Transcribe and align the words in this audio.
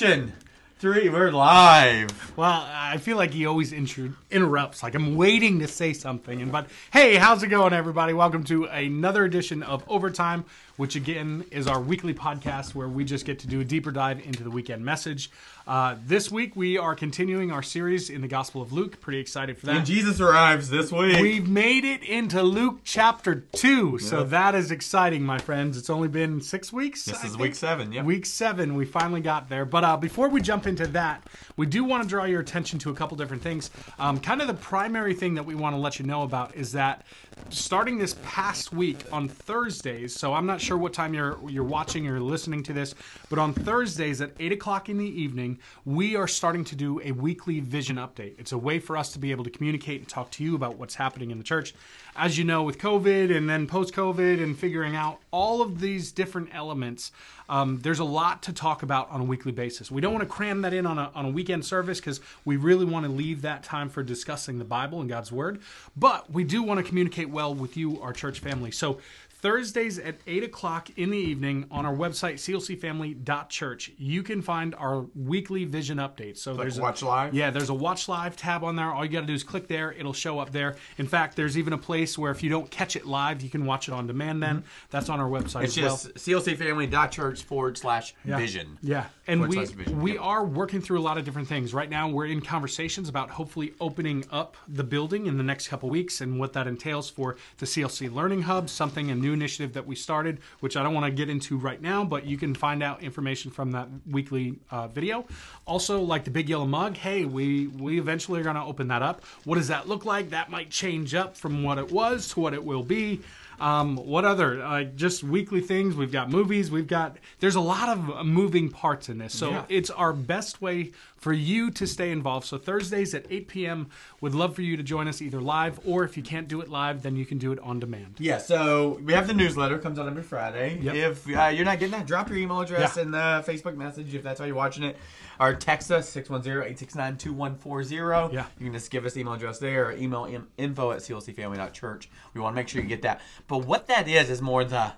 Action. 0.00 0.32
Three, 0.78 1.08
we're 1.08 1.32
live. 1.32 2.32
Well, 2.36 2.64
I 2.70 2.98
feel 2.98 3.16
like 3.16 3.32
he 3.32 3.46
always 3.46 3.72
inter- 3.72 4.14
interrupts. 4.30 4.80
Like 4.80 4.94
I'm 4.94 5.16
waiting 5.16 5.58
to 5.58 5.66
say 5.66 5.92
something. 5.92 6.40
And 6.40 6.52
but 6.52 6.68
hey, 6.92 7.16
how's 7.16 7.42
it 7.42 7.48
going, 7.48 7.72
everybody? 7.72 8.12
Welcome 8.12 8.44
to 8.44 8.66
another 8.66 9.24
edition 9.24 9.64
of 9.64 9.82
Overtime, 9.88 10.44
which 10.78 10.96
again 10.96 11.44
is 11.50 11.66
our 11.66 11.80
weekly 11.80 12.14
podcast 12.14 12.74
where 12.74 12.88
we 12.88 13.04
just 13.04 13.26
get 13.26 13.40
to 13.40 13.46
do 13.46 13.60
a 13.60 13.64
deeper 13.64 13.90
dive 13.90 14.24
into 14.24 14.42
the 14.44 14.50
weekend 14.50 14.84
message. 14.84 15.30
Uh, 15.66 15.96
this 16.06 16.30
week 16.30 16.56
we 16.56 16.78
are 16.78 16.94
continuing 16.94 17.50
our 17.50 17.62
series 17.62 18.08
in 18.08 18.22
the 18.22 18.28
Gospel 18.28 18.62
of 18.62 18.72
Luke. 18.72 19.00
Pretty 19.00 19.18
excited 19.18 19.58
for 19.58 19.66
that. 19.66 19.76
And 19.76 19.84
Jesus 19.86 20.18
arrives 20.20 20.70
this 20.70 20.90
week. 20.90 21.20
We've 21.20 21.46
made 21.48 21.84
it 21.84 22.02
into 22.04 22.42
Luke 22.42 22.78
chapter 22.84 23.34
two, 23.52 23.98
so 23.98 24.24
that 24.24 24.54
is 24.54 24.70
exciting, 24.70 25.24
my 25.24 25.36
friends. 25.38 25.76
It's 25.76 25.90
only 25.90 26.08
been 26.08 26.40
six 26.40 26.72
weeks. 26.72 27.04
This 27.04 27.22
I 27.22 27.26
is 27.26 27.32
think? 27.32 27.42
week 27.42 27.54
seven, 27.54 27.92
Yeah, 27.92 28.04
Week 28.04 28.24
seven, 28.24 28.76
we 28.76 28.86
finally 28.86 29.20
got 29.20 29.48
there. 29.50 29.64
But 29.66 29.84
uh, 29.84 29.96
before 29.98 30.28
we 30.28 30.40
jump 30.40 30.66
into 30.66 30.86
that, 30.86 31.26
we 31.56 31.66
do 31.66 31.84
want 31.84 32.04
to 32.04 32.08
draw 32.08 32.24
your 32.24 32.40
attention 32.40 32.78
to 32.78 32.90
a 32.90 32.94
couple 32.94 33.16
different 33.18 33.42
things. 33.42 33.70
Um, 33.98 34.20
kind 34.20 34.40
of 34.40 34.46
the 34.46 34.54
primary 34.54 35.12
thing 35.12 35.34
that 35.34 35.44
we 35.44 35.54
want 35.56 35.74
to 35.74 35.80
let 35.80 35.98
you 35.98 36.06
know 36.06 36.22
about 36.22 36.54
is 36.54 36.72
that 36.72 37.04
starting 37.50 37.98
this 37.98 38.16
past 38.22 38.72
week 38.72 38.98
on 39.12 39.28
Thursdays. 39.28 40.14
So 40.14 40.34
I'm 40.34 40.46
not 40.46 40.60
sure 40.60 40.76
what 40.76 40.92
time 40.92 41.14
you're 41.14 41.38
you're 41.48 41.64
watching 41.64 42.06
or 42.06 42.20
listening 42.20 42.62
to 42.64 42.72
this, 42.72 42.94
but 43.30 43.38
on 43.38 43.52
Thursdays 43.52 44.20
at 44.20 44.32
eight 44.38 44.52
o'clock 44.52 44.88
in 44.88 44.98
the 44.98 45.04
evening, 45.04 45.58
we 45.84 46.16
are 46.16 46.28
starting 46.28 46.64
to 46.64 46.76
do 46.76 47.00
a 47.02 47.12
weekly 47.12 47.60
vision 47.60 47.96
update. 47.96 48.34
It's 48.38 48.52
a 48.52 48.58
way 48.58 48.78
for 48.78 48.96
us 48.96 49.12
to 49.12 49.18
be 49.18 49.30
able 49.30 49.44
to 49.44 49.50
communicate 49.50 50.00
and 50.00 50.08
talk 50.08 50.30
to 50.32 50.44
you 50.44 50.54
about 50.54 50.76
what's 50.76 50.94
happening 50.94 51.30
in 51.30 51.38
the 51.38 51.44
church. 51.44 51.74
As 52.20 52.36
you 52.36 52.42
know, 52.42 52.64
with 52.64 52.78
COVID 52.78 53.34
and 53.34 53.48
then 53.48 53.68
post 53.68 53.94
COVID 53.94 54.42
and 54.42 54.58
figuring 54.58 54.96
out 54.96 55.20
all 55.30 55.62
of 55.62 55.78
these 55.78 56.10
different 56.10 56.48
elements, 56.52 57.12
um, 57.48 57.78
there's 57.78 58.00
a 58.00 58.04
lot 58.04 58.42
to 58.42 58.52
talk 58.52 58.82
about 58.82 59.08
on 59.10 59.20
a 59.20 59.24
weekly 59.24 59.52
basis. 59.52 59.88
We 59.88 60.00
don't 60.00 60.12
want 60.12 60.24
to 60.24 60.28
cram 60.28 60.62
that 60.62 60.74
in 60.74 60.84
on 60.84 60.98
a, 60.98 61.12
on 61.14 61.26
a 61.26 61.30
weekend 61.30 61.64
service 61.64 62.00
because 62.00 62.20
we 62.44 62.56
really 62.56 62.84
want 62.84 63.06
to 63.06 63.12
leave 63.12 63.42
that 63.42 63.62
time 63.62 63.88
for 63.88 64.02
discussing 64.02 64.58
the 64.58 64.64
Bible 64.64 65.00
and 65.00 65.08
God's 65.08 65.30
Word. 65.30 65.60
But 65.96 66.28
we 66.28 66.42
do 66.42 66.60
want 66.60 66.78
to 66.78 66.84
communicate 66.84 67.30
well 67.30 67.54
with 67.54 67.76
you, 67.76 68.02
our 68.02 68.12
church 68.12 68.40
family. 68.40 68.72
So 68.72 68.98
Thursdays 69.40 70.00
at 70.00 70.16
8 70.26 70.42
o'clock 70.42 70.90
in 70.96 71.10
the 71.10 71.16
evening 71.18 71.66
on 71.70 71.86
our 71.86 71.94
website, 71.94 72.34
clcfamily.church, 72.34 73.92
you 73.96 74.24
can 74.24 74.42
find 74.42 74.74
our 74.74 75.06
weekly 75.14 75.64
vision 75.64 75.98
updates. 75.98 76.38
So 76.38 76.54
there's 76.54 76.78
a- 76.78 76.82
watch 76.82 77.02
live? 77.02 77.32
Yeah, 77.34 77.50
there's 77.50 77.68
a 77.68 77.74
watch 77.74 78.08
live 78.08 78.36
tab 78.36 78.64
on 78.64 78.74
there. 78.74 78.92
All 78.92 79.04
you 79.04 79.10
got 79.12 79.20
to 79.20 79.26
do 79.26 79.32
is 79.34 79.44
click 79.44 79.68
there, 79.68 79.92
it'll 79.92 80.12
show 80.12 80.40
up 80.40 80.50
there. 80.50 80.74
In 80.98 81.06
fact, 81.06 81.36
there's 81.36 81.56
even 81.56 81.72
a 81.72 81.78
place 81.78 82.18
where 82.18 82.32
if 82.32 82.42
you 82.42 82.50
don't 82.50 82.68
catch 82.68 82.96
it 82.96 83.06
live, 83.06 83.40
you 83.40 83.48
can 83.48 83.64
watch 83.64 83.86
it 83.86 83.92
on 83.92 84.08
demand 84.08 84.42
then. 84.42 84.56
Mm-hmm. 84.58 84.66
That's 84.90 85.08
on 85.08 85.20
our 85.20 85.28
website 85.28 85.64
It's 85.64 85.78
as 85.78 85.84
well. 85.84 85.96
just 85.96 86.14
clcfamily.church 86.16 87.44
forward 87.44 87.78
slash 87.78 88.14
vision. 88.24 88.78
Yeah, 88.82 89.04
and 89.28 89.46
we 89.48 89.66
we 89.92 90.18
are 90.18 90.44
working 90.44 90.80
through 90.80 90.98
a 90.98 91.02
lot 91.02 91.16
of 91.16 91.24
different 91.24 91.46
things 91.46 91.72
right 91.72 91.88
now. 91.88 92.08
We're 92.08 92.26
in 92.26 92.40
conversations 92.40 93.08
about 93.08 93.30
hopefully 93.30 93.74
opening 93.80 94.24
up 94.32 94.56
the 94.66 94.84
building 94.84 95.26
in 95.26 95.36
the 95.36 95.44
next 95.44 95.68
couple 95.68 95.88
weeks 95.90 96.20
and 96.20 96.40
what 96.40 96.54
that 96.54 96.66
entails 96.66 97.08
for 97.08 97.36
the 97.58 97.66
CLC 97.66 98.12
Learning 98.12 98.42
Hub, 98.42 98.68
something 98.68 99.10
a 99.10 99.14
new 99.14 99.27
initiative 99.32 99.72
that 99.74 99.86
we 99.86 99.94
started, 99.94 100.40
which 100.60 100.76
I 100.76 100.82
don't 100.82 100.94
want 100.94 101.06
to 101.06 101.12
get 101.12 101.28
into 101.28 101.58
right 101.58 101.80
now, 101.80 102.04
but 102.04 102.24
you 102.24 102.36
can 102.36 102.54
find 102.54 102.82
out 102.82 103.02
information 103.02 103.50
from 103.50 103.72
that 103.72 103.88
weekly 104.10 104.58
uh, 104.70 104.88
video. 104.88 105.26
Also, 105.66 106.00
like 106.00 106.24
the 106.24 106.30
Big 106.30 106.48
Yellow 106.48 106.66
Mug, 106.66 106.96
hey, 106.96 107.24
we 107.24 107.68
we 107.68 107.98
eventually 107.98 108.40
are 108.40 108.44
going 108.44 108.56
to 108.56 108.62
open 108.62 108.88
that 108.88 109.02
up. 109.02 109.24
What 109.44 109.56
does 109.56 109.68
that 109.68 109.88
look 109.88 110.04
like? 110.04 110.30
That 110.30 110.50
might 110.50 110.70
change 110.70 111.14
up 111.14 111.36
from 111.36 111.62
what 111.62 111.78
it 111.78 111.90
was 111.90 112.28
to 112.30 112.40
what 112.40 112.54
it 112.54 112.64
will 112.64 112.82
be. 112.82 113.20
Um, 113.60 113.96
what 113.96 114.24
other 114.24 114.56
like 114.56 114.94
just 114.96 115.22
weekly 115.24 115.60
things? 115.60 115.94
We've 115.96 116.12
got 116.12 116.30
movies. 116.30 116.70
We've 116.70 116.86
got 116.86 117.16
there's 117.40 117.56
a 117.56 117.60
lot 117.60 117.88
of 117.88 118.10
uh, 118.10 118.24
moving 118.24 118.70
parts 118.70 119.08
in 119.08 119.18
this, 119.18 119.34
so 119.34 119.50
Yeah. 119.50 119.64
it's 119.68 119.90
our 119.90 120.12
best 120.12 120.62
way 120.62 120.92
for 121.16 121.32
you 121.32 121.70
to 121.72 121.86
stay 121.86 122.12
involved. 122.12 122.46
So 122.46 122.58
Thursdays 122.58 123.12
at 123.14 123.26
8 123.28 123.48
p.m. 123.48 123.88
Would 124.20 124.34
love 124.36 124.54
for 124.54 124.62
you 124.62 124.76
to 124.76 124.82
join 124.84 125.08
us 125.08 125.20
either 125.20 125.40
live 125.40 125.80
or 125.84 126.04
if 126.04 126.16
you 126.16 126.22
can't 126.22 126.46
do 126.46 126.60
it 126.60 126.68
live, 126.68 127.02
then 127.02 127.16
you 127.16 127.26
can 127.26 127.38
do 127.38 127.50
it 127.50 127.58
on 127.58 127.80
demand. 127.80 128.14
Yeah, 128.18 128.38
so 128.38 129.00
we 129.04 129.12
have 129.14 129.26
the 129.26 129.34
newsletter 129.34 129.78
comes 129.78 129.98
out 129.98 130.06
every 130.06 130.22
Friday. 130.22 130.78
Yep. 130.80 130.94
If 130.94 131.26
uh, 131.36 131.46
you're 131.46 131.64
not 131.64 131.80
getting 131.80 131.92
that, 131.98 132.06
drop 132.06 132.28
your 132.28 132.38
email 132.38 132.60
address 132.60 132.96
Yeah. 132.96 133.02
in 133.02 133.10
the 133.10 133.44
Facebook 133.46 133.76
message 133.76 134.14
if 134.14 134.22
that's 134.22 134.38
how 134.38 134.46
you're 134.46 134.54
watching 134.54 134.84
it. 134.84 134.96
Or 135.40 135.54
text 135.54 135.90
us 135.92 136.12
610-869-2140. 136.14 138.32
Yeah. 138.32 138.46
You 138.58 138.64
can 138.66 138.72
just 138.72 138.90
give 138.90 139.04
us 139.06 139.16
email 139.16 139.34
address 139.34 139.58
there 139.58 139.86
or 139.86 139.92
email 139.92 140.24
in, 140.24 140.46
info 140.56 140.90
at 140.92 140.98
clcfamily.church. 140.98 142.08
We 142.34 142.40
want 142.40 142.54
to 142.54 142.56
make 142.56 142.68
sure 142.68 142.82
you 142.82 142.88
get 142.88 143.02
that. 143.02 143.20
But 143.46 143.58
what 143.66 143.86
that 143.88 144.08
is 144.08 144.30
is 144.30 144.42
more 144.42 144.64
the 144.64 144.92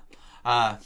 uh, 0.45 0.77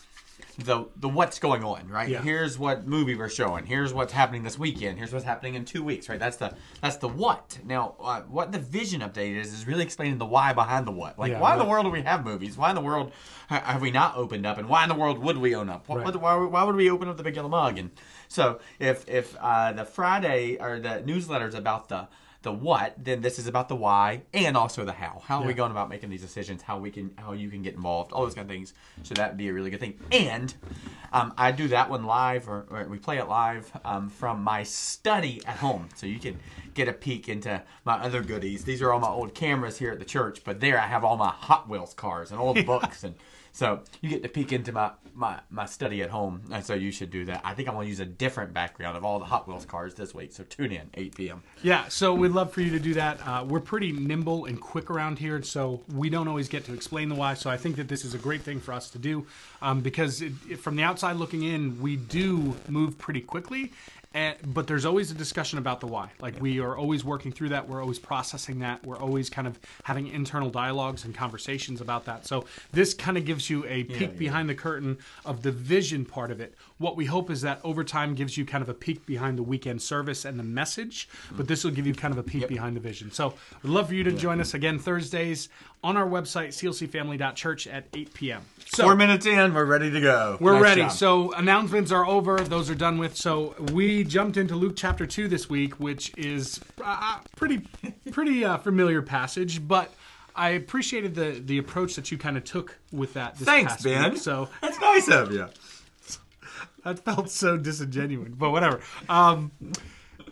the 0.59 0.87
the 0.97 1.09
what's 1.09 1.39
going 1.39 1.63
on, 1.65 1.89
right? 1.89 2.09
Yeah. 2.09 2.23
Here's 2.23 2.59
what 2.59 2.87
movie 2.87 3.15
we're 3.15 3.29
showing. 3.29 3.67
Here's 3.67 3.93
what's 3.95 4.13
happening 4.13 4.43
this 4.43 4.59
weekend. 4.59 4.99
Here's 4.99 5.13
what's 5.13 5.25
happening 5.25 5.55
in 5.55 5.65
two 5.65 5.83
weeks, 5.83 6.09
right? 6.09 6.19
That's 6.19 6.37
the 6.37 6.55
that's 6.81 6.97
the 6.97 7.09
what. 7.09 7.59
Now, 7.65 7.95
uh, 8.01 8.23
what 8.23 8.53
the 8.53 8.59
vision 8.59 9.01
update 9.01 9.37
is 9.37 9.53
is 9.53 9.67
really 9.67 9.85
explaining 9.85 10.19
the 10.19 10.27
why 10.27 10.53
behind 10.53 10.87
the 10.87 10.93
what. 10.93 11.19
Like, 11.19 11.33
Yeah, 11.33 11.41
why 11.41 11.53
in 11.53 11.59
the 11.59 11.65
world 11.65 11.87
do 11.87 11.91
we 11.91 12.03
have 12.03 12.25
movies? 12.25 12.57
Why 12.57 12.71
in 12.71 12.75
the 12.75 12.81
world 12.83 13.13
ha- 13.49 13.63
have 13.65 13.81
we 13.83 13.91
not 13.93 14.17
opened 14.17 14.45
up? 14.47 14.59
And 14.59 14.69
why 14.69 14.83
in 14.85 14.89
the 14.89 14.95
world 14.97 15.19
would 15.19 15.39
we 15.39 15.55
own 15.55 15.69
up? 15.69 15.89
What, 15.89 16.05
Right. 16.05 16.17
why, 16.17 16.35
why 16.37 16.63
would 16.65 16.77
we 16.77 16.91
open 16.91 17.09
up 17.09 17.17
the 17.17 17.23
Big 17.25 17.37
Yellow 17.37 17.49
Mug? 17.49 17.79
And 17.79 17.91
so, 18.35 18.59
if 18.81 19.09
if 19.09 19.37
uh, 19.41 19.73
the 19.73 19.85
Friday 19.85 20.57
or 20.59 20.81
the 20.81 21.03
newsletter 21.03 21.47
is 21.47 21.55
about 21.55 21.89
the 21.89 22.09
the 22.43 22.53
what, 22.53 22.95
then 22.99 23.23
this 23.23 23.39
is 23.39 23.47
about 23.47 23.69
the 23.69 23.77
why 23.77 24.23
and 24.35 24.57
also 24.57 24.85
the 24.85 24.93
how. 24.93 25.23
How 25.25 25.41
are 25.41 25.47
we 25.47 25.55
going 25.55 25.71
about 25.71 25.89
making 25.89 26.11
these 26.11 26.21
decisions? 26.21 26.61
How 26.61 26.79
we 26.79 26.91
can, 26.91 27.13
how 27.17 27.33
you 27.33 27.49
can 27.49 27.63
get 27.63 27.75
involved, 27.75 28.13
all 28.13 28.25
those 28.25 28.35
kind 28.35 28.49
of 28.49 28.55
things. 28.55 28.75
So 29.03 29.15
that 29.15 29.31
would 29.31 29.39
be 29.39 29.49
a 29.49 29.53
really 29.53 29.71
good 29.71 29.81
thing. 29.81 29.99
And 30.13 30.53
um, 31.13 31.33
I 31.39 31.53
do 31.53 31.69
that 31.69 31.89
one 31.89 32.05
live, 32.05 32.49
or, 32.49 32.67
or 32.71 32.87
we 32.89 32.99
play 32.99 33.19
it 33.19 33.29
live 33.29 33.73
um, 33.85 34.11
from 34.11 34.43
my 34.43 34.63
study 34.63 35.41
at 35.47 35.57
home, 35.57 35.89
so 35.95 36.07
you 36.07 36.19
can 36.19 36.39
get 36.75 36.87
a 36.87 36.93
peek 36.93 37.29
into 37.29 37.63
my 37.85 37.95
other 37.95 38.21
goodies. 38.21 38.65
These 38.65 38.83
are 38.83 38.93
all 38.93 39.01
my 39.01 39.09
old 39.09 39.33
cameras 39.33 39.79
here 39.79 39.93
at 39.93 40.01
the 40.01 40.05
church, 40.05 40.43
but 40.45 40.61
there 40.61 40.79
I 40.79 40.87
have 40.87 41.03
all 41.05 41.17
my 41.17 41.31
Hot 41.31 41.69
Wheels 41.69 41.95
cars 41.95 42.31
and 42.31 42.39
old 42.39 42.67
books 42.67 43.05
and. 43.05 43.15
So 43.53 43.83
you 44.01 44.11
get 44.11 44.25
to 44.25 44.29
peek 44.29 44.53
into 44.53 44.73
my, 44.73 44.91
my, 45.15 45.41
my 45.51 45.67
study 45.67 46.03
at 46.03 46.11
home, 46.11 46.43
and 46.53 46.65
so 46.65 46.75
you 46.75 46.91
should 46.91 47.11
do 47.11 47.25
that. 47.27 47.41
I 47.45 47.55
think 47.55 47.69
I'm 47.69 47.75
gonna 47.75 47.87
use 47.87 48.01
a 48.01 48.07
different 48.07 48.53
background 48.53 48.97
of 48.97 49.05
all 49.05 49.19
the 49.19 49.25
Hot 49.25 49.47
Wheels 49.49 49.65
cars 49.65 49.95
this 49.95 50.15
week. 50.15 50.33
So 50.33 50.45
tune 50.45 50.73
in 50.73 50.91
8 50.95 51.15
p.m. 51.15 51.43
Yeah, 51.63 51.89
so 51.89 52.15
we'd 52.15 52.33
love 52.33 52.53
for 52.53 52.61
you 52.61 52.71
to 52.71 52.81
do 52.81 52.95
that. 52.95 53.27
Uh, 53.27 53.45
we're 53.49 53.61
pretty 53.61 53.93
nimble 53.93 54.47
and 54.47 54.61
quick 54.61 54.91
around 54.91 55.19
here, 55.19 55.43
so 55.43 55.83
we 55.93 56.11
don't 56.11 56.29
always 56.29 56.49
get 56.49 56.65
to 56.65 56.75
explain 56.75 57.09
the 57.09 57.15
why. 57.15 57.35
So 57.35 57.51
I 57.51 57.57
think 57.57 57.77
that 57.77 57.89
this 57.89 58.05
is 58.05 58.15
a 58.15 58.19
great 58.19 58.43
thing 58.43 58.61
for 58.61 58.73
us 58.73 58.91
to 58.91 58.99
do 58.99 59.27
um, 59.63 59.81
because 59.81 60.23
it, 60.23 60.33
it, 60.49 60.59
from 60.59 60.77
the 60.77 60.83
outside 60.83 61.17
looking 61.17 61.43
in, 61.43 61.81
we 61.81 61.97
do 61.97 62.55
move 62.69 62.99
pretty 62.99 63.21
quickly. 63.21 63.73
And, 64.15 64.37
but 64.55 64.69
there's 64.69 64.85
always 64.85 65.11
a 65.11 65.15
discussion 65.15 65.59
about 65.59 65.81
the 65.81 65.89
why. 65.89 66.13
Like 66.21 66.41
we 66.41 66.61
are 66.61 66.77
always 66.77 67.05
working 67.05 67.33
through 67.33 67.49
that. 67.49 67.69
We're 67.69 67.81
always 67.83 67.99
processing 67.99 68.61
that. 68.61 68.87
We're 68.87 68.99
always 68.99 69.29
kind 69.29 69.49
of 69.49 69.59
having 69.83 70.07
internal 70.07 70.51
dialogues 70.51 71.05
and 71.05 71.13
conversations 71.13 71.81
about 71.81 72.05
that. 72.05 72.25
So 72.25 72.45
this 72.71 72.95
kind 72.95 73.19
of 73.19 73.25
gives 73.25 73.51
you 73.51 73.67
a 73.67 73.83
peek 73.83 74.01
yeah. 74.13 74.19
behind 74.19 74.49
the 74.49 74.55
curtain 74.55 74.99
of 75.25 75.43
the 75.43 75.51
vision 75.51 76.05
part 76.05 76.31
of 76.31 76.41
it. 76.41 76.55
What 76.79 76.97
we 76.97 77.07
hope 77.07 77.29
is 77.29 77.41
that 77.41 77.59
over 77.65 77.83
time 77.83 78.15
gives 78.15 78.37
you 78.39 78.47
kind 78.47 78.63
of 78.63 78.69
a 78.69 78.75
peek 78.75 79.05
behind 79.05 79.37
the 79.37 79.43
weekend 79.43 79.83
service 79.83 80.25
and 80.25 80.39
the 80.39 80.45
message, 80.45 81.09
but 81.33 81.47
mm. 81.47 81.49
this 81.49 81.65
will 81.65 81.73
give 81.73 81.87
you 81.87 81.95
kind 81.95 82.13
of 82.13 82.19
a 82.19 82.23
peek 82.23 82.47
behind 82.47 82.77
the 82.77 82.81
vision. 82.81 83.11
So 83.11 83.35
we'd 83.65 83.71
love 83.71 83.89
for 83.89 83.95
you 83.95 84.05
to 84.05 84.13
join 84.13 84.41
us 84.41 84.55
again 84.55 84.79
Thursdays 84.79 85.49
on 85.85 85.97
our 85.97 86.07
website, 86.09 86.49
clcfamily.church 86.49 87.67
at 87.69 87.87
8 87.95 88.15
p.m. 88.15 88.43
So 88.67 88.85
Four 88.85 88.97
minutes 88.97 89.27
in, 89.27 89.53
we're 89.55 89.67
ready 89.67 89.91
to 89.91 90.01
go. 90.01 90.39
we're 90.41 90.55
Nice 90.55 90.63
ready. 90.63 90.81
job. 90.81 90.93
So 90.93 91.33
announcements 91.35 91.93
are 91.93 92.05
over; 92.07 92.41
those 92.41 92.71
are 92.71 92.75
done 92.75 92.99
with. 92.99 93.17
So 93.17 93.55
we 93.73 94.03
jumped 94.03 94.37
into 94.37 94.57
Luke 94.57 94.75
chapter 94.77 95.07
two 95.07 95.29
this 95.29 95.49
week, 95.49 95.75
which 95.79 96.11
is 96.17 96.59
uh, 96.83 97.19
pretty, 97.37 97.63
pretty 98.11 98.45
uh, 98.45 98.59
familiar 98.59 99.03
passage, 99.03 99.67
but. 99.69 99.93
I 100.37 100.49
appreciated 100.49 101.15
the 101.15 101.41
the 101.45 101.59
approach 101.59 101.95
that 101.95 102.11
you 102.11 102.19
kind 102.19 102.37
of 102.37 102.43
took 102.43 102.77
with 102.91 103.13
that. 103.13 103.37
This 103.37 103.47
Thanks, 103.47 103.81
Ben. 103.85 104.15
Week. 104.15 104.21
So 104.21 104.49
That's 104.61 104.81
nice 104.81 105.09
of 105.09 105.31
you. 105.31 105.47
that 106.85 106.99
felt 107.05 107.31
so 107.31 107.57
disingenuous, 107.57 108.33
but 108.37 108.51
whatever. 108.51 108.81
Um, 109.09 109.53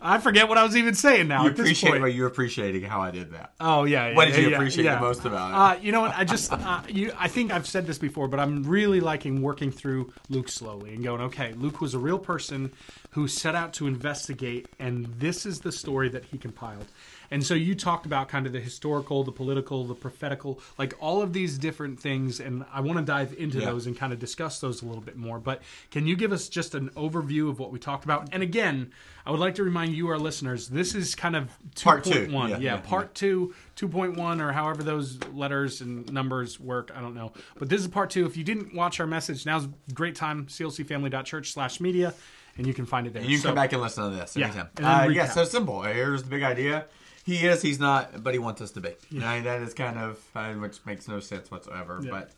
I 0.02 0.18
forget 0.18 0.48
what 0.48 0.58
I 0.58 0.64
was 0.64 0.76
even 0.76 0.94
saying 0.94 1.28
now. 1.28 1.44
You 1.44 1.50
appreciate 1.50 2.00
well, 2.00 2.08
you're 2.08 2.26
appreciating 2.26 2.82
how 2.82 3.00
I 3.00 3.10
did 3.10 3.32
that. 3.32 3.52
Oh 3.60 3.84
yeah. 3.84 4.08
yeah 4.08 4.16
What 4.16 4.26
did 4.26 4.34
yeah, 4.34 4.40
you 4.40 4.48
yeah, 4.48 4.56
appreciate 4.56 4.84
the 4.84 5.00
most 5.00 5.24
about 5.24 5.50
it? 5.50 5.54
Uh, 5.54 5.80
you 5.80 5.92
know 5.92 6.00
what? 6.00 6.14
I 6.16 6.24
just, 6.24 6.52
uh, 6.52 6.82
you, 6.88 7.12
I 7.16 7.28
think 7.28 7.52
I've 7.52 7.66
said 7.66 7.86
this 7.86 7.98
before, 7.98 8.26
but 8.28 8.40
I'm 8.40 8.64
really 8.64 9.00
liking 9.00 9.42
working 9.42 9.70
through 9.70 10.12
Luke 10.28 10.48
slowly 10.48 10.94
and 10.94 11.04
going, 11.04 11.20
okay, 11.22 11.52
Luke 11.54 11.80
was 11.80 11.94
a 11.94 11.98
real 11.98 12.18
person 12.18 12.72
who 13.10 13.28
set 13.28 13.54
out 13.54 13.74
to 13.74 13.86
investigate, 13.86 14.68
and 14.78 15.06
this 15.18 15.46
is 15.46 15.60
the 15.60 15.72
story 15.72 16.08
that 16.08 16.24
he 16.24 16.38
compiled. 16.38 16.86
And 17.32 17.44
so 17.46 17.54
you 17.54 17.74
talked 17.74 18.04
about 18.04 18.28
kind 18.28 18.46
of 18.46 18.52
the 18.52 18.60
historical, 18.60 19.24
the 19.24 19.32
political, 19.32 19.84
the 19.86 19.94
prophetical, 19.94 20.60
like 20.78 20.92
all 21.00 21.22
of 21.22 21.32
these 21.32 21.56
different 21.56 21.98
things, 21.98 22.40
and 22.40 22.62
I 22.70 22.82
want 22.82 22.98
to 22.98 23.04
dive 23.04 23.34
into 23.38 23.58
Yeah. 23.58 23.64
those 23.70 23.86
and 23.86 23.96
kind 23.96 24.12
of 24.12 24.18
discuss 24.18 24.60
those 24.60 24.82
a 24.82 24.84
little 24.86 25.00
bit 25.00 25.16
more. 25.16 25.38
But 25.40 25.62
can 25.90 26.06
you 26.06 26.14
give 26.14 26.30
us 26.30 26.50
just 26.50 26.74
an 26.74 26.90
overview 26.90 27.48
of 27.48 27.58
what 27.58 27.72
we 27.72 27.78
talked 27.78 28.04
about? 28.04 28.28
And 28.32 28.42
again, 28.42 28.92
I 29.24 29.30
would 29.30 29.40
like 29.40 29.54
to 29.54 29.62
remind 29.64 29.94
you, 29.94 30.08
our 30.08 30.18
listeners, 30.18 30.68
this 30.68 30.94
is 30.94 31.14
kind 31.14 31.34
of 31.34 31.48
Part 31.82 32.04
two. 32.04 32.10
2.1. 32.26 32.50
Yeah, 32.50 32.56
yeah, 32.58 32.74
yeah, 32.74 32.76
part 32.80 33.14
two, 33.14 33.54
2.1, 33.76 34.40
or 34.42 34.52
however 34.52 34.82
those 34.82 35.18
letters 35.32 35.80
and 35.80 36.12
numbers 36.12 36.60
work. 36.60 36.92
I 36.94 37.00
don't 37.00 37.14
know. 37.14 37.32
But 37.58 37.70
this 37.70 37.80
is 37.80 37.88
part 37.88 38.10
two. 38.10 38.26
If 38.26 38.36
you 38.36 38.44
didn't 38.44 38.74
watch 38.74 39.00
our 39.00 39.06
message, 39.06 39.46
now's 39.46 39.64
a 39.64 39.70
great 39.94 40.16
time, 40.16 40.44
clcfamily.church 40.46 41.50
slash 41.52 41.80
media. 41.80 42.12
and 42.58 42.66
you 42.66 42.74
can 42.74 42.84
find 42.84 43.06
it 43.06 43.14
there. 43.14 43.22
And 43.22 43.30
you 43.30 43.38
can 43.38 43.42
So- 43.44 43.48
come 43.48 43.54
back 43.54 43.72
and 43.72 43.80
listen 43.80 44.10
to 44.10 44.14
this 44.14 44.36
Yeah, 44.36 44.44
anytime. 44.48 44.68
Uh, 44.76 45.08
yeah, 45.10 45.26
so 45.30 45.42
simple. 45.46 45.80
Here's 45.84 46.22
the 46.22 46.28
big 46.28 46.42
idea. 46.42 46.84
He 47.24 47.46
is, 47.46 47.62
he's 47.62 47.78
not, 47.78 48.22
but 48.22 48.32
he 48.34 48.38
wants 48.40 48.60
us 48.60 48.70
to 48.72 48.80
be. 48.80 48.90
Right? 49.12 49.42
That 49.44 49.62
is 49.62 49.74
kind 49.74 49.98
of, 49.98 50.18
uh, 50.34 50.52
which 50.54 50.78
makes 50.84 51.06
no 51.08 51.20
sense 51.20 51.50
whatsoever. 51.50 52.00
Yeah. 52.02 52.10
But 52.10 52.30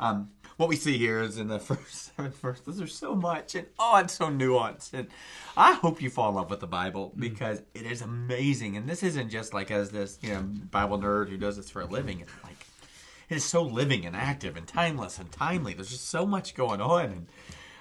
um, 0.00 0.30
what 0.58 0.68
we 0.68 0.76
see 0.76 0.96
here 0.96 1.20
is 1.22 1.38
in 1.38 1.48
the 1.48 1.58
first 1.70 2.14
seven 2.16 2.30
verses, 2.32 2.78
there's 2.78 2.94
so 2.94 3.14
much, 3.16 3.54
and 3.56 3.66
oh, 3.78 3.96
it's 3.98 4.14
so 4.14 4.26
nuanced. 4.26 4.92
And 4.94 5.08
I 5.56 5.72
hope 5.74 6.00
you 6.00 6.08
fall 6.08 6.28
in 6.28 6.36
love 6.36 6.50
with 6.50 6.60
the 6.60 6.66
Bible 6.68 7.08
Mm-hmm. 7.10 7.20
because 7.20 7.62
it 7.74 7.82
is 7.84 8.00
amazing. 8.02 8.76
And 8.76 8.88
this 8.88 9.02
isn't 9.02 9.30
just 9.30 9.52
like 9.54 9.70
as 9.72 9.90
this, 9.90 10.18
you 10.22 10.34
know, 10.34 10.42
Bible 10.70 10.98
nerd 10.98 11.28
who 11.30 11.36
does 11.36 11.56
this 11.56 11.68
for 11.70 11.82
a 11.82 11.86
living. 11.86 12.20
It's 12.20 12.30
like, 12.44 12.64
it 13.28 13.36
is 13.36 13.44
so 13.44 13.62
living 13.62 14.06
and 14.06 14.14
active 14.16 14.56
and 14.56 14.66
timeless 14.66 15.18
and 15.18 15.30
timely. 15.32 15.74
There's 15.74 15.90
just 15.90 16.08
so 16.08 16.24
much 16.24 16.54
going 16.54 16.80
on, 16.80 17.04
and 17.06 17.26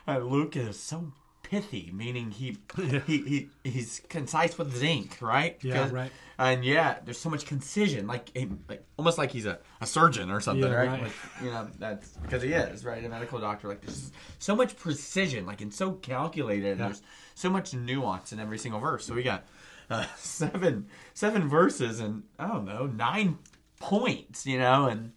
uh, 0.07 0.18
Luke 0.19 0.56
is 0.57 0.77
so 0.80 1.13
pithy, 1.44 1.92
meaning 1.94 2.31
he, 2.31 2.57
Yeah. 2.77 3.00
he 3.07 3.18
he 3.19 3.50
he's 3.63 4.01
concise 4.09 4.57
with 4.57 4.74
his 4.74 4.83
ink, 4.83 5.19
right? 5.21 5.57
Yeah, 5.62 5.89
right. 5.92 6.12
And 6.39 6.63
yeah, 6.63 6.98
there's 7.04 7.18
so 7.18 7.30
much 7.31 7.45
concision, 7.48 8.06
like, 8.06 8.30
like 8.69 8.86
almost 8.98 9.18
like 9.18 9.31
he's 9.31 9.48
a, 9.48 9.57
a 9.81 9.88
surgeon 9.88 10.30
or 10.30 10.39
something, 10.39 10.69
Yeah, 10.69 10.75
right? 10.78 10.89
right. 10.89 11.01
Like, 11.04 11.12
you 11.44 11.50
know, 11.50 11.68
that's 11.80 12.10
because 12.10 12.44
he 12.44 12.54
is, 12.54 12.86
right? 12.86 13.04
A 13.04 13.10
medical 13.10 13.39
doctor. 13.39 13.68
Like, 13.68 13.81
there's 13.81 14.12
so 14.38 14.56
much 14.56 14.78
precision, 14.78 15.48
like, 15.48 15.62
and 15.62 15.74
so 15.74 15.94
calculated. 15.94 16.78
Yeah. 16.78 16.86
there's 16.86 17.01
so 17.34 17.50
much 17.50 17.74
nuance 17.74 18.34
in 18.34 18.39
every 18.39 18.60
single 18.60 18.80
verse. 18.80 19.06
So 19.07 19.16
we 19.16 19.24
got 19.24 19.45
uh, 19.89 20.06
seven 20.18 20.88
seven 21.16 21.50
verses 21.50 22.00
and 22.00 22.24
I 22.38 22.48
don't 22.48 22.66
know 22.66 22.86
nine 22.86 23.40
points, 23.80 24.45
you 24.45 24.60
know, 24.60 24.86
and 24.88 25.13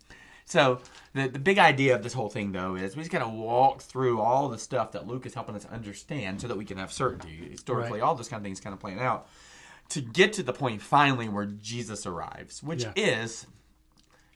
so 0.46 0.80
the 1.12 1.28
the 1.28 1.38
big 1.38 1.58
idea 1.58 1.94
of 1.94 2.02
this 2.02 2.12
whole 2.12 2.28
thing 2.28 2.52
though 2.52 2.76
is 2.76 2.96
we 2.96 3.02
just 3.02 3.12
gotta 3.12 3.28
walk 3.28 3.82
through 3.82 4.20
all 4.20 4.48
the 4.48 4.58
stuff 4.58 4.92
that 4.92 5.06
Luke 5.06 5.26
is 5.26 5.34
helping 5.34 5.54
us 5.54 5.64
understand 5.66 6.40
so 6.40 6.48
that 6.48 6.56
we 6.56 6.64
can 6.64 6.78
have 6.78 6.92
certainty 6.92 7.48
historically, 7.50 8.00
Right. 8.00 8.02
all 8.02 8.14
those 8.14 8.28
kind 8.28 8.40
of 8.40 8.44
things 8.44 8.60
kind 8.60 8.72
of 8.74 8.80
playing 8.80 9.00
out 9.00 9.28
to 9.90 10.00
get 10.00 10.32
to 10.34 10.42
the 10.42 10.52
point 10.52 10.82
finally 10.82 11.28
where 11.28 11.46
Jesus 11.46 12.06
arrives, 12.06 12.62
which 12.62 12.84
Yeah. 12.84 12.92
is 12.96 13.46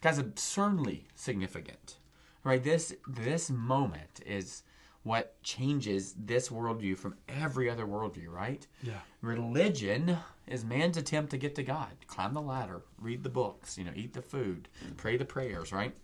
guys 0.01 0.19
absurdly 0.19 1.09
significant. 1.15 1.97
Right? 2.43 2.63
This 2.63 2.95
this 3.07 3.49
moment 3.51 4.21
is 4.27 4.63
what 5.03 5.41
changes 5.43 6.15
this 6.15 6.49
worldview 6.49 6.97
from 6.97 7.15
every 7.29 7.69
other 7.69 7.87
worldview, 7.87 8.29
right? 8.29 8.67
Yeah. 8.83 9.01
Religion 9.21 10.19
is 10.47 10.65
man's 10.65 10.97
attempt 10.97 11.31
to 11.31 11.37
get 11.39 11.55
to 11.55 11.63
God. 11.63 11.91
Climb 12.07 12.35
the 12.35 12.41
ladder, 12.41 12.83
read 12.99 13.23
the 13.23 13.29
books, 13.29 13.79
you 13.79 13.85
know, 13.85 13.93
eat 13.95 14.15
the 14.15 14.23
food, 14.23 14.69
pray 14.97 15.17
the 15.17 15.25
prayers, 15.25 15.73
right? 15.73 15.95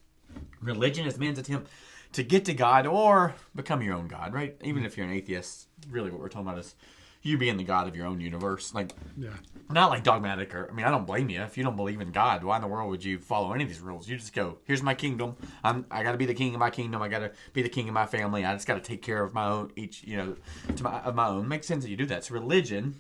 Religion 0.61 1.06
is 1.06 1.19
man's 1.19 1.38
attempt 1.38 1.70
to 2.12 2.23
get 2.23 2.44
to 2.44 2.55
God 2.55 2.87
or 2.87 3.35
become 3.55 3.82
your 3.82 3.94
own 3.94 4.06
God, 4.06 4.35
right? 4.35 4.56
Even 4.62 4.82
mm. 4.82 4.87
if 4.87 4.97
you're 4.97 5.06
an 5.06 5.12
atheist, 5.12 5.69
really 5.91 6.11
what 6.11 6.20
we're 6.20 6.29
talking 6.29 6.49
about 6.49 6.58
is 6.58 6.75
you 7.22 7.37
being 7.37 7.56
the 7.56 7.64
God 7.64 7.87
of 7.87 7.94
your 7.96 8.06
own 8.06 8.20
universe. 8.20 8.75
Like 8.75 8.93
Yeah. 9.17 9.31
not 9.69 9.90
like 9.90 10.02
dogmatic 10.02 10.55
or 10.55 10.69
I 10.70 10.75
mean 10.75 10.87
I 10.87 10.90
don't 10.90 11.06
blame 11.06 11.28
you 11.28 11.40
if 11.43 11.56
you 11.58 11.64
don't 11.64 11.76
believe 11.76 12.00
in 12.00 12.12
God. 12.12 12.43
Why 12.44 12.56
in 12.56 12.62
the 12.62 12.69
world 12.69 12.90
would 12.90 13.05
you 13.05 13.19
follow 13.19 13.52
any 13.52 13.64
of 13.64 13.69
these 13.69 13.81
rules? 13.81 14.08
You 14.08 14.17
just 14.17 14.32
go, 14.34 14.58
here's 14.64 14.82
my 14.82 14.94
kingdom. 14.94 15.37
I'm 15.62 15.84
I 15.90 16.02
got 16.02 16.12
to 16.12 16.19
be 16.19 16.26
the 16.26 16.34
king 16.34 16.55
of 16.55 16.61
my 16.61 16.70
kingdom. 16.70 17.02
I 17.02 17.08
got 17.08 17.20
to 17.20 17.32
be 17.52 17.62
the 17.62 17.69
king 17.69 17.88
of 17.88 17.94
my 17.94 18.06
family. 18.06 18.44
I 18.44 18.55
just 18.55 18.67
got 18.67 18.75
to 18.75 18.81
take 18.81 19.02
care 19.02 19.22
of 19.22 19.34
my 19.34 19.46
own 19.46 19.70
each 19.76 20.02
you 20.05 20.17
know 20.17 20.37
to 20.76 20.82
my 20.82 21.00
of 21.00 21.14
my 21.14 21.28
own. 21.28 21.46
Makes 21.49 21.67
sense 21.67 21.84
that 21.84 21.90
you 21.90 21.96
do 21.96 22.06
that. 22.06 22.25
So 22.25 22.34
religion 22.34 22.94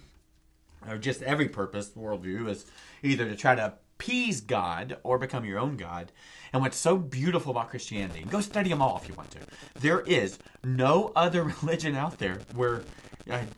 or 0.88 0.98
just 0.98 1.22
every 1.22 1.48
purpose 1.48 1.90
worldview 1.90 2.48
is 2.48 2.66
either 3.02 3.26
to 3.28 3.36
try 3.36 3.54
to 3.54 3.66
appease 3.66 4.40
God 4.40 4.96
or 5.02 5.18
become 5.18 5.44
your 5.44 5.58
own 5.58 5.76
God. 5.76 6.10
And 6.52 6.62
what's 6.62 6.78
so 6.78 6.96
beautiful 6.96 7.50
about 7.50 7.68
Christianity, 7.68 8.24
go 8.30 8.40
study 8.40 8.70
them 8.70 8.80
all 8.80 8.96
if 8.96 9.06
you 9.08 9.14
want 9.14 9.30
to. 9.32 9.38
There 9.78 10.00
is 10.00 10.38
no 10.64 11.12
other 11.14 11.42
religion 11.62 11.94
out 11.96 12.18
there 12.18 12.38
where 12.54 12.82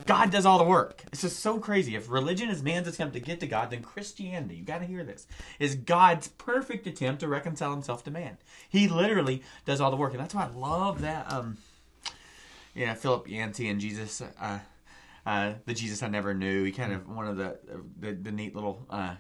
God 0.07 0.31
does 0.31 0.47
all 0.47 0.59
the 0.59 0.65
work. 0.65 1.03
It's 1.13 1.23
just 1.23 1.41
so 1.41 1.59
crazy. 1.59 1.97
If 1.97 2.11
religion 2.11 2.49
is 2.49 2.63
man's 2.63 2.89
attempt 2.89 3.15
to 3.15 3.21
get 3.21 3.41
to 3.41 3.47
God, 3.47 3.71
then 3.71 3.83
Christianity, 3.83 4.57
you 4.57 4.65
got 4.65 4.79
to 4.79 4.87
hear 4.87 5.05
this, 5.05 5.27
is 5.59 5.75
God's 5.75 6.29
perfect 6.29 6.87
attempt 6.87 7.21
to 7.21 7.29
reconcile 7.29 7.73
himself 7.73 8.05
to 8.05 8.11
man. 8.11 8.39
He 8.69 8.89
literally 8.89 9.43
does 9.65 9.81
all 9.81 9.91
the 9.91 9.97
work. 9.97 10.13
And 10.13 10.21
that's 10.21 10.35
why 10.35 10.45
I 10.45 10.51
love 10.51 11.01
that. 11.03 11.31
Um, 11.33 11.59
know, 12.75 12.95
Philip 12.95 13.29
Yancey 13.29 13.69
and 13.69 13.81
Jesus, 13.81 14.23
uh, 14.41 14.59
uh, 15.27 15.53
the 15.67 15.75
Jesus 15.75 16.03
I 16.03 16.09
never 16.09 16.35
knew. 16.35 16.65
He 16.65 16.73
kind 16.73 16.93
of 16.93 17.09
one 17.09 17.29
of 17.29 17.37
the 17.37 17.59
the, 17.99 18.13
the 18.13 18.33
neat 18.33 18.55
little 18.55 18.87
uh, 18.91 19.15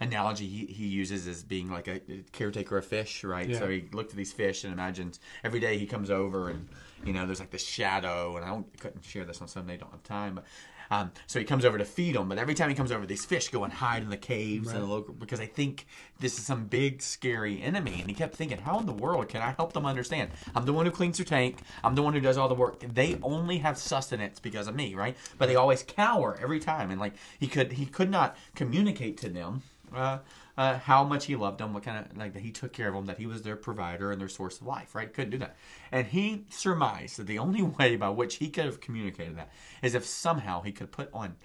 analogy 0.00 0.46
he, 0.46 0.66
he 0.66 0.86
uses 0.86 1.26
is 1.26 1.42
being 1.42 1.70
like 1.70 1.88
a 1.88 2.00
caretaker 2.32 2.78
of 2.78 2.86
fish, 2.86 3.24
right? 3.24 3.48
Yeah. 3.48 3.58
So 3.58 3.68
he 3.68 3.88
looked 3.92 4.10
at 4.10 4.16
these 4.16 4.32
fish 4.32 4.64
and 4.64 4.72
imagines 4.72 5.20
every 5.42 5.60
day 5.60 5.78
he 5.78 5.86
comes 5.86 6.10
over 6.10 6.48
and 6.48 6.68
you 7.06 7.12
know 7.12 7.26
there's 7.26 7.40
like 7.40 7.50
this 7.50 7.66
shadow, 7.66 8.36
and 8.36 8.44
I 8.44 8.48
don't 8.48 8.80
couldn't 8.80 9.04
share 9.04 9.24
this 9.24 9.40
on 9.40 9.48
Sunday, 9.48 9.76
don't 9.76 9.90
have 9.90 10.02
time, 10.02 10.36
but. 10.36 10.44
Um, 10.90 11.12
so 11.26 11.38
he 11.38 11.46
comes 11.46 11.64
over 11.64 11.78
to 11.78 11.84
feed 11.84 12.14
them, 12.14 12.28
but 12.28 12.36
every 12.38 12.54
time 12.54 12.68
he 12.68 12.74
comes 12.74 12.92
over, 12.92 13.06
these 13.06 13.24
fish 13.24 13.48
go 13.48 13.64
and 13.64 13.72
hide 13.72 14.02
in 14.02 14.10
the 14.10 14.18
caves 14.18 14.70
and 14.70 14.82
the 14.82 14.86
local 14.86 15.14
because 15.14 15.40
I 15.40 15.46
think 15.46 15.86
this 16.20 16.38
is 16.38 16.44
some 16.44 16.66
big 16.66 17.00
scary 17.02 17.62
enemy. 17.62 17.96
And 18.00 18.08
he 18.08 18.14
kept 18.14 18.36
thinking, 18.36 18.58
how 18.58 18.78
in 18.78 18.86
the 18.86 18.92
world 18.92 19.28
can 19.28 19.40
I 19.40 19.52
help 19.52 19.72
them 19.72 19.86
understand? 19.86 20.30
I'm 20.54 20.66
the 20.66 20.72
one 20.72 20.84
who 20.84 20.92
cleans 20.92 21.16
their 21.16 21.24
tank. 21.24 21.58
I'm 21.82 21.94
the 21.94 22.02
one 22.02 22.12
who 22.12 22.20
does 22.20 22.36
all 22.36 22.48
the 22.48 22.54
work. 22.54 22.80
They 22.80 23.18
only 23.22 23.58
have 23.58 23.78
sustenance 23.78 24.38
because 24.38 24.68
of 24.68 24.74
me, 24.74 24.94
right? 24.94 25.16
But 25.38 25.46
they 25.46 25.56
always 25.56 25.82
cower 25.82 26.38
every 26.40 26.60
time, 26.60 26.90
and 26.90 27.00
like 27.00 27.14
he 27.40 27.46
could 27.48 27.72
he 27.72 27.86
could 27.86 28.10
not 28.10 28.36
communicate 28.54 29.16
to 29.18 29.28
them 29.28 29.62
uh, 29.96 30.18
uh, 30.56 30.78
how 30.78 31.04
much 31.04 31.26
he 31.26 31.36
loved 31.36 31.58
them, 31.58 31.74
what 31.74 31.82
kind 31.82 32.04
of 32.04 32.16
like 32.16 32.32
that 32.34 32.42
he 32.42 32.50
took 32.50 32.72
care 32.72 32.88
of 32.88 32.94
them, 32.94 33.06
that 33.06 33.18
he 33.18 33.26
was 33.26 33.42
their 33.42 33.56
provider 33.56 34.10
and 34.10 34.20
their 34.20 34.28
source 34.28 34.60
of 34.60 34.66
life, 34.66 34.94
right? 34.94 35.12
Couldn't 35.12 35.30
do 35.30 35.38
that, 35.38 35.56
and 35.90 36.06
he 36.06 36.44
surmised 36.50 37.18
that 37.18 37.26
the 37.26 37.38
only 37.38 37.62
way 37.78 37.96
by 37.96 38.10
which 38.10 38.36
he 38.36 38.48
could 38.48 38.64
have 38.66 38.80
communicated 38.80 39.36
that 39.36 39.50
is 39.82 39.94
if 39.94 40.04
somehow 40.04 40.62
he 40.62 40.72
could 40.72 40.92
put 40.92 41.10
on 41.12 41.36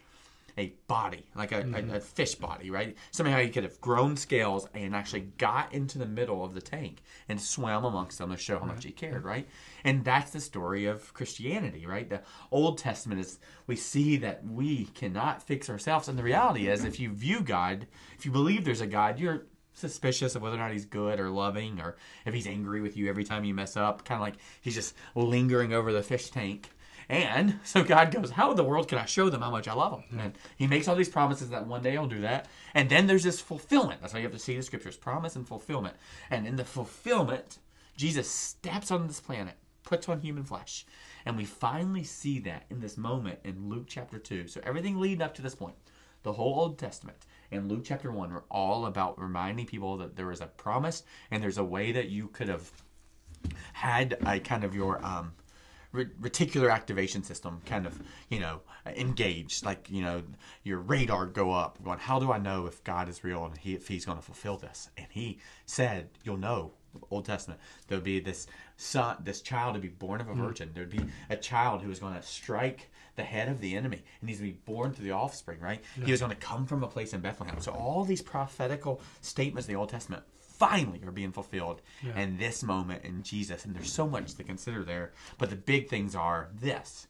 a 0.59 0.73
body, 0.87 1.23
like 1.35 1.53
a, 1.53 1.59
a, 1.59 1.63
mm-hmm. 1.63 1.95
a 1.95 1.99
fish 2.01 2.35
body, 2.35 2.69
right? 2.69 2.97
Somehow 3.11 3.39
he 3.39 3.49
could 3.49 3.63
have 3.63 3.79
grown 3.79 4.17
scales 4.17 4.67
and 4.73 4.93
actually 4.93 5.21
got 5.21 5.73
into 5.73 5.97
the 5.97 6.05
middle 6.05 6.43
of 6.43 6.53
the 6.53 6.61
tank 6.61 7.01
and 7.29 7.39
swam 7.39 7.85
amongst 7.85 8.17
them 8.17 8.29
to 8.29 8.37
show 8.37 8.59
how 8.59 8.65
much 8.65 8.83
he 8.83 8.91
cared, 8.91 9.23
right? 9.23 9.47
And 9.85 10.03
that's 10.03 10.31
the 10.31 10.41
story 10.41 10.85
of 10.85 11.13
Christianity, 11.13 11.85
right? 11.85 12.09
The 12.09 12.21
Old 12.51 12.77
Testament 12.77 13.21
is 13.21 13.39
we 13.67 13.77
see 13.77 14.17
that 14.17 14.45
we 14.45 14.85
cannot 14.85 15.41
fix 15.41 15.69
ourselves, 15.69 16.09
and 16.09 16.19
the 16.19 16.23
reality 16.23 16.67
is, 16.67 16.83
if 16.83 16.99
you 16.99 17.13
view 17.13 17.39
God, 17.39 17.87
if 18.17 18.25
you 18.25 18.31
believe 18.31 18.65
there's 18.65 18.81
a 18.81 18.87
God, 18.87 19.17
you're 19.17 19.45
suspicious 19.73 20.35
of 20.35 20.41
whether 20.41 20.57
or 20.57 20.59
not 20.59 20.73
he's 20.73 20.85
good 20.85 21.21
or 21.21 21.29
loving, 21.29 21.79
or 21.79 21.95
if 22.25 22.33
he's 22.33 22.47
angry 22.47 22.81
with 22.81 22.97
you 22.97 23.07
every 23.07 23.23
time 23.23 23.45
you 23.45 23.53
mess 23.53 23.77
up, 23.77 24.03
kind 24.03 24.19
of 24.19 24.27
like 24.27 24.35
he's 24.59 24.75
just 24.75 24.93
lingering 25.15 25.73
over 25.73 25.93
the 25.93 26.03
fish 26.03 26.29
tank. 26.29 26.69
And 27.09 27.59
so 27.63 27.83
God 27.83 28.11
goes, 28.11 28.31
How 28.31 28.51
in 28.51 28.57
the 28.57 28.63
world 28.63 28.87
can 28.87 28.99
I 28.99 29.05
show 29.05 29.29
them 29.29 29.41
how 29.41 29.49
much 29.49 29.67
I 29.67 29.73
love 29.73 30.03
them? 30.09 30.19
And 30.19 30.37
He 30.55 30.67
makes 30.67 30.87
all 30.87 30.95
these 30.95 31.09
promises 31.09 31.49
that 31.49 31.65
one 31.65 31.81
day 31.81 31.91
He'll 31.91 32.07
do 32.07 32.21
that. 32.21 32.47
And 32.75 32.89
then 32.89 33.07
there's 33.07 33.23
this 33.23 33.41
fulfillment. 33.41 34.01
That's 34.01 34.13
how 34.13 34.19
you 34.19 34.25
have 34.25 34.33
to 34.33 34.39
see 34.39 34.55
the 34.55 34.61
scriptures 34.61 34.95
promise 34.95 35.35
and 35.35 35.47
fulfillment. 35.47 35.95
And 36.29 36.45
in 36.45 36.55
the 36.55 36.63
fulfillment, 36.63 37.57
Jesus 37.97 38.29
steps 38.29 38.91
on 38.91 39.07
this 39.07 39.19
planet, 39.19 39.55
puts 39.83 40.07
on 40.07 40.21
human 40.21 40.43
flesh. 40.43 40.85
And 41.25 41.35
we 41.35 41.45
finally 41.45 42.03
see 42.03 42.39
that 42.41 42.65
in 42.69 42.79
this 42.79 42.97
moment 42.97 43.39
in 43.43 43.69
Luke 43.69 43.85
chapter 43.87 44.19
2. 44.19 44.47
So 44.47 44.61
everything 44.63 44.99
leading 44.99 45.23
up 45.23 45.33
to 45.35 45.41
this 45.41 45.55
point, 45.55 45.75
the 46.23 46.33
whole 46.33 46.59
Old 46.59 46.77
Testament 46.77 47.25
and 47.51 47.69
Luke 47.69 47.81
chapter 47.83 48.11
1 48.11 48.31
are 48.31 48.43
all 48.51 48.85
about 48.85 49.19
reminding 49.19 49.65
people 49.65 49.97
that 49.97 50.15
there 50.15 50.31
is 50.31 50.41
a 50.41 50.47
promise 50.47 51.03
and 51.31 51.41
there's 51.41 51.57
a 51.57 51.63
way 51.63 51.91
that 51.91 52.09
you 52.09 52.27
could 52.27 52.47
have 52.47 52.69
had 53.73 54.17
a 54.25 54.39
kind 54.39 54.63
of 54.63 54.75
your 54.75 55.03
um, 55.03 55.33
reticular 55.93 56.71
activation 56.71 57.23
system 57.23 57.61
kind 57.65 57.87
of 57.87 57.99
you 58.29 58.39
know 58.39 58.61
engaged 58.85 59.65
like 59.65 59.89
you 59.89 60.03
know 60.03 60.21
your 60.63 60.77
radar 60.77 61.25
go 61.25 61.51
up 61.51 61.83
going 61.83 61.97
how 61.97 62.19
do 62.19 62.31
i 62.31 62.37
know 62.37 62.67
if 62.67 62.83
god 62.83 63.09
is 63.09 63.23
real 63.23 63.43
and 63.45 63.57
he, 63.57 63.73
if 63.73 63.87
he's 63.87 64.05
going 64.05 64.17
to 64.17 64.23
fulfill 64.23 64.57
this? 64.57 64.89
And 64.97 65.07
he 65.09 65.39
said 65.65 66.09
you'll 66.23 66.37
know 66.37 66.71
old 67.11 67.25
testament. 67.25 67.59
There'll 67.87 68.03
be 68.03 68.19
this 68.19 68.47
son 68.77 69.17
this 69.23 69.41
child 69.41 69.75
to 69.75 69.79
be 69.79 69.89
born 69.89 70.21
of 70.21 70.29
a 70.29 70.33
hmm. 70.33 70.41
virgin. 70.41 70.71
There'd 70.73 70.89
be 70.89 71.05
a 71.29 71.35
child 71.35 71.81
who 71.81 71.91
is 71.91 71.99
going 71.99 72.15
to 72.15 72.21
strike 72.21 72.89
the 73.15 73.23
head 73.23 73.49
of 73.49 73.59
the 73.59 73.75
enemy 73.75 74.03
and 74.21 74.29
he's 74.29 74.39
going 74.39 74.51
to 74.51 74.55
be 74.55 74.61
born 74.65 74.93
through 74.93 75.05
the 75.05 75.11
offspring 75.11 75.59
right? 75.59 75.83
He 76.03 76.11
was 76.11 76.21
going 76.21 76.31
to 76.31 76.37
come 76.37 76.65
from 76.65 76.83
a 76.83 76.87
place 76.87 77.13
in 77.13 77.21
bethlehem. 77.21 77.59
So 77.59 77.71
all 77.71 78.03
these 78.03 78.21
prophetical 78.21 79.01
statements 79.21 79.67
in 79.67 79.73
the 79.73 79.79
old 79.79 79.89
testament 79.89 80.23
finally 80.59 81.01
are 81.05 81.11
being 81.11 81.31
fulfilled 81.31 81.81
Yeah. 82.03 82.19
in 82.19 82.37
this 82.37 82.61
moment 82.63 83.03
in 83.05 83.23
Jesus. 83.23 83.65
And 83.65 83.73
there's 83.75 83.91
so 83.91 84.07
much 84.07 84.35
to 84.35 84.43
consider 84.43 84.83
there. 84.83 85.13
But 85.37 85.49
the 85.49 85.55
big 85.55 85.87
things 85.89 86.15
are 86.15 86.49
this. 86.53 87.07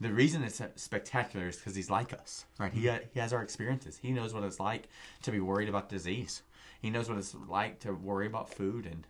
The 0.00 0.12
reason 0.12 0.42
it's 0.42 0.62
spectacular 0.76 1.48
is 1.48 1.56
because 1.56 1.74
he's 1.74 1.90
like 1.90 2.14
us, 2.14 2.46
right? 2.58 2.72
He, 2.72 2.90
he 3.12 3.20
has 3.20 3.32
our 3.34 3.42
experiences. 3.42 3.98
He 4.00 4.12
knows 4.12 4.32
what 4.32 4.44
it's 4.44 4.58
like 4.60 4.88
to 5.22 5.30
be 5.30 5.40
worried 5.40 5.68
about 5.68 5.90
disease. 5.90 6.42
He 6.80 6.88
knows 6.88 7.08
what 7.10 7.18
it's 7.18 7.34
like 7.48 7.80
to 7.80 7.92
worry 7.92 8.26
about 8.26 8.48
food 8.48 8.86
and, 8.86 9.06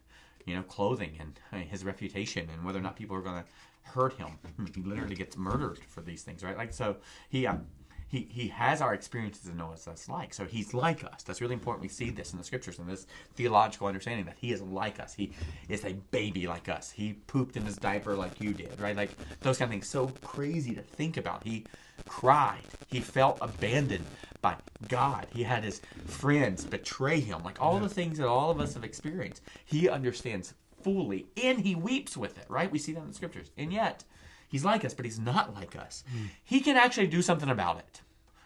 you 0.47 0.57
know, 0.57 0.63
clothing 0.65 1.17
and 1.21 1.39
I 1.53 1.59
mean, 1.59 1.69
his 1.69 1.85
reputation 1.85 2.49
and 2.53 2.65
whether 2.65 2.81
or 2.81 2.83
not 2.83 2.97
people 2.97 3.15
are 3.17 3.23
going 3.23 3.45
to 3.45 3.49
hurt 3.93 4.15
him. 4.15 4.31
He 4.75 4.83
literally 4.83 5.15
gets 5.15 5.37
murdered 5.37 5.79
for 5.89 6.01
these 6.01 6.23
things, 6.23 6.43
right? 6.43 6.57
Like, 6.57 6.73
so 6.73 6.97
he, 7.29 7.47
um, 7.47 7.67
he 8.11 8.27
he 8.29 8.49
has 8.49 8.83
our 8.83 8.93
experiences 8.93 9.47
and 9.47 9.57
knows 9.57 9.87
us 9.87 10.09
like. 10.09 10.35
So 10.35 10.45
he's 10.45 10.75
like 10.75 11.05
us. 11.05 11.23
That's 11.23 11.41
really 11.41 11.55
important. 11.55 11.83
We 11.83 11.89
see 11.89 12.11
this 12.11 12.33
in 12.33 12.39
the 12.39 12.45
scriptures 12.45 12.79
and 12.79 12.89
this 12.89 13.07
theological 13.35 13.87
understanding 13.87 14.27
that 14.27 14.37
he 14.37 14.53
is 14.53 14.61
like 14.61 14.99
us. 14.99 15.15
He 15.15 15.33
is 15.69 15.85
a 15.85 15.93
baby 16.11 16.49
like 16.49 16.69
us. 16.69 16.91
He 16.91 17.15
pooped 17.29 17.57
in 17.57 17.65
his 17.65 17.77
diaper 17.77 18.17
like 18.17 18.41
you 18.41 18.53
did, 18.53 18.81
right? 18.81 18.97
Like 18.97 19.11
those 19.41 19.59
kind 19.59 19.69
of 19.69 19.73
things. 19.73 19.89
So 19.89 20.09
crazy 20.25 20.75
to 20.75 20.83
think 20.83 21.17
about. 21.17 21.45
He 21.45 21.65
cried. 22.09 22.63
He 22.89 22.99
felt 22.99 23.39
abandoned 23.41 24.07
by 24.43 24.57
God. 24.89 25.29
He 25.33 25.45
had 25.45 25.63
his 25.63 25.81
friends 26.07 26.65
betray 26.65 27.21
him. 27.21 27.45
Like 27.45 27.63
all 27.63 27.79
the 27.79 27.89
things 27.89 28.19
that 28.19 28.27
all 28.27 28.51
of 28.51 28.61
us 28.61 28.75
have 28.75 28.85
experienced. 28.85 29.43
He 29.65 29.89
understands 29.89 30.55
fully 30.83 31.27
and 31.43 31.61
he 31.61 31.77
weeps 31.77 32.17
with 32.17 32.39
it, 32.39 32.47
right? 32.49 32.73
We 32.73 32.79
see 32.79 32.93
that 32.93 33.03
in 33.03 33.09
the 33.09 33.15
scriptures. 33.15 33.51
And 33.57 33.73
yet, 33.73 34.03
he's 34.51 34.65
like 34.65 34.85
us, 34.85 34.93
but 34.93 35.05
he's 35.05 35.19
not 35.19 35.55
like 35.55 35.77
us. 35.77 36.05
Hmm. 36.11 36.27
He 36.45 36.61
can 36.61 36.77
actually 36.77 37.07
do 37.07 37.23
something 37.23 37.49
about 37.49 37.79
it. 37.79 38.03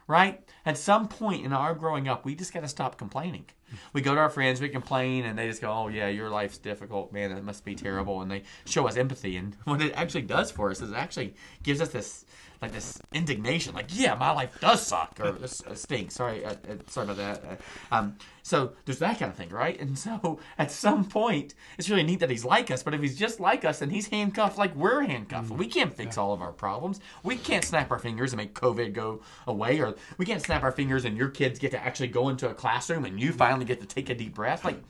Right? 0.07 0.47
At 0.67 0.77
some 0.77 1.09
point 1.09 1.47
in 1.47 1.55
our 1.55 1.75
growing 1.75 2.09
up, 2.09 2.27
we 2.27 2.35
just 2.35 2.53
got 2.53 2.61
to 2.61 2.69
stop 2.69 2.99
complaining. 2.99 3.47
Hmm. 3.71 3.77
We 3.95 4.03
go 4.03 4.15
to 4.15 4.21
our 4.21 4.29
friends, 4.29 4.61
we 4.61 4.69
complain, 4.69 5.25
and 5.25 5.39
they 5.39 5.49
just 5.49 5.63
go, 5.63 5.73
Oh, 5.73 5.89
yeah, 5.89 6.09
your 6.09 6.29
life's 6.29 6.59
difficult. 6.59 7.11
Man, 7.13 7.33
it 7.33 7.43
must 7.43 7.65
be 7.65 7.75
terrible. 7.75 8.21
And 8.21 8.31
they 8.31 8.43
show 8.67 8.87
us 8.87 8.99
empathy. 8.99 9.37
And 9.39 9.57
what 9.65 9.81
it 9.81 9.95
actually 9.95 10.23
does 10.23 10.51
for 10.51 10.71
us 10.71 10.83
is 10.83 10.91
it 10.93 10.97
actually 10.97 11.35
gives 11.63 11.81
us 11.81 11.89
this 11.89 12.27
like 12.65 12.73
this 12.73 12.99
indignation, 13.13 13.75
like, 13.75 13.89
yeah, 13.91 14.15
my 14.15 14.31
life 14.31 14.59
does 14.61 14.87
suck 14.87 15.19
or 15.21 15.37
uh, 15.43 15.75
stinks. 15.75 16.15
Sorry, 16.15 16.45
uh, 16.45 16.53
uh, 16.53 16.77
sorry 16.87 17.05
about 17.05 17.17
that. 17.17 17.45
Uh, 17.45 17.95
um, 17.95 18.17
so 18.43 18.73
there's 18.85 18.99
that 18.99 19.19
kind 19.19 19.31
of 19.31 19.37
thing, 19.37 19.51
right? 19.51 19.79
And 19.81 19.99
so 19.99 20.41
at 20.59 20.71
some 20.71 21.05
point, 21.05 21.55
it's 21.79 21.89
really 21.91 22.03
neat 22.03 22.21
that 22.21 22.31
he's 22.31 22.45
like 22.45 22.71
us. 22.71 22.83
But 22.83 22.95
if 22.95 23.01
he's 23.01 23.17
just 23.17 23.41
like 23.41 23.65
us, 23.65 23.83
and 23.83 23.93
he's 23.93 24.09
handcuffed 24.09 24.59
like 24.59 24.75
we're 24.75 25.03
handcuffed. 25.03 25.51
We 25.51 25.67
can't 25.67 25.93
fix 25.93 26.17
all 26.17 26.33
of 26.33 26.41
our 26.41 26.53
problems. 26.53 27.01
We 27.23 27.37
can't 27.37 27.65
snap 27.65 27.91
our 27.91 27.99
fingers 27.99 28.33
and 28.33 28.39
make 28.39 28.55
COVID 28.55 28.93
go 28.93 29.21
away, 29.47 29.81
or 29.81 29.95
we 30.19 30.27
can't 30.27 30.43
snap 30.43 30.63
our 30.63 30.73
fingers 30.73 31.05
and 31.05 31.17
your 31.17 31.29
kids 31.29 31.59
get 31.59 31.71
to 31.73 31.83
actually 31.83 32.09
go 32.09 32.29
into 32.29 32.49
a 32.49 32.55
classroom 32.55 33.05
and 33.05 33.21
you 33.21 33.33
finally 33.33 33.65
get 33.65 33.81
to 33.81 33.87
take 33.87 34.09
a 34.11 34.15
deep 34.15 34.35
breath. 34.35 34.65
Like 34.65 34.81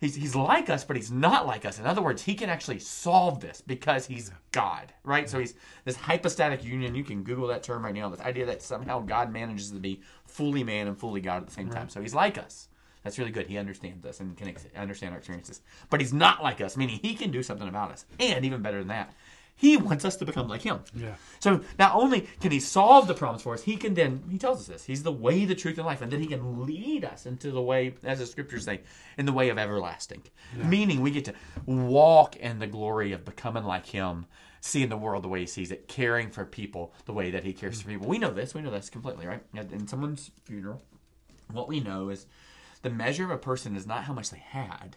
he's, 0.00 0.14
he's 0.14 0.34
like 0.34 0.70
us, 0.70 0.84
but 0.84 0.96
he's 0.96 1.10
not 1.10 1.46
like 1.46 1.64
us. 1.64 1.78
In 1.78 1.86
other 1.86 2.02
words, 2.02 2.22
he 2.22 2.34
can 2.34 2.48
actually 2.50 2.78
solve 2.78 3.40
this 3.40 3.60
because 3.60 4.06
he's 4.06 4.30
God, 4.52 4.92
right? 5.04 5.28
So 5.28 5.38
he's 5.38 5.54
this 5.84 5.96
hypostatic 5.96 6.64
union. 6.64 6.94
You 6.94 7.04
can 7.04 7.22
Google 7.22 7.48
that 7.48 7.62
term 7.62 7.84
right 7.84 7.94
now. 7.94 8.08
This 8.08 8.20
idea 8.20 8.46
that 8.46 8.62
somehow 8.62 9.00
God 9.00 9.32
manages 9.32 9.70
to 9.70 9.78
be 9.78 10.00
fully 10.24 10.64
man 10.64 10.86
and 10.86 10.98
fully 10.98 11.20
God 11.20 11.42
at 11.42 11.46
the 11.46 11.52
same 11.54 11.70
time. 11.70 11.88
So 11.88 12.00
he's 12.00 12.14
like 12.14 12.38
us. 12.38 12.68
That's 13.06 13.20
really 13.20 13.30
good. 13.30 13.46
He 13.46 13.56
understands 13.56 14.04
us 14.04 14.18
and 14.18 14.36
can 14.36 14.48
ex- 14.48 14.66
understand 14.76 15.12
our 15.12 15.18
experiences. 15.18 15.60
But 15.90 16.00
he's 16.00 16.12
not 16.12 16.42
like 16.42 16.60
us, 16.60 16.76
meaning 16.76 16.98
he 17.00 17.14
can 17.14 17.30
do 17.30 17.40
something 17.40 17.68
about 17.68 17.92
us. 17.92 18.04
And 18.18 18.44
even 18.44 18.62
better 18.62 18.80
than 18.80 18.88
that, 18.88 19.14
he 19.56 19.76
wants 19.78 20.04
us 20.04 20.16
to 20.16 20.26
become 20.26 20.48
like 20.48 20.62
him. 20.62 20.80
Yeah. 20.94 21.14
So 21.40 21.62
not 21.78 21.94
only 21.94 22.28
can 22.40 22.52
he 22.52 22.60
solve 22.60 23.08
the 23.08 23.14
problems 23.14 23.42
for 23.42 23.54
us, 23.54 23.62
he 23.62 23.76
can 23.76 23.94
then 23.94 24.22
he 24.30 24.38
tells 24.38 24.60
us 24.60 24.66
this. 24.66 24.84
He's 24.84 25.02
the 25.02 25.12
way, 25.12 25.44
the 25.46 25.54
truth, 25.54 25.78
and 25.78 25.86
life, 25.86 26.02
and 26.02 26.12
then 26.12 26.20
he 26.20 26.26
can 26.26 26.66
lead 26.66 27.04
us 27.04 27.26
into 27.26 27.50
the 27.50 27.62
way, 27.62 27.94
as 28.04 28.18
the 28.18 28.26
scriptures 28.26 28.64
say, 28.64 28.82
in 29.16 29.26
the 29.26 29.32
way 29.32 29.48
of 29.48 29.58
everlasting. 29.58 30.22
Meaning 30.54 31.00
we 31.00 31.10
get 31.10 31.24
to 31.24 31.34
walk 31.64 32.36
in 32.36 32.58
the 32.58 32.66
glory 32.66 33.12
of 33.12 33.24
becoming 33.24 33.64
like 33.64 33.86
him, 33.86 34.26
seeing 34.60 34.90
the 34.90 34.96
world 34.96 35.24
the 35.24 35.28
way 35.28 35.40
he 35.40 35.46
sees 35.46 35.72
it, 35.72 35.88
caring 35.88 36.30
for 36.30 36.44
people 36.44 36.92
the 37.06 37.12
way 37.12 37.30
that 37.30 37.44
he 37.44 37.52
cares 37.52 37.80
for 37.80 37.88
mm. 37.88 37.92
people. 37.92 38.08
We 38.08 38.18
know 38.18 38.32
this. 38.32 38.54
We 38.54 38.60
know 38.60 38.70
this 38.70 38.90
completely, 38.90 39.26
right? 39.26 39.42
In 39.54 39.88
someone's 39.88 40.30
funeral, 40.44 40.82
what 41.50 41.68
we 41.68 41.80
know 41.80 42.10
is 42.10 42.26
the 42.82 42.90
measure 42.90 43.24
of 43.24 43.30
a 43.30 43.38
person 43.38 43.76
is 43.76 43.86
not 43.86 44.04
how 44.04 44.12
much 44.12 44.30
they 44.30 44.38
had 44.46 44.96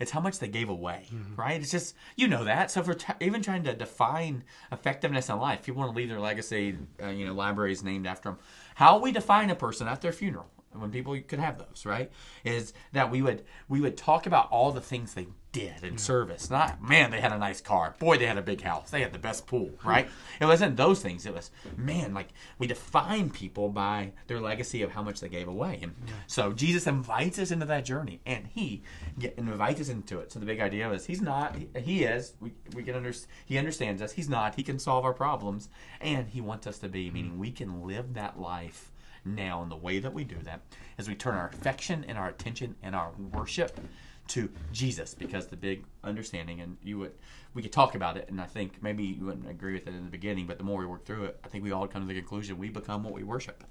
it's 0.00 0.12
how 0.12 0.20
much 0.20 0.38
they 0.38 0.46
gave 0.48 0.68
away 0.68 1.06
right? 1.36 1.60
It's 1.60 1.70
just 1.72 1.94
you 2.16 2.28
know 2.28 2.44
that. 2.44 2.70
So 2.70 2.80
if 2.80 2.86
we're 2.86 2.94
t- 2.94 3.12
even 3.20 3.42
trying 3.42 3.64
to 3.64 3.74
define 3.74 4.44
effectiveness 4.70 5.28
in 5.28 5.38
life 5.38 5.62
people 5.64 5.80
want 5.80 5.92
to 5.92 5.96
leave 5.96 6.08
their 6.08 6.20
legacy 6.20 6.76
uh, 7.02 7.08
you 7.08 7.26
know 7.26 7.34
libraries 7.34 7.82
named 7.82 8.06
after 8.06 8.30
them 8.30 8.38
how 8.76 8.98
we 8.98 9.10
define 9.12 9.50
a 9.50 9.54
person 9.56 9.88
at 9.88 10.00
their 10.00 10.12
funeral 10.12 10.46
when 10.72 10.90
people 10.90 11.18
could 11.26 11.40
have 11.40 11.58
those 11.58 11.84
right 11.84 12.12
is 12.44 12.72
that 12.92 13.10
we 13.10 13.22
would 13.22 13.42
we 13.68 13.80
would 13.80 13.96
talk 13.96 14.26
about 14.26 14.48
all 14.50 14.70
the 14.70 14.80
things 14.80 15.14
they 15.14 15.26
did 15.58 15.84
in 15.84 15.94
mm. 15.94 16.00
service. 16.00 16.50
Not 16.50 16.82
man 16.82 17.10
they 17.10 17.20
had 17.20 17.32
a 17.32 17.38
nice 17.38 17.60
car. 17.60 17.94
Boy 17.98 18.18
they 18.18 18.26
had 18.26 18.38
a 18.38 18.42
big 18.42 18.60
house. 18.60 18.90
They 18.90 19.02
had 19.02 19.12
the 19.12 19.18
best 19.18 19.46
pool 19.46 19.70
hmm. 19.80 19.88
right? 19.88 20.08
It 20.40 20.46
wasn't 20.46 20.76
those 20.76 21.02
things. 21.02 21.26
It 21.26 21.34
was 21.34 21.50
man 21.76 22.14
like 22.14 22.28
we 22.58 22.66
define 22.66 23.30
people 23.30 23.68
by 23.68 24.12
their 24.26 24.40
legacy 24.40 24.82
of 24.82 24.92
how 24.92 25.02
much 25.02 25.20
they 25.20 25.28
gave 25.28 25.48
away. 25.48 25.80
And 25.82 25.94
so 26.26 26.52
jesus 26.52 26.86
invites 26.86 27.38
us 27.38 27.50
into 27.50 27.66
that 27.66 27.84
journey 27.84 28.20
and 28.26 28.46
he 28.46 28.82
invites 29.36 29.80
us 29.80 29.88
into 29.88 30.20
it. 30.20 30.32
So 30.32 30.38
the 30.38 30.46
big 30.46 30.60
idea 30.60 30.90
is 30.92 31.06
he's 31.06 31.22
not 31.22 31.56
he, 31.76 32.04
is 32.04 32.34
we, 32.40 32.52
we 32.74 32.82
can 32.82 32.94
under, 32.94 33.12
he 33.44 33.58
understands 33.58 34.02
us. 34.02 34.12
He's 34.12 34.28
not. 34.28 34.54
He 34.54 34.62
can 34.62 34.78
solve 34.78 35.04
our 35.04 35.14
problems 35.14 35.68
and 36.00 36.28
he 36.28 36.40
wants 36.40 36.66
us 36.66 36.78
to 36.78 36.88
be 36.88 37.08
hmm. 37.08 37.14
meaning 37.14 37.38
we 37.38 37.50
can 37.50 37.86
live 37.86 38.14
that 38.14 38.38
life 38.38 38.92
now 39.24 39.62
and 39.62 39.70
the 39.70 39.76
way 39.76 39.98
that 39.98 40.14
we 40.14 40.24
do 40.24 40.36
that 40.44 40.60
is 40.96 41.08
we 41.08 41.14
turn 41.14 41.34
our 41.34 41.48
affection 41.48 42.04
and 42.08 42.16
our 42.16 42.28
attention 42.28 42.76
and 42.82 42.94
our 42.94 43.10
worship 43.32 43.80
to 44.28 44.50
Jesus 44.72 45.14
because 45.14 45.46
the 45.46 45.56
big 45.56 45.84
understanding 46.04 46.60
and 46.60 46.76
you 46.82 46.98
would 46.98 47.12
we 47.54 47.62
could 47.62 47.72
talk 47.72 47.94
about 47.94 48.16
it 48.16 48.28
and 48.28 48.40
I 48.40 48.44
think 48.46 48.82
maybe 48.82 49.02
you 49.02 49.24
wouldn't 49.26 49.48
agree 49.48 49.72
with 49.72 49.86
it 49.86 49.94
in 49.94 50.04
the 50.04 50.10
beginning 50.10 50.46
but 50.46 50.58
the 50.58 50.64
more 50.64 50.78
we 50.80 50.86
work 50.86 51.04
through 51.04 51.24
it 51.24 51.40
I 51.44 51.48
think 51.48 51.64
we 51.64 51.72
all 51.72 51.86
come 51.86 52.02
to 52.02 52.08
the 52.08 52.14
conclusion 52.14 52.58
we 52.58 52.68
become 52.68 53.02
what 53.02 53.14
we 53.14 53.24
worship. 53.24 53.64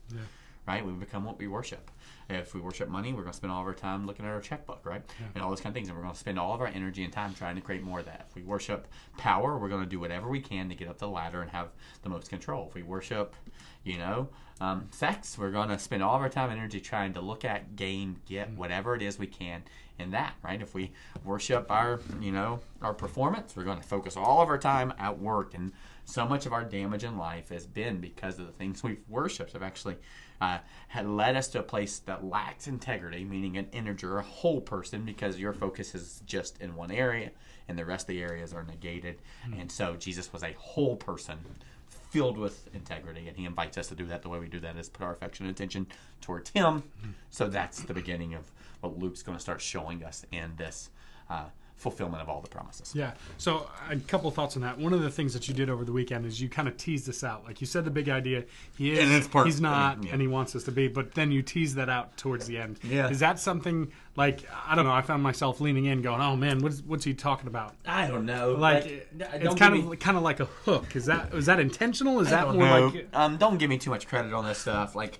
Right? 0.68 0.86
We 0.86 0.92
become 0.92 1.24
what 1.24 1.40
we 1.40 1.48
worship. 1.48 1.90
If 2.30 2.54
we 2.54 2.60
worship 2.60 2.90
money 2.90 3.14
we're 3.14 3.22
going 3.22 3.32
to 3.32 3.38
spend 3.38 3.54
all 3.54 3.62
of 3.62 3.68
our 3.68 3.74
time 3.74 4.06
looking 4.06 4.26
at 4.26 4.32
our 4.32 4.42
checkbook 4.42 4.86
right? 4.86 5.02
And 5.34 5.44
all 5.44 5.50
those 5.50 5.62
kind 5.62 5.72
of 5.72 5.76
things 5.76 5.88
and 5.88 5.98
we're 5.98 6.04
going 6.04 6.14
to 6.14 6.20
spend 6.20 6.38
all 6.38 6.54
of 6.54 6.60
our 6.60 6.68
energy 6.68 7.04
and 7.04 7.14
time 7.14 7.34
trying 7.34 7.56
to 7.56 7.62
create 7.62 7.84
more 7.84 8.00
of 8.00 8.06
that. 8.06 8.26
If 8.30 8.36
we 8.36 8.44
worship 8.44 8.88
power 9.18 9.58
we're 9.58 9.70
going 9.70 9.84
to 9.84 9.90
do 9.90 10.00
whatever 10.00 10.28
we 10.28 10.42
can 10.42 10.68
to 10.70 10.76
get 10.76 10.88
up 10.90 10.98
the 10.98 11.08
ladder 11.08 11.42
and 11.42 11.52
have 11.52 11.70
the 12.02 12.10
most 12.10 12.30
control. 12.30 12.68
If 12.68 12.76
we 12.76 12.84
worship 12.84 13.36
you 13.84 13.98
know 13.98 14.28
um, 14.60 14.88
sex 14.92 15.38
we're 15.38 15.52
going 15.52 15.70
to 15.70 15.80
spend 15.80 16.04
all 16.04 16.16
of 16.16 16.22
our 16.22 16.30
time 16.30 16.50
and 16.50 16.60
energy 16.60 16.82
trying 16.82 17.14
to 17.14 17.22
look 17.22 17.46
at 17.46 17.76
gain 17.76 18.18
get 18.26 18.52
whatever 18.52 18.96
it 18.96 19.02
is 19.02 19.18
we 19.18 19.28
can 19.28 19.64
in 20.00 20.12
that 20.12 20.34
right? 20.44 20.62
If 20.62 20.74
we 20.74 20.92
worship 21.24 21.72
our 21.72 22.00
you 22.22 22.32
know 22.32 22.60
our 22.82 22.94
performance 22.94 23.56
we're 23.56 23.64
going 23.64 23.82
to 23.82 23.88
focus 23.88 24.16
all 24.16 24.42
of 24.42 24.50
our 24.50 24.58
time 24.58 24.94
at 25.00 25.20
work. 25.20 25.54
And 25.54 25.72
so 26.06 26.26
much 26.26 26.46
of 26.46 26.54
our 26.54 26.64
damage 26.64 27.04
in 27.04 27.18
life 27.18 27.50
has 27.50 27.66
been 27.66 28.00
because 28.00 28.40
of 28.40 28.46
the 28.46 28.54
things 28.54 28.84
we've 28.84 29.04
worshipped 29.10 29.54
have 29.54 29.64
actually 29.64 29.98
uh, 30.40 30.60
had 30.88 31.06
led 31.08 31.36
us 31.36 31.48
to 31.50 31.60
a 31.60 31.64
place 31.64 32.00
that 32.00 32.24
lacks 32.24 32.68
integrity 32.68 33.24
meaning 33.24 33.58
an 33.58 33.68
integer 33.72 34.20
a 34.20 34.24
whole 34.24 34.62
person 34.62 35.04
because 35.04 35.40
your 35.40 35.54
focus 35.54 35.96
is 35.96 36.22
just 36.26 36.62
in 36.62 36.76
one 36.76 36.92
area 36.92 37.32
and 37.68 37.78
the 37.78 37.84
rest 37.84 38.04
of 38.04 38.16
the 38.16 38.22
areas 38.22 38.54
are 38.54 38.64
negated. 38.64 39.18
And 39.60 39.72
so 39.72 39.96
jesus 39.96 40.32
was 40.32 40.44
a 40.44 40.54
whole 40.54 40.96
person 40.96 41.38
filled 42.10 42.38
with 42.38 42.74
integrity, 42.74 43.28
and 43.28 43.38
he 43.38 43.46
invites 43.46 43.78
us 43.78 43.88
to 43.88 43.96
do 43.96 44.06
that. 44.06 44.22
The 44.22 44.30
way 44.30 44.40
we 44.40 44.48
do 44.48 44.60
that 44.62 44.78
is 44.78 44.90
put 44.90 45.04
our 45.04 45.12
affection 45.12 45.46
and 45.46 45.54
attention 45.54 45.88
towards 46.22 46.50
him. 46.52 46.84
So 47.30 47.48
that's 47.48 47.82
the 47.82 47.94
beginning 47.94 48.34
of 48.34 48.50
what 48.82 48.98
Luke's 48.98 49.24
going 49.24 49.38
to 49.38 49.42
start 49.42 49.62
showing 49.62 50.04
us 50.04 50.26
in 50.32 50.54
this 50.58 50.90
uh, 51.30 51.46
fulfillment 51.76 52.24
of 52.24 52.28
all 52.30 52.42
the 52.42 52.50
promises. 52.50 52.92
Yeah. 52.96 53.12
So 53.38 53.70
a 53.90 53.96
couple 53.98 54.28
of 54.28 54.34
thoughts 54.34 54.56
on 54.56 54.64
that. 54.64 54.80
One 54.80 54.94
of 54.94 55.04
the 55.04 55.12
things 55.12 55.34
that 55.34 55.48
you 55.48 55.54
did 55.54 55.70
over 55.70 55.86
the 55.86 55.92
weekend 55.92 56.26
is 56.26 56.42
you 56.42 56.50
kind 56.50 56.68
of 56.68 56.76
teased 56.76 57.08
us 57.08 57.24
out. 57.24 57.46
Like 57.46 57.62
you 57.62 57.68
said, 57.68 57.86
the 57.86 57.92
big 57.92 58.10
idea 58.10 58.46
he 58.78 58.94
is, 58.94 59.00
And 59.00 59.14
it's 59.14 59.28
part- 59.28 59.46
he's 59.46 59.62
not, 59.62 60.04
yeah. 60.04 60.12
and 60.12 60.20
he 60.22 60.28
wants 60.28 60.56
us 60.56 60.64
to 60.64 60.72
be. 60.72 60.88
But 60.88 61.14
then 61.14 61.32
you 61.32 61.44
tease 61.44 61.76
that 61.76 61.88
out 61.88 62.18
towards 62.18 62.48
the 62.48 62.58
end. 62.58 62.80
Yeah. 62.84 63.10
Is 63.10 63.20
that 63.20 63.40
something 63.40 63.92
like 64.16 64.42
I 64.68 64.74
don't 64.74 64.86
know? 64.86 64.92
I 64.92 65.04
found 65.04 65.22
myself 65.22 65.62
leaning 65.62 65.86
in, 65.86 66.02
going, 66.02 66.20
"Oh 66.20 66.36
man, 66.36 66.60
what's 66.64 66.80
what's 66.82 67.06
he 67.06 67.14
talking 67.14 67.46
about?" 67.48 67.76
I 67.86 68.08
don't 68.08 68.26
know. 68.26 68.54
Like, 68.54 69.08
it's 69.20 69.54
kind 69.56 69.76
of 69.94 70.00
kind 70.00 70.18
of 70.18 70.24
like 70.24 70.40
a 70.40 70.46
hook. 70.46 70.96
Is 70.96 71.06
that 71.06 71.32
is 71.36 71.46
that 71.46 71.60
intentional? 71.60 72.20
Is 72.22 72.28
I 72.30 72.44
that 72.46 72.56
more 72.56 72.66
know. 72.66 72.88
like 72.88 73.08
um, 73.14 73.38
don't 73.38 73.60
give 73.60 73.70
me 73.70 73.78
too 73.78 73.92
much 73.92 74.08
credit 74.08 74.34
on 74.34 74.46
this 74.46 74.58
stuff. 74.58 74.96
Like, 74.96 75.20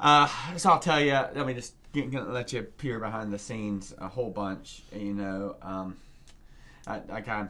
uh, 0.00 0.28
so 0.58 0.70
I'll 0.70 0.80
tell 0.80 1.00
you. 1.00 1.12
Let 1.12 1.46
me 1.46 1.54
just 1.54 1.72
get, 1.94 2.10
gonna 2.10 2.32
let 2.32 2.52
you 2.52 2.62
peer 2.62 2.98
behind 2.98 3.32
the 3.32 3.38
scenes 3.38 3.94
a 3.98 4.08
whole 4.08 4.30
bunch. 4.30 4.82
You 4.92 5.14
know, 5.14 5.56
um, 5.62 5.96
I, 6.86 7.00
I 7.10 7.20
kind 7.22 7.48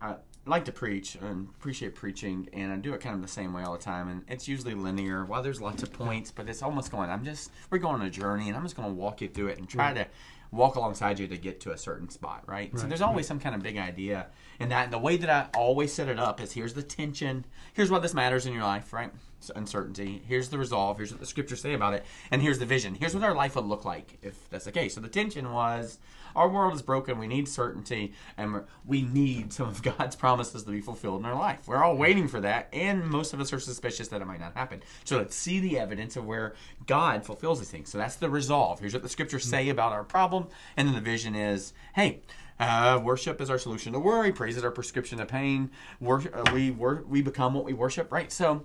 I 0.00 0.16
like 0.46 0.64
to 0.64 0.72
preach 0.72 1.14
and 1.16 1.48
appreciate 1.60 1.94
preaching, 1.94 2.48
and 2.52 2.72
I 2.72 2.76
do 2.76 2.92
it 2.94 3.00
kind 3.00 3.14
of 3.14 3.22
the 3.22 3.28
same 3.28 3.52
way 3.52 3.62
all 3.62 3.74
the 3.74 3.82
time. 3.82 4.08
And 4.08 4.24
it's 4.28 4.48
usually 4.48 4.74
linear. 4.74 5.24
While 5.24 5.42
there's 5.42 5.60
lots 5.60 5.84
of 5.84 5.92
points, 5.92 6.32
but 6.32 6.48
it's 6.48 6.62
almost 6.62 6.90
going. 6.90 7.10
I'm 7.10 7.24
just 7.24 7.52
we're 7.70 7.78
going 7.78 7.94
on 7.96 8.02
a 8.02 8.10
journey, 8.10 8.48
and 8.48 8.56
I'm 8.56 8.64
just 8.64 8.76
going 8.76 8.88
to 8.88 8.94
walk 8.94 9.20
you 9.20 9.28
through 9.28 9.48
it 9.48 9.58
and 9.58 9.68
try 9.68 9.92
to 9.94 10.06
walk 10.50 10.74
alongside 10.74 11.18
you 11.18 11.26
to 11.28 11.36
get 11.38 11.60
to 11.60 11.72
a 11.72 11.78
certain 11.78 12.10
spot, 12.10 12.42
right? 12.46 12.70
So 12.78 12.86
there's 12.86 13.00
always 13.00 13.26
some 13.26 13.40
kind 13.40 13.54
of 13.54 13.62
big 13.62 13.78
idea, 13.78 14.26
and 14.60 14.70
that 14.70 14.84
and 14.84 14.92
the 14.92 14.98
way 14.98 15.16
that 15.16 15.30
I 15.30 15.48
always 15.56 15.92
set 15.92 16.08
it 16.08 16.18
up 16.18 16.40
is 16.40 16.52
here's 16.52 16.74
the 16.74 16.82
tension, 16.82 17.44
here's 17.72 17.90
why 17.90 18.00
this 18.00 18.12
matters 18.12 18.44
in 18.44 18.52
your 18.52 18.64
life, 18.64 18.92
right? 18.92 19.10
Uncertainty. 19.54 20.22
Here's 20.26 20.48
the 20.48 20.58
resolve. 20.58 20.96
Here's 20.96 21.10
what 21.10 21.20
the 21.20 21.26
scriptures 21.26 21.60
say 21.60 21.74
about 21.74 21.94
it, 21.94 22.04
and 22.30 22.42
here's 22.42 22.58
the 22.58 22.66
vision. 22.66 22.94
Here's 22.94 23.14
what 23.14 23.24
our 23.24 23.34
life 23.34 23.56
would 23.56 23.64
look 23.64 23.84
like 23.84 24.18
if 24.22 24.48
that's 24.50 24.64
the 24.64 24.72
case. 24.72 24.94
So 24.94 25.00
the 25.00 25.08
tension 25.08 25.52
was 25.52 25.98
our 26.34 26.48
world 26.48 26.74
is 26.74 26.82
broken. 26.82 27.18
We 27.18 27.26
need 27.26 27.48
certainty, 27.48 28.12
and 28.36 28.62
we 28.86 29.02
need 29.02 29.52
some 29.52 29.68
of 29.68 29.82
God's 29.98 30.16
promises 30.16 30.64
to 30.64 30.70
be 30.70 30.80
fulfilled 30.80 31.20
in 31.20 31.26
our 31.26 31.34
life. 31.34 31.66
We're 31.66 31.82
all 31.82 31.96
waiting 31.96 32.28
for 32.28 32.40
that, 32.40 32.68
and 32.72 33.04
most 33.06 33.32
of 33.32 33.40
us 33.40 33.52
are 33.52 33.60
suspicious 33.60 34.08
that 34.08 34.22
it 34.22 34.26
might 34.26 34.40
not 34.40 34.54
happen. 34.54 34.82
So 35.04 35.18
let's 35.18 35.36
see 35.36 35.60
the 35.60 35.78
evidence 35.78 36.16
of 36.16 36.26
where 36.26 36.54
God 36.86 37.24
fulfills 37.24 37.58
these 37.58 37.70
things. 37.70 37.90
So 37.90 37.98
that's 37.98 38.16
the 38.16 38.30
resolve. 38.30 38.80
Here's 38.80 38.94
what 38.94 39.02
the 39.02 39.08
scriptures 39.08 39.44
say 39.44 39.68
about 39.68 39.92
our 39.92 40.04
problem, 40.04 40.48
and 40.76 40.88
then 40.88 40.94
the 40.94 41.00
vision 41.00 41.34
is, 41.34 41.72
hey. 41.94 42.20
Uh, 42.60 43.00
worship 43.02 43.40
is 43.40 43.50
our 43.50 43.58
solution 43.58 43.92
to 43.92 43.98
worry. 43.98 44.30
Praise 44.30 44.56
is 44.56 44.62
our 44.62 44.70
prescription 44.70 45.18
to 45.18 45.26
pain. 45.26 45.68
Uh, 46.00 46.20
we 46.52 46.70
wor- 46.70 47.02
we 47.08 47.20
become 47.20 47.54
what 47.54 47.64
we 47.64 47.72
worship, 47.72 48.12
right? 48.12 48.30
So, 48.30 48.62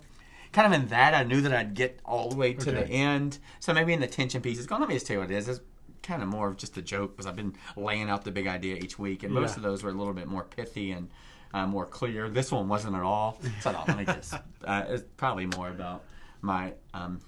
kind 0.57 0.73
of 0.73 0.81
in 0.81 0.87
that, 0.87 1.13
I 1.13 1.21
knew 1.23 1.41
that 1.41 1.53
I'd 1.53 1.75
get 1.75 1.99
all 2.03 2.29
the 2.29 2.35
way 2.35 2.53
to 2.53 2.71
the 2.71 2.83
end. 2.89 3.37
So 3.59 3.73
maybe 3.75 3.93
in 3.93 3.99
the 3.99 4.07
tension 4.07 4.41
pieces, 4.41 4.65
go. 4.65 4.77
Let 4.77 4.89
me 4.89 4.95
just 4.95 5.05
tell 5.05 5.13
you 5.17 5.19
what 5.21 5.29
it 5.29 5.35
is. 5.35 5.47
It's 5.47 5.59
kind 6.01 6.23
of 6.23 6.29
more 6.29 6.47
of 6.47 6.57
just 6.57 6.75
a 6.77 6.81
joke 6.81 7.11
because 7.15 7.27
I've 7.27 7.35
been 7.35 7.53
laying 7.75 8.09
out 8.09 8.23
the 8.23 8.31
big 8.31 8.47
idea 8.47 8.75
each 8.77 8.97
week, 8.97 9.21
and 9.21 9.31
most 9.31 9.55
of 9.55 9.61
those 9.61 9.83
were 9.83 9.91
a 9.91 9.93
little 9.93 10.13
bit 10.13 10.25
more 10.27 10.43
pithy 10.43 10.93
and 10.93 11.09
uh, 11.53 11.67
more 11.67 11.85
clear. 11.85 12.27
This 12.27 12.51
one 12.51 12.67
wasn't 12.67 12.95
at 12.95 13.03
all. 13.03 13.39
So 13.61 13.69
I 13.69 13.73
thought, 13.73 13.87
let 13.87 13.97
me 13.97 14.05
just. 14.05 14.33
Uh, 14.65 14.83
it's 14.89 15.03
probably 15.15 15.45
more 15.45 15.69
about 15.69 16.03
my 16.41 16.73
um, 16.93 17.21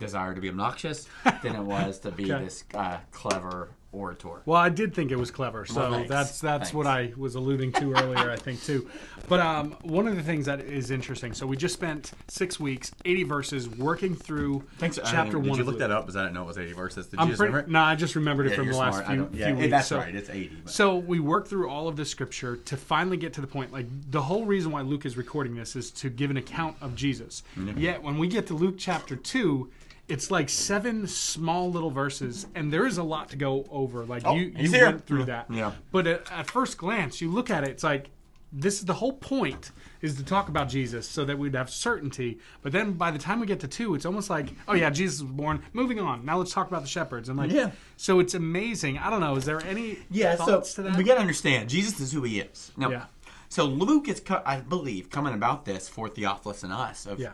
desire 0.00 0.34
to 0.34 0.40
be 0.40 0.48
obnoxious 0.48 1.06
than 1.44 1.54
it 1.54 1.62
was 1.62 2.00
to 2.00 2.10
be 2.10 2.32
Okay. 2.32 2.42
this 2.44 2.64
uh, 2.74 2.96
clever 3.12 3.68
orator. 3.92 4.40
Well, 4.46 4.56
I 4.60 4.68
did 4.68 4.94
think 4.94 5.10
it 5.10 5.16
was 5.16 5.30
clever, 5.30 5.64
so 5.66 5.90
Well, 5.90 6.04
that's 6.06 6.40
that's 6.40 6.40
Thanks. 6.40 6.74
what 6.74 6.86
I 6.86 7.12
was 7.16 7.34
alluding 7.34 7.72
to 7.72 7.92
earlier, 7.94 8.30
I 8.30 8.36
think 8.36 8.62
too. 8.62 8.88
But 9.28 9.40
um, 9.40 9.72
one 9.82 10.06
of 10.06 10.16
the 10.16 10.22
things 10.22 10.46
that 10.46 10.60
is 10.60 10.90
interesting. 10.90 11.32
So 11.32 11.46
we 11.46 11.56
just 11.56 11.74
spent 11.74 12.12
six 12.28 12.60
weeks, 12.60 12.92
eighty 13.04 13.22
verses, 13.24 13.68
working 13.68 14.14
through 14.14 14.64
Thanks. 14.78 14.98
I 14.98 15.10
chapter 15.10 15.34
mean, 15.38 15.42
did 15.44 15.50
one. 15.50 15.58
you 15.58 15.64
look 15.64 15.72
Luke. 15.74 15.78
that 15.80 15.90
up? 15.90 16.04
Because 16.04 16.16
I 16.16 16.22
didn't 16.22 16.34
know 16.34 16.42
it 16.42 16.46
was 16.46 16.58
80 16.58 16.72
verses. 16.72 17.06
Did 17.08 17.18
I'm 17.20 17.26
you 17.26 17.32
just 17.32 17.38
pretty. 17.38 17.52
remember? 17.52 17.70
No, 17.72 17.80
I 17.80 17.94
just 17.96 18.14
remembered 18.16 18.46
it 18.46 18.50
Yeah, 18.50 18.56
from 18.56 18.66
the 18.66 18.72
you're 18.72 18.80
last 18.80 18.94
smart. 19.04 19.06
Few, 19.32 19.38
yeah, 19.38 19.46
few 19.46 19.54
eh, 19.56 19.58
weeks. 19.58 19.70
That's 19.70 19.88
so, 19.88 19.98
right. 19.98 20.14
It's 20.14 20.30
80. 20.30 20.56
but- 20.64 20.72
So 20.72 20.96
we 20.96 21.20
worked 21.20 21.48
through 21.48 21.68
all 21.68 21.88
of 21.88 21.96
the 21.96 22.04
scripture 22.04 22.56
to 22.56 22.76
finally 22.76 23.16
get 23.16 23.32
to 23.34 23.40
the 23.40 23.46
point. 23.46 23.72
Like 23.72 23.86
the 24.10 24.22
whole 24.22 24.44
reason 24.46 24.72
why 24.72 24.82
Luke 24.82 25.04
is 25.06 25.16
recording 25.16 25.54
this 25.56 25.74
is 25.76 25.90
to 25.92 26.10
give 26.10 26.30
an 26.30 26.36
account 26.36 26.76
of 26.80 26.94
Jesus. 26.94 27.42
Yet 27.76 28.02
when 28.02 28.18
we 28.18 28.28
get 28.28 28.46
to 28.48 28.54
Luke 28.54 28.76
chapter 28.78 29.16
two, 29.16 29.70
it's 30.10 30.30
like 30.30 30.48
seven 30.48 31.06
small 31.06 31.70
little 31.70 31.90
verses, 31.90 32.46
and 32.54 32.72
there 32.72 32.86
is 32.86 32.98
a 32.98 33.02
lot 33.02 33.28
to 33.30 33.36
go 33.36 33.66
over. 33.70 34.04
Like 34.04 34.22
Oh, 34.26 34.34
you, 34.34 34.52
you 34.56 34.70
went 34.72 35.06
through 35.06 35.24
that. 35.26 35.46
Yeah. 35.50 35.72
But 35.92 36.06
at, 36.06 36.30
at 36.32 36.50
first 36.50 36.76
glance, 36.78 37.20
you 37.20 37.30
look 37.30 37.50
at 37.50 37.64
it, 37.64 37.70
it's 37.70 37.84
like 37.84 38.10
this 38.52 38.80
is 38.80 38.84
the 38.84 38.94
whole 38.94 39.12
point 39.12 39.70
is 40.02 40.16
to 40.16 40.24
talk 40.24 40.48
about 40.48 40.68
Jesus 40.68 41.06
so 41.08 41.24
that 41.26 41.38
we'd 41.38 41.54
have 41.54 41.70
certainty. 41.70 42.38
But 42.62 42.72
then 42.72 42.94
by 42.94 43.10
the 43.12 43.18
time 43.18 43.38
we 43.38 43.46
get 43.46 43.60
to 43.60 43.68
two, 43.68 43.94
it's 43.94 44.04
almost 44.04 44.28
like, 44.28 44.48
oh 44.66 44.72
yeah, 44.74 44.90
Jesus 44.90 45.20
was 45.22 45.30
born. 45.30 45.62
Moving 45.72 46.00
on. 46.00 46.24
Now 46.24 46.38
let's 46.38 46.52
talk 46.52 46.66
about 46.66 46.82
the 46.82 46.88
shepherds. 46.88 47.28
And 47.28 47.38
like, 47.38 47.52
Yeah. 47.52 47.70
so 47.96 48.18
it's 48.18 48.34
amazing. 48.34 48.98
I 48.98 49.08
don't 49.10 49.20
know. 49.20 49.36
Is 49.36 49.44
there 49.44 49.62
any 49.64 49.98
Yeah, 50.10 50.34
thoughts 50.34 50.70
so 50.70 50.82
to 50.82 50.88
that? 50.88 50.96
we 50.98 51.04
got 51.04 51.14
to 51.14 51.20
understand 51.20 51.68
Jesus 51.68 52.00
is 52.00 52.12
who 52.12 52.22
he 52.22 52.40
is. 52.40 52.72
Now, 52.76 52.90
Yeah. 52.90 53.04
so 53.50 53.66
Luke 53.66 54.08
is, 54.08 54.20
I 54.28 54.60
believe, 54.60 55.10
coming 55.10 55.34
about 55.34 55.64
this 55.64 55.88
for 55.88 56.08
Theophilus 56.08 56.64
and 56.64 56.72
us. 56.72 57.06
Of, 57.06 57.20
yeah. 57.20 57.32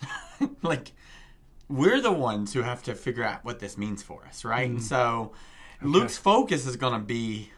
like, 0.62 0.92
we're 1.68 2.00
the 2.00 2.12
ones 2.12 2.52
who 2.52 2.62
have 2.62 2.82
to 2.84 2.94
figure 2.94 3.24
out 3.24 3.44
what 3.44 3.58
this 3.60 3.76
means 3.78 4.02
for 4.02 4.24
us, 4.26 4.44
right? 4.44 4.66
Mm-hmm. 4.68 4.76
And 4.76 4.84
so 4.84 5.32
Luke's 5.82 6.16
focus 6.18 6.66
is 6.66 6.76
going 6.76 6.92
to 6.92 6.98
be 7.04 7.50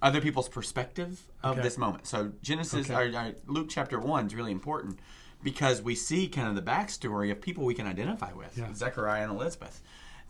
other 0.00 0.20
people's 0.20 0.48
perspective 0.48 1.22
of 1.42 1.52
Okay. 1.52 1.62
this 1.62 1.78
moment. 1.78 2.06
So 2.06 2.32
Genesis, 2.42 2.90
Okay. 2.90 3.16
or, 3.16 3.20
or 3.20 3.32
Luke 3.46 3.68
chapter 3.70 3.98
one 4.00 4.26
is 4.26 4.34
really 4.34 4.50
important 4.52 4.98
because 5.42 5.82
we 5.82 5.94
see 5.94 6.28
kind 6.28 6.48
of 6.48 6.54
the 6.56 6.62
backstory 6.62 7.30
of 7.30 7.40
people 7.40 7.64
we 7.64 7.74
can 7.74 7.86
identify 7.86 8.32
with. 8.32 8.56
Yeah. 8.56 8.72
Zechariah 8.74 9.22
and 9.24 9.32
Elizabeth, 9.32 9.80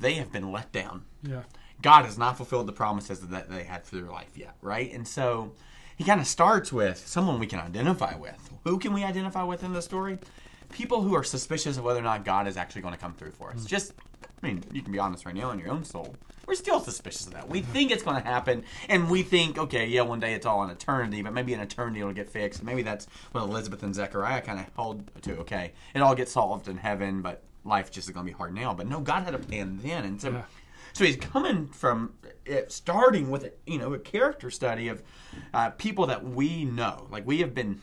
they 0.01 0.15
have 0.15 0.33
been 0.33 0.51
let 0.53 0.73
down. 0.73 1.05
Yeah. 1.23 1.43
God 1.81 2.05
has 2.05 2.17
not 2.19 2.37
fulfilled 2.37 2.67
the 2.67 2.73
promises 2.73 3.21
that 3.21 3.51
they 3.51 3.65
had 3.65 3.85
for 3.85 3.97
their 3.97 4.07
life 4.11 4.37
yet, 4.37 4.55
right? 4.61 4.93
And 4.93 5.07
so 5.07 5.53
he 5.97 6.05
kind 6.05 6.21
of 6.21 6.27
starts 6.27 6.73
with 6.73 6.99
someone 7.07 7.39
we 7.39 7.47
can 7.47 7.59
identify 7.59 8.17
with. 8.17 8.51
Who 8.65 8.79
can 8.79 8.93
we 8.93 9.05
identify 9.05 9.43
with 9.43 9.63
in 9.65 9.73
the 9.73 9.83
story? 9.83 10.19
People 10.73 11.03
who 11.03 11.15
are 11.15 11.23
suspicious 11.23 11.77
of 11.77 11.85
whether 11.85 12.01
or 12.01 12.03
not 12.03 12.25
God 12.25 12.49
is 12.49 12.57
actually 12.57 12.83
going 12.83 12.95
to 12.95 13.01
come 13.01 13.15
through 13.15 13.31
for 13.33 13.51
us. 13.51 13.65
Just, 13.65 13.93
I 14.43 14.47
mean, 14.47 14.65
you 14.73 14.83
can 14.83 14.93
be 14.93 14.99
honest 14.99 15.25
right 15.25 15.35
now 15.35 15.51
in 15.51 15.59
your 15.59 15.71
own 15.71 15.85
soul. 15.85 16.17
We're 16.47 16.55
still 16.55 16.81
suspicious 16.81 17.27
of 17.27 17.35
that. 17.35 17.49
We 17.49 17.61
think 17.61 17.93
it's 17.93 18.03
going 18.03 18.21
to 18.21 18.29
happen, 18.29 18.65
and 18.89 19.09
we 19.09 19.23
think, 19.23 19.59
okay, 19.59 19.87
yeah, 19.87 20.03
one 20.03 20.19
day 20.19 20.35
it's 20.35 20.45
all 20.45 20.63
an 20.63 20.71
eternity, 20.71 21.23
but 21.23 21.33
maybe 21.33 21.55
an 21.55 21.61
eternity 21.61 22.01
it'll 22.01 22.13
get 22.13 22.29
fixed. 22.29 22.65
Maybe 22.65 22.83
that's 22.83 23.07
what 23.31 23.43
Elizabeth 23.43 23.83
and 23.85 23.95
Zechariah 23.95 24.41
kind 24.41 24.59
of 24.59 24.67
hold 24.75 25.09
to. 25.23 25.37
Okay, 25.39 25.73
it 25.95 26.03
all 26.03 26.17
gets 26.17 26.33
solved 26.33 26.67
in 26.67 26.79
heaven, 26.79 27.23
but 27.23 27.43
life 27.65 27.93
just 27.93 28.09
is 28.09 28.15
going 28.15 28.27
to 28.27 28.33
be 28.33 28.37
hard 28.37 28.55
now. 28.55 28.75
But 28.75 28.89
no, 28.89 29.01
God 29.01 29.23
had 29.23 29.35
a 29.35 29.39
plan 29.39 29.79
then, 29.83 30.05
and 30.05 30.21
so. 30.21 30.31
Yeah. 30.31 30.43
So 30.95 31.05
he's 31.05 31.17
coming 31.17 31.69
from 31.69 32.13
it, 32.45 32.71
starting 32.71 33.31
with 33.31 33.51
you 33.67 33.79
know 33.79 33.95
a 33.95 33.99
character 33.99 34.51
study 34.51 34.89
of 34.89 35.03
uh, 35.55 35.71
people 35.71 36.07
that 36.07 36.23
we 36.25 36.65
know, 36.65 37.07
like 37.11 37.27
we 37.27 37.39
have 37.39 37.55
been, 37.55 37.81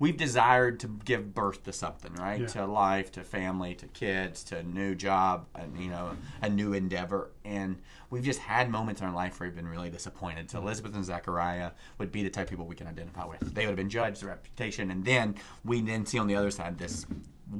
we've 0.00 0.16
desired 0.16 0.80
to 0.80 0.88
give 1.04 1.32
birth 1.32 1.62
to 1.64 1.72
something, 1.72 2.12
right? 2.14 2.40
Yeah. 2.40 2.46
To 2.48 2.66
life, 2.66 3.12
to 3.12 3.22
family, 3.22 3.74
to 3.76 3.86
kids, 3.86 4.42
to 4.44 4.56
a 4.58 4.62
new 4.64 4.96
job, 4.96 5.46
and 5.54 5.78
you 5.78 5.90
know 5.90 6.16
a 6.42 6.48
new 6.48 6.72
endeavor, 6.72 7.30
and 7.44 7.76
we've 8.08 8.24
just 8.24 8.40
had 8.40 8.68
moments 8.68 9.00
in 9.00 9.06
our 9.06 9.14
life 9.14 9.38
where 9.38 9.48
we've 9.48 9.54
been 9.54 9.68
really 9.68 9.90
disappointed. 9.90 10.50
So 10.50 10.58
mm-hmm. 10.58 10.66
Elizabeth 10.66 10.94
and 10.96 11.04
Zechariah 11.04 11.70
would 11.98 12.10
be 12.10 12.24
the 12.24 12.30
type 12.30 12.46
of 12.46 12.50
people 12.50 12.66
we 12.66 12.74
can 12.74 12.88
identify 12.88 13.26
with. 13.26 13.54
They 13.54 13.62
would 13.62 13.70
have 13.70 13.76
been 13.76 13.90
judged, 13.90 14.22
their 14.22 14.30
reputation, 14.30 14.90
and 14.90 15.04
then 15.04 15.36
we 15.64 15.80
then 15.82 16.04
see 16.04 16.18
on 16.18 16.26
the 16.26 16.34
other 16.34 16.50
side 16.50 16.78
this 16.78 17.06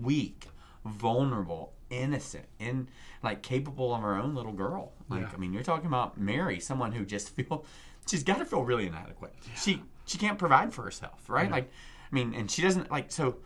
weak, 0.02 0.48
vulnerable, 0.84 1.74
innocent, 1.90 2.46
and 2.58 2.88
like 3.22 3.42
capable 3.42 3.94
of 3.94 4.00
her 4.00 4.16
own 4.16 4.34
little 4.34 4.52
girl. 4.52 4.92
Like 5.10 5.22
Yeah. 5.22 5.30
I 5.34 5.36
mean, 5.36 5.52
you're 5.52 5.62
talking 5.62 5.86
about 5.86 6.18
Mary, 6.18 6.58
someone 6.58 6.92
who 6.92 7.04
just 7.04 7.28
feel 7.36 7.66
she's 8.08 8.24
got 8.24 8.38
to 8.38 8.46
feel 8.46 8.64
really 8.64 8.86
inadequate. 8.86 9.34
She 9.56 9.82
she 10.06 10.16
can't 10.16 10.38
provide 10.38 10.72
for 10.72 10.82
herself, 10.82 11.28
right? 11.28 11.46
Yeah. 11.46 11.52
Like 11.52 11.70
I 12.10 12.14
mean, 12.14 12.34
and 12.34 12.50
she 12.50 12.62
doesn't 12.62 12.90
like 12.90 13.10
so. 13.12 13.36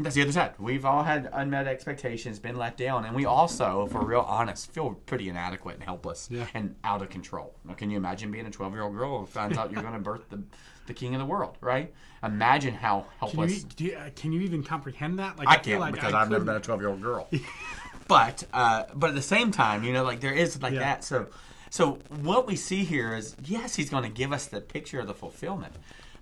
That's 0.00 0.14
the 0.14 0.22
other 0.22 0.30
side. 0.32 0.52
We've 0.60 0.84
all 0.84 1.02
had 1.02 1.28
unmet 1.32 1.66
expectations, 1.66 2.38
been 2.38 2.56
let 2.56 2.76
down, 2.76 3.04
and 3.04 3.16
we 3.16 3.24
also, 3.24 3.84
if 3.84 3.92
we're 3.94 4.04
real 4.04 4.20
honest, 4.20 4.70
feel 4.70 4.94
pretty 5.06 5.28
inadequate 5.28 5.74
and 5.74 5.82
helpless 5.82 6.28
Yeah. 6.30 6.46
and 6.54 6.76
out 6.84 7.02
of 7.02 7.10
control. 7.10 7.56
Now, 7.64 7.74
can 7.74 7.90
you 7.90 7.96
imagine 7.96 8.30
being 8.30 8.46
a 8.46 8.50
12 8.50 8.74
year 8.74 8.82
old 8.82 8.94
girl 8.94 9.18
who 9.20 9.26
finds 9.26 9.58
out 9.58 9.72
you're 9.72 9.82
going 9.82 9.94
to 9.94 9.98
birth 9.98 10.28
the, 10.30 10.40
the 10.86 10.94
king 10.94 11.16
of 11.16 11.18
the 11.18 11.26
world, 11.26 11.56
right? 11.60 11.92
Imagine 12.22 12.74
how 12.74 13.00
Can 13.00 13.08
helpless. 13.18 13.62
you, 13.62 13.68
do 13.74 13.84
you, 13.86 13.96
uh, 13.96 14.10
can 14.14 14.30
you 14.30 14.40
even 14.42 14.62
comprehend 14.62 15.18
that? 15.18 15.36
Like 15.36 15.48
I 15.48 15.54
feel 15.58 15.64
can't 15.64 15.80
like 15.80 15.94
because 15.94 16.14
I 16.14 16.20
I've 16.22 16.30
never 16.30 16.44
been 16.44 16.54
a 16.56 16.60
12 16.60 16.80
year 16.80 16.90
old 16.90 17.02
girl. 17.02 17.28
but 18.08 18.44
uh, 18.52 18.84
but 18.94 19.10
at 19.10 19.16
the 19.16 19.22
same 19.22 19.50
time, 19.50 19.82
you 19.82 19.92
know, 19.92 20.04
like 20.04 20.20
there 20.20 20.32
is 20.32 20.62
like 20.62 20.74
Yeah. 20.74 20.78
that. 20.80 21.02
So 21.04 21.26
so 21.70 21.98
what 22.22 22.46
we 22.46 22.54
see 22.54 22.84
here 22.84 23.14
is 23.16 23.34
yes, 23.44 23.74
he's 23.74 23.90
going 23.90 24.04
to 24.04 24.08
give 24.10 24.32
us 24.32 24.46
the 24.46 24.60
picture 24.60 25.00
of 25.00 25.08
the 25.08 25.14
fulfillment, 25.14 25.74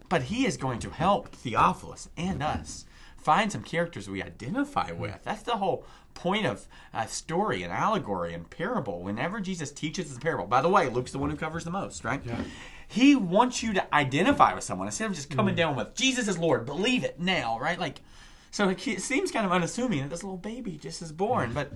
but 0.08 0.22
he 0.24 0.46
is 0.46 0.56
going 0.56 0.78
to 0.80 0.90
help 0.90 1.28
Theophilus 1.34 2.08
and 2.16 2.42
us 2.42 2.84
find 3.16 3.50
some 3.50 3.62
characters 3.62 4.08
we 4.08 4.22
identify 4.22 4.92
with. 4.92 5.18
That's 5.24 5.42
the 5.42 5.56
whole 5.56 5.84
point 6.14 6.46
of 6.46 6.66
uh, 6.94 7.06
story 7.06 7.62
and 7.62 7.72
allegory 7.72 8.32
and 8.32 8.48
parable. 8.48 9.02
Whenever 9.02 9.40
Jesus 9.40 9.70
teaches 9.72 10.16
a 10.16 10.20
parable, 10.20 10.46
by 10.46 10.62
the 10.62 10.68
way, 10.68 10.88
Luke's 10.88 11.12
the 11.12 11.18
one 11.18 11.30
who 11.30 11.36
covers 11.36 11.64
the 11.64 11.70
most, 11.70 12.04
right? 12.04 12.22
Yeah. 12.24 12.40
He 12.88 13.16
wants 13.16 13.62
you 13.62 13.72
to 13.74 13.94
identify 13.94 14.54
with 14.54 14.62
someone 14.64 14.86
instead 14.88 15.10
of 15.10 15.16
just 15.16 15.28
coming 15.28 15.54
Mm. 15.54 15.58
down 15.58 15.76
with 15.76 15.94
Jesus 15.94 16.28
is 16.28 16.38
Lord, 16.38 16.64
believe 16.66 17.02
it 17.04 17.18
now, 17.20 17.58
right? 17.58 17.78
Like, 17.80 18.00
so 18.50 18.68
it 18.68 18.80
seems 19.02 19.30
kind 19.30 19.44
of 19.46 19.52
unassuming 19.52 20.00
that 20.02 20.10
this 20.10 20.22
little 20.22 20.38
baby 20.38 20.78
just 20.80 21.02
is 21.02 21.12
born, 21.12 21.52
but 21.52 21.72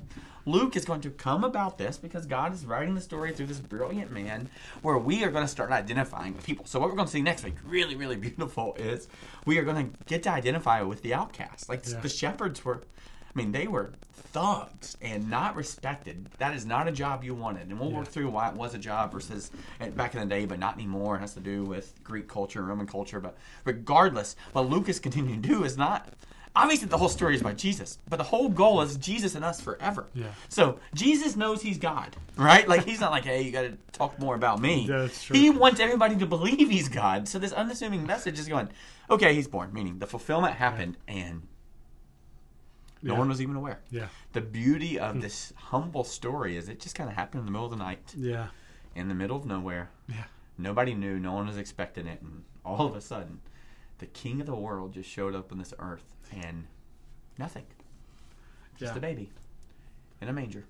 Luke 0.46 0.76
is 0.76 0.84
going 0.84 1.02
to 1.02 1.10
come 1.10 1.44
about 1.44 1.76
this 1.76 1.98
because 1.98 2.24
God 2.26 2.54
is 2.54 2.64
writing 2.64 2.94
the 2.94 3.00
story 3.00 3.32
through 3.32 3.46
this 3.46 3.60
brilliant 3.60 4.10
man 4.10 4.48
where 4.82 4.96
we 4.96 5.22
are 5.24 5.30
going 5.30 5.44
to 5.44 5.48
start 5.48 5.70
identifying 5.70 6.34
with 6.34 6.44
people. 6.44 6.64
So 6.64 6.80
what 6.80 6.88
we're 6.88 6.96
going 6.96 7.06
to 7.06 7.12
see 7.12 7.22
next 7.22 7.44
week, 7.44 7.56
really, 7.64 7.94
really 7.96 8.16
beautiful, 8.28 8.74
is 8.78 9.08
we 9.44 9.58
are 9.58 9.64
going 9.64 9.90
to 9.92 9.98
get 10.06 10.22
to 10.24 10.30
identify 10.30 10.80
with 10.82 11.02
the 11.02 11.12
outcasts. 11.14 11.68
Like 11.68 11.86
Yeah. 11.86 12.00
the 12.00 12.08
shepherds 12.08 12.64
were, 12.64 12.82
I 13.34 13.38
mean, 13.38 13.52
they 13.52 13.66
were 13.66 13.92
thugs 14.32 14.96
and 15.02 15.28
not 15.28 15.56
respected. 15.56 16.28
That 16.38 16.54
is 16.54 16.64
not 16.64 16.88
a 16.88 16.92
job 16.92 17.22
you 17.24 17.34
wanted. 17.34 17.68
And 17.68 17.78
we'll 17.78 17.92
work 17.92 18.06
through 18.06 18.30
why 18.30 18.48
it 18.48 18.54
was 18.54 18.74
a 18.74 18.78
job 18.78 19.12
versus 19.12 19.50
uh, 19.80 19.88
back 19.88 20.14
in 20.14 20.20
the 20.20 20.26
day, 20.26 20.46
but 20.46 20.58
not 20.58 20.74
anymore. 20.74 21.16
It 21.16 21.20
has 21.20 21.34
to 21.34 21.40
do 21.40 21.64
with 21.64 21.92
Greek 22.02 22.28
culture 22.28 22.60
and 22.60 22.68
Roman 22.68 22.86
culture. 22.86 23.20
But 23.20 23.36
regardless, 23.64 24.36
what 24.52 24.68
Luke 24.70 24.88
is 24.88 24.98
continuing 25.00 25.42
to 25.42 25.48
do 25.48 25.64
is 25.64 25.76
not. 25.76 26.08
Obviously, 26.56 26.88
the 26.88 26.98
whole 26.98 27.08
story 27.08 27.36
is 27.36 27.40
about 27.40 27.56
Jesus, 27.56 27.98
but 28.08 28.16
the 28.16 28.24
whole 28.24 28.48
goal 28.48 28.80
is 28.80 28.96
Jesus 28.96 29.36
and 29.36 29.44
us 29.44 29.60
forever. 29.60 30.08
Yeah. 30.14 30.32
So 30.48 30.80
Jesus 30.94 31.36
knows 31.36 31.62
he's 31.62 31.78
God, 31.78 32.16
right? 32.36 32.68
Like 32.68 32.84
he's 32.84 33.00
not 33.00 33.12
like, 33.12 33.24
hey, 33.24 33.42
you 33.42 33.52
got 33.52 33.62
to 33.62 33.78
talk 33.92 34.18
more 34.18 34.34
about 34.34 34.60
me. 34.60 34.86
Yeah, 34.88 34.98
that's 35.02 35.22
true. 35.22 35.36
He 35.36 35.50
wants 35.50 35.78
everybody 35.78 36.16
to 36.16 36.26
believe 36.26 36.68
he's 36.68 36.88
God. 36.88 37.28
So 37.28 37.38
this 37.38 37.52
unassuming 37.52 38.04
message 38.04 38.38
is 38.38 38.48
going, 38.48 38.68
okay, 39.08 39.32
he's 39.32 39.46
born, 39.46 39.72
meaning 39.72 40.00
the 40.00 40.06
fulfillment 40.08 40.54
happened, 40.56 40.96
and 41.06 41.46
no 43.02 43.12
Yeah. 43.14 43.18
one 43.18 43.28
was 43.28 43.40
even 43.40 43.56
aware 43.56 43.80
Yeah. 43.90 44.08
the 44.32 44.40
beauty 44.40 44.98
of 44.98 45.14
hmm. 45.14 45.20
this 45.20 45.52
humble 45.56 46.04
story 46.04 46.56
is 46.56 46.68
it 46.68 46.80
just 46.80 46.94
kind 46.94 47.08
of 47.08 47.16
happened 47.16 47.40
in 47.40 47.46
the 47.46 47.52
middle 47.52 47.64
of 47.64 47.70
the 47.70 47.76
night 47.76 48.14
Yeah. 48.16 48.48
in 48.94 49.08
the 49.08 49.14
middle 49.14 49.36
of 49.36 49.46
nowhere 49.46 49.90
Yeah. 50.06 50.24
nobody 50.58 50.94
knew 50.94 51.18
no 51.18 51.32
one 51.32 51.46
was 51.46 51.56
expecting 51.56 52.06
it 52.06 52.20
and 52.20 52.44
all 52.64 52.86
of 52.86 52.94
a 52.94 53.00
sudden 53.00 53.40
the 53.98 54.06
king 54.06 54.40
of 54.40 54.46
the 54.46 54.54
world 54.54 54.92
just 54.92 55.08
showed 55.08 55.34
up 55.34 55.50
on 55.50 55.58
this 55.58 55.72
earth 55.78 56.14
and 56.32 56.66
nothing 57.38 57.64
just 58.76 58.92
Yeah. 58.92 58.98
a 58.98 59.00
baby 59.00 59.30
in 60.20 60.28
a 60.28 60.32
manger 60.32 60.64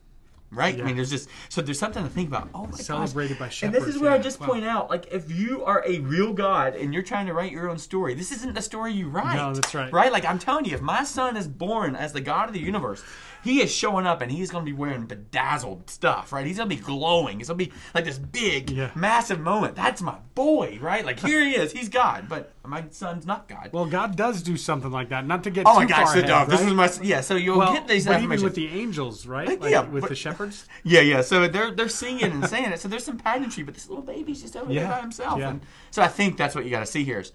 right? 0.52 0.80
I 0.80 0.84
mean, 0.84 0.96
there's 0.96 1.10
just 1.10 1.28
so 1.48 1.62
there's 1.62 1.78
something 1.78 2.02
to 2.02 2.08
think 2.10 2.28
about. 2.28 2.48
Oh 2.54 2.66
my 2.66 2.76
Celebrated 2.78 3.38
by 3.38 3.46
gosh. 3.46 3.62
And 3.62 3.72
this 3.74 3.82
is 3.84 3.86
shepherds, 3.94 4.02
where 4.02 4.12
I 4.12 4.18
just 4.18 4.40
Wow. 4.40 4.46
point 4.48 4.64
out, 4.64 4.90
like, 4.90 5.06
if 5.12 5.30
you 5.30 5.64
are 5.64 5.84
a 5.86 5.98
real 6.00 6.32
God 6.32 6.74
and 6.74 6.92
you're 6.92 7.02
trying 7.02 7.26
to 7.26 7.34
write 7.34 7.52
your 7.52 7.68
own 7.70 7.78
story, 7.78 8.14
this 8.14 8.32
isn't 8.32 8.54
the 8.54 8.62
story 8.62 8.92
you 8.92 9.08
write. 9.08 9.36
No, 9.36 9.54
that's 9.54 9.74
right. 9.74 9.92
Right? 9.92 10.12
Like 10.12 10.24
I'm 10.24 10.38
telling 10.38 10.64
you, 10.64 10.74
if 10.74 10.80
my 10.82 11.04
son 11.04 11.36
is 11.36 11.46
born 11.48 11.94
as 11.96 12.12
the 12.12 12.20
God 12.20 12.48
of 12.48 12.54
the 12.54 12.60
universe, 12.60 13.02
he 13.42 13.62
is 13.62 13.72
showing 13.72 14.06
up 14.06 14.20
and 14.20 14.30
he's 14.30 14.50
going 14.50 14.64
to 14.66 14.70
be 14.70 14.76
wearing 14.76 15.06
bedazzled 15.06 15.88
stuff, 15.88 16.32
right? 16.32 16.44
He's 16.46 16.58
going 16.58 16.68
to 16.68 16.76
be 16.76 16.82
glowing. 16.82 17.40
It's 17.40 17.48
going 17.48 17.58
to 17.58 17.64
be 17.66 17.72
like 17.94 18.04
this 18.04 18.18
big, 18.18 18.70
Yeah. 18.70 18.90
massive 18.94 19.40
moment. 19.40 19.76
That's 19.76 20.02
my 20.02 20.16
boy, 20.34 20.78
right? 20.80 21.04
Like 21.06 21.20
here 21.20 21.40
he 21.42 21.52
is. 21.54 21.72
He's 21.72 21.88
God, 21.88 22.26
but 22.28 22.52
my 22.66 22.84
son's 22.90 23.24
not 23.26 23.48
God. 23.48 23.70
Well, 23.72 23.86
God 23.86 24.14
does 24.16 24.42
do 24.42 24.56
something 24.56 24.90
like 24.90 25.08
that. 25.08 25.26
Not 25.26 25.42
to 25.44 25.50
get 25.50 25.66
oh 25.66 25.74
too 25.74 25.80
my 25.80 25.86
gosh, 25.86 26.14
ahead, 26.14 26.26
down. 26.26 26.48
This 26.50 26.60
is 26.60 26.72
my 26.74 26.90
yeah. 27.02 27.20
So 27.22 27.36
you'll 27.36 27.58
well, 27.58 27.72
get 27.72 27.88
these 27.88 28.06
but 28.06 28.22
even 28.22 28.42
with 28.42 28.54
the 28.54 28.68
angels, 28.68 29.26
right? 29.26 29.48
Like, 29.48 29.60
Like, 29.60 29.70
yeah, 29.72 29.82
with 29.82 30.02
but- 30.02 30.10
the 30.10 30.14
shepherds. 30.16 30.39
Yeah, 30.85 31.00
yeah. 31.00 31.20
So 31.22 31.48
they're 31.48 31.70
they're 31.70 31.88
singing 31.88 32.24
and 32.33 32.46
saying 32.48 32.72
it. 32.72 32.81
So 32.81 32.88
there's 32.88 33.05
some 33.05 33.18
pageantry, 33.18 33.62
but 33.62 33.74
this 33.74 33.88
little 33.88 34.05
baby's 34.05 34.42
just 34.42 34.57
over 34.57 34.72
Yeah, 34.72 34.83
there 34.83 34.90
by 34.92 35.00
himself. 35.00 35.38
yeah. 35.38 35.50
And 35.50 35.61
so 35.90 36.03
I 36.03 36.09
think 36.09 36.37
that's 36.37 36.55
what 36.55 36.64
you 36.64 36.70
got 36.70 36.81
to 36.81 36.87
see 36.87 37.05
here. 37.05 37.20
Is 37.20 37.33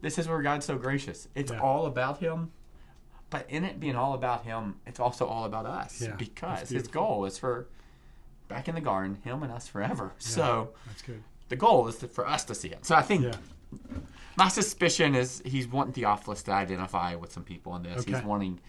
this 0.00 0.18
is 0.18 0.28
where 0.28 0.42
God's 0.42 0.66
so 0.66 0.76
gracious. 0.76 1.28
It's 1.34 1.50
Yeah. 1.50 1.60
all 1.60 1.86
about 1.86 2.18
Him, 2.18 2.50
but 3.30 3.46
in 3.48 3.64
it 3.64 3.80
being 3.80 3.96
all 3.96 4.14
about 4.14 4.44
Him, 4.44 4.76
it's 4.86 5.00
also 5.00 5.26
all 5.26 5.44
about 5.44 5.66
us 5.66 6.00
Yeah, 6.02 6.14
because 6.16 6.68
His 6.70 6.88
goal 6.88 7.24
is 7.24 7.38
for 7.38 7.66
back 8.48 8.68
in 8.68 8.74
the 8.74 8.80
garden, 8.82 9.16
Him 9.24 9.42
and 9.42 9.50
us 9.52 9.66
forever. 9.66 10.12
So 10.18 10.70
That's 10.86 11.02
good. 11.02 11.22
the 11.48 11.56
goal 11.56 11.88
is 11.88 11.96
to, 11.98 12.08
for 12.08 12.28
us 12.28 12.44
to 12.44 12.54
see 12.54 12.68
it. 12.68 12.84
So 12.84 12.94
I 12.94 13.02
think 13.02 13.22
Yeah. 13.24 13.36
my 14.36 14.48
suspicion 14.48 15.14
is 15.14 15.40
He's 15.44 15.66
wanting 15.66 15.94
Theophilus 15.94 16.42
to 16.44 16.52
identify 16.52 17.14
with 17.14 17.32
some 17.32 17.42
people 17.44 17.74
in 17.76 17.82
this. 17.82 18.02
Okay. 18.02 18.12
He's 18.12 18.22
wanting. 18.22 18.60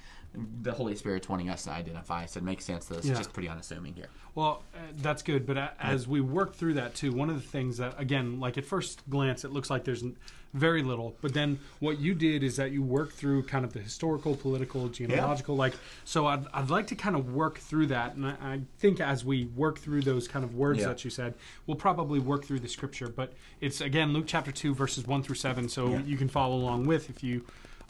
The 0.61 0.71
Holy 0.73 0.95
Spirit's 0.95 1.29
wanting 1.29 1.49
us 1.49 1.63
to 1.63 1.71
identify, 1.71 2.25
so 2.25 2.39
it 2.39 2.43
makes 2.43 2.65
sense 2.65 2.85
that 2.85 2.97
it's 2.99 3.07
Yeah. 3.07 3.15
just 3.15 3.33
pretty 3.33 3.49
unassuming 3.49 3.93
here. 3.93 4.07
Well, 4.33 4.63
uh, 4.73 4.79
that's 4.97 5.21
good. 5.23 5.45
But 5.45 5.57
a- 5.57 5.73
as 5.79 6.07
we 6.07 6.19
work 6.21 6.55
through 6.55 6.73
that 6.75 6.93
too, 6.95 7.11
one 7.13 7.29
of 7.29 7.35
the 7.35 7.47
things 7.47 7.77
that, 7.77 7.95
again, 7.99 8.39
like 8.39 8.57
at 8.57 8.65
first 8.65 9.01
glance, 9.09 9.45
it 9.45 9.51
looks 9.51 9.69
like 9.69 9.83
there's 9.85 10.03
very 10.53 10.83
little. 10.83 11.15
But 11.21 11.33
then 11.33 11.59
what 11.79 11.99
you 11.99 12.13
did 12.13 12.41
is 12.41 12.55
that 12.55 12.71
you 12.71 12.81
worked 12.81 13.13
through 13.13 13.43
kind 13.43 13.65
of 13.65 13.73
the 13.73 13.79
historical, 13.79 14.35
political, 14.37 14.87
genealogical. 14.87 15.55
Like, 15.55 15.73
so 16.05 16.27
I'd, 16.27 16.45
I'd 16.53 16.69
like 16.69 16.87
to 16.87 16.95
kind 16.95 17.15
of 17.17 17.33
work 17.33 17.57
through 17.59 17.87
that. 17.87 18.15
And 18.15 18.25
I, 18.25 18.35
I 18.41 18.61
think 18.79 18.99
as 19.01 19.25
we 19.25 19.45
work 19.45 19.79
through 19.79 20.01
those 20.03 20.27
kind 20.29 20.45
of 20.45 20.55
words 20.55 20.79
Yeah. 20.79 20.87
that 20.87 21.03
you 21.03 21.09
said, 21.11 21.33
we'll 21.67 21.75
probably 21.75 22.19
work 22.19 22.45
through 22.45 22.59
the 22.59 22.69
scripture. 22.69 23.07
But 23.09 23.33
it's, 23.59 23.81
again, 23.81 24.13
Luke 24.13 24.25
chapter 24.27 24.51
2, 24.53 24.73
verses 24.73 25.05
1 25.05 25.23
through 25.23 25.35
7. 25.35 25.67
So 25.67 25.89
Yeah. 25.89 26.01
you 26.03 26.15
can 26.17 26.29
follow 26.29 26.55
along 26.55 26.85
with 26.85 27.09
if 27.09 27.21
you. 27.23 27.43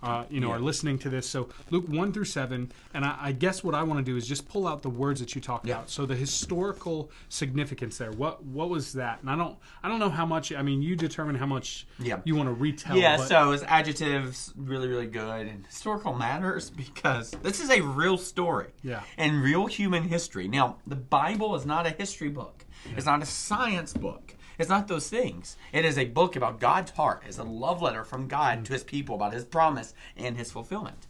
Uh, 0.05 0.23
you 0.29 0.39
know, 0.39 0.49
Yeah. 0.49 0.55
are 0.57 0.59
listening 0.59 0.99
to 0.99 1.09
this. 1.09 1.27
So 1.27 1.49
Luke 1.71 1.85
one 1.87 2.13
through 2.13 2.25
seven, 2.25 2.71
and 2.93 3.03
I, 3.03 3.17
I 3.19 3.31
guess 3.31 3.63
what 3.63 3.73
I 3.73 3.81
want 3.81 3.97
to 3.99 4.03
do 4.11 4.15
is 4.17 4.27
just 4.27 4.47
pull 4.47 4.67
out 4.67 4.83
the 4.83 4.89
words 4.89 5.19
that 5.19 5.33
you 5.33 5.41
talked 5.41 5.65
Yeah. 5.65 5.77
about. 5.77 5.89
So 5.89 6.05
the 6.05 6.15
historical 6.15 7.09
significance 7.29 7.97
there. 7.97 8.11
What 8.11 8.43
what 8.45 8.69
was 8.69 8.93
that? 8.93 9.19
And 9.21 9.29
I 9.31 9.35
don't 9.35 9.57
I 9.83 9.89
don't 9.89 9.99
know 9.99 10.09
how 10.11 10.25
much. 10.25 10.53
I 10.53 10.61
mean, 10.61 10.83
you 10.83 10.95
determine 10.95 11.35
how 11.35 11.47
much 11.47 11.87
Yeah. 11.97 12.19
you 12.23 12.35
want 12.35 12.49
to 12.49 12.53
retell. 12.53 12.97
Yeah, 12.97 13.17
so 13.17 13.51
his 13.51 13.63
adjectives 13.63 14.53
really, 14.55 14.87
really 14.87 15.07
good. 15.07 15.47
And 15.47 15.65
historical 15.65 16.13
matters 16.13 16.69
because 16.85 17.31
this 17.41 17.59
is 17.59 17.71
a 17.71 17.81
real 17.81 18.17
story. 18.19 18.67
Yeah. 18.83 19.01
And 19.17 19.41
real 19.41 19.65
human 19.65 20.03
history. 20.03 20.47
Now, 20.47 20.77
the 20.85 20.95
Bible 20.95 21.55
is 21.55 21.65
not 21.65 21.87
a 21.87 21.89
history 21.89 22.29
book. 22.29 22.63
It's 22.95 23.07
not 23.07 23.23
a 23.23 23.25
science 23.25 23.93
book. 23.93 24.34
It's 24.57 24.69
not 24.69 24.87
those 24.87 25.09
things. 25.09 25.57
It 25.71 25.85
is 25.85 25.97
a 25.97 26.05
book 26.05 26.35
about 26.35 26.59
God's 26.59 26.91
heart. 26.91 27.23
It's 27.27 27.37
a 27.37 27.43
love 27.43 27.81
letter 27.81 28.03
from 28.03 28.27
God 28.27 28.65
to 28.65 28.73
his 28.73 28.83
mm. 28.83 28.87
people 28.87 29.15
about 29.15 29.33
his 29.33 29.45
promise 29.45 29.93
and 30.15 30.37
his 30.37 30.51
fulfillment. 30.51 31.07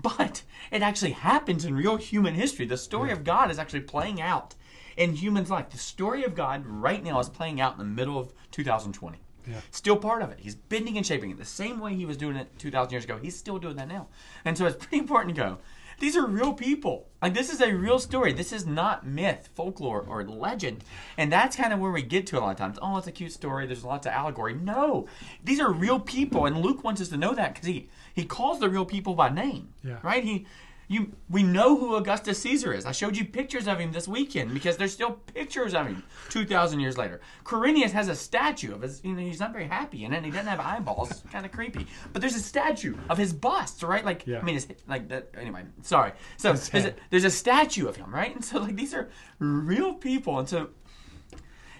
But 0.00 0.42
it 0.72 0.82
actually 0.82 1.12
happens 1.12 1.64
in 1.64 1.74
real 1.74 1.96
human 1.96 2.34
history. 2.34 2.66
The 2.66 2.76
story 2.76 3.12
of 3.12 3.24
God 3.24 3.50
is 3.50 3.58
actually 3.58 3.82
playing 3.82 4.20
out 4.20 4.54
in 4.96 5.14
humans' 5.14 5.50
life. 5.50 5.70
The 5.70 5.78
story 5.78 6.24
of 6.24 6.34
God 6.34 6.64
right 6.66 7.02
now 7.02 7.20
is 7.20 7.28
playing 7.28 7.60
out 7.60 7.72
in 7.72 7.78
the 7.78 7.84
middle 7.84 8.18
of 8.18 8.32
2020. 8.50 9.18
Yeah. 9.46 9.60
Still 9.70 9.96
part 9.96 10.22
of 10.22 10.30
it. 10.30 10.40
He's 10.40 10.54
bending 10.54 10.96
and 10.96 11.06
shaping 11.06 11.30
it 11.30 11.38
the 11.38 11.44
same 11.44 11.78
way 11.78 11.94
he 11.94 12.06
was 12.06 12.16
doing 12.16 12.36
it 12.36 12.58
2,000 12.58 12.92
years 12.92 13.04
ago. 13.04 13.18
He's 13.18 13.36
still 13.36 13.58
doing 13.58 13.76
that 13.76 13.88
now. 13.88 14.08
And 14.44 14.56
so 14.56 14.66
it's 14.66 14.76
pretty 14.76 14.98
important 14.98 15.34
to 15.34 15.40
go. 15.40 15.58
These 16.00 16.16
are 16.16 16.26
real 16.26 16.52
people. 16.52 17.08
Like 17.22 17.34
this 17.34 17.52
is 17.52 17.60
a 17.60 17.72
real 17.72 17.98
story. 17.98 18.32
This 18.32 18.52
is 18.52 18.66
not 18.66 19.06
myth, 19.06 19.48
folklore, 19.54 20.04
or 20.06 20.24
legend. 20.24 20.84
And 21.16 21.32
that's 21.32 21.56
kind 21.56 21.72
of 21.72 21.78
where 21.78 21.90
we 21.90 22.02
get 22.02 22.26
to 22.28 22.38
a 22.38 22.40
lot 22.40 22.50
of 22.50 22.56
times. 22.56 22.78
Oh, 22.82 22.98
it's 22.98 23.06
a 23.06 23.12
cute 23.12 23.32
story. 23.32 23.66
There's 23.66 23.84
lots 23.84 24.06
of 24.06 24.12
allegory. 24.12 24.54
No, 24.54 25.08
these 25.42 25.60
are 25.60 25.72
real 25.72 26.00
people, 26.00 26.46
and 26.46 26.58
Luke 26.58 26.84
wants 26.84 27.00
us 27.00 27.08
to 27.08 27.16
know 27.16 27.34
that 27.34 27.54
because 27.54 27.66
he 27.66 27.88
he 28.14 28.24
calls 28.24 28.60
the 28.60 28.68
real 28.68 28.84
people 28.84 29.14
by 29.14 29.28
name. 29.30 29.70
Yeah. 29.82 29.98
Right. 30.02 30.24
He. 30.24 30.46
You, 30.86 31.12
we 31.30 31.42
know 31.42 31.78
who 31.78 31.94
Augustus 31.96 32.38
Caesar 32.40 32.72
is. 32.72 32.84
I 32.84 32.92
showed 32.92 33.16
you 33.16 33.24
pictures 33.24 33.66
of 33.66 33.78
him 33.78 33.92
this 33.92 34.06
weekend 34.06 34.52
because 34.52 34.76
there's 34.76 34.92
still 34.92 35.12
pictures 35.12 35.72
of 35.74 35.86
him 35.86 36.02
2,000 36.28 36.78
years 36.80 36.98
later. 36.98 37.20
Quirinius 37.44 37.90
has 37.92 38.08
a 38.08 38.14
statue 38.14 38.74
of 38.74 38.82
his, 38.82 39.00
you 39.02 39.14
know, 39.14 39.20
he's 39.22 39.40
not 39.40 39.52
very 39.52 39.66
happy 39.66 40.04
in 40.04 40.12
it. 40.12 40.18
and 40.18 40.26
He 40.26 40.30
doesn't 40.32 40.46
have 40.46 40.60
eyeballs. 40.60 41.10
It's 41.10 41.22
kind 41.32 41.46
of 41.46 41.52
creepy. 41.52 41.86
But 42.12 42.20
there's 42.20 42.34
a 42.36 42.40
statue 42.40 42.96
of 43.08 43.16
his 43.16 43.32
bust, 43.32 43.82
right? 43.82 44.04
Like, 44.04 44.26
Yeah. 44.26 44.40
I 44.40 44.42
mean, 44.42 44.56
it's 44.56 44.66
like 44.86 45.08
that. 45.08 45.30
Anyway, 45.38 45.62
sorry. 45.82 46.12
So 46.36 46.52
there's 46.52 46.84
a, 46.84 46.94
there's 47.10 47.24
a 47.24 47.30
statue 47.30 47.88
of 47.88 47.96
him, 47.96 48.14
right? 48.14 48.34
And 48.34 48.44
so, 48.44 48.58
like, 48.60 48.76
these 48.76 48.92
are 48.92 49.08
real 49.38 49.94
people. 49.94 50.38
And 50.38 50.48
so, 50.48 50.68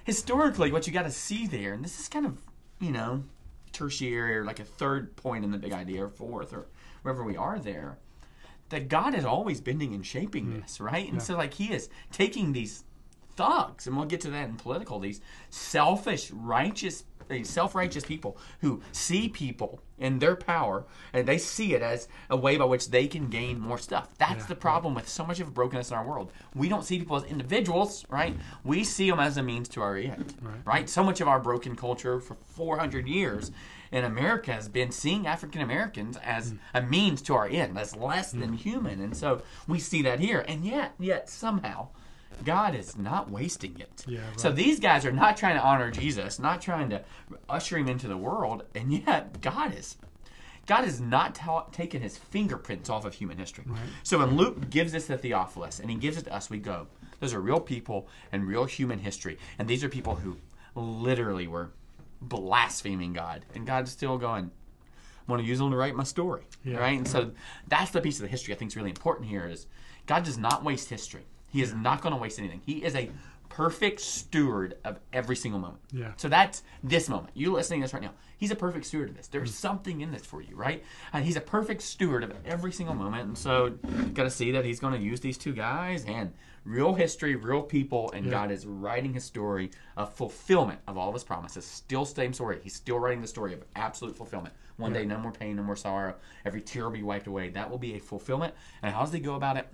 historically, 0.05 0.73
what 0.73 0.87
you 0.87 0.93
got 0.93 1.03
to 1.03 1.11
see 1.11 1.47
there, 1.47 1.73
and 1.73 1.85
this 1.85 1.99
is 2.01 2.09
kind 2.09 2.27
of, 2.27 2.38
you 2.81 2.90
know, 2.90 3.25
tertiary 3.73 4.37
or 4.37 4.45
like 4.45 4.61
a 4.61 4.64
third 4.64 5.17
point 5.17 5.45
in 5.45 5.51
the 5.51 5.59
big 5.59 5.73
idea 5.73 6.05
or 6.05 6.09
fourth 6.09 6.53
or 6.53 6.67
wherever 7.03 7.25
we 7.25 7.37
are 7.37 7.59
there, 7.59 7.99
that 8.75 8.89
God 8.89 9.15
is 9.15 9.25
always 9.25 9.61
bending 9.61 9.95
and 9.95 10.05
shaping 10.05 10.47
Hmm. 10.47 10.61
this, 10.61 10.81
right? 10.81 11.11
And 11.11 11.23
so, 11.23 11.37
like, 11.37 11.55
He 11.55 11.73
is 11.73 11.89
taking 12.11 12.53
these 12.53 12.83
thugs, 13.37 13.87
and 13.87 13.97
we'll 13.97 14.07
get 14.07 14.21
to 14.23 14.31
that 14.31 14.49
in 14.49 14.57
political, 14.57 14.99
these 14.99 15.21
selfish, 15.49 16.31
righteous, 16.33 17.05
these 17.29 17.49
self-righteous 17.49 18.05
people 18.05 18.37
who 18.61 18.83
see 18.93 19.29
people 19.29 19.81
in 19.99 20.19
their 20.19 20.37
power 20.37 20.85
and 21.13 21.27
they 21.27 21.39
see 21.39 21.73
it 21.75 21.81
as 21.81 22.07
a 22.29 22.37
way 22.37 22.57
by 22.59 22.65
which 22.67 22.91
they 22.91 23.07
can 23.07 23.31
gain 23.31 23.59
more 23.59 23.79
stuff. 23.79 24.13
That's 24.19 24.43
Yeah, 24.43 24.47
the 24.49 24.55
problem 24.57 24.95
with 24.95 25.09
so 25.09 25.25
much 25.25 25.41
of 25.41 25.55
brokenness 25.55 25.91
in 25.91 25.97
our 25.97 26.07
world. 26.07 26.33
We 26.55 26.69
don't 26.69 26.85
see 26.85 26.99
people 26.99 27.17
as 27.17 27.25
individuals, 27.25 28.05
right? 28.11 28.37
We 28.63 28.85
see 28.85 29.09
them 29.09 29.21
as 29.21 29.37
a 29.39 29.43
means 29.43 29.69
to 29.71 29.81
our 29.81 29.97
end, 29.97 30.35
Right. 30.43 30.55
right? 30.67 30.91
So 30.91 31.03
much 31.03 31.21
of 31.23 31.29
our 31.29 31.41
broken 31.41 31.77
culture 31.77 32.21
for 32.21 32.35
400 32.35 33.09
years 33.09 33.51
in 33.94 34.04
America 34.04 34.52
has 34.52 34.68
been 34.68 34.90
seeing 34.90 35.26
African 35.26 35.61
Americans 35.61 36.16
as 36.18 36.50
Hmm. 36.50 36.57
a 36.74 36.83
means 36.83 37.22
to 37.22 37.35
our 37.35 37.46
end, 37.46 37.78
as 37.78 37.94
less 37.94 38.33
than 38.33 38.54
human. 38.54 39.00
And 39.00 39.16
so 39.16 39.42
we 39.68 39.78
see 39.78 40.02
that 40.02 40.18
here. 40.18 40.44
And 40.48 40.64
yet, 40.64 40.94
yet 40.98 41.30
somehow, 41.30 41.88
God 42.44 42.74
is 42.74 42.98
not 42.98 43.30
wasting 43.30 43.78
it. 43.78 44.04
Yeah, 44.09 44.20
So 44.37 44.50
these 44.50 44.80
guys 44.80 45.07
are 45.07 45.12
not 45.12 45.37
trying 45.37 45.54
to 45.54 45.62
honor 45.62 45.92
Jesus, 45.92 46.40
not 46.40 46.61
trying 46.61 46.90
to 46.90 47.02
usher 47.48 47.78
him 47.78 47.88
into 47.88 48.09
the 48.09 48.16
world, 48.16 48.64
and 48.74 48.92
yet 48.92 49.40
God 49.40 49.72
is. 49.72 49.96
God 50.66 50.83
has 50.85 51.00
not 51.00 51.35
ta- 51.37 51.66
taken 51.70 52.02
his 52.02 52.16
fingerprints 52.16 52.90
off 52.90 53.04
of 53.04 53.14
human 53.14 53.38
history. 53.38 53.64
So 54.02 54.18
when 54.18 54.37
Luke 54.37 54.70
gives 54.70 54.92
us 54.94 55.07
the 55.07 55.16
Theophilus 55.18 55.78
and 55.78 55.88
he 55.90 55.96
gives 55.96 56.16
it 56.16 56.24
to 56.24 56.35
us, 56.35 56.50
we 56.50 56.59
go, 56.59 56.88
those 57.20 57.33
are 57.35 57.40
real 57.40 57.61
people 57.61 58.09
and 58.33 58.48
real 58.48 58.64
human 58.64 58.98
history. 58.98 59.38
And 59.59 59.68
these 59.68 59.85
are 59.85 59.88
people 59.88 60.16
who 60.16 60.38
literally 60.74 61.46
were 61.46 61.70
blaspheming 62.29 63.13
God. 63.13 63.45
And 63.55 63.67
God's 63.67 63.91
still 63.91 64.19
going, 64.19 64.51
I 65.27 65.31
want 65.31 65.43
to 65.43 65.49
use 65.49 65.59
them 65.59 65.71
to 65.71 65.77
write 65.77 65.95
my 65.95 66.05
story. 66.05 66.43
Yeah. 66.65 66.79
Right? 66.79 66.97
And 66.97 67.07
so 67.09 67.33
that's 67.69 67.91
the 67.91 68.01
piece 68.01 68.17
of 68.17 68.23
the 68.23 68.29
history 68.29 68.55
I 68.55 68.57
think 68.57 68.71
is 68.71 68.77
really 68.77 68.91
important 68.91 69.29
here 69.29 69.47
is 69.47 69.67
God 70.07 70.25
does 70.25 70.39
not 70.39 70.65
waste 70.65 70.91
history. 70.91 71.27
He 71.55 71.62
is 71.62 71.73
not 71.73 72.03
going 72.03 72.12
to 72.12 72.21
waste 72.21 72.38
anything. 72.40 72.61
He 72.67 72.85
is 72.85 72.97
a 72.97 73.09
perfect 73.49 74.01
steward 74.01 74.77
of 74.85 74.99
every 75.12 75.37
single 75.37 75.61
moment. 75.61 75.81
Yeah. 75.93 76.12
So 76.17 76.29
that's 76.29 76.64
this 76.83 77.09
moment. 77.09 77.31
You 77.35 77.53
listening 77.53 77.81
to 77.81 77.85
this 77.85 77.95
right 77.95 78.03
now. 78.03 78.11
He's 78.37 78.51
a 78.51 78.57
perfect 78.57 78.85
steward 78.87 79.11
of 79.11 79.17
this. 79.17 79.29
There's 79.29 79.51
Mm. 79.53 79.55
something 79.55 80.01
in 80.01 80.11
this 80.11 80.27
for 80.27 80.43
you, 80.43 80.57
right? 80.57 80.83
And 81.12 81.25
he's 81.25 81.37
a 81.37 81.40
perfect 81.40 81.83
steward 81.83 82.25
of 82.25 82.33
every 82.45 82.73
single 82.73 82.97
moment. 82.97 83.29
And 83.29 83.38
so 83.38 83.71
got 84.14 84.25
to 84.25 84.31
see 84.31 84.51
that 84.51 84.64
he's 84.64 84.81
going 84.81 84.95
to 84.95 84.99
use 85.01 85.21
these 85.21 85.38
two 85.38 85.53
guys 85.53 86.05
and 86.07 86.33
real 86.64 86.95
history, 86.95 87.37
real 87.37 87.62
people, 87.62 88.11
and 88.12 88.25
Yeah. 88.27 88.33
God 88.33 88.51
is 88.51 88.67
writing 88.67 89.14
his 89.14 89.23
story 89.23 89.71
of 89.97 90.12
fulfillment 90.12 90.81
of 90.88 90.99
all 90.99 91.09
of 91.09 91.14
his 91.14 91.23
promises. 91.23 91.64
Still 91.64 92.05
same 92.05 92.33
story. 92.33 92.59
He's 92.64 92.75
still 92.75 92.99
writing 92.99 93.21
the 93.23 93.29
story 93.29 93.53
of 93.55 93.62
absolute 93.77 94.17
fulfillment. 94.17 94.53
One 94.79 94.93
day, 94.93 95.05
no 95.05 95.19
more 95.19 95.31
pain, 95.31 95.55
no 95.55 95.62
more 95.62 95.77
sorrow. 95.77 96.17
Every 96.45 96.61
tear 96.61 96.83
will 96.85 96.90
be 96.90 97.05
wiped 97.05 97.29
away. 97.29 97.51
That 97.51 97.71
will 97.71 97.79
be 97.79 97.95
a 97.95 98.01
fulfillment. 98.01 98.53
And 98.83 98.93
how 98.93 99.03
does 99.05 99.12
he 99.12 99.21
go 99.21 99.37
about 99.37 99.57
it? 99.57 99.69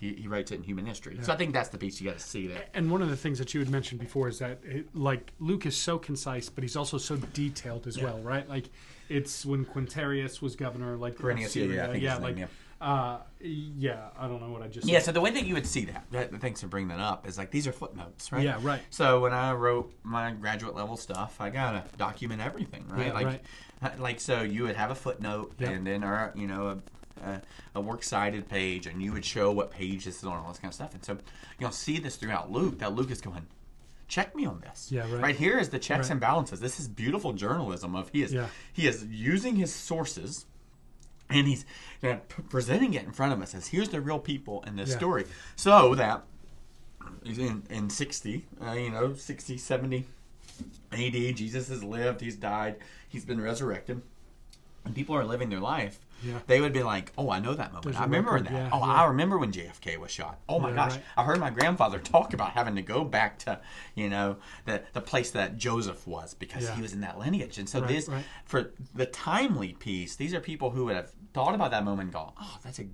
He, 0.00 0.14
he 0.14 0.28
writes 0.28 0.50
it 0.50 0.54
in 0.56 0.62
human 0.62 0.86
history. 0.86 1.18
So 1.20 1.30
I 1.30 1.36
think 1.36 1.52
that's 1.52 1.68
the 1.68 1.76
piece 1.76 2.00
you 2.00 2.08
got 2.08 2.18
to 2.18 2.24
see 2.24 2.46
there. 2.46 2.64
And 2.72 2.90
one 2.90 3.02
of 3.02 3.10
the 3.10 3.16
things 3.16 3.38
that 3.38 3.52
you 3.52 3.60
had 3.60 3.68
mentioned 3.68 4.00
before 4.00 4.28
is 4.28 4.38
that, 4.38 4.58
it, 4.64 4.86
like, 4.96 5.32
Luke 5.38 5.66
is 5.66 5.76
so 5.76 5.98
concise, 5.98 6.48
but 6.48 6.64
he's 6.64 6.74
also 6.74 6.96
so 6.96 7.16
detailed 7.16 7.86
as 7.86 8.00
well, 8.00 8.18
right? 8.20 8.48
Like, 8.48 8.70
it's 9.10 9.44
when 9.44 9.66
Quintarius 9.66 10.40
was 10.40 10.56
governor, 10.56 10.96
like, 10.96 11.16
Quirinius, 11.16 11.54
yeah, 11.54 11.64
yeah, 11.64 11.84
I 11.84 11.92
think 11.92 12.02
yeah, 12.02 12.16
like, 12.16 12.36
name, 12.36 12.48
uh, 12.80 13.18
yeah, 13.42 14.08
I 14.18 14.26
don't 14.26 14.40
know 14.40 14.50
what 14.50 14.62
I 14.62 14.68
just 14.68 14.88
Yeah, 14.88 15.00
said. 15.00 15.06
so 15.06 15.12
the 15.12 15.20
way 15.20 15.30
that 15.32 15.44
you 15.44 15.52
would 15.52 15.66
see 15.66 15.84
that, 15.84 16.06
that 16.12 16.40
thanks 16.40 16.62
for 16.62 16.66
bringing 16.66 16.88
that 16.88 17.00
up, 17.00 17.28
is 17.28 17.36
like 17.36 17.50
these 17.50 17.66
are 17.66 17.72
footnotes, 17.72 18.32
right? 18.32 18.42
Yeah, 18.42 18.58
right. 18.62 18.80
So 18.88 19.20
when 19.20 19.34
I 19.34 19.52
wrote 19.52 19.92
my 20.02 20.30
graduate 20.30 20.74
level 20.74 20.96
stuff, 20.96 21.36
I 21.40 21.50
gotta 21.50 21.84
document 21.98 22.40
everything, 22.40 22.86
right? 22.88 23.08
Yeah, 23.08 23.12
like, 23.12 23.26
right. 23.26 23.42
uh, 23.82 23.90
like 23.98 24.18
so 24.18 24.40
you 24.40 24.62
would 24.62 24.76
have 24.76 24.90
a 24.90 24.94
footnote, 24.94 25.52
Yeah. 25.58 25.70
and 25.70 25.86
then 25.86 26.02
or 26.02 26.32
you 26.34 26.46
know 26.46 26.68
a, 26.68 26.78
a 27.74 27.80
works 27.80 28.08
cited 28.08 28.48
page, 28.48 28.86
and 28.86 29.02
you 29.02 29.12
would 29.12 29.24
show 29.24 29.50
what 29.52 29.70
page 29.70 30.04
this 30.04 30.18
is 30.18 30.24
on, 30.24 30.38
all 30.38 30.48
this 30.48 30.58
kind 30.58 30.70
of 30.70 30.74
stuff. 30.74 30.94
And 30.94 31.04
so 31.04 31.18
you'll 31.58 31.70
see 31.72 31.98
this 31.98 32.16
throughout 32.16 32.50
Luke 32.50 32.78
that 32.78 32.94
Luke 32.94 33.10
is 33.10 33.20
going, 33.20 33.46
check 34.08 34.34
me 34.34 34.44
on 34.46 34.60
this. 34.60 34.88
Yeah, 34.90 35.02
right. 35.12 35.22
right 35.22 35.36
here 35.36 35.58
is 35.58 35.68
the 35.68 35.78
checks 35.78 36.06
Right. 36.06 36.12
and 36.12 36.20
balances. 36.20 36.60
This 36.60 36.80
is 36.80 36.88
beautiful 36.88 37.32
journalism 37.32 37.94
of 37.94 38.08
he 38.10 38.22
is 38.22 38.32
Yeah. 38.32 38.48
he 38.72 38.86
is 38.88 39.04
using 39.04 39.56
his 39.56 39.72
sources 39.74 40.46
and 41.28 41.46
he's 41.46 41.64
you 42.02 42.08
know, 42.08 42.20
presenting 42.48 42.94
it 42.94 43.04
in 43.04 43.12
front 43.12 43.32
of 43.32 43.40
us 43.40 43.54
as 43.54 43.68
here's 43.68 43.90
the 43.90 44.00
real 44.00 44.18
people 44.18 44.64
in 44.66 44.74
this 44.74 44.90
Yeah. 44.90 44.96
story 44.96 45.26
so 45.54 45.94
that 45.94 46.24
in, 47.24 47.62
in 47.70 47.88
60 47.88 48.46
uh, 48.66 48.72
you 48.72 48.90
know 48.90 49.14
60 49.14 49.56
70 49.56 50.06
ad 50.92 51.12
jesus 51.36 51.68
has 51.68 51.84
lived 51.84 52.20
he's 52.20 52.34
died 52.36 52.76
he's 53.08 53.24
been 53.24 53.40
resurrected 53.40 54.02
and 54.84 54.94
people 54.94 55.14
are 55.16 55.24
living 55.24 55.50
their 55.50 55.60
life 55.60 56.00
Yeah. 56.22 56.38
they 56.46 56.60
would 56.60 56.72
be 56.72 56.82
like 56.82 57.12
oh 57.16 57.30
i 57.30 57.38
know 57.40 57.54
that 57.54 57.72
moment 57.72 57.84
There's 57.84 57.96
i 57.96 58.04
remember 58.04 58.32
record, 58.32 58.46
that 58.48 58.52
yeah, 58.52 58.70
oh 58.72 58.78
yeah. 58.78 58.92
i 58.92 59.04
remember 59.06 59.38
when 59.38 59.52
jfk 59.52 59.96
was 59.98 60.10
shot 60.10 60.38
oh 60.48 60.58
my 60.58 60.72
gosh 60.72 60.92
right. 60.92 61.02
i 61.16 61.24
heard 61.24 61.40
my 61.40 61.50
grandfather 61.50 61.98
talk 62.14 62.34
about 62.34 62.50
having 62.50 62.76
to 62.76 62.82
go 62.82 63.04
back 63.04 63.38
to 63.40 63.60
you 63.94 64.08
know 64.08 64.36
the, 64.66 64.82
the 64.92 65.00
place 65.00 65.30
that 65.30 65.56
joseph 65.56 66.06
was 66.06 66.34
because 66.34 66.68
he 66.70 66.82
was 66.82 66.92
in 66.92 67.00
that 67.00 67.18
lineage 67.18 67.58
and 67.58 67.68
so 67.68 67.80
Right, 67.80 67.88
this 67.88 68.08
right. 68.08 68.24
for 68.44 68.72
the 68.94 69.06
timely 69.06 69.72
piece, 69.72 70.16
these 70.16 70.34
are 70.34 70.40
people 70.40 70.70
who 70.70 70.84
would 70.86 70.96
have 70.96 71.10
thought 71.32 71.54
about 71.54 71.70
that 71.70 71.84
moment 71.84 72.06
and 72.06 72.12
go, 72.12 72.32
"Oh, 72.40 72.58
that's 72.64 72.78
a, 72.80 72.86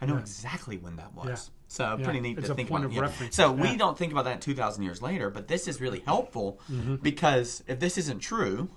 I 0.00 0.06
know 0.06 0.16
exactly 0.16 0.78
when 0.78 0.96
that 0.96 1.14
was." 1.14 1.50
So 1.68 1.96
Yeah. 1.98 2.04
pretty 2.04 2.20
neat 2.20 2.36
to 2.42 2.54
think 2.54 2.70
about. 2.70 2.84
of 2.84 2.92
yeah. 2.92 3.00
reference. 3.02 3.36
So 3.36 3.54
Yeah. 3.54 3.62
we 3.62 3.76
don't 3.76 3.98
think 3.98 4.12
about 4.12 4.24
that 4.24 4.40
two 4.40 4.54
thousand 4.54 4.84
years 4.84 5.02
later, 5.02 5.28
but 5.30 5.48
this 5.48 5.68
is 5.68 5.80
really 5.80 6.00
helpful 6.00 6.60
Mm-hmm. 6.70 6.96
because 6.96 7.62
if 7.66 7.78
this 7.80 7.98
isn't 7.98 8.20
true, 8.20 8.70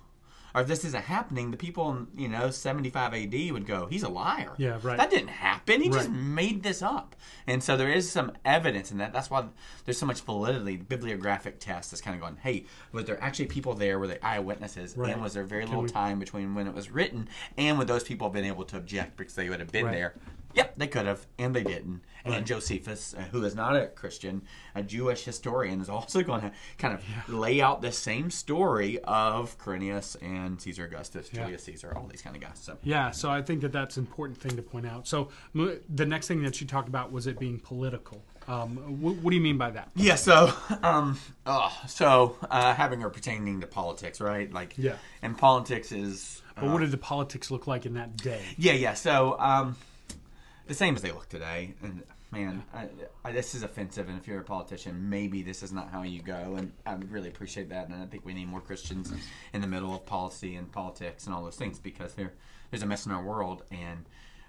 or 0.55 0.61
if 0.61 0.67
this 0.67 0.85
isn't 0.85 1.05
happening, 1.05 1.51
the 1.51 1.57
people 1.57 1.89
in 1.91 2.07
you 2.15 2.27
know 2.27 2.49
seventy 2.51 2.89
five 2.89 3.13
A.D. 3.13 3.51
would 3.51 3.65
go, 3.65 3.87
"He's 3.87 4.03
a 4.03 4.09
liar." 4.09 4.51
Yeah, 4.57 4.79
right. 4.83 4.97
That 4.97 5.09
didn't 5.09 5.29
happen. 5.29 5.81
He 5.81 5.89
just 5.89 6.09
made 6.09 6.63
this 6.63 6.81
up. 6.81 7.15
And 7.47 7.63
so 7.63 7.75
there 7.75 7.91
is 7.91 8.11
some 8.11 8.31
evidence 8.45 8.91
in 8.91 8.97
that. 8.99 9.13
That's 9.13 9.29
why 9.29 9.45
there's 9.85 9.97
so 9.97 10.05
much 10.05 10.21
validity. 10.21 10.77
The 10.77 10.83
bibliographic 10.83 11.59
test 11.59 11.91
is 11.93 12.01
kind 12.01 12.15
of 12.15 12.21
going, 12.21 12.37
hey, 12.41 12.65
was 12.91 13.05
there 13.05 13.21
actually 13.23 13.47
people 13.47 13.73
there? 13.73 13.99
Were 13.99 14.07
they 14.07 14.19
eyewitnesses? 14.19 14.95
Right. 14.95 15.11
And 15.11 15.21
was 15.21 15.33
there 15.33 15.43
very 15.43 15.63
Can 15.63 15.71
little 15.71 15.83
we- 15.83 15.89
time 15.89 16.19
between 16.19 16.55
when 16.55 16.67
it 16.67 16.73
was 16.73 16.89
written 16.91 17.27
and 17.57 17.77
would 17.77 17.87
those 17.87 18.03
people 18.03 18.27
have 18.27 18.33
been 18.33 18.45
able 18.45 18.63
to 18.65 18.77
object 18.77 19.17
because 19.17 19.35
they 19.35 19.49
would 19.49 19.59
have 19.59 19.71
been 19.71 19.85
Right. 19.85 19.93
there? 19.95 20.13
Yep, 20.53 20.73
they 20.77 20.87
could 20.87 21.05
have, 21.05 21.25
and 21.37 21.55
they 21.55 21.63
didn't. 21.63 22.01
Right. 22.25 22.35
And 22.35 22.45
Josephus, 22.47 23.13
uh, 23.17 23.21
who 23.31 23.43
is 23.43 23.53
not 23.53 23.75
a 23.75 23.87
Christian, 23.87 24.43
a 24.75 24.81
Jewish 24.81 25.25
historian, 25.25 25.81
is 25.81 25.89
also 25.89 26.23
going 26.23 26.41
to 26.41 26.51
kind 26.77 26.93
of 26.93 27.03
lay 27.33 27.59
out 27.59 27.81
the 27.81 27.91
same 27.91 28.31
story 28.31 28.99
of 29.03 29.57
Quirinius 29.57 30.15
and 30.21 30.61
Caesar 30.61 30.85
Augustus, 30.85 31.29
Yeah. 31.33 31.41
Julius 31.43 31.63
Caesar, 31.63 31.93
all 31.97 32.07
these 32.07 32.21
kind 32.21 32.35
of 32.35 32.41
guys. 32.41 32.59
So 32.61 32.77
Yeah, 32.83 33.11
so 33.11 33.29
I 33.29 33.41
think 33.41 33.59
that 33.61 33.73
that's 33.73 33.97
an 33.97 34.05
important 34.05 34.37
thing 34.39 34.55
to 34.55 34.61
point 34.61 34.85
out. 34.85 35.05
So 35.07 35.29
the 35.53 36.05
next 36.05 36.27
thing 36.27 36.43
that 36.43 36.61
you 36.61 36.67
talked 36.67 36.87
about 36.87 37.11
was 37.11 37.27
it 37.27 37.37
being 37.39 37.59
political. 37.59 38.23
Um, 38.47 38.75
wh- 38.77 39.23
what 39.23 39.31
do 39.31 39.35
you 39.35 39.41
mean 39.41 39.57
by 39.57 39.71
that? 39.71 39.89
Yeah, 39.95 40.15
so 40.15 40.53
um 40.81 41.17
oh, 41.45 41.71
so 41.87 42.37
uh 42.49 42.73
having 42.73 43.03
or 43.03 43.09
pertaining 43.09 43.61
to 43.61 43.67
politics, 43.67 44.19
right? 44.21 44.51
Like 44.51 44.75
Yeah. 44.77 44.95
and 45.21 45.37
politics 45.37 45.91
is 45.91 46.41
But 46.55 46.65
what 46.65 46.79
did 46.79 46.91
the 46.91 46.97
politics 46.97 47.51
look 47.51 47.67
like 47.67 47.85
in 47.85 47.93
that 47.95 48.15
day? 48.17 48.41
Yeah, 48.57 48.73
yeah. 48.73 48.93
So 48.95 49.37
um 49.39 49.75
the 50.67 50.73
same 50.73 50.95
as 50.95 51.01
they 51.01 51.11
look 51.11 51.29
today. 51.29 51.73
And 51.81 52.03
man, 52.31 52.63
I, 52.73 52.87
I, 53.23 53.31
this 53.31 53.55
is 53.55 53.63
offensive. 53.63 54.09
And 54.09 54.17
if 54.17 54.27
you're 54.27 54.39
a 54.39 54.43
politician, 54.43 55.09
maybe 55.09 55.43
this 55.43 55.63
is 55.63 55.71
not 55.71 55.89
how 55.91 56.03
you 56.03 56.21
go. 56.21 56.55
And 56.57 56.71
I 56.85 56.95
really 57.09 57.29
appreciate 57.29 57.69
that. 57.69 57.89
And 57.89 58.01
I 58.01 58.05
think 58.05 58.25
we 58.25 58.33
need 58.33 58.47
more 58.47 58.61
Christians 58.61 59.13
in 59.53 59.61
the 59.61 59.67
middle 59.67 59.93
of 59.93 60.05
policy 60.05 60.55
and 60.55 60.71
politics 60.71 61.25
and 61.25 61.35
all 61.35 61.43
those 61.43 61.57
things 61.57 61.79
because 61.79 62.13
there 62.13 62.33
there's 62.71 62.81
a 62.81 62.87
mess 62.87 63.05
in 63.05 63.11
our 63.11 63.23
world. 63.23 63.63
And 63.71 64.05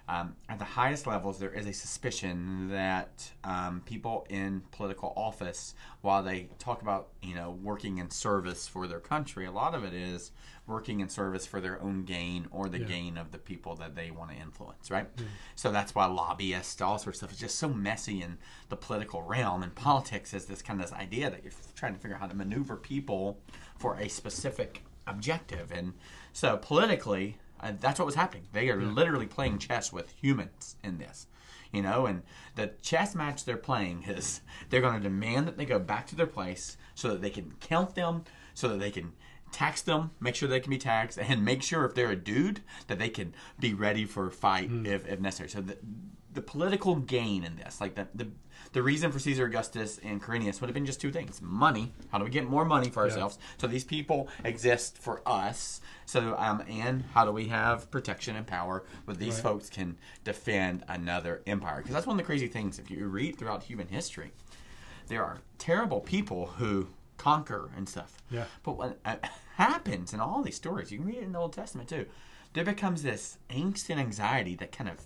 um, 0.07 0.35
at 0.49 0.59
the 0.59 0.65
highest 0.65 1.07
levels, 1.07 1.39
there 1.39 1.51
is 1.51 1.65
a 1.65 1.73
suspicion 1.73 2.69
that 2.69 3.31
um, 3.43 3.81
people 3.85 4.25
in 4.29 4.61
political 4.71 5.13
office, 5.15 5.73
while 6.01 6.23
they 6.23 6.49
talk 6.59 6.81
about 6.81 7.09
you 7.21 7.35
know 7.35 7.57
working 7.63 7.97
in 7.97 8.09
service 8.09 8.67
for 8.67 8.87
their 8.87 8.99
country, 8.99 9.45
a 9.45 9.51
lot 9.51 9.73
of 9.73 9.83
it 9.83 9.93
is 9.93 10.31
working 10.67 10.99
in 10.99 11.09
service 11.09 11.45
for 11.45 11.61
their 11.61 11.81
own 11.81 12.03
gain 12.05 12.47
or 12.51 12.67
the 12.67 12.79
Yeah. 12.79 12.87
gain 12.87 13.17
of 13.17 13.31
the 13.31 13.37
people 13.37 13.75
that 13.75 13.95
they 13.95 14.09
want 14.11 14.31
to 14.31 14.37
influence, 14.37 14.89
right? 14.89 15.07
So 15.55 15.71
that's 15.71 15.93
why 15.93 16.05
lobbyists, 16.05 16.81
all 16.81 16.97
sorts 16.97 17.17
of 17.21 17.27
stuff, 17.29 17.31
is 17.33 17.39
just 17.39 17.59
so 17.59 17.69
messy 17.69 18.21
in 18.21 18.37
the 18.69 18.75
political 18.75 19.21
realm. 19.21 19.61
And 19.61 19.75
politics 19.75 20.33
is 20.33 20.45
this 20.45 20.61
kind 20.61 20.81
of 20.81 20.89
this 20.89 20.97
idea 20.97 21.29
that 21.29 21.43
you're 21.43 21.53
trying 21.75 21.93
to 21.93 21.99
figure 21.99 22.15
out 22.15 22.21
how 22.21 22.27
to 22.27 22.35
maneuver 22.35 22.75
people 22.75 23.39
for 23.77 23.95
a 23.97 24.07
specific 24.09 24.83
objective. 25.05 25.71
And 25.71 25.93
so 26.33 26.57
politically, 26.57 27.37
uh, 27.61 27.73
that's 27.79 27.99
what 27.99 28.05
was 28.05 28.15
happening. 28.15 28.47
They 28.51 28.69
are 28.69 28.81
literally 28.81 29.27
playing 29.27 29.59
chess 29.59 29.93
with 29.93 30.11
humans 30.19 30.75
in 30.83 30.97
this. 30.97 31.27
You 31.71 31.81
know, 31.81 32.05
and 32.05 32.21
the 32.55 32.67
chess 32.81 33.15
match 33.15 33.43
they're 33.43 33.57
playing 33.57 34.03
is 34.03 34.41
they're 34.69 34.81
going 34.81 34.95
to 34.95 34.99
demand 35.09 35.47
that 35.47 35.57
they 35.57 35.65
go 35.65 35.77
back 35.79 36.07
to 36.07 36.15
their 36.15 36.25
place 36.27 36.77
so 36.95 37.09
that 37.09 37.21
they 37.21 37.29
can 37.29 37.53
count 37.59 37.95
them, 37.95 38.23
so 38.53 38.69
that 38.69 38.79
they 38.79 38.91
can 38.91 39.13
tax 39.55 39.81
them, 39.81 40.11
make 40.19 40.35
sure 40.35 40.49
they 40.49 40.59
can 40.59 40.69
be 40.69 40.77
taxed, 40.77 41.17
and 41.17 41.45
make 41.45 41.63
sure 41.63 41.85
if 41.85 41.93
they're 41.95 42.11
a 42.11 42.15
dude 42.15 42.59
that 42.87 42.99
they 42.99 43.09
can 43.09 43.33
be 43.59 43.73
ready 43.73 44.03
for 44.05 44.27
a 44.27 44.31
fight 44.31 44.69
if, 44.85 45.07
if 45.07 45.19
necessary. 45.21 45.49
So 45.49 45.61
the, 45.61 45.77
the 46.33 46.41
political 46.41 46.95
gain 46.95 47.43
in 47.45 47.55
this, 47.55 47.79
like 47.79 47.95
the, 47.95 48.07
the 48.13 48.27
the 48.73 48.83
reason 48.83 49.09
for 49.13 49.19
Caesar 49.19 49.45
Augustus 49.45 49.99
and 50.03 50.21
Quirinius 50.21 50.59
would 50.59 50.67
have 50.67 50.73
been 50.73 50.85
just 50.85 50.99
two 50.99 51.11
things: 51.11 51.41
money. 51.41 51.93
How 52.09 52.17
do 52.17 52.25
we 52.25 52.29
get 52.29 52.43
more 52.49 52.65
money 52.65 52.89
for 52.89 53.03
ourselves? 53.03 53.37
So 53.57 53.67
these 53.67 53.85
people 53.85 54.27
exist 54.43 54.97
for 54.97 55.21
us. 55.25 55.79
So 56.05 56.35
um, 56.37 56.61
and 56.69 57.05
how 57.13 57.23
do 57.23 57.31
we 57.31 57.45
have 57.47 57.89
protection 57.89 58.35
and 58.35 58.45
power 58.45 58.83
where 59.05 59.15
these 59.15 59.35
Right. 59.35 59.43
folks 59.43 59.69
can 59.69 59.97
defend 60.25 60.83
another 60.89 61.41
empire? 61.47 61.77
Because 61.77 61.93
that's 61.93 62.05
one 62.07 62.15
of 62.15 62.17
the 62.17 62.25
crazy 62.25 62.47
things. 62.49 62.77
If 62.77 62.91
you 62.91 63.07
read 63.07 63.37
throughout 63.37 63.63
human 63.63 63.87
history, 63.87 64.31
there 65.07 65.23
are 65.23 65.37
terrible 65.57 66.01
people 66.01 66.47
who 66.57 66.87
conquer 67.17 67.69
and 67.75 67.87
stuff. 67.87 68.17
Yeah. 68.29 68.45
But 68.63 68.77
what 68.77 68.99
happens 69.55 70.13
in 70.13 70.19
all 70.19 70.41
these 70.41 70.55
stories, 70.55 70.91
you 70.91 70.97
can 70.99 71.07
read 71.07 71.17
it 71.17 71.23
in 71.23 71.31
the 71.31 71.39
Old 71.39 71.53
Testament 71.53 71.89
too, 71.89 72.05
there 72.53 72.63
becomes 72.63 73.03
this 73.03 73.37
angst 73.49 73.89
and 73.89 73.99
anxiety 73.99 74.55
that 74.55 74.71
kind 74.71 74.89
of 74.89 75.05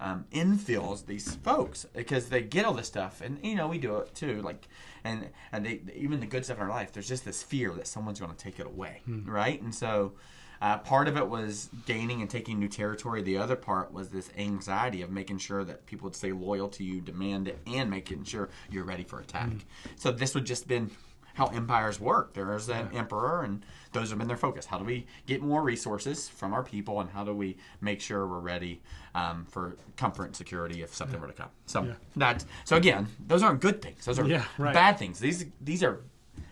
um, 0.00 0.26
infills 0.32 1.06
these 1.06 1.34
folks 1.36 1.86
because 1.94 2.28
they 2.28 2.42
get 2.42 2.64
all 2.64 2.74
this 2.74 2.86
stuff, 2.86 3.20
and 3.20 3.38
you 3.42 3.54
know 3.54 3.68
we 3.68 3.78
do 3.78 3.96
it 3.96 4.14
too. 4.14 4.42
Like, 4.42 4.68
and 5.04 5.28
and 5.52 5.66
they, 5.66 5.80
even 5.94 6.20
the 6.20 6.26
good 6.26 6.44
stuff 6.44 6.58
in 6.58 6.62
our 6.64 6.68
life, 6.68 6.92
there's 6.92 7.08
just 7.08 7.24
this 7.24 7.42
fear 7.42 7.72
that 7.72 7.86
someone's 7.86 8.20
going 8.20 8.32
to 8.32 8.38
take 8.38 8.60
it 8.60 8.66
away, 8.66 9.02
right? 9.24 9.60
And 9.60 9.74
so. 9.74 10.12
Uh, 10.60 10.76
part 10.76 11.06
of 11.06 11.16
it 11.16 11.28
was 11.28 11.70
gaining 11.86 12.20
and 12.20 12.28
taking 12.28 12.58
new 12.58 12.66
territory. 12.66 13.22
The 13.22 13.38
other 13.38 13.54
part 13.54 13.92
was 13.92 14.08
this 14.08 14.28
anxiety 14.36 15.02
of 15.02 15.08
making 15.08 15.38
sure 15.38 15.62
that 15.62 15.86
people 15.86 16.06
would 16.06 16.16
stay 16.16 16.32
loyal 16.32 16.66
to 16.70 16.82
you, 16.82 17.00
demand 17.00 17.46
it, 17.46 17.60
and 17.68 17.88
making 17.88 18.24
sure 18.24 18.48
you're 18.68 18.82
ready 18.82 19.04
for 19.04 19.20
attack. 19.20 19.50
So 19.94 20.10
this 20.10 20.34
would 20.34 20.46
just 20.46 20.66
been 20.66 20.90
how 21.38 21.46
empires 21.46 22.00
work. 22.00 22.34
There's 22.34 22.68
an 22.68 22.88
emperor, 22.92 23.44
and 23.44 23.64
those 23.92 24.10
have 24.10 24.18
been 24.18 24.26
their 24.26 24.36
focus. 24.36 24.66
How 24.66 24.76
do 24.76 24.84
we 24.84 25.06
get 25.24 25.40
more 25.40 25.62
resources 25.62 26.28
from 26.28 26.52
our 26.52 26.64
people, 26.64 27.00
and 27.00 27.08
how 27.08 27.22
do 27.22 27.32
we 27.32 27.56
make 27.80 28.00
sure 28.00 28.26
we're 28.26 28.40
ready 28.40 28.82
um, 29.14 29.46
for 29.48 29.76
comfort 29.96 30.24
and 30.24 30.36
security 30.36 30.82
if 30.82 30.92
something 30.92 31.20
were 31.20 31.28
to 31.28 31.32
come? 31.32 31.50
So 31.66 31.84
Yeah. 31.84 31.92
that. 32.16 32.44
So 32.64 32.74
again, 32.76 33.06
those 33.24 33.44
aren't 33.44 33.60
good 33.60 33.80
things. 33.80 34.04
Those 34.04 34.18
are 34.18 34.26
Yeah, 34.26 34.42
right. 34.58 34.74
bad 34.74 34.98
things. 34.98 35.20
These 35.20 35.46
these 35.60 35.84
are 35.84 36.00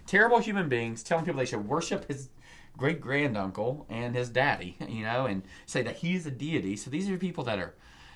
terrible 0.06 0.38
human 0.38 0.68
beings 0.68 1.02
telling 1.02 1.24
people 1.24 1.40
they 1.40 1.46
should 1.46 1.66
worship 1.66 2.06
his 2.06 2.28
great 2.76 3.00
granduncle 3.00 3.86
and 3.88 4.14
his 4.14 4.28
daddy, 4.28 4.76
you 4.88 5.02
know, 5.02 5.26
and 5.26 5.42
say 5.66 5.82
that 5.82 5.96
he's 5.96 6.26
a 6.26 6.30
deity. 6.30 6.76
So 6.76 6.90
these 6.90 7.10
are 7.10 7.16
people 7.18 7.42
that 7.44 7.58
are 7.58 7.74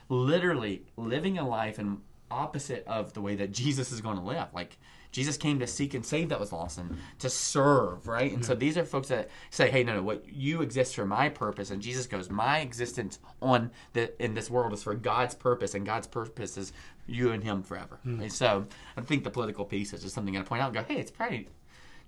literally 0.08 0.82
living 0.96 1.36
a 1.36 1.48
life 1.48 1.78
and 1.80 1.98
opposite 2.30 2.86
of 2.86 3.12
the 3.14 3.20
way 3.20 3.34
that 3.34 3.50
Jesus 3.62 3.90
is 3.90 4.00
going 4.00 4.18
to 4.18 4.22
live. 4.22 4.46
Like 4.54 4.78
Jesus 5.12 5.36
came 5.36 5.58
to 5.58 5.66
seek 5.66 5.94
and 5.94 6.06
save 6.06 6.28
that 6.28 6.38
was 6.38 6.52
lost 6.52 6.78
and 6.78 6.98
to 7.18 7.28
serve, 7.28 8.06
right? 8.06 8.32
And 8.32 8.44
so 8.44 8.54
these 8.54 8.78
are 8.78 8.84
folks 8.84 9.08
that 9.08 9.28
say, 9.50 9.70
"Hey, 9.70 9.82
no, 9.82 9.94
no, 9.94 10.02
what 10.02 10.28
you 10.28 10.62
exist 10.62 10.94
for 10.94 11.04
my 11.04 11.28
purpose," 11.28 11.70
and 11.70 11.82
Jesus 11.82 12.06
goes, 12.06 12.30
"My 12.30 12.60
existence 12.60 13.18
on 13.42 13.70
the 13.92 14.22
in 14.22 14.34
this 14.34 14.48
world 14.48 14.72
is 14.72 14.82
for 14.84 14.94
God's 14.94 15.34
purpose, 15.34 15.74
and 15.74 15.84
God's 15.84 16.06
purpose 16.06 16.56
is 16.56 16.72
you 17.06 17.32
and 17.32 17.42
Him 17.42 17.62
forever." 17.62 17.98
Hmm. 18.04 18.20
And 18.20 18.32
so 18.32 18.66
I 18.96 19.00
think 19.00 19.24
the 19.24 19.30
political 19.30 19.64
piece 19.64 19.92
is 19.92 20.02
just 20.02 20.14
something 20.14 20.34
to 20.34 20.44
point 20.44 20.62
out 20.62 20.74
and 20.74 20.86
go, 20.86 20.94
"Hey, 20.94 21.00
it's 21.00 21.10
probably 21.10 21.48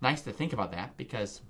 nice 0.01 0.23
to 0.23 0.33
think 0.33 0.53
about 0.53 0.71
that 0.73 0.97
because." 0.97 1.43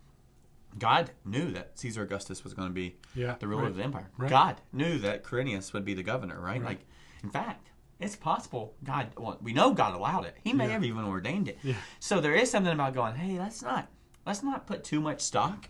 God 0.79 1.11
knew 1.27 1.51
that 1.51 1.79
Caesar 1.79 2.01
Augustus 2.01 2.45
was 2.45 2.55
going 2.55 2.69
to 2.69 2.73
be 2.73 2.97
Yeah, 3.15 3.35
the 3.38 3.47
ruler 3.47 3.65
right. 3.65 3.71
of 3.73 3.77
the 3.77 3.83
empire. 3.83 4.09
Right. 4.17 4.31
God 4.31 4.62
knew 4.73 4.97
that 5.01 5.23
Quirinius 5.23 5.75
would 5.75 5.85
be 5.85 5.93
the 5.93 6.03
governor, 6.03 6.41
right? 6.41 6.62
Right. 6.62 6.65
Like, 6.65 6.87
in 7.23 7.29
fact, 7.29 7.71
it's 8.03 8.17
possible 8.17 8.75
God. 8.85 9.09
Well, 9.17 9.38
we 9.41 9.53
know 9.53 9.73
God 9.73 9.95
allowed 9.95 10.25
it. 10.27 10.37
He 10.43 10.53
may 10.53 10.67
Yeah. 10.67 10.73
have 10.73 10.85
even 10.85 11.05
ordained 11.05 11.49
it. 11.49 11.59
Yeah. 11.62 11.75
So 12.01 12.21
there 12.21 12.35
is 12.35 12.51
something 12.51 12.73
about 12.73 12.95
going, 12.95 13.15
hey, 13.15 13.38
let's 13.38 13.62
not 13.62 13.88
let's 14.27 14.43
not 14.43 14.67
put 14.67 14.85
too 14.85 15.01
much 15.01 15.21
stock 15.21 15.69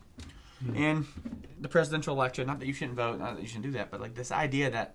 Hmm. 0.65 0.75
in 0.77 1.07
the 1.61 1.69
presidential 1.69 2.15
election. 2.15 2.47
Not 2.47 2.59
that 2.61 2.67
you 2.67 2.73
shouldn't 2.73 2.97
vote, 2.97 3.19
not 3.19 3.35
that 3.37 3.43
you 3.43 3.49
shouldn't 3.49 3.65
do 3.65 3.73
that, 3.73 3.91
but 3.91 4.01
like 4.01 4.15
this 4.15 4.31
idea 4.31 4.71
that 4.71 4.95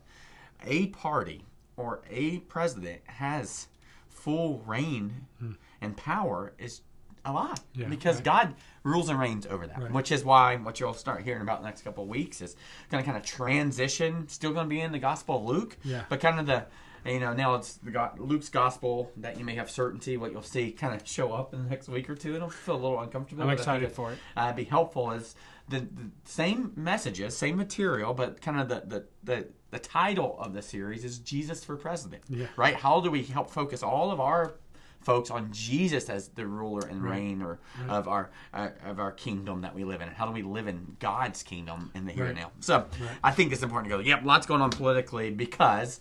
a 0.65 0.87
party 0.87 1.45
or 1.75 2.01
a 2.09 2.39
president 2.41 3.01
has 3.05 3.67
full 4.09 4.59
reign 4.65 5.27
Hmm. 5.39 5.53
and 5.81 5.95
power 5.97 6.53
is 6.57 6.81
a 7.25 7.31
lot 7.33 7.59
Yeah, 7.73 7.87
because 7.89 8.15
right. 8.17 8.23
God 8.23 8.55
rules 8.83 9.09
and 9.09 9.19
reigns 9.19 9.45
over 9.45 9.67
that, 9.67 9.81
Right. 9.81 9.91
which 9.91 10.11
is 10.13 10.23
why 10.23 10.55
what 10.55 10.79
you'll 10.79 10.93
start 10.93 11.23
hearing 11.23 11.41
about 11.41 11.59
the 11.61 11.65
next 11.67 11.81
couple 11.81 12.03
of 12.05 12.09
weeks 12.09 12.39
is 12.41 12.55
going 12.89 13.03
to 13.03 13.05
kind 13.05 13.17
of 13.21 13.25
transition. 13.29 14.29
Still 14.29 14.53
going 14.53 14.65
to 14.65 14.69
be 14.69 14.79
in 14.79 14.91
the 14.93 14.99
Gospel 14.99 15.37
of 15.39 15.43
Luke, 15.43 15.77
Yeah. 15.83 16.03
but 16.07 16.21
kind 16.21 16.39
of 16.39 16.45
the 16.45 16.65
you 17.05 17.19
know 17.19 17.33
now 17.33 17.55
it's 17.55 17.75
the 17.75 17.91
God, 17.91 18.19
Luke's 18.19 18.49
Gospel 18.49 19.11
that 19.17 19.37
you 19.37 19.45
may 19.45 19.55
have 19.55 19.69
certainty 19.69 20.17
what 20.17 20.31
you'll 20.31 20.41
see 20.41 20.71
kind 20.71 20.93
of 20.99 21.07
show 21.07 21.31
up 21.33 21.53
in 21.53 21.63
the 21.63 21.69
next 21.69 21.87
week 21.89 22.09
or 22.09 22.15
two. 22.15 22.35
It'll 22.35 22.49
feel 22.49 22.75
a 22.75 22.77
little 22.77 22.99
uncomfortable. 22.99 23.43
I'm 23.43 23.47
but 23.49 23.53
I 23.53 23.55
think 23.55 23.59
excited 23.83 23.91
for 23.91 24.11
it. 24.13 24.17
uh, 24.35 24.53
be 24.53 24.63
helpful 24.65 25.11
is 25.11 25.35
the, 25.69 25.79
the 25.81 26.09
same 26.23 26.71
messages, 26.75 27.35
same 27.37 27.57
material, 27.57 28.13
but 28.13 28.41
kind 28.41 28.59
of 28.59 28.69
the, 28.69 28.83
the, 28.85 29.05
the, 29.23 29.47
the 29.71 29.79
title 29.79 30.37
of 30.39 30.53
the 30.53 30.61
series 30.61 31.03
is 31.03 31.19
Jesus 31.19 31.63
for 31.63 31.75
President. 31.75 32.23
Yeah. 32.29 32.47
Right? 32.55 32.75
How 32.75 33.01
do 33.01 33.11
we 33.11 33.23
help 33.23 33.49
focus 33.51 33.83
all 33.83 34.11
of 34.11 34.19
our 34.21 34.53
folks 35.01 35.29
on 35.29 35.51
Jesus 35.51 36.09
as 36.09 36.29
the 36.29 36.45
ruler 36.45 36.87
and 36.87 37.03
Right. 37.03 37.21
reigner 37.21 37.57
of 37.87 38.07
our 38.07 38.31
uh, 38.53 38.69
of 38.85 38.99
our 38.99 39.11
kingdom 39.11 39.61
that 39.61 39.75
we 39.75 39.83
live 39.83 40.01
in? 40.01 40.07
How 40.09 40.25
do 40.25 40.31
we 40.31 40.41
live 40.41 40.67
in 40.67 40.95
God's 40.99 41.43
kingdom 41.43 41.91
in 41.93 42.05
the 42.05 42.13
here 42.13 42.25
and 42.25 42.37
now? 42.37 42.51
So 42.61 42.85
I 43.23 43.31
think 43.31 43.51
it's 43.53 43.61
important 43.63 43.91
to 43.91 43.97
go, 43.97 44.03
yep, 44.03 44.21
lots 44.23 44.45
going 44.47 44.61
on 44.61 44.69
politically 44.69 45.29
because 45.31 45.99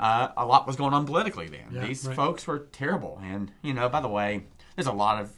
uh, 0.00 0.28
a 0.36 0.46
lot 0.46 0.66
was 0.66 0.76
going 0.76 0.94
on 0.94 1.06
politically 1.06 1.48
then. 1.48 1.66
Yeah, 1.72 1.86
These 1.86 2.06
right. 2.06 2.16
folks 2.16 2.46
were 2.46 2.60
terrible. 2.72 3.20
And, 3.22 3.52
you 3.62 3.74
know, 3.74 3.88
by 3.88 4.00
the 4.00 4.08
way, 4.08 4.44
there's 4.76 4.86
a 4.86 4.92
lot 4.92 5.20
of 5.20 5.32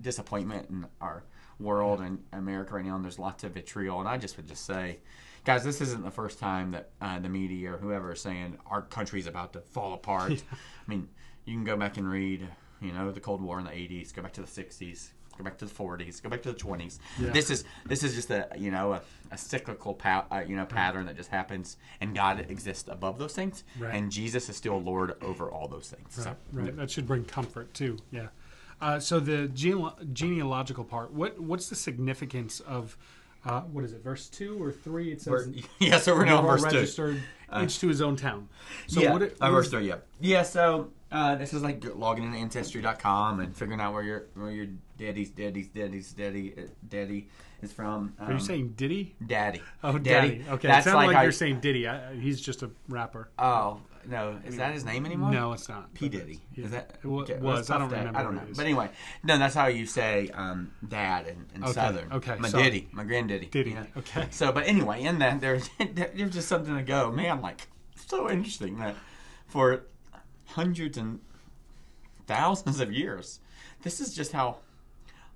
disappointment 0.00 0.70
in 0.70 0.86
our 1.00 1.24
world 1.58 2.00
and 2.00 2.22
America 2.32 2.74
right 2.74 2.84
now, 2.84 2.96
and 2.96 3.04
there's 3.04 3.18
lots 3.18 3.44
of 3.44 3.52
vitriol. 3.52 4.00
And 4.00 4.08
I 4.08 4.16
just 4.18 4.36
would 4.36 4.46
just 4.46 4.64
say, 4.64 4.98
guys, 5.44 5.64
this 5.64 5.80
isn't 5.80 6.04
the 6.04 6.10
first 6.10 6.38
time 6.38 6.72
that 6.72 6.90
uh, 7.00 7.18
the 7.18 7.28
media 7.28 7.74
or 7.74 7.78
whoever 7.78 8.12
is 8.12 8.20
saying 8.20 8.58
our 8.66 8.82
country's 8.82 9.26
about 9.26 9.52
to 9.54 9.60
fall 9.60 9.94
apart. 9.94 10.32
I 10.52 10.56
mean, 10.86 11.08
you 11.44 11.54
can 11.54 11.64
go 11.64 11.76
back 11.76 11.96
and 11.96 12.10
read, 12.10 12.46
you 12.80 12.92
know, 12.92 13.10
the 13.10 13.20
Cold 13.20 13.40
War 13.40 13.58
in 13.58 13.64
the 13.64 13.70
80s, 13.70 14.14
go 14.14 14.22
back 14.22 14.32
to 14.34 14.42
the 14.42 14.46
60s. 14.46 15.10
Go 15.36 15.44
back 15.44 15.58
to 15.58 15.64
the 15.66 15.74
40s. 15.74 16.22
Go 16.22 16.28
back 16.30 16.42
to 16.42 16.52
the 16.52 16.58
20s. 16.58 16.98
Yeah. 17.20 17.30
This 17.30 17.50
is 17.50 17.64
this 17.84 18.02
is 18.02 18.14
just 18.14 18.30
a 18.30 18.48
you 18.56 18.70
know 18.70 18.94
a, 18.94 19.02
a 19.30 19.38
cyclical 19.38 19.94
pa- 19.94 20.26
uh, 20.30 20.42
you 20.46 20.56
know 20.56 20.64
pattern 20.66 21.06
that 21.06 21.16
just 21.16 21.30
happens, 21.30 21.76
and 22.00 22.14
God 22.14 22.46
exists 22.48 22.88
above 22.90 23.18
those 23.18 23.34
things, 23.34 23.64
Right. 23.78 23.94
and 23.94 24.10
Jesus 24.10 24.48
is 24.48 24.56
still 24.56 24.80
Lord 24.80 25.14
over 25.22 25.50
all 25.50 25.68
those 25.68 25.88
things. 25.90 26.14
So, 26.14 26.34
Right, 26.52 26.64
right. 26.66 26.76
That 26.76 26.90
should 26.90 27.06
bring 27.06 27.24
comfort 27.24 27.72
too. 27.74 27.98
Yeah. 28.10 28.28
Uh, 28.80 28.98
so 29.00 29.20
the 29.20 29.48
gene- 29.48 29.90
genealogical 30.12 30.84
part. 30.84 31.12
What 31.12 31.38
what's 31.40 31.68
the 31.68 31.76
significance 31.76 32.60
of 32.60 32.96
uh, 33.44 33.60
what 33.62 33.84
is 33.84 33.92
it? 33.92 34.02
Verse 34.02 34.28
two 34.28 34.60
or 34.62 34.72
three? 34.72 35.12
It 35.12 35.22
says 35.22 35.46
We're- 35.48 35.62
yeah, 35.78 35.98
so 35.98 36.14
we're 36.14 36.24
now 36.24 36.36
"All 36.36 36.40
in 36.42 36.46
verse 36.58 36.70
two. 36.70 36.76
registered 36.78 37.22
each 37.62 37.78
to 37.80 37.88
his 37.88 38.00
own 38.02 38.16
town. 38.16 38.48
So 38.86 39.00
yeah, 39.00 39.12
what? 39.12 39.22
It, 39.22 39.36
uh, 39.40 39.50
verse 39.50 39.68
three. 39.70 39.88
Yeah, 39.88 39.96
yeah. 40.20 40.42
So 40.42 40.90
uh, 41.12 41.36
this 41.36 41.52
is 41.54 41.62
like 41.62 41.84
logging 41.94 42.24
into 42.24 42.38
ancestry.com 42.38 43.40
and 43.40 43.56
figuring 43.56 43.80
out 43.80 43.92
where 43.94 44.02
your 44.02 44.26
where 44.34 44.50
your 44.50 44.66
daddy's 44.98 45.30
daddy's 45.30 45.68
daddy's 45.68 46.12
daddy 46.12 46.54
uh, 46.56 46.62
daddy 46.88 47.28
is 47.62 47.72
from. 47.72 48.14
Um, 48.18 48.28
Are 48.28 48.32
you 48.32 48.38
saying 48.40 48.74
Diddy? 48.76 49.14
daddy? 49.24 49.62
Oh, 49.82 49.98
Daddy. 49.98 50.44
Okay, 50.48 50.68
That's 50.68 50.86
it 50.86 50.90
sounded 50.90 50.98
like, 50.98 51.06
like, 51.08 51.16
I- 51.16 51.22
you're 51.22 51.32
saying 51.32 51.60
Diddy. 51.60 51.88
I, 51.88 52.14
he's 52.14 52.40
just 52.40 52.62
a 52.62 52.70
rapper. 52.88 53.30
Oh 53.38 53.80
no, 54.08 54.38
is 54.44 54.56
that 54.58 54.72
his 54.72 54.84
name 54.84 55.04
anymore? 55.06 55.32
No, 55.32 55.52
it's 55.52 55.68
not. 55.68 55.92
P 55.94 56.08
Diddy. 56.08 56.40
Yeah. 56.54 56.64
Is 56.66 56.70
that 56.72 56.98
It 57.02 57.06
was. 57.06 57.70
I 57.70 57.78
don't 57.78 57.88
remember 57.90 58.18
I 58.18 58.22
don't 58.22 58.34
know. 58.36 58.42
But 58.54 58.64
anyway, 58.64 58.90
no, 59.24 59.36
that's 59.38 59.54
how 59.54 59.66
you 59.66 59.84
say 59.86 60.28
um, 60.34 60.70
dad 60.86 61.26
in, 61.26 61.44
in 61.54 61.62
Okay, 61.64 61.72
Southern. 61.72 62.12
okay, 62.12 62.36
my 62.38 62.48
sorry. 62.48 62.62
daddy, 62.64 62.88
my 62.92 63.02
granddaddy. 63.04 63.46
Diddy, 63.46 63.70
you 63.70 63.76
know? 63.76 63.86
okay. 63.98 64.26
So, 64.30 64.52
but 64.52 64.66
anyway, 64.66 65.02
in 65.02 65.18
that 65.20 65.40
there's 65.40 65.68
there's 65.94 66.32
just 66.34 66.46
something 66.48 66.76
to 66.76 66.82
go. 66.82 67.10
Man, 67.10 67.40
like 67.40 67.66
so 67.94 68.30
interesting 68.30 68.78
that 68.78 68.94
for 69.46 69.82
hundreds 70.46 70.96
and 70.98 71.20
thousands 72.26 72.80
of 72.80 72.92
years, 72.92 73.40
this 73.82 74.00
is 74.00 74.14
just 74.14 74.32
how 74.32 74.56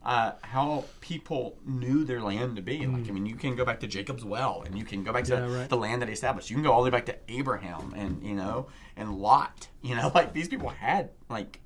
uh, 0.03 0.33
how 0.40 0.85
people 1.03 1.59
knew 1.66 2.05
their 2.05 2.23
land 2.23 2.57
to 2.57 2.62
be. 2.62 2.87
Like, 2.87 3.07
I 3.07 3.12
mean, 3.12 3.27
you 3.27 3.35
can 3.35 3.55
go 3.55 3.66
back 3.66 3.81
to 3.81 3.87
Jacob's 3.87 4.25
well, 4.25 4.62
and 4.64 4.79
you 4.79 4.83
can 4.85 5.05
go 5.05 5.12
back 5.12 5.25
to 5.25 5.33
Mm. 5.33 5.51
Yeah, 5.51 5.59
right. 5.59 5.68
the 5.68 5.77
land 5.77 6.01
that 6.01 6.09
he 6.09 6.14
established. 6.14 6.49
You 6.49 6.57
can 6.57 6.62
go 6.62 6.73
all 6.73 6.83
the 6.83 6.90
way 6.90 6.90
back 6.90 7.05
to 7.07 7.16
Abraham, 7.29 7.92
and 7.94 8.23
you 8.23 8.35
know, 8.35 8.68
and 8.96 9.18
Lot. 9.18 9.68
You 9.83 9.94
know, 9.96 10.12
like 10.14 10.35
these 10.35 10.46
people 10.49 10.68
had 10.68 11.09
like, 11.31 11.59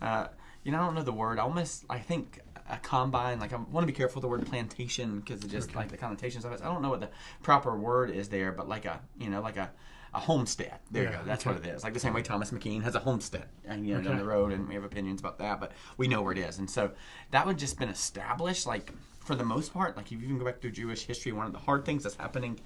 uh, 0.00 0.28
you 0.64 0.72
know, 0.72 0.78
I 0.80 0.84
don't 0.86 0.94
know 0.94 1.02
the 1.02 1.12
word. 1.12 1.38
I 1.38 1.42
almost, 1.42 1.84
I 1.90 1.98
think 1.98 2.40
a 2.70 2.78
combine. 2.78 3.38
Like, 3.38 3.52
I 3.52 3.56
want 3.56 3.82
to 3.82 3.86
be 3.86 3.96
careful 3.96 4.16
with 4.16 4.22
the 4.22 4.28
word 4.28 4.46
plantation 4.46 5.20
because 5.20 5.44
it 5.44 5.48
just 5.48 5.74
like 5.74 5.88
the 5.90 5.98
connotations 5.98 6.46
of 6.46 6.52
it. 6.52 6.60
I 6.62 6.64
don't 6.64 6.80
know 6.80 6.88
what 6.88 7.00
the 7.00 7.10
proper 7.42 7.76
word 7.76 8.10
is 8.10 8.28
there, 8.30 8.50
but 8.52 8.66
like 8.68 8.86
a, 8.86 9.00
you 9.18 9.28
know, 9.28 9.40
like 9.42 9.56
a. 9.58 9.70
A 10.12 10.18
homestead. 10.18 10.78
There 10.90 11.04
you 11.04 11.10
go. 11.10 11.20
That's 11.24 11.46
okay. 11.46 11.54
what 11.56 11.64
it 11.64 11.68
is. 11.74 11.84
Like 11.84 11.94
the 11.94 12.00
same 12.00 12.14
way 12.14 12.22
Thomas 12.22 12.50
McKean 12.50 12.82
has 12.82 12.94
a 12.96 12.98
homestead, 12.98 13.46
and 13.64 13.86
you 13.86 13.94
know, 13.94 14.00
down 14.02 14.18
the 14.18 14.24
road, 14.24 14.52
and 14.52 14.68
we 14.68 14.74
have 14.74 14.82
opinions 14.84 15.20
about 15.20 15.38
that, 15.38 15.60
but 15.60 15.72
we 15.96 16.08
know 16.08 16.20
where 16.22 16.32
it 16.32 16.38
is. 16.38 16.58
And 16.58 16.68
so 16.68 16.90
that 17.30 17.46
would 17.46 17.58
just 17.58 17.78
been 17.78 17.88
established, 17.88 18.66
like 18.66 18.92
for 19.20 19.36
the 19.36 19.44
most 19.44 19.72
part. 19.72 19.96
Like 19.96 20.06
if 20.06 20.12
you 20.12 20.18
even 20.24 20.38
go 20.38 20.44
back 20.44 20.60
through 20.60 20.72
Jewish 20.72 21.04
history, 21.04 21.30
one 21.30 21.46
of 21.46 21.52
the 21.52 21.58
hard 21.60 21.84
things 21.84 22.02
that's 22.02 22.16
happening 22.16 22.58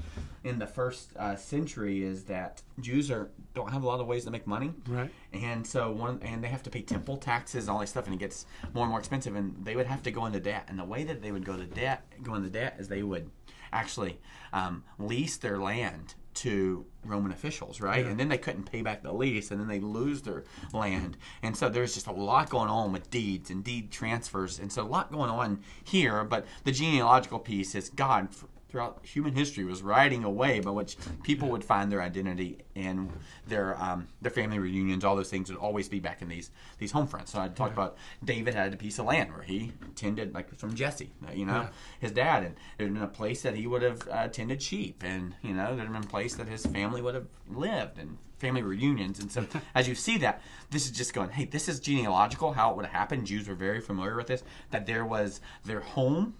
in 0.44 0.58
the 0.58 0.66
first 0.66 1.14
uh, 1.18 1.36
century 1.36 2.02
is 2.02 2.24
that 2.24 2.62
Jews 2.80 3.10
are 3.10 3.30
don't 3.54 3.70
have 3.70 3.82
a 3.82 3.86
lot 3.86 4.00
of 4.00 4.06
ways 4.06 4.24
to 4.24 4.30
make 4.30 4.46
money, 4.46 4.72
Right. 4.88 5.10
and 5.34 5.66
so 5.66 5.90
one 5.92 6.20
and 6.22 6.42
they 6.42 6.48
have 6.48 6.62
to 6.62 6.70
pay 6.70 6.80
temple 6.80 7.18
taxes 7.18 7.64
and 7.64 7.70
all 7.74 7.80
this 7.80 7.90
stuff, 7.90 8.06
and 8.06 8.14
it 8.14 8.18
gets 8.18 8.46
more 8.72 8.84
and 8.84 8.90
more 8.90 8.98
expensive, 9.00 9.36
and 9.36 9.54
they 9.64 9.76
would 9.76 9.86
have 9.86 10.02
to 10.04 10.10
go 10.10 10.24
into 10.24 10.40
debt. 10.40 10.64
And 10.68 10.78
the 10.78 10.84
way 10.84 11.04
that 11.04 11.20
they 11.20 11.30
would 11.30 11.44
go 11.44 11.56
to 11.58 11.66
debt, 11.66 12.06
go 12.22 12.34
into 12.36 12.48
debt, 12.48 12.76
is 12.78 12.88
they 12.88 13.02
would 13.02 13.30
actually 13.72 14.18
um, 14.54 14.84
lease 14.98 15.36
their 15.36 15.58
land 15.58 16.14
to 16.34 16.84
Roman 17.04 17.32
officials, 17.32 17.80
right? 17.80 18.04
Yeah. 18.04 18.10
And 18.10 18.20
then 18.20 18.28
they 18.28 18.38
couldn't 18.38 18.70
pay 18.70 18.82
back 18.82 19.02
the 19.02 19.12
lease, 19.12 19.50
and 19.50 19.60
then 19.60 19.68
they 19.68 19.80
lose 19.80 20.22
their 20.22 20.44
land. 20.72 21.16
And 21.42 21.56
so 21.56 21.68
there's 21.68 21.94
just 21.94 22.06
a 22.06 22.12
lot 22.12 22.50
going 22.50 22.70
on 22.70 22.92
with 22.92 23.10
deeds 23.10 23.50
and 23.50 23.62
deed 23.62 23.90
transfers, 23.90 24.58
and 24.58 24.72
so 24.72 24.82
a 24.82 24.88
lot 24.88 25.12
going 25.12 25.30
on 25.30 25.60
here. 25.82 26.24
But 26.24 26.46
the 26.64 26.72
genealogical 26.72 27.38
piece 27.38 27.74
is 27.74 27.88
God 27.88 28.28
throughout 28.74 28.98
human 29.04 29.32
history 29.36 29.62
was 29.64 29.82
writing 29.84 30.24
away 30.24 30.34
way 30.34 30.58
by 30.58 30.70
which 30.72 30.96
people 31.22 31.48
would 31.48 31.62
find 31.64 31.92
their 31.92 32.02
identity 32.02 32.58
and 32.74 33.08
their 33.46 33.80
um, 33.80 34.08
their 34.20 34.32
family 34.32 34.58
reunions, 34.58 35.04
all 35.04 35.14
those 35.14 35.30
things 35.30 35.48
would 35.48 35.56
always 35.60 35.88
be 35.88 36.00
back 36.00 36.22
in 36.22 36.28
these 36.28 36.50
these 36.78 36.90
home 36.90 37.06
fronts. 37.06 37.30
So 37.30 37.38
I 37.38 37.46
talked 37.46 37.72
about 37.72 37.96
David 38.24 38.52
had 38.52 38.74
a 38.74 38.76
piece 38.76 38.98
of 38.98 39.06
land 39.06 39.30
where 39.32 39.42
he 39.42 39.70
tended 39.94 40.34
like 40.34 40.52
from 40.56 40.74
Jesse, 40.74 41.12
uh, 41.24 41.30
you 41.32 41.46
know, 41.46 41.60
Yeah. 41.60 41.68
his 42.00 42.10
dad, 42.10 42.42
and 42.42 42.56
there'd 42.76 42.92
been 42.92 43.00
a 43.04 43.06
place 43.06 43.42
that 43.42 43.54
he 43.54 43.68
would 43.68 43.82
have 43.82 44.08
uh, 44.10 44.26
tended 44.26 44.60
sheep, 44.60 45.04
and 45.04 45.36
you 45.40 45.54
know, 45.54 45.76
there'd 45.76 45.92
been 45.92 46.02
a 46.02 46.06
place 46.06 46.34
that 46.34 46.48
his 46.48 46.66
family 46.66 47.00
would 47.00 47.14
have 47.14 47.28
lived, 47.48 47.96
and 48.00 48.18
family 48.38 48.62
reunions. 48.62 49.20
And 49.20 49.30
so, 49.30 49.46
as 49.74 49.86
you 49.88 49.94
see 49.94 50.18
that, 50.18 50.42
this 50.70 50.84
is 50.84 50.90
just 50.90 51.14
going, 51.14 51.30
hey, 51.30 51.44
this 51.44 51.68
is 51.68 51.78
genealogical, 51.80 52.52
how 52.52 52.70
it 52.72 52.76
would 52.76 52.84
have 52.86 52.94
happened. 52.94 53.26
Jews 53.26 53.48
were 53.48 53.54
very 53.54 53.80
familiar 53.80 54.16
with 54.16 54.26
this, 54.26 54.42
that 54.72 54.84
there 54.84 55.04
was 55.06 55.40
their 55.64 55.80
home. 55.80 56.34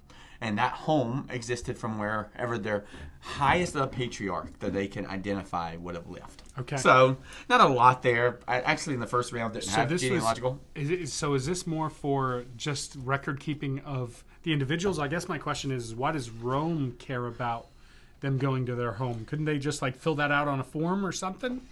And 0.45 0.59
that 0.59 0.73
home 0.73 1.27
existed 1.31 1.79
from 1.79 1.99
wherever 1.99 2.59
their 2.59 2.85
highest 3.21 3.77
of 3.77 3.91
patriarch 3.91 4.59
that 4.59 4.75
they 4.75 4.87
can 4.87 5.07
identify 5.07 5.77
would 5.77 5.95
have 5.95 6.11
lived. 6.11 6.43
Okay. 6.59 6.77
So 6.77 7.17
not 7.49 7.63
a 7.63 7.67
lot 7.67 8.03
there. 8.03 8.41
I, 8.47 8.61
actually, 8.61 8.93
in 8.93 9.01
the 9.01 9.07
first 9.07 9.33
round, 9.33 9.55
didn't 9.55 9.65
So 9.65 9.77
have 9.77 9.89
this 9.89 10.03
genealogical. 10.03 10.61
was. 10.77 10.85
Is 10.85 10.91
it, 10.91 11.09
so 11.09 11.33
is 11.33 11.47
this 11.47 11.67
more 11.67 11.89
for 11.89 12.45
just 12.59 12.95
record 13.03 13.41
keeping 13.41 13.79
of 13.81 14.23
the 14.43 14.53
individuals? 14.53 14.99
I 14.99 15.09
guess 15.09 15.31
my 15.31 15.39
question 15.39 15.71
is, 15.71 15.95
why 15.95 16.13
does 16.13 16.29
Rome 16.29 16.95
care 16.99 17.25
about 17.25 17.69
them 18.21 18.37
going 18.37 18.67
to 18.67 18.75
their 18.75 18.93
home? 18.93 19.25
Couldn't 19.25 19.47
they 19.47 19.59
just 19.59 19.81
like 19.81 19.97
fill 19.97 20.17
that 20.17 20.31
out 20.31 20.47
on 20.47 20.61
a 20.61 20.65
form 20.65 21.07
or 21.07 21.13
something? 21.13 21.63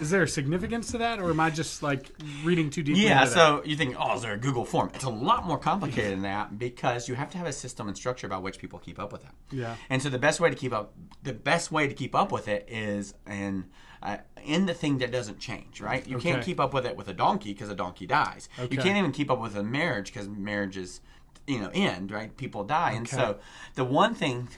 Is 0.00 0.10
there 0.10 0.22
a 0.22 0.28
significance 0.28 0.90
to 0.92 0.98
that, 0.98 1.20
or 1.20 1.30
am 1.30 1.40
I 1.40 1.50
just 1.50 1.82
like 1.82 2.10
reading 2.42 2.70
too 2.70 2.82
deeply? 2.82 3.04
Yeah, 3.04 3.24
so 3.24 3.62
you 3.64 3.76
think, 3.76 3.96
oh, 3.98 4.16
is 4.16 4.22
there 4.22 4.32
a 4.32 4.38
Google 4.38 4.64
form? 4.64 4.90
It's 4.94 5.04
a 5.04 5.10
lot 5.10 5.46
more 5.46 5.58
complicated 5.58 6.12
than 6.12 6.22
that 6.22 6.58
because 6.58 7.08
you 7.08 7.14
have 7.14 7.30
to 7.30 7.38
have 7.38 7.46
a 7.46 7.52
system 7.52 7.88
and 7.88 7.96
structure 7.96 8.28
by 8.28 8.38
which 8.38 8.58
people 8.58 8.78
keep 8.78 8.98
up 8.98 9.12
with 9.12 9.24
it. 9.24 9.30
Yeah. 9.50 9.76
And 9.88 10.02
so 10.02 10.10
the 10.10 10.18
best 10.18 10.40
way 10.40 10.50
to 10.50 10.56
keep 10.56 10.72
up, 10.72 10.94
the 11.22 11.32
best 11.32 11.70
way 11.70 11.86
to 11.86 11.94
keep 11.94 12.14
up 12.14 12.32
with 12.32 12.48
it 12.48 12.66
is 12.68 13.14
in 13.26 13.66
uh, 14.02 14.18
in 14.44 14.66
the 14.66 14.74
thing 14.74 14.98
that 14.98 15.10
doesn't 15.10 15.38
change, 15.38 15.80
right? 15.80 16.06
You 16.06 16.18
can't 16.18 16.44
keep 16.44 16.60
up 16.60 16.74
with 16.74 16.84
it 16.86 16.96
with 16.96 17.08
a 17.08 17.14
donkey 17.14 17.52
because 17.52 17.70
a 17.70 17.74
donkey 17.74 18.06
dies. 18.06 18.48
Okay. 18.58 18.74
You 18.74 18.82
can't 18.82 18.98
even 18.98 19.12
keep 19.12 19.30
up 19.30 19.40
with 19.40 19.56
a 19.56 19.62
marriage 19.62 20.12
because 20.12 20.28
marriages, 20.28 21.00
you 21.46 21.58
know, 21.58 21.70
end, 21.72 22.10
right? 22.10 22.36
People 22.36 22.64
die, 22.64 22.92
and 22.92 23.08
so 23.08 23.38
the 23.74 23.84
one 23.84 24.14
thing 24.14 24.48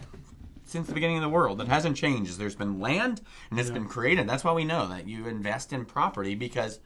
since 0.67 0.87
the 0.87 0.95
beginning 0.95 1.17
of 1.17 1.23
the 1.23 1.29
world 1.29 1.59
that 1.59 1.69
hasn't 1.69 1.97
changed 1.97 2.39
there's 2.39 2.55
been 2.57 2.79
land 2.81 3.23
and 3.51 3.59
it's 3.59 3.69
Yeah. 3.69 3.75
been 3.75 3.89
created. 3.89 4.29
That's 4.29 4.45
why 4.45 4.53
we 4.53 4.65
know 4.65 4.87
that 4.89 5.09
you 5.09 5.27
invest 5.27 5.73
in 5.73 5.85
property 5.85 6.35
because 6.35 6.81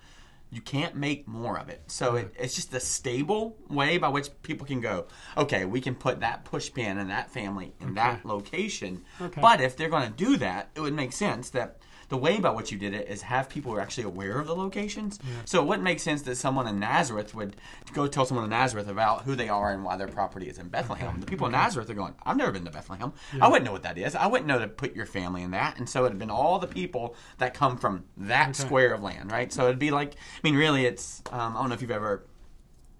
you 0.53 0.61
can't 0.61 0.97
make 0.97 1.29
more 1.29 1.59
of 1.59 1.69
it. 1.69 1.83
So 1.87 2.16
it, 2.16 2.35
it's 2.37 2.55
just 2.57 2.75
a 2.75 2.81
stable 2.81 3.57
way 3.69 3.99
by 3.99 4.09
which 4.09 4.29
people 4.43 4.66
can 4.66 4.81
go, 4.81 5.07
okay, 5.37 5.64
we 5.64 5.81
can 5.81 5.95
put 5.95 6.21
that 6.21 6.45
push 6.45 6.73
pin 6.73 6.99
in 6.99 7.07
that 7.09 7.31
family 7.31 7.73
in 7.81 7.95
that 7.95 8.25
location. 8.25 9.03
Okay. 9.21 9.40
But 9.40 9.61
if 9.61 9.77
they're 9.77 9.88
going 9.88 10.11
to 10.11 10.16
do 10.25 10.37
that, 10.38 10.71
it 10.75 10.81
would 10.81 10.95
make 10.95 11.12
sense 11.12 11.51
that 11.51 11.79
the 12.11 12.16
way 12.18 12.38
by 12.38 12.51
which 12.51 12.70
you 12.70 12.77
did 12.79 12.92
it 12.92 13.09
is 13.09 13.23
have 13.23 13.49
people 13.49 13.70
who 13.73 13.79
are 13.79 13.81
actually 13.81 14.05
aware 14.05 14.38
of 14.38 14.46
the 14.46 14.55
locations. 14.55 15.18
So 15.46 15.62
it 15.62 15.66
wouldn't 15.66 15.85
make 15.85 16.01
sense 16.01 16.23
that 16.23 16.37
someone 16.37 16.66
in 16.66 16.79
Nazareth 16.79 17.35
would 17.35 17.57
go 17.94 18.07
tell 18.07 18.27
someone 18.27 18.44
in 18.44 18.51
Nazareth 18.51 18.88
about 18.88 19.23
who 19.23 19.35
they 19.35 19.49
are 19.49 19.73
and 19.73 19.83
why 19.85 19.96
their 19.96 20.09
property 20.09 20.49
is 20.49 20.59
in 20.59 20.68
Bethlehem. 20.68 21.18
The 21.20 21.27
people 21.27 21.46
in 21.46 21.53
Nazareth 21.53 21.88
are 21.88 21.94
going, 21.94 22.14
I've 22.27 22.37
never 22.37 22.53
been 22.53 22.64
to 22.66 22.70
Bethlehem. 22.70 23.12
I 23.40 23.49
wouldn't 23.49 23.64
know 23.64 23.73
what 23.73 23.85
that 23.85 23.96
is. 23.96 24.14
I 24.14 24.27
wouldn't 24.27 24.46
know 24.49 24.59
to 24.59 24.68
put 24.68 24.94
your 24.94 25.07
family 25.07 25.42
in 25.42 25.53
that. 25.53 25.79
And 25.79 25.88
so 25.88 26.05
it'd 26.05 26.18
been 26.18 26.31
all 26.31 26.59
the 26.59 26.66
people 26.66 27.14
that 27.38 27.55
come 27.55 27.79
from 27.79 28.05
that 28.18 28.51
Okay. 28.51 28.53
square 28.66 28.92
of 28.92 29.03
land, 29.03 29.31
right? 29.33 29.53
So 29.53 29.64
it'd 29.64 29.79
be 29.79 29.90
like, 29.90 30.14
I 30.14 30.40
mean, 30.42 30.57
really, 30.57 30.85
it's, 30.87 31.23
um, 31.33 31.57
I 31.57 31.61
don't 31.61 31.68
know 31.70 31.75
if 31.75 31.81
you've 31.83 31.90
ever 31.90 32.25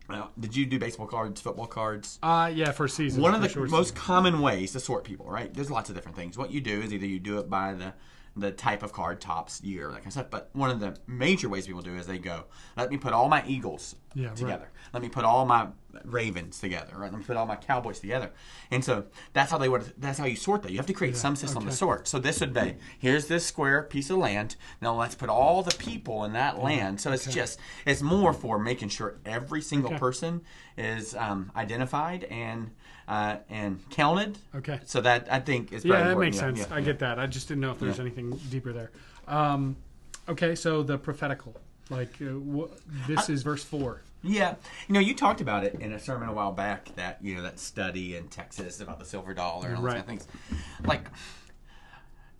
Well, 0.09 0.33
did 0.39 0.57
you 0.57 0.67
do 0.67 0.79
baseball 0.79 1.07
cards, 1.07 1.41
football 1.41 1.67
cards? 1.69 2.19
Uh, 2.23 2.51
yeah, 2.53 2.73
for 2.73 2.89
season. 2.89 3.23
One 3.23 3.33
of 3.35 3.43
the 3.43 3.49
sure 3.49 3.67
most 3.69 3.89
season. 3.91 3.97
common 3.97 4.41
ways 4.41 4.73
to 4.73 4.81
sort 4.81 5.05
people, 5.05 5.27
right? 5.31 5.53
There's 5.55 5.71
lots 5.71 5.89
of 5.89 5.95
different 5.95 6.17
things. 6.17 6.37
What 6.37 6.51
you 6.51 6.61
do 6.61 6.81
is 6.81 6.93
either 6.93 7.07
you 7.07 7.21
do 7.21 7.39
it 7.39 7.49
by 7.51 7.75
the 7.75 7.93
the 8.37 8.51
type 8.53 8.83
of 8.83 8.93
card, 8.93 9.21
Topps, 9.21 9.63
year, 9.63 9.89
that 9.89 9.95
kind 9.97 10.07
of 10.07 10.13
stuff. 10.13 10.31
But 10.31 10.51
one 10.53 10.71
of 10.71 10.81
the 10.81 10.97
major 11.07 11.49
ways 11.49 11.67
people 11.67 11.83
do 11.83 11.97
is 11.97 12.07
they 12.07 12.19
go, 12.19 12.45
let 12.77 12.91
me 12.91 12.97
put 12.97 13.13
all 13.13 13.29
my 13.29 13.45
Eagles 13.47 13.97
Yeah, 14.15 14.29
right. 14.29 14.37
together. 14.37 14.69
Let 14.93 15.03
me 15.03 15.09
put 15.09 15.25
all 15.25 15.45
my 15.47 15.69
Ravens 16.05 16.61
together. 16.61 16.93
Right? 16.97 17.11
Let 17.11 17.19
me 17.19 17.25
put 17.25 17.37
all 17.37 17.47
my 17.47 17.57
Cowboys 17.57 17.99
together. 17.99 18.31
And 18.71 18.85
so 18.85 19.07
that's 19.33 19.51
how 19.51 19.59
they 19.59 19.69
would. 19.69 19.93
That's 19.99 20.19
how 20.21 20.27
you 20.27 20.37
sort 20.37 20.63
that. 20.63 20.71
You 20.71 20.77
have 20.77 20.87
to 20.87 20.93
create 20.93 21.17
some 21.17 21.35
system 21.35 21.65
to 21.67 21.73
sort. 21.73 22.07
So 22.07 22.21
this 22.21 22.39
would 22.41 22.55
be 22.55 22.77
here's 22.99 23.27
this 23.27 23.45
square 23.45 23.83
piece 23.83 24.09
of 24.11 24.19
land. 24.19 24.55
Now 24.81 24.95
let's 24.95 25.17
put 25.17 25.29
all 25.29 25.63
the 25.65 25.75
people 25.77 26.25
in 26.25 26.33
that 26.35 26.63
land. 26.63 27.01
So 27.01 27.11
it's 27.11 27.27
just 27.27 27.59
it's 27.85 28.03
more 28.03 28.33
for 28.33 28.59
making 28.61 28.91
sure 28.91 29.17
every 29.27 29.61
single 29.61 29.91
Okay. 29.91 29.99
person 29.99 30.43
is 30.77 31.17
um, 31.17 31.51
identified 31.57 32.25
and 32.25 32.71
uh, 33.11 33.37
and 33.51 33.79
counted. 33.91 34.39
Okay. 34.55 34.79
So 34.87 35.01
that 35.03 35.27
I 35.31 35.41
think 35.41 35.73
is 35.73 35.85
Yeah, 35.85 36.05
that 36.05 36.17
makes 36.19 36.39
sense. 36.39 36.61
Yeah, 36.61 36.67
I 36.71 36.79
yeah. 36.79 36.85
get 36.85 37.01
that. 37.01 37.19
I 37.19 37.27
just 37.27 37.49
didn't 37.49 37.61
know 37.61 37.73
if 37.73 37.79
there's 37.81 37.97
Yeah. 37.99 38.03
anything 38.05 38.31
deeper 38.51 38.73
there. 38.73 38.91
Um, 39.27 39.77
okay, 40.29 40.55
so 40.55 40.83
the 40.83 40.97
prophetical, 40.97 41.55
like 41.91 42.15
uh, 42.23 42.27
wh- 42.27 43.07
this 43.09 43.29
is 43.29 43.43
verse 43.43 43.65
four. 43.65 44.03
Yeah, 44.23 44.55
you 44.87 44.93
know, 44.95 45.01
you 45.01 45.15
talked 45.15 45.41
about 45.41 45.65
it 45.65 45.75
in 45.81 45.93
a 45.93 45.99
sermon 45.99 46.29
a 46.29 46.33
while 46.33 46.53
back 46.53 46.95
that 46.97 47.19
you 47.23 47.35
know 47.35 47.43
that 47.43 47.59
study 47.59 48.15
in 48.17 48.29
Texas 48.29 48.81
about 48.81 48.99
the 48.99 49.05
silver 49.07 49.35
dollar 49.35 49.69
and 49.69 49.77
all 49.77 49.83
those 49.83 49.93
kind 49.95 50.01
of 50.03 50.07
things. 50.07 50.29
Like, 50.85 51.05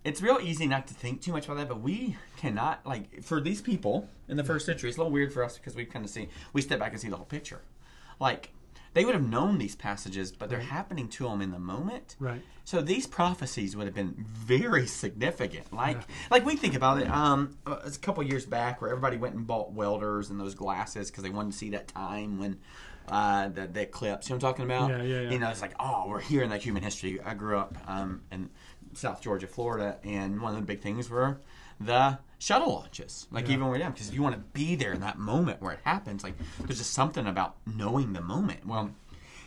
it's 0.03 0.21
real 0.21 0.39
easy 0.41 0.67
not 0.67 0.87
to 0.87 0.93
think 0.93 1.21
too 1.21 1.31
much 1.31 1.45
about 1.45 1.57
that, 1.57 1.67
but 1.67 1.81
we 1.81 2.15
cannot 2.37 2.85
like 2.85 3.23
for 3.23 3.41
these 3.41 3.61
people 3.61 4.07
in 4.29 4.37
the 4.37 4.43
first 4.43 4.65
century. 4.65 4.89
It's 4.89 4.97
a 4.97 5.01
little 5.01 5.11
weird 5.11 5.33
for 5.33 5.43
us 5.43 5.57
because 5.57 5.75
we 5.75 5.85
kind 5.85 6.05
of 6.05 6.11
see 6.11 6.29
we 6.53 6.61
step 6.61 6.79
back 6.79 6.91
and 6.91 7.01
see 7.01 7.09
the 7.09 7.17
whole 7.17 7.25
picture. 7.25 7.61
Like, 8.19 8.51
they 8.93 9.05
would 9.05 9.15
have 9.15 9.27
known 9.27 9.57
these 9.57 9.75
passages, 9.75 10.31
but 10.31 10.49
they're 10.49 10.59
happening 10.59 11.07
to 11.09 11.23
them 11.23 11.41
in 11.41 11.51
the 11.51 11.59
moment. 11.59 12.15
Right. 12.19 12.41
So 12.63 12.81
these 12.81 13.07
prophecies 13.07 13.75
would 13.75 13.85
have 13.85 13.95
been 13.95 14.15
very 14.17 14.85
significant. 14.85 15.73
Like, 15.73 16.01
like 16.29 16.45
we 16.45 16.55
think 16.55 16.75
about 16.75 17.01
it. 17.01 17.09
Um, 17.09 17.57
uh, 17.65 17.77
it's 17.85 17.97
a 17.97 17.99
couple 17.99 18.23
years 18.23 18.45
back 18.45 18.81
where 18.81 18.89
everybody 18.89 19.17
went 19.17 19.35
and 19.35 19.47
bought 19.47 19.71
welders 19.71 20.29
and 20.29 20.39
those 20.39 20.55
glasses 20.55 21.09
because 21.09 21.23
they 21.23 21.29
wanted 21.29 21.53
to 21.53 21.57
see 21.57 21.69
that 21.71 21.87
time 21.87 22.39
when 22.39 22.59
uh, 23.07 23.49
the, 23.49 23.67
the 23.67 23.81
eclipse. 23.81 24.29
You 24.29 24.35
know 24.35 24.37
what 24.37 24.43
I'm 24.43 24.53
talking 24.53 24.65
about? 24.65 24.89
Yeah, 24.89 25.01
yeah, 25.01 25.21
yeah. 25.21 25.31
You 25.31 25.39
know, 25.39 25.49
it's 25.49 25.61
like, 25.61 25.73
oh, 25.79 26.05
we're 26.07 26.19
here 26.19 26.43
in 26.43 26.49
that 26.49 26.61
human 26.61 26.83
history. 26.83 27.19
I 27.21 27.33
grew 27.33 27.57
up 27.57 27.77
um, 27.87 28.21
in 28.31 28.49
South 28.93 29.21
Georgia, 29.21 29.47
Florida, 29.47 29.97
and 30.03 30.41
one 30.41 30.53
of 30.53 30.59
the 30.59 30.65
big 30.65 30.81
things 30.81 31.09
were 31.09 31.39
the 31.79 32.19
shuttle 32.41 32.73
launches. 32.73 33.27
Like 33.31 33.45
Yeah. 33.45 33.51
even 33.53 33.61
when 33.65 33.71
we're 33.73 33.77
down, 33.77 33.91
because 33.91 34.11
you 34.11 34.23
want 34.23 34.33
to 34.35 34.41
be 34.53 34.75
there 34.75 34.93
in 34.93 35.01
that 35.01 35.19
moment 35.19 35.61
where 35.61 35.73
it 35.73 35.79
happens, 35.83 36.23
like 36.23 36.33
there's 36.59 36.79
just 36.79 36.93
something 36.93 37.27
about 37.27 37.55
knowing 37.67 38.13
the 38.13 38.21
moment. 38.21 38.65
Well, 38.65 38.89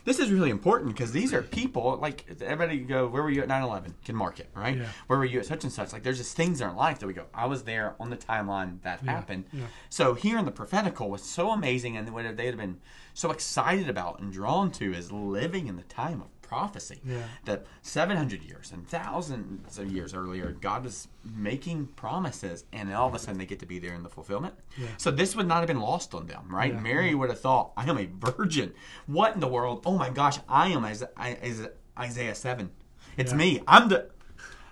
this 0.05 0.18
is 0.20 0.30
really 0.30 0.51
important 0.51 0.92
because 0.95 1.11
these 1.12 1.32
are 1.34 1.42
people 1.42 1.99
like 2.01 2.24
everybody 2.42 2.78
go 2.80 3.07
where 3.09 3.22
were 3.22 3.30
you 3.30 3.40
at 3.42 3.49
9-11 3.49 3.95
can 4.05 4.14
mark 4.14 4.38
it 4.38 4.51
right 4.55 4.76
Yeah. 4.76 4.88
where 5.07 5.18
were 5.18 5.24
you 5.24 5.38
at 5.40 5.47
such 5.47 5.64
and 5.64 5.72
such 5.72 5.95
like 5.95 6.03
there's 6.03 6.18
just 6.18 6.36
things 6.36 6.61
in 6.61 6.66
our 6.68 6.74
life 6.76 6.99
that 6.99 7.07
we 7.07 7.14
go 7.14 7.24
i 7.32 7.47
was 7.47 7.62
there 7.62 7.95
on 7.99 8.11
the 8.11 8.16
timeline 8.18 8.82
that 8.82 9.01
happened 9.01 9.45
yeah. 9.51 9.62
so 9.88 10.12
here 10.12 10.36
in 10.38 10.45
the 10.45 10.51
prophetical 10.51 11.09
was 11.09 11.22
so 11.22 11.53
amazing 11.53 11.97
and 11.97 12.12
what 12.12 12.36
they'd 12.36 12.49
have 12.49 12.59
been 12.59 12.80
so 13.14 13.30
excited 13.30 13.88
about 13.88 14.20
and 14.20 14.30
drawn 14.30 14.70
to 14.72 14.92
is 14.92 15.11
living 15.11 15.68
in 15.68 15.76
the 15.76 15.82
time 15.84 16.20
of 16.20 16.34
prophecy. 16.47 17.01
Yeah. 17.05 17.22
that 17.47 17.66
700 17.82 18.42
years 18.42 18.70
and 18.72 18.86
thousands 18.86 19.78
of 19.78 19.90
years 19.90 20.14
earlier 20.14 20.53
god 20.61 20.84
was 20.84 21.09
making 21.36 21.86
promises 21.97 22.64
and 22.72 22.92
all 22.92 23.09
of 23.09 23.14
a 23.14 23.18
sudden 23.18 23.38
they 23.38 23.47
get 23.47 23.59
to 23.61 23.66
be 23.66 23.78
there 23.78 23.95
in 23.95 24.03
the 24.03 24.09
fulfillment. 24.09 24.55
Yeah. 24.76 24.88
so 24.97 25.11
this 25.11 25.34
would 25.36 25.47
not 25.49 25.59
have 25.59 25.66
been 25.68 25.80
lost 25.80 26.14
on 26.14 26.26
them 26.26 26.45
right? 26.49 26.72
Yeah. 26.74 26.80
mary 26.80 27.14
would 27.14 27.30
have 27.30 27.40
thought 27.40 27.72
i 27.76 27.88
am 27.88 27.99
a 27.99 28.07
virgin. 28.07 28.72
What 29.07 29.34
in 29.34 29.40
the 29.40 29.49
world? 29.49 29.82
Oh 29.86 29.97
my 29.99 30.11
gosh 30.11 30.38
i 30.49 30.68
am 30.68 30.84
I- 30.84 31.38
Isa- 31.42 31.72
isaiah 31.99 32.34
7 32.34 32.70
it's 33.16 33.32
me. 33.32 33.61
I'm 33.66 33.88
the 33.88 34.11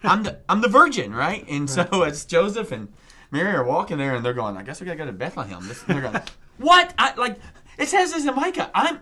i'm 0.05 0.23
the 0.25 0.41
i'm 0.49 0.61
the 0.61 0.69
virgin 0.69 1.15
right? 1.15 1.45
And 1.49 1.69
so 1.71 1.83
it's 2.05 2.25
joseph 2.25 2.71
and 2.73 2.89
mary 3.31 3.53
are 3.53 3.65
walking 3.65 3.99
there 3.99 4.15
and 4.15 4.25
they're 4.25 4.35
going 4.35 4.57
i 4.57 4.63
guess 4.63 4.81
we 4.81 4.85
gotta 4.87 4.99
go 4.99 5.07
to 5.07 5.13
bethlehem. 5.13 5.67
This, 5.69 5.83
they're 5.83 6.01
going 6.01 6.21
what? 6.59 6.93
I, 6.99 7.15
like 7.15 7.39
it 7.79 7.89
says 7.89 8.13
this 8.13 8.27
in 8.27 8.35
micah. 8.35 8.71
I'm 8.75 9.01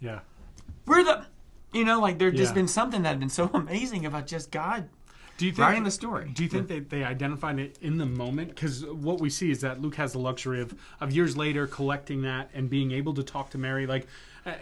Yeah. 0.00 0.20
we're 0.86 1.02
the 1.04 1.26
you 1.72 1.84
know 1.84 2.00
like 2.00 2.18
there's 2.18 2.36
just 2.36 2.54
been 2.54 2.68
something 2.68 3.02
that 3.02 3.10
had 3.10 3.20
been 3.20 3.28
so 3.28 3.50
amazing 3.54 4.06
about 4.06 4.26
just 4.26 4.50
god 4.50 4.88
Do 5.38 5.46
you 5.46 5.52
think 5.52 5.66
writing 5.66 5.84
the 5.84 5.90
story 5.90 6.30
Do 6.32 6.42
you 6.42 6.48
think 6.48 6.68
they, 6.68 6.80
they 6.80 7.04
identified 7.04 7.58
it 7.58 7.78
in 7.80 7.98
the 7.98 8.06
moment? 8.06 8.48
Because 8.50 8.84
what 8.84 9.20
we 9.20 9.30
see 9.30 9.50
is 9.50 9.60
that 9.62 9.80
Luke 9.80 9.96
has 9.96 10.12
the 10.12 10.18
luxury 10.18 10.60
of, 10.60 10.74
of 11.00 11.10
years 11.12 11.36
later 11.36 11.66
collecting 11.66 12.22
that 12.22 12.50
and 12.54 12.68
being 12.70 12.92
able 12.92 13.14
to 13.14 13.22
talk 13.22 13.50
to 13.50 13.58
Mary. 13.58 13.86
Like, 13.86 14.06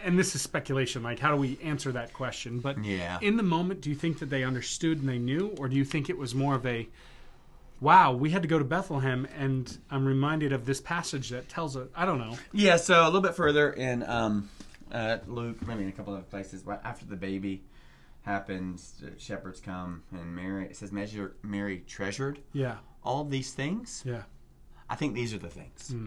and 0.04 0.18
this 0.18 0.34
is 0.34 0.42
speculation. 0.42 1.02
Like, 1.02 1.18
how 1.18 1.30
do 1.34 1.36
we 1.40 1.58
answer 1.62 1.90
that 1.92 2.12
question? 2.12 2.60
But 2.60 2.82
Yeah. 2.84 3.18
in 3.20 3.36
the 3.36 3.42
moment, 3.42 3.80
do 3.80 3.90
you 3.90 3.96
think 3.96 4.18
that 4.20 4.30
they 4.30 4.44
understood 4.44 5.00
and 5.00 5.08
they 5.08 5.18
knew, 5.18 5.54
or 5.58 5.68
do 5.68 5.76
you 5.76 5.84
think 5.84 6.08
it 6.08 6.16
was 6.18 6.34
more 6.34 6.54
of 6.54 6.64
a, 6.66 6.86
wow, 7.80 8.12
we 8.12 8.30
had 8.30 8.42
to 8.42 8.48
go 8.48 8.58
to 8.58 8.64
Bethlehem, 8.64 9.26
and 9.38 9.78
I'm 9.90 10.06
reminded 10.06 10.52
of 10.52 10.66
this 10.66 10.80
passage 10.80 11.30
that 11.30 11.48
tells 11.48 11.76
it. 11.76 11.90
I 11.96 12.04
don't 12.04 12.18
know. 12.18 12.36
Yeah, 12.52 12.76
so 12.76 13.02
a 13.02 13.06
little 13.06 13.22
bit 13.22 13.34
further 13.34 13.72
in 13.72 14.02
um, 14.04 14.50
uh, 14.92 15.18
Luke, 15.26 15.66
maybe 15.66 15.82
in 15.82 15.88
a 15.88 15.92
couple 15.92 16.14
of 16.14 16.28
places, 16.30 16.64
after 16.84 17.04
the 17.06 17.16
baby 17.16 17.62
happens, 18.22 19.02
shepherds 19.18 19.60
come, 19.60 20.02
and 20.12 20.34
Mary, 20.34 20.66
it 20.66 20.76
says, 20.76 20.92
Measure, 20.92 21.36
Mary 21.42 21.84
treasured 21.86 22.40
Yeah. 22.52 22.76
all 23.02 23.24
these 23.24 23.52
things. 23.52 24.02
Yeah. 24.06 24.22
I 24.88 24.94
think 24.96 25.14
these 25.14 25.32
are 25.34 25.38
the 25.38 25.48
things. 25.48 25.94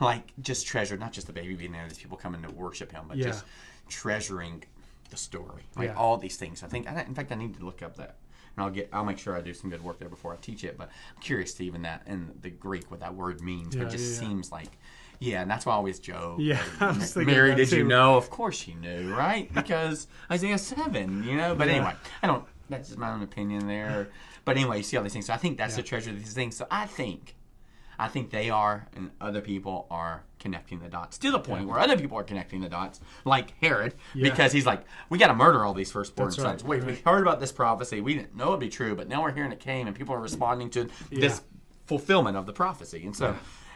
Like, 0.00 0.32
just 0.40 0.66
treasured, 0.66 1.00
not 1.00 1.12
just 1.12 1.26
the 1.26 1.34
baby 1.34 1.54
being 1.54 1.72
there, 1.72 1.86
these 1.86 1.98
people 1.98 2.16
coming 2.16 2.42
to 2.42 2.50
worship 2.50 2.90
him, 2.92 3.04
but 3.08 3.18
Yeah. 3.18 3.26
just 3.26 3.44
treasuring 3.90 4.64
the 5.10 5.16
story. 5.18 5.64
Like, 5.76 5.88
Yeah. 5.88 5.94
all 5.96 6.16
these 6.16 6.36
things. 6.38 6.62
I 6.62 6.66
think, 6.66 6.88
I- 6.90 7.02
in 7.02 7.14
fact, 7.14 7.30
I 7.30 7.34
need 7.34 7.56
to 7.58 7.64
look 7.64 7.82
up 7.82 7.96
that. 7.96 8.16
And 8.56 8.64
I'll 8.64 8.70
get. 8.70 8.88
I'll 8.90 9.04
make 9.04 9.18
sure 9.18 9.36
I 9.36 9.42
do 9.42 9.52
some 9.52 9.68
good 9.68 9.84
work 9.84 9.98
there 9.98 10.08
before 10.08 10.32
I 10.32 10.36
teach 10.36 10.64
it. 10.64 10.78
But 10.78 10.88
I'm 11.14 11.20
curious 11.22 11.52
to 11.54 11.64
even 11.64 11.82
that 11.82 12.04
in 12.06 12.32
the 12.40 12.48
Greek 12.48 12.90
what 12.90 13.00
that 13.00 13.14
word 13.14 13.42
means. 13.42 13.74
Yeah, 13.76 13.82
it 13.82 13.90
just 13.90 14.18
seems 14.18 14.50
like, 14.50 14.78
yeah, 15.20 15.42
and 15.42 15.50
that's 15.50 15.66
why 15.66 15.72
I 15.72 15.76
always 15.76 15.98
joke. 15.98 16.36
Yeah, 16.40 16.62
I 16.80 16.88
was 16.92 17.12
thinking 17.14 17.34
Mary, 17.34 17.54
did 17.54 17.70
you 17.72 17.84
know? 17.84 18.16
Of 18.16 18.30
course 18.30 18.56
she 18.56 18.74
knew, 18.74 19.14
right? 19.14 19.52
Because 19.54 20.06
Isaiah 20.30 20.58
seven, 20.58 21.22
you 21.24 21.36
know. 21.36 21.54
But 21.54 21.68
Yeah. 21.68 21.74
anyway, 21.74 21.94
I 22.22 22.26
don't. 22.26 22.44
That's 22.68 22.88
just 22.88 22.98
my 22.98 23.10
own 23.12 23.22
opinion 23.22 23.66
there. 23.66 24.08
But 24.44 24.56
anyway, 24.56 24.76
you 24.76 24.82
see 24.84 24.96
all 24.96 25.02
these 25.02 25.12
things. 25.12 25.26
So 25.26 25.32
I 25.32 25.38
think 25.38 25.58
that's 25.58 25.72
Yeah. 25.76 25.82
the 25.82 25.88
treasure 25.88 26.10
of 26.10 26.18
these 26.20 26.32
things. 26.32 26.56
So 26.56 26.68
I 26.70 26.86
think, 26.86 27.34
I 27.98 28.06
think 28.06 28.30
they 28.30 28.48
are, 28.48 28.86
and 28.94 29.10
other 29.20 29.40
people 29.40 29.88
are 29.90 30.22
connecting 30.38 30.78
the 30.78 30.88
dots 30.88 31.18
to 31.18 31.32
the 31.32 31.40
point 31.40 31.66
where 31.66 31.80
other 31.80 31.96
people 31.98 32.16
are 32.16 32.22
connecting 32.22 32.60
the 32.60 32.68
dots, 32.68 33.00
like 33.24 33.54
Herod, 33.60 33.94
Yeah. 34.14 34.30
because 34.30 34.52
he's 34.52 34.64
like, 34.64 34.84
we 35.10 35.18
got 35.18 35.28
to 35.28 35.34
murder 35.34 35.64
all 35.64 35.74
these 35.74 35.90
firstborn 35.90 36.28
That's 36.28 36.38
right, 36.38 36.60
sons. 36.60 36.62
Wait, 36.62 36.84
we 36.84 36.94
heard 37.04 37.22
about 37.22 37.40
this 37.40 37.50
prophecy. 37.50 38.00
We 38.00 38.14
didn't 38.14 38.36
know 38.36 38.48
it'd 38.50 38.60
be 38.60 38.68
true, 38.68 38.94
but 38.94 39.08
now 39.08 39.20
we're 39.24 39.32
hearing 39.32 39.50
it 39.50 39.58
came, 39.58 39.88
and 39.88 39.96
people 39.96 40.14
are 40.14 40.20
responding 40.20 40.70
to 40.70 40.88
this 41.10 41.42
fulfillment 41.86 42.36
of 42.36 42.46
the 42.46 42.52
prophecy. 42.52 43.04
And 43.04 43.16
so. 43.16 43.34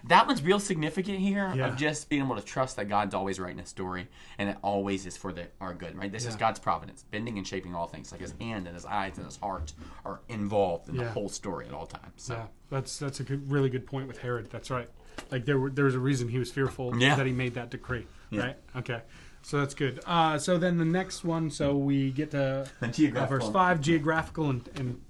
That 0.09 0.27
one's 0.27 0.43
real 0.43 0.59
significant 0.61 1.19
here 1.19 1.53
Yeah. 1.55 1.69
of 1.69 1.77
just 1.77 2.09
being 2.09 2.23
able 2.23 2.37
to 2.37 2.43
trust 2.43 2.77
that 2.77 2.89
God's 2.89 3.15
always 3.15 3.39
writing 3.39 3.61
a 3.61 3.67
story 3.67 4.09
and 4.39 4.49
it 4.49 4.57
always 4.63 5.07
is 5.07 5.17
for 5.17 5.33
the, 5.33 5.47
our 5.61 5.75
good, 5.75 5.97
right? 5.97 6.11
This 6.11 6.27
is 6.27 6.37
God's 6.37 6.59
providence, 6.59 7.05
bending 7.11 7.39
and 7.39 7.47
shaping 7.47 7.75
all 7.75 7.87
things. 7.87 8.13
Like 8.13 8.21
his 8.21 8.35
hand 8.41 8.67
and 8.67 8.75
his 8.75 8.85
eyes 8.87 9.17
and 9.17 9.27
his 9.27 9.37
heart 9.37 9.73
are 10.05 10.21
involved 10.29 10.89
in 10.89 10.97
the 10.97 11.09
whole 11.09 11.29
story 11.29 11.67
at 11.67 11.75
all 11.75 11.87
times. 11.87 12.13
So 12.17 12.35
Yeah, 12.35 12.47
that's 12.71 12.99
that's 12.99 13.21
a 13.21 13.25
good, 13.25 13.51
really 13.51 13.69
good 13.71 13.87
point 13.87 14.09
with 14.09 14.19
Herod. 14.19 14.49
That's 14.51 14.71
right. 14.71 14.89
Like 15.31 15.45
there 15.45 15.59
were, 15.59 15.71
there 15.71 15.85
was 15.85 15.95
a 15.95 15.99
reason 16.01 16.29
he 16.29 16.39
was 16.39 16.51
fearful 16.51 16.97
Yeah. 16.97 17.15
that 17.17 17.27
he 17.27 17.33
made 17.33 17.55
that 17.55 17.71
decree. 17.71 18.07
Yeah. 18.31 18.41
Right. 18.43 18.57
Okay. 18.77 19.03
So 19.43 19.59
that's 19.59 19.75
good. 19.75 20.01
Uh, 20.07 20.39
so 20.39 20.59
then 20.59 20.77
the 20.77 20.85
next 20.85 21.25
one. 21.25 21.51
So 21.51 21.77
we 21.77 22.11
get 22.11 22.31
to 22.33 22.67
uh, 22.83 23.27
verse 23.27 23.49
five: 23.51 23.81
geographical 23.81 24.51
and, 24.51 24.69
and 24.77 25.01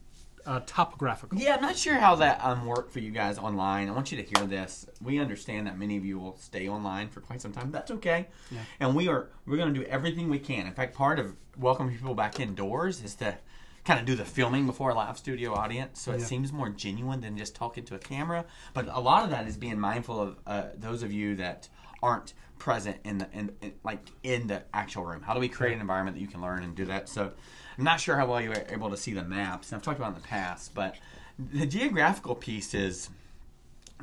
uh, 0.47 0.61
topographical. 0.67 1.39
Yeah, 1.39 1.55
I'm 1.57 1.63
not 1.63 1.77
sure 1.77 1.95
how 1.95 2.15
that 2.17 2.43
um, 2.45 2.67
worked 2.67 2.93
for 2.93 3.01
you 3.01 3.11
guys 3.11 3.39
online. 3.39 3.89
I 3.89 3.93
want 3.93 4.11
you 4.13 4.23
to 4.23 4.25
hear 4.39 4.47
this. 4.47 4.87
We 5.03 5.19
understand 5.19 5.67
that 5.67 5.79
many 5.79 5.97
of 5.97 6.05
you 6.05 6.19
will 6.19 6.37
stay 6.37 6.69
online 6.69 7.09
for 7.09 7.21
quite 7.21 7.41
some 7.41 7.53
time. 7.53 7.71
That's 7.71 7.91
okay. 7.93 8.29
Yeah. 8.51 8.59
And 8.81 8.95
we 8.95 9.09
are 9.09 9.29
we're 9.47 9.57
going 9.57 9.73
to 9.75 9.81
do 9.81 9.87
everything 9.87 10.29
we 10.29 10.39
can. 10.39 10.67
In 10.67 10.73
fact, 10.73 10.95
part 10.95 11.19
of 11.19 11.35
welcoming 11.59 11.97
people 11.97 12.15
back 12.15 12.41
indoors 12.41 13.03
is 13.03 13.15
to 13.17 13.37
kind 13.85 13.99
of 13.99 14.05
do 14.07 14.15
the 14.15 14.25
filming 14.25 14.67
before 14.67 14.91
a 14.91 14.95
live 14.95 15.17
studio 15.17 15.55
audience, 15.55 16.01
so 16.01 16.13
it 16.13 16.21
Yeah. 16.21 16.27
seems 16.27 16.53
more 16.53 16.69
genuine 16.69 17.21
than 17.23 17.37
just 17.39 17.55
talking 17.55 17.85
to 17.85 17.95
a 17.95 17.99
camera. 17.99 18.45
But 18.75 18.89
a 18.89 19.01
lot 19.01 19.25
of 19.25 19.31
that 19.31 19.47
is 19.47 19.57
being 19.57 19.81
mindful 19.81 20.21
of 20.21 20.37
uh, 20.47 20.65
those 20.77 21.03
of 21.03 21.13
you 21.13 21.35
that 21.37 21.69
aren't 22.03 22.35
present 22.59 22.99
in 23.05 23.17
the 23.19 23.29
in, 23.33 23.51
in 23.63 23.73
like 23.83 24.01
in 24.23 24.47
the 24.49 24.63
actual 24.75 25.05
room. 25.07 25.23
How 25.23 25.33
do 25.33 25.41
we 25.41 25.49
create 25.49 25.73
an 25.75 25.81
environment 25.81 26.17
that 26.17 26.21
you 26.21 26.29
can 26.29 26.43
learn 26.43 26.63
and 26.63 26.75
do 26.75 26.85
that? 26.87 27.09
So 27.09 27.33
I'm 27.81 27.85
not 27.85 27.99
sure 27.99 28.15
how 28.15 28.27
well 28.27 28.43
you 28.43 28.51
were 28.51 28.63
able 28.69 28.91
to 28.91 28.97
see 28.99 29.15
the 29.15 29.25
maps. 29.25 29.73
And 29.73 29.77
I've 29.79 29.83
talked 29.83 29.99
about 29.99 30.13
it 30.13 30.17
in 30.17 30.21
the 30.23 30.29
past, 30.29 30.75
but 30.75 30.97
the 31.39 31.65
geographical 31.65 32.35
piece 32.35 32.75
is 32.75 33.09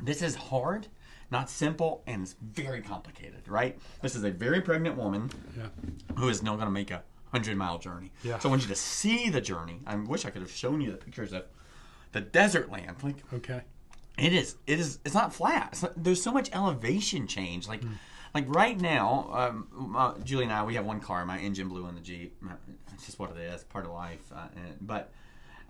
this 0.02 0.20
is 0.20 0.34
hard, 0.34 0.88
not 1.30 1.48
simple, 1.48 2.02
and 2.08 2.22
it's 2.24 2.34
very 2.42 2.82
complicated, 2.82 3.46
right? 3.46 3.78
This 4.02 4.16
is 4.16 4.24
a 4.24 4.32
very 4.32 4.60
pregnant 4.60 4.96
woman 4.96 5.30
Yeah. 5.56 5.68
who 6.16 6.28
is 6.28 6.42
now 6.42 6.56
going 6.56 6.66
to 6.66 6.72
make 6.72 6.90
a 6.90 7.04
hundred 7.30 7.56
mile 7.56 7.78
journey. 7.78 8.10
Yeah. 8.24 8.40
So 8.40 8.48
I 8.48 8.50
want 8.50 8.62
you 8.62 8.68
to 8.68 8.74
see 8.74 9.30
the 9.30 9.40
journey. 9.40 9.78
I 9.86 9.94
wish 9.94 10.24
I 10.24 10.30
could 10.30 10.42
have 10.42 10.50
shown 10.50 10.80
you 10.80 10.90
the 10.90 10.96
pictures 10.96 11.32
of 11.32 11.44
the 12.10 12.20
desert 12.20 12.72
land. 12.72 12.96
Like 13.04 13.32
Okay. 13.32 13.60
it 14.18 14.32
is, 14.32 14.56
it 14.66 14.80
is, 14.80 14.98
it's 15.04 15.14
not 15.14 15.32
flat. 15.32 15.68
It's 15.70 15.82
not, 15.82 16.02
there's 16.02 16.20
so 16.20 16.32
much 16.32 16.50
elevation 16.52 17.28
change. 17.28 17.68
Like 17.68 17.84
hmm. 17.84 17.92
Like 18.34 18.44
right 18.48 18.78
now, 18.80 19.30
um, 19.32 19.94
uh, 19.96 20.14
Julie 20.24 20.44
and 20.44 20.52
I, 20.52 20.64
we 20.64 20.74
have 20.74 20.84
one 20.84 21.00
car. 21.00 21.24
My 21.24 21.38
engine 21.38 21.68
blew 21.68 21.86
in 21.86 21.94
the 21.94 22.00
Jeep. 22.00 22.36
It's 22.94 23.06
just 23.06 23.18
what 23.18 23.30
it 23.30 23.38
is, 23.38 23.64
part 23.64 23.84
of 23.84 23.92
life. 23.92 24.32
Uh, 24.34 24.48
and, 24.56 24.76
but 24.80 25.12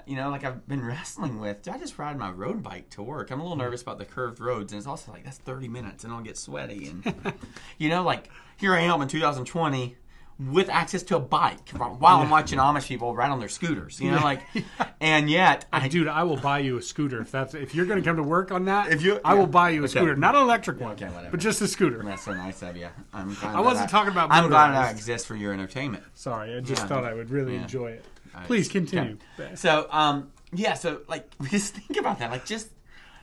you 0.07 0.17
know, 0.17 0.31
like 0.31 0.45
I've 0.45 0.67
been 0.67 0.85
wrestling 0.87 1.39
with. 1.39 1.63
Do 1.63 1.71
I 1.71 1.79
just 1.79 1.99
ride 1.99 2.17
my 2.19 2.31
road 2.31 2.63
bike 2.63 2.91
to 2.91 3.03
work? 3.03 3.31
I'm 3.31 3.41
a 3.41 3.43
little 3.43 3.59
nervous 3.59 3.83
about 3.83 3.99
the 3.99 4.05
curved 4.05 4.41
roads, 4.41 4.73
and 4.73 4.79
it's 4.79 4.89
also 4.89 5.13
like 5.13 5.25
that's 5.25 5.39
30 5.39 5.69
minutes, 5.69 6.05
and 6.05 6.13
I'll 6.13 6.23
get 6.23 6.37
sweaty. 6.37 6.89
And 6.89 7.15
you 7.79 7.89
know, 7.89 8.03
like 8.03 8.31
here 8.57 8.75
I 8.75 8.81
am 8.81 9.03
in 9.03 9.09
2020 9.09 9.97
with 10.39 10.69
access 10.71 11.03
to 11.03 11.17
a 11.17 11.21
bike 11.21 11.69
while 11.71 11.99
I'm 12.21 12.31
watching 12.31 12.59
Amish 12.61 12.87
people 12.87 13.15
ride 13.15 13.31
on 13.31 13.41
their 13.41 13.49
scooters. 13.49 14.01
You 14.01 14.13
know, 14.13 14.19
like, 14.23 14.41
and 15.01 15.29
yet, 15.29 15.65
I, 15.73 15.89
Dude, 15.89 16.07
I 16.07 16.23
will 16.23 16.37
buy 16.37 16.61
you 16.61 16.77
a 16.79 16.83
scooter 16.83 17.21
if 17.21 17.31
that's 17.33 17.55
if 17.55 17.75
you're 17.75 17.87
going 17.87 18.01
to 18.01 18.05
come 18.09 18.17
to 18.17 18.23
work 18.23 18.53
on 18.53 18.67
that. 18.67 18.93
If 18.93 19.03
you- 19.03 19.21
I 19.25 19.35
will 19.35 19.49
buy 19.49 19.71
you 19.71 19.81
a 19.81 19.85
Okay. 19.85 19.93
scooter, 19.99 20.15
not 20.15 20.35
an 20.37 20.43
electric 20.43 20.81
one, 20.81 20.93
okay, 20.93 21.11
but 21.31 21.41
just 21.41 21.61
a 21.61 21.67
scooter. 21.69 22.03
that's 22.05 22.25
so 22.25 22.35
nice 22.35 22.63
of 22.63 22.77
you. 22.77 22.89
I'm 23.13 23.35
glad 23.35 23.57
I 23.57 23.61
wasn't 23.61 23.91
talking 23.91 24.13
about 24.13 24.31
I'm 24.31 24.49
glad 24.49 24.71
I 24.71 24.75
motorized. 24.75 24.97
exist 24.99 25.27
for 25.27 25.35
your 25.35 25.53
entertainment. 25.53 26.05
Sorry, 26.15 26.57
I 26.57 26.61
just 26.61 26.83
Yeah. 26.83 26.87
thought 26.89 27.05
I 27.05 27.15
would 27.15 27.31
really 27.31 27.55
Yeah. 27.55 27.63
enjoy 27.63 27.91
it. 27.93 28.05
Please 28.47 28.69
continue. 28.69 29.19
So, 29.57 29.89
um, 29.91 30.31
yeah, 30.53 30.75
so 30.75 31.01
like, 31.09 31.29
just 31.51 31.75
think 31.75 31.99
about 31.99 32.21
that, 32.21 32.31
like, 32.31 32.47
just 32.47 32.69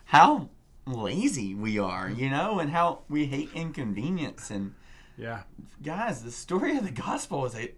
how 0.05 0.49
lazy 0.85 1.55
we 1.55 1.79
are, 1.79 2.09
you 2.09 2.29
know, 2.29 2.59
and 2.59 2.71
how 2.71 2.99
we 3.07 3.25
hate 3.25 3.49
inconvenience. 3.53 4.51
And 4.51 4.73
Yeah, 5.17 5.43
guys, 5.83 6.23
the 6.23 6.31
story 6.31 6.77
of 6.77 6.83
the 6.83 6.91
gospel 6.91 7.45
is 7.45 7.55
a 7.55 7.71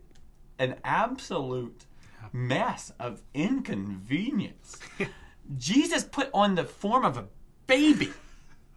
an 0.59 0.75
absolute 0.83 1.85
mess 2.33 2.91
of 2.99 3.21
inconvenience. 3.33 4.77
Jesus 5.57 6.03
put 6.03 6.29
on 6.33 6.55
the 6.55 6.63
form 6.63 7.05
of 7.05 7.17
a 7.17 7.25
baby. 7.67 8.11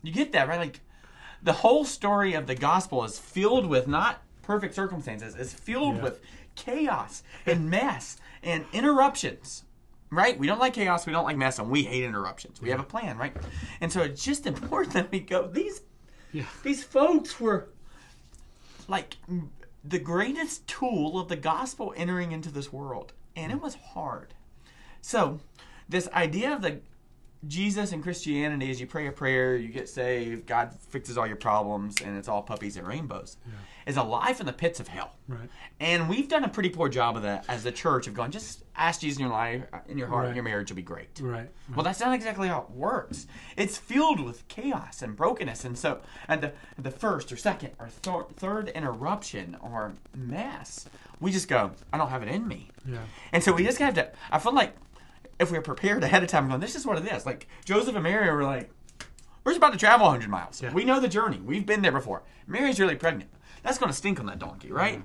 You 0.03 0.13
get 0.13 0.33
that, 0.33 0.47
right? 0.49 0.59
Like 0.59 0.81
the 1.43 1.53
whole 1.55 1.85
story 1.85 2.35
of 2.35 2.47
the 2.47 2.55
gospel 2.55 3.03
is 3.05 3.19
filled 3.19 3.67
with 3.67 3.89
not 3.89 4.23
perfect 4.43 4.75
circumstances, 4.75 5.35
it's 5.37 5.53
filled 5.55 5.97
Yeah. 5.97 6.03
with 6.03 6.21
chaos 6.55 7.23
and 7.47 7.71
mess 7.79 8.19
and 8.43 8.65
interruptions. 8.73 9.65
Right? 10.13 10.37
We 10.37 10.49
don't 10.49 10.59
like 10.59 10.75
chaos, 10.75 11.07
we 11.07 11.13
don't 11.13 11.25
like 11.25 11.37
mess, 11.37 11.61
and 11.61 11.71
we 11.71 11.85
hate 11.85 12.03
interruptions. 12.03 12.61
We 12.61 12.71
have 12.71 12.81
a 12.81 12.85
plan, 12.85 13.17
right? 13.17 13.35
And 13.81 13.93
so 13.93 14.03
it's 14.03 14.25
just 14.25 14.45
important 14.45 14.93
that 14.95 15.11
we 15.13 15.21
go, 15.21 15.47
these 15.47 15.83
yeah, 16.33 16.47
these 16.65 16.83
folks 16.83 17.39
were 17.41 17.69
like 18.91 19.17
the 19.85 19.99
greatest 19.99 20.67
tool 20.67 21.19
of 21.19 21.29
the 21.29 21.37
gospel 21.37 21.95
entering 21.97 22.33
into 22.33 22.51
this 22.51 22.73
world. 22.73 23.13
And 23.37 23.53
it 23.53 23.57
hmm. 23.57 23.65
was 23.65 23.77
hard. 23.77 24.35
So 25.01 25.41
this 25.89 26.09
idea 26.09 26.53
of 26.53 26.63
the 26.63 26.81
jesus 27.47 27.93
and 27.93 28.03
christianity 28.03 28.71
is 28.71 28.79
you 28.79 28.87
pray 28.87 29.07
a 29.07 29.13
prayer 29.13 29.57
you 29.57 29.69
get 29.69 29.89
saved 29.89 30.47
god 30.47 30.75
fixes 30.91 31.17
all 31.17 31.27
your 31.27 31.37
problems 31.37 31.97
and 32.03 32.15
it's 32.19 32.29
all 32.29 32.43
puppies 32.43 32.77
and 32.77 32.87
rainbows 32.87 33.39
is 33.91 33.97
a 33.97 34.03
life 34.03 34.41
in 34.41 34.47
the 34.47 34.53
pits 34.53 34.81
of 34.81 34.89
hell 34.89 35.13
right. 35.29 35.49
and 35.81 36.09
we've 36.09 36.29
done 36.29 36.45
a 36.45 36.49
pretty 36.49 36.69
poor 36.71 36.89
job 36.89 37.17
of 37.17 37.23
that 37.23 37.45
as 37.49 37.63
the 37.63 37.73
church 37.73 38.07
of 38.07 38.15
going 38.15 38.31
just 38.31 38.65
ask 38.77 39.01
jesus 39.01 39.19
in 39.19 39.25
your 39.25 39.33
life 39.33 39.63
in 39.89 39.99
your 39.99 40.07
heart 40.09 40.27
Right. 40.27 40.35
your 40.35 40.45
marriage 40.45 40.71
will 40.71 40.77
be 40.77 40.83
great 40.83 41.09
Right. 41.21 41.51
well, 41.75 41.85
that's 41.85 42.01
not 42.01 42.15
exactly 42.15 42.49
how 42.49 42.61
it 42.63 42.71
works. 42.71 43.27
It's 43.57 43.77
filled 43.77 44.21
with 44.21 44.47
chaos 44.49 45.03
and 45.03 45.15
brokenness, 45.17 45.65
and 45.65 45.77
so 45.79 46.01
at 46.29 46.41
the 46.41 46.53
the 46.79 46.91
first 46.91 47.31
or 47.33 47.37
second 47.37 47.71
or 47.79 47.89
thir- 47.89 48.27
third 48.37 48.69
interruption 48.71 49.57
or 49.61 49.93
mess, 50.15 50.89
we 51.21 51.31
just 51.33 51.49
go, 51.49 51.73
"I 51.93 51.99
don't 51.99 52.09
have 52.11 52.23
it 52.23 52.29
in 52.29 52.47
me," 52.49 52.71
Yeah. 52.87 52.99
and 53.33 53.43
so 53.43 53.53
we 53.53 53.65
just 53.65 53.79
have 53.79 53.95
to. 53.95 54.11
I 54.31 54.39
feel 54.39 54.55
like 54.55 54.75
if 55.39 55.51
we're 55.51 55.61
prepared 55.63 56.03
ahead 56.05 56.23
of 56.23 56.29
time, 56.29 56.49
going, 56.49 56.61
"This 56.61 56.75
is 56.77 56.87
what 56.87 56.99
it 56.99 57.13
is." 57.13 57.25
Like 57.27 57.47
Joseph 57.65 57.95
and 57.95 58.03
Mary 58.05 58.31
were 58.33 58.45
like, 58.45 58.71
"We're 59.45 59.53
just 59.53 59.59
about 59.59 59.73
to 59.73 59.79
travel 59.79 60.07
100 60.07 60.29
miles. 60.31 60.63
Yeah. 60.63 60.73
We 60.73 60.85
know 60.85 61.01
the 61.01 61.09
journey. 61.09 61.41
We've 61.41 61.67
been 61.67 61.83
there 61.83 61.93
before." 61.93 62.23
Mary's 62.47 62.81
really 62.81 62.97
pregnant. 62.97 63.31
That's 63.63 63.79
going 63.79 63.91
to 63.91 63.97
stink 63.97 64.21
on 64.21 64.27
that 64.27 64.39
donkey, 64.39 64.73
right? 64.73 65.03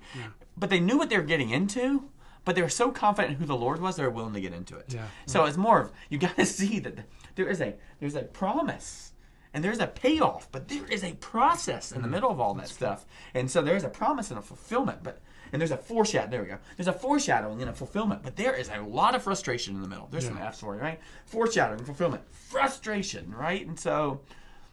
But 0.57 0.69
they 0.69 0.79
knew 0.79 0.97
what 0.97 1.09
they 1.09 1.17
were 1.17 1.23
getting 1.23 1.49
into. 1.49 2.09
But 2.45 2.55
they 2.55 2.61
were 2.61 2.69
so 2.69 2.91
confident 2.91 3.33
in 3.33 3.39
who 3.39 3.47
the 3.47 3.55
Lord 3.55 3.81
was, 3.81 3.95
they 3.95 4.03
were 4.03 4.11
willing 4.11 4.35
to 4.35 4.39
get 4.39 4.53
into 4.53 4.77
it. 4.77 4.93
Yeah. 4.93 5.07
So 5.25 5.45
it's 5.45 5.57
more 5.57 5.81
of 5.81 5.91
you 6.09 6.19
got 6.19 6.35
to 6.35 6.45
see 6.59 6.79
that 6.79 6.99
there 7.33 7.47
is 7.47 7.59
a 7.59 7.73
there's 7.99 8.15
a 8.15 8.21
promise 8.21 9.13
and 9.51 9.63
there's 9.63 9.79
a 9.79 9.87
payoff, 9.87 10.51
but 10.51 10.67
there 10.67 10.85
is 10.85 11.03
a 11.03 11.13
process 11.13 11.91
in 11.91 11.97
the 11.97 12.03
mm-hmm. 12.03 12.11
middle 12.11 12.29
of 12.29 12.39
all 12.39 12.53
that 12.55 12.67
stuff. 12.67 13.05
And 13.33 13.49
so 13.49 13.61
there's 13.61 13.83
a 13.83 13.89
promise 13.89 14.29
and 14.29 14.37
a 14.37 14.41
fulfillment, 14.41 14.99
but 15.01 15.21
and 15.51 15.59
there's 15.61 15.71
a 15.71 15.77
foreshadow. 15.77 16.29
There 16.29 16.41
we 16.41 16.47
go. 16.49 16.57
There's 16.77 16.87
a 16.87 16.93
foreshadowing 16.93 17.61
and 17.61 17.69
a 17.69 17.73
fulfillment, 17.73 18.21
but 18.21 18.35
there 18.35 18.53
is 18.53 18.69
a 18.69 18.81
lot 18.81 19.15
of 19.15 19.23
frustration 19.23 19.75
in 19.75 19.81
the 19.81 19.87
middle. 19.87 20.07
There's 20.11 20.25
some 20.25 20.37
Yeah. 20.37 20.47
F 20.47 20.55
story, 20.55 20.77
right? 20.77 20.99
Foreshadowing, 21.25 21.83
fulfillment, 21.83 22.23
frustration, 22.31 23.33
right? 23.33 23.65
And 23.65 23.79
so 23.79 24.21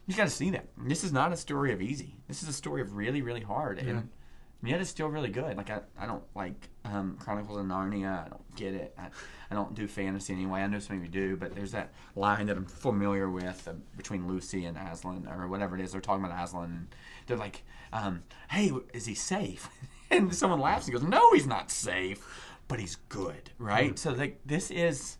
you 0.05 0.15
got 0.15 0.25
to 0.25 0.29
see 0.29 0.49
that 0.51 0.67
this 0.77 1.03
is 1.03 1.11
not 1.13 1.31
a 1.31 1.37
story 1.37 1.71
of 1.73 1.81
easy. 1.81 2.15
This 2.27 2.43
is 2.43 2.49
a 2.49 2.53
story 2.53 2.81
of 2.81 2.95
really, 2.95 3.21
really 3.21 3.41
hard, 3.41 3.77
and, 3.79 3.87
Yeah. 3.87 3.93
and 3.97 4.09
yet 4.63 4.81
it's 4.81 4.89
still 4.89 5.07
really 5.07 5.29
good. 5.29 5.55
Like 5.57 5.69
I, 5.69 5.81
I 5.97 6.05
don't 6.05 6.23
like 6.35 6.69
um, 6.85 7.17
Chronicles 7.19 7.57
of 7.57 7.65
Narnia. 7.65 8.25
I 8.25 8.29
don't 8.29 8.55
get 8.55 8.73
it. 8.73 8.93
I, 8.97 9.07
I 9.51 9.55
don't 9.55 9.73
do 9.75 9.87
fantasy 9.87 10.33
anyway. 10.33 10.61
I 10.61 10.67
know 10.67 10.79
some 10.79 10.97
of 10.97 11.03
you 11.03 11.09
do, 11.09 11.35
but 11.37 11.55
there's 11.55 11.71
that 11.71 11.93
line 12.15 12.47
that 12.47 12.57
I'm 12.57 12.65
familiar 12.65 13.29
with 13.29 13.67
uh, 13.67 13.73
between 13.95 14.27
Lucy 14.27 14.65
and 14.65 14.77
Aslan 14.77 15.27
or 15.27 15.47
whatever 15.47 15.77
it 15.77 15.81
is. 15.81 15.91
They're 15.91 16.01
talking 16.01 16.23
about 16.25 16.43
Aslan, 16.43 16.63
and 16.71 16.87
they're 17.27 17.37
like, 17.37 17.63
um, 17.93 18.23
"Hey, 18.49 18.71
is 18.93 19.05
he 19.05 19.13
safe?" 19.15 19.69
and 20.11 20.33
someone 20.35 20.59
laughs 20.59 20.87
and 20.87 20.93
goes, 20.97 21.03
"No, 21.07 21.31
he's 21.33 21.47
not 21.47 21.69
safe, 21.71 22.19
but 22.67 22.79
he's 22.79 22.95
good, 23.09 23.51
right?" 23.59 23.97
So 23.99 24.11
like 24.11 24.41
this 24.45 24.69
is 24.71 25.17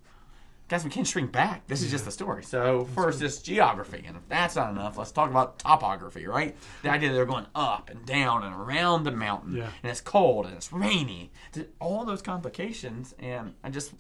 guys, 0.68 0.84
we 0.84 0.90
can't 0.90 1.06
shrink 1.08 1.32
back. 1.32 1.68
This 1.68 1.82
is 1.82 1.92
just 1.92 2.06
the 2.06 2.12
story. 2.12 2.44
So 2.44 2.86
first, 2.96 3.22
it's 3.22 3.40
geography, 3.40 4.04
and 4.08 4.16
if 4.18 4.28
that's 4.30 4.56
not 4.56 4.72
enough, 4.72 4.98
let's 4.98 5.12
talk 5.12 5.30
about 5.30 5.60
topography, 5.60 6.26
right? 6.26 6.56
The 6.82 6.90
idea 6.90 7.10
that 7.10 7.16
they're 7.16 7.26
going 7.26 7.46
up 7.54 7.90
and 7.90 8.06
down 8.06 8.44
and 8.44 8.56
around 8.56 9.04
the 9.04 9.12
mountain, 9.12 9.56
Yeah. 9.56 9.70
and 9.84 9.92
it's 9.92 10.02
cold 10.02 10.46
and 10.46 10.56
it's 10.56 10.72
rainy, 10.74 11.32
all 11.80 12.06
those 12.06 12.22
complications. 12.22 13.14
And 13.20 13.54
I 13.64 13.70
just 13.70 13.94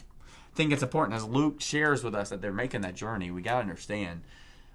think 0.55 0.72
it's 0.72 0.84
important 0.84 1.16
as 1.16 1.24
Luke 1.26 1.61
shares 1.61 2.03
with 2.03 2.16
us 2.16 2.30
that 2.30 2.41
they're 2.41 2.51
making 2.53 2.82
that 2.82 2.95
journey. 2.95 3.30
We 3.32 3.41
got 3.41 3.55
to 3.55 3.59
understand 3.59 4.22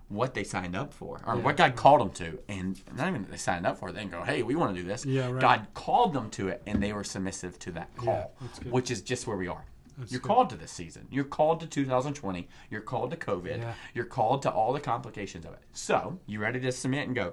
what 0.09 0.33
they 0.35 0.43
signed 0.43 0.75
up 0.75 0.95
for, 0.95 1.21
or 1.27 1.37
Yeah. 1.37 1.43
what 1.43 1.57
God 1.59 1.77
called 1.77 2.01
them 2.01 2.11
to, 2.13 2.39
and 2.49 2.81
not 2.97 3.09
even 3.09 3.23
that 3.23 3.31
they 3.31 3.37
signed 3.37 3.67
up 3.67 3.79
for 3.79 3.91
it. 3.91 3.93
They 3.93 4.01
didn't 4.01 4.13
go, 4.13 4.23
"Hey, 4.23 4.43
we 4.43 4.55
want 4.55 4.75
to 4.75 4.81
do 4.83 4.87
this." 4.89 5.05
Yeah, 5.05 5.31
right. 5.31 5.39
God 5.41 5.67
called 5.75 6.15
them 6.15 6.31
to 6.31 6.49
it, 6.49 6.63
and 6.67 6.83
they 6.83 6.95
were 6.95 7.05
submissive 7.05 7.59
to 7.61 7.73
that 7.73 7.95
call, 7.97 8.33
good. 8.61 8.73
which 8.73 8.91
is 8.91 9.03
just 9.03 9.27
where 9.27 9.37
we 9.37 9.49
are. 9.49 9.65
That's 9.99 10.13
You're 10.13 10.21
good. 10.21 10.29
called 10.29 10.51
to 10.51 10.57
this 10.57 10.71
season. 10.71 11.09
You're 11.11 11.25
called 11.25 11.61
to 11.61 11.67
2020. 11.67 12.49
You're 12.71 12.81
called 12.81 13.11
to 13.11 13.17
COVID. 13.17 13.59
Yeah. 13.59 13.75
You're 13.95 14.05
called 14.05 14.43
to 14.43 14.51
all 14.51 14.73
the 14.73 14.81
complications 14.81 15.45
of 15.45 15.53
it. 15.53 15.61
So, 15.73 16.21
you 16.27 16.39
ready 16.39 16.61
to 16.61 16.71
submit 16.73 17.07
and 17.07 17.17
go, 17.17 17.33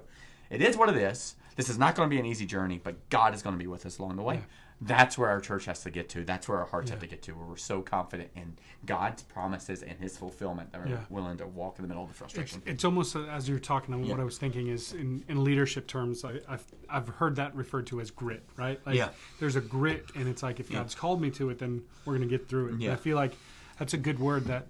it 0.50 0.60
is 0.60 0.76
what 0.76 0.88
it 0.88 0.96
is. 0.96 1.36
This 1.54 1.68
is 1.68 1.78
not 1.78 1.94
going 1.94 2.08
to 2.08 2.14
be 2.14 2.18
an 2.18 2.26
easy 2.26 2.44
journey, 2.44 2.80
but 2.82 3.08
God 3.08 3.34
is 3.34 3.42
going 3.42 3.54
to 3.54 3.58
be 3.58 3.66
with 3.66 3.86
us 3.86 3.98
along 3.98 4.16
the 4.16 4.22
way. 4.22 4.36
Yeah. 4.36 4.40
That's 4.80 5.16
where 5.16 5.30
our 5.30 5.40
church 5.40 5.64
has 5.64 5.82
to 5.84 5.90
get 5.90 6.10
to. 6.10 6.22
That's 6.24 6.48
where 6.48 6.58
our 6.58 6.66
hearts 6.66 6.90
have 6.90 7.00
to 7.00 7.06
get 7.06 7.22
to, 7.22 7.32
where 7.32 7.46
we're 7.46 7.56
so 7.56 7.80
confident 7.80 8.28
in 8.36 8.56
God's 8.84 9.22
promises 9.22 9.82
and 9.82 9.98
His 9.98 10.18
fulfillment 10.18 10.70
that 10.72 10.82
we're 10.84 10.90
Yeah. 10.92 11.00
willing 11.08 11.38
to 11.38 11.46
walk 11.46 11.78
in 11.78 11.82
the 11.82 11.88
middle 11.88 12.02
of 12.02 12.10
the 12.10 12.14
frustration. 12.14 12.60
it's 12.66 12.84
almost 12.84 13.16
uh, 13.16 13.24
as 13.24 13.48
you're 13.48 13.58
talking. 13.58 13.94
uh, 13.94 13.98
What 13.98 14.20
I 14.20 14.24
was 14.24 14.36
thinking 14.36 14.66
is 14.68 14.92
in, 14.92 15.24
in 15.28 15.42
leadership 15.44 15.86
terms, 15.86 16.24
I, 16.26 16.40
I've 16.46 16.64
I've 16.90 17.08
heard 17.08 17.36
that 17.36 17.54
referred 17.56 17.86
to 17.88 18.00
as 18.02 18.10
grit, 18.10 18.42
right? 18.56 18.78
Like 18.84 18.96
Yeah. 18.96 19.08
there's 19.40 19.56
a 19.56 19.62
grit, 19.62 20.04
and 20.14 20.28
it's 20.28 20.42
like 20.42 20.60
if 20.60 20.70
Yeah. 20.70 20.80
God's 20.80 20.94
called 20.94 21.22
me 21.22 21.30
to 21.32 21.48
it, 21.48 21.58
then 21.58 21.82
we're 22.04 22.14
gonna 22.14 22.26
get 22.26 22.46
through 22.46 22.66
it. 22.68 22.72
And 22.74 22.82
Yeah. 22.82 22.92
I 22.92 22.96
feel 22.96 23.16
like 23.16 23.32
that's 23.78 23.94
a 23.94 23.98
good 23.98 24.18
word. 24.18 24.44
That 24.44 24.66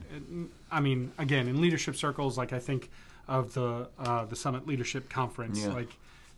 I 0.70 0.78
mean, 0.78 1.10
again, 1.18 1.48
in 1.48 1.60
leadership 1.60 1.96
circles, 1.96 2.38
like 2.38 2.52
I 2.52 2.60
think 2.60 2.90
of 3.26 3.54
the 3.54 3.88
uh, 3.98 4.24
the 4.26 4.36
Summit 4.36 4.68
Leadership 4.68 5.10
Conference, 5.10 5.62
Yeah. 5.64 5.72
like. 5.72 5.88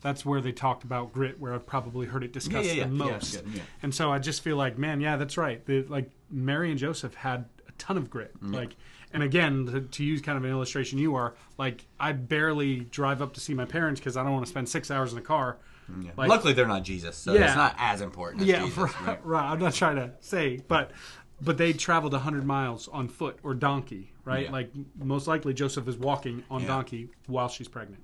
That's 0.01 0.25
where 0.25 0.41
they 0.41 0.53
talked 0.53 0.85
about 0.85 1.13
grit, 1.13 1.41
where 1.41 1.55
I've 1.55 1.67
probably 1.67 2.07
heard 2.07 2.23
it 2.23 2.33
discussed 2.33 2.69
yeah, 2.69 2.73
yeah. 2.75 2.85
the 2.87 2.91
Yeah, 2.91 3.11
most. 3.13 3.45
good, 3.45 3.55
yeah. 3.55 3.63
And 3.83 3.95
so 3.95 4.13
I 4.13 4.19
just 4.19 4.43
feel 4.43 4.57
like, 4.57 4.79
man, 4.79 5.01
yeah, 5.01 5.17
that's 5.17 5.37
right. 5.37 5.65
The, 5.67 5.83
like 5.85 6.11
Mary 6.31 6.71
and 6.71 6.79
Joseph 6.79 7.15
had 7.15 7.47
a 7.69 7.73
ton 7.79 7.97
of 7.97 8.09
grit. 8.09 8.35
Mm-hmm. 8.37 8.55
Like, 8.55 8.77
and 9.13 9.23
again, 9.23 9.67
to, 9.67 9.81
to 9.81 10.05
use 10.05 10.21
kind 10.21 10.39
of 10.39 10.45
an 10.45 10.51
illustration, 10.51 10.99
you 10.99 11.15
are 11.17 11.35
like, 11.57 11.87
I 11.99 12.13
barely 12.13 12.81
drive 12.81 13.21
up 13.23 13.35
to 13.35 13.41
see 13.41 13.55
my 13.55 13.65
parents 13.65 14.01
because 14.01 14.17
I 14.17 14.23
don't 14.23 14.33
want 14.33 14.47
to 14.47 14.51
spend 14.51 14.69
six 14.69 14.91
hours 14.91 15.11
in 15.13 15.17
the 15.17 15.25
car. 15.25 15.59
Mm, 15.91 16.05
yeah. 16.05 16.11
Like- 16.17 16.29
Luckily, 16.29 16.53
they're 16.53 16.67
not 16.67 16.85
Jesus, 16.85 17.17
so 17.17 17.33
it's 17.35 17.57
not 17.57 17.75
as 17.79 18.01
important. 18.01 18.43
As 18.43 18.49
yeah, 18.49 18.61
Jesus, 18.61 18.79
right, 18.79 19.01
right? 19.07 19.27
right. 19.27 19.51
I'm 19.51 19.59
not 19.59 19.75
trying 19.75 19.97
to 19.97 20.13
say, 20.21 20.61
but 20.69 20.93
but 21.41 21.57
they 21.57 21.73
traveled 21.73 22.13
100 22.13 22.45
miles 22.45 22.89
on 22.89 23.09
foot 23.09 23.39
or 23.45 23.55
donkey, 23.55 24.13
right? 24.25 24.51
Like 24.51 24.73
most 24.97 25.27
likely 25.29 25.55
Joseph 25.55 25.87
is 25.89 25.97
walking 25.97 26.43
on 26.51 26.67
donkey 26.67 27.11
while 27.27 27.49
she's 27.49 27.69
pregnant. 27.69 28.03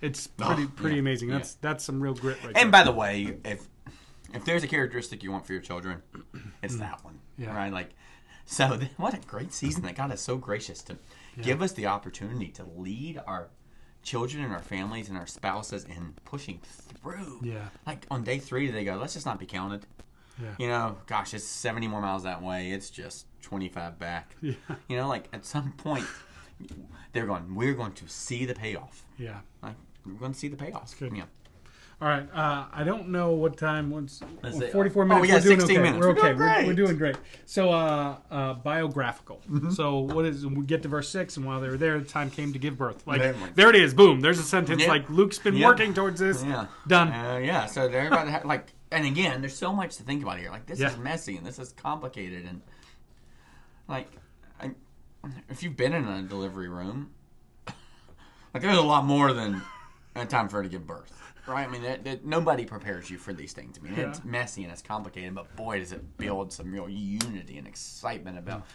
It's 0.00 0.28
Oh, 0.40 0.46
pretty 0.46 0.66
pretty 0.66 0.96
yeah, 0.96 1.00
amazing. 1.00 1.28
yeah. 1.30 1.36
That's 1.38 1.54
that's 1.54 1.84
some 1.84 2.00
real 2.02 2.14
grit 2.14 2.38
right 2.44 2.56
And 2.56 2.66
there. 2.66 2.70
by 2.70 2.82
the 2.84 2.92
way, 2.92 3.38
if 3.44 3.66
if 4.34 4.44
there's 4.44 4.62
a 4.64 4.68
characteristic 4.68 5.22
you 5.22 5.30
want 5.32 5.46
for 5.46 5.52
your 5.52 5.62
children, 5.62 6.02
it's 6.62 6.74
mm. 6.74 6.80
that 6.80 7.04
one, 7.04 7.20
Yeah. 7.38 7.54
right? 7.56 7.72
Like, 7.72 7.90
so 8.44 8.76
th- 8.78 8.90
what 8.96 9.14
a 9.14 9.18
great 9.18 9.52
season 9.52 9.82
that 9.84 9.94
God 9.96 10.12
is 10.12 10.20
so 10.20 10.36
gracious 10.36 10.82
to 10.82 10.96
give 11.40 11.62
us 11.62 11.72
the 11.72 11.86
opportunity 11.86 12.48
to 12.48 12.64
lead 12.76 13.20
our 13.26 13.48
children 14.02 14.44
and 14.44 14.52
our 14.52 14.62
families 14.62 15.08
and 15.08 15.16
our 15.18 15.26
spouses 15.26 15.84
in 15.84 16.14
pushing 16.24 16.60
through. 16.62 17.40
Yeah. 17.42 17.68
Like 17.86 18.06
on 18.10 18.22
day 18.24 18.38
three, 18.38 18.70
they 18.70 18.84
go, 18.84 18.96
let's 18.96 19.14
just 19.14 19.26
not 19.26 19.38
be 19.38 19.46
counted. 19.46 19.86
Yeah. 20.42 20.54
You 20.58 20.68
know, 20.68 20.98
gosh, 21.06 21.32
it's 21.34 21.44
70 21.44 21.88
more 21.88 22.00
miles 22.02 22.22
that 22.24 22.42
way. 22.42 22.70
It's 22.70 22.90
just 22.90 23.26
25 23.42 23.98
back. 23.98 24.36
Yeah. 24.42 24.54
You 24.88 24.96
know, 24.96 25.08
like 25.08 25.28
at 25.32 25.44
some 25.46 25.72
point, 25.72 26.04
they're 27.12 27.26
going, 27.26 27.54
we're 27.54 27.74
going 27.74 27.92
to 27.94 28.08
see 28.08 28.44
the 28.44 28.54
payoff. 28.54 29.04
Yeah. 29.18 29.40
Like, 29.62 29.76
we're 30.06 30.14
going 30.20 30.32
to 30.32 30.38
see 30.38 30.48
the 30.48 30.56
payoff. 30.56 30.98
good. 30.98 31.16
Yeah. 31.16 31.24
All 31.98 32.08
right. 32.08 32.28
Uh, 32.34 32.66
I 32.74 32.84
don't 32.84 33.08
know 33.08 33.30
what 33.30 33.56
time. 33.56 33.88
Once 33.90 34.20
Is 34.44 34.60
it- 34.60 34.70
44 34.72 35.02
oh, 35.02 35.06
minutes. 35.06 35.28
yeah, 35.28 35.34
we're 35.36 35.40
doing 35.40 35.60
16 35.60 35.76
okay. 35.78 35.82
minutes. 35.82 36.00
We're 36.06 36.12
We're 36.12 36.18
okay. 36.18 36.28
doing 36.28 36.38
We're, 36.38 36.46
we're 36.58 36.64
great. 36.64 36.76
doing 36.76 36.96
great. 36.98 37.16
So, 37.46 37.70
uh, 37.70 38.16
uh, 38.30 38.54
biographical. 38.54 39.40
Mm-hmm. 39.50 39.70
So, 39.70 40.00
what 40.00 40.26
is? 40.26 40.46
We 40.46 40.66
get 40.66 40.82
to 40.82 40.88
verse 40.88 41.08
six, 41.08 41.38
and 41.38 41.46
while 41.46 41.58
they 41.62 41.68
were 41.70 41.78
there, 41.78 41.98
the 41.98 42.04
time 42.04 42.30
came 42.30 42.52
to 42.52 42.58
give 42.58 42.76
birth. 42.76 43.06
Like 43.06 43.22
There 43.22 43.34
there 43.54 43.70
it 43.70 43.76
is. 43.76 43.94
Boom. 43.94 44.20
There's 44.20 44.38
a 44.38 44.42
sentence. 44.42 44.80
Yep. 44.82 44.88
Like 44.90 45.08
Luke's 45.08 45.38
been 45.38 45.56
Yep. 45.56 45.66
working 45.66 45.94
towards 45.94 46.20
this. 46.20 46.44
Yeah. 46.44 46.66
Done. 46.86 47.08
Uh, 47.08 47.40
yeah. 47.42 47.64
So 47.64 47.88
they're 47.88 48.08
about 48.08 48.24
to 48.24 48.30
have, 48.30 48.44
like, 48.44 48.74
and 48.92 49.06
again, 49.06 49.40
there's 49.40 49.56
so 49.56 49.72
much 49.72 49.96
to 49.96 50.02
think 50.02 50.22
about 50.22 50.38
here. 50.38 50.50
Like, 50.50 50.66
this 50.66 50.78
Yeah. 50.78 50.90
is 50.90 50.98
messy 50.98 51.36
and 51.38 51.46
this 51.46 51.58
is 51.58 51.72
complicated 51.72 52.44
and 52.44 52.60
like, 53.88 54.08
I, 54.60 54.72
if 55.48 55.62
you've 55.62 55.76
been 55.76 55.92
in 55.94 56.06
a 56.06 56.22
delivery 56.22 56.68
room, 56.68 57.10
like, 58.52 58.62
there's 58.62 58.76
a 58.76 58.82
lot 58.82 59.04
more 59.06 59.32
than 59.32 59.62
a 60.22 60.26
time 60.26 60.48
for 60.48 60.58
her 60.58 60.62
to 60.62 60.68
give 60.68 60.86
birth. 60.86 61.12
Right, 61.46 61.68
I 61.68 61.70
mean, 61.70 61.84
it, 61.84 62.04
it, 62.04 62.26
nobody 62.26 62.64
prepares 62.64 63.08
you 63.08 63.18
for 63.18 63.32
these 63.32 63.52
things. 63.52 63.78
I 63.78 63.84
mean, 63.84 63.96
it's 63.96 64.24
messy 64.24 64.64
and 64.64 64.72
it's 64.72 64.82
complicated, 64.82 65.32
but 65.32 65.54
boy, 65.54 65.78
does 65.78 65.92
it 65.92 66.18
build 66.18 66.52
some 66.52 66.72
real 66.72 66.88
unity 66.88 67.56
and 67.56 67.68
excitement 67.68 68.36
about 68.36 68.66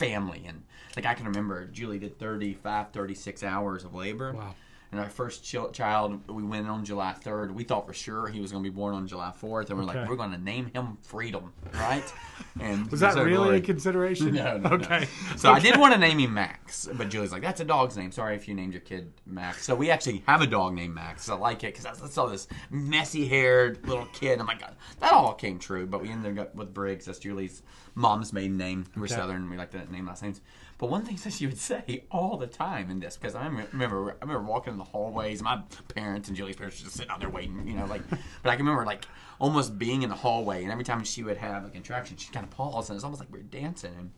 family. 0.00 0.44
And 0.46 0.62
like, 0.96 1.06
I 1.06 1.14
can 1.14 1.26
remember 1.26 1.66
Julie 1.66 1.98
did 1.98 2.18
35, 2.18 2.90
36 2.90 3.42
hours 3.44 3.84
of 3.84 3.94
labor. 3.94 4.32
Wow. 4.32 4.54
And 4.92 5.00
our 5.00 5.08
first 5.08 5.44
chil- 5.44 5.70
child, 5.70 6.28
we 6.28 6.42
went 6.42 6.66
on 6.68 6.84
July 6.84 7.14
3rd. 7.24 7.52
We 7.52 7.62
thought 7.62 7.86
for 7.86 7.92
sure 7.92 8.26
he 8.26 8.40
was 8.40 8.50
going 8.50 8.64
to 8.64 8.68
be 8.68 8.74
born 8.74 8.92
on 8.92 9.06
July 9.06 9.32
4th. 9.40 9.70
And 9.70 9.78
we're 9.78 9.84
Okay. 9.84 10.00
like, 10.00 10.08
we're 10.08 10.16
going 10.16 10.32
to 10.32 10.38
name 10.38 10.68
him 10.74 10.98
Freedom, 11.02 11.52
right? 11.74 12.02
And 12.58 12.90
Was 12.90 12.98
that 13.00 13.14
so 13.14 13.22
really 13.22 13.58
a 13.58 13.60
consideration? 13.60 14.34
No, 14.34 14.56
no, 14.58 14.70
no. 14.70 14.76
Okay. 14.76 15.06
So 15.36 15.52
I 15.52 15.60
did 15.60 15.76
want 15.78 15.94
to 15.94 16.00
name 16.00 16.18
him 16.18 16.34
Max, 16.34 16.88
but 16.94 17.08
Julie's 17.08 17.30
like, 17.30 17.42
"That's 17.42 17.60
a 17.60 17.64
dog's 17.64 17.96
name. 17.96 18.10
Sorry 18.10 18.34
if 18.34 18.48
you 18.48 18.54
named 18.54 18.72
your 18.72 18.80
kid 18.80 19.12
Max." 19.24 19.64
So 19.64 19.74
we 19.76 19.88
actually 19.90 20.24
have 20.26 20.42
a 20.42 20.46
dog 20.48 20.74
named 20.74 20.94
Max. 20.94 21.28
I 21.28 21.36
like 21.36 21.62
it 21.62 21.74
because 21.76 21.86
I 22.02 22.06
saw 22.08 22.26
this 22.26 22.48
messy-haired 22.70 23.86
little 23.88 24.06
kid. 24.06 24.38
Oh 24.38 24.42
I'm 24.42 24.46
like, 24.48 24.60
God, 24.60 24.74
that 24.98 25.12
all 25.12 25.32
came 25.34 25.58
true. 25.58 25.86
But 25.86 26.02
we 26.02 26.10
ended 26.10 26.38
up 26.38 26.54
with 26.54 26.74
Briggs. 26.74 27.06
That's 27.06 27.18
Julie's 27.18 27.62
mom's 27.94 28.32
maiden 28.32 28.56
name. 28.56 28.84
We're 28.96 29.04
Okay. 29.04 29.14
Southern. 29.14 29.48
We 29.48 29.56
like 29.56 29.70
to 29.70 29.90
name 29.92 30.06
last 30.06 30.22
names. 30.22 30.40
But 30.80 30.88
one 30.88 31.04
thing 31.04 31.16
that 31.24 31.34
she 31.34 31.46
would 31.46 31.58
say 31.58 32.04
all 32.10 32.38
the 32.38 32.46
time 32.46 32.90
in 32.90 33.00
this, 33.00 33.16
because 33.16 33.34
I 33.34 33.46
remember, 33.46 34.16
I 34.20 34.24
remember 34.24 34.42
walking 34.50 34.72
in 34.72 34.78
the 34.78 34.84
hallways. 34.84 35.42
My 35.42 35.62
parents 35.94 36.28
and 36.28 36.36
Julie's 36.36 36.56
parents 36.56 36.80
just 36.80 36.96
sitting 36.96 37.10
out 37.10 37.20
there 37.20 37.28
waiting, 37.28 37.68
you 37.68 37.74
know, 37.74 37.84
like. 37.84 38.02
But 38.42 38.50
I 38.50 38.56
can 38.56 38.64
remember 38.64 38.86
like 38.86 39.04
almost 39.38 39.78
being 39.78 40.02
in 40.02 40.08
the 40.08 40.16
hallway, 40.16 40.62
and 40.62 40.72
every 40.72 40.84
time 40.84 41.04
she 41.04 41.22
would 41.22 41.36
have 41.36 41.66
a 41.66 41.68
contraction, 41.68 42.16
she'd 42.16 42.32
kind 42.32 42.44
of 42.44 42.50
pause, 42.50 42.88
and 42.88 42.96
it's 42.96 43.04
almost 43.04 43.20
like 43.20 43.30
we 43.30 43.38
were 43.38 43.44
dancing, 43.44 43.92
and 43.98 44.10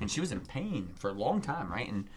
and 0.00 0.10
she 0.10 0.20
was 0.20 0.32
in 0.32 0.40
pain 0.40 0.90
for 0.96 1.10
a 1.10 1.12
long 1.12 1.40
time, 1.40 1.70
right? 1.70 1.88
And 1.88 2.08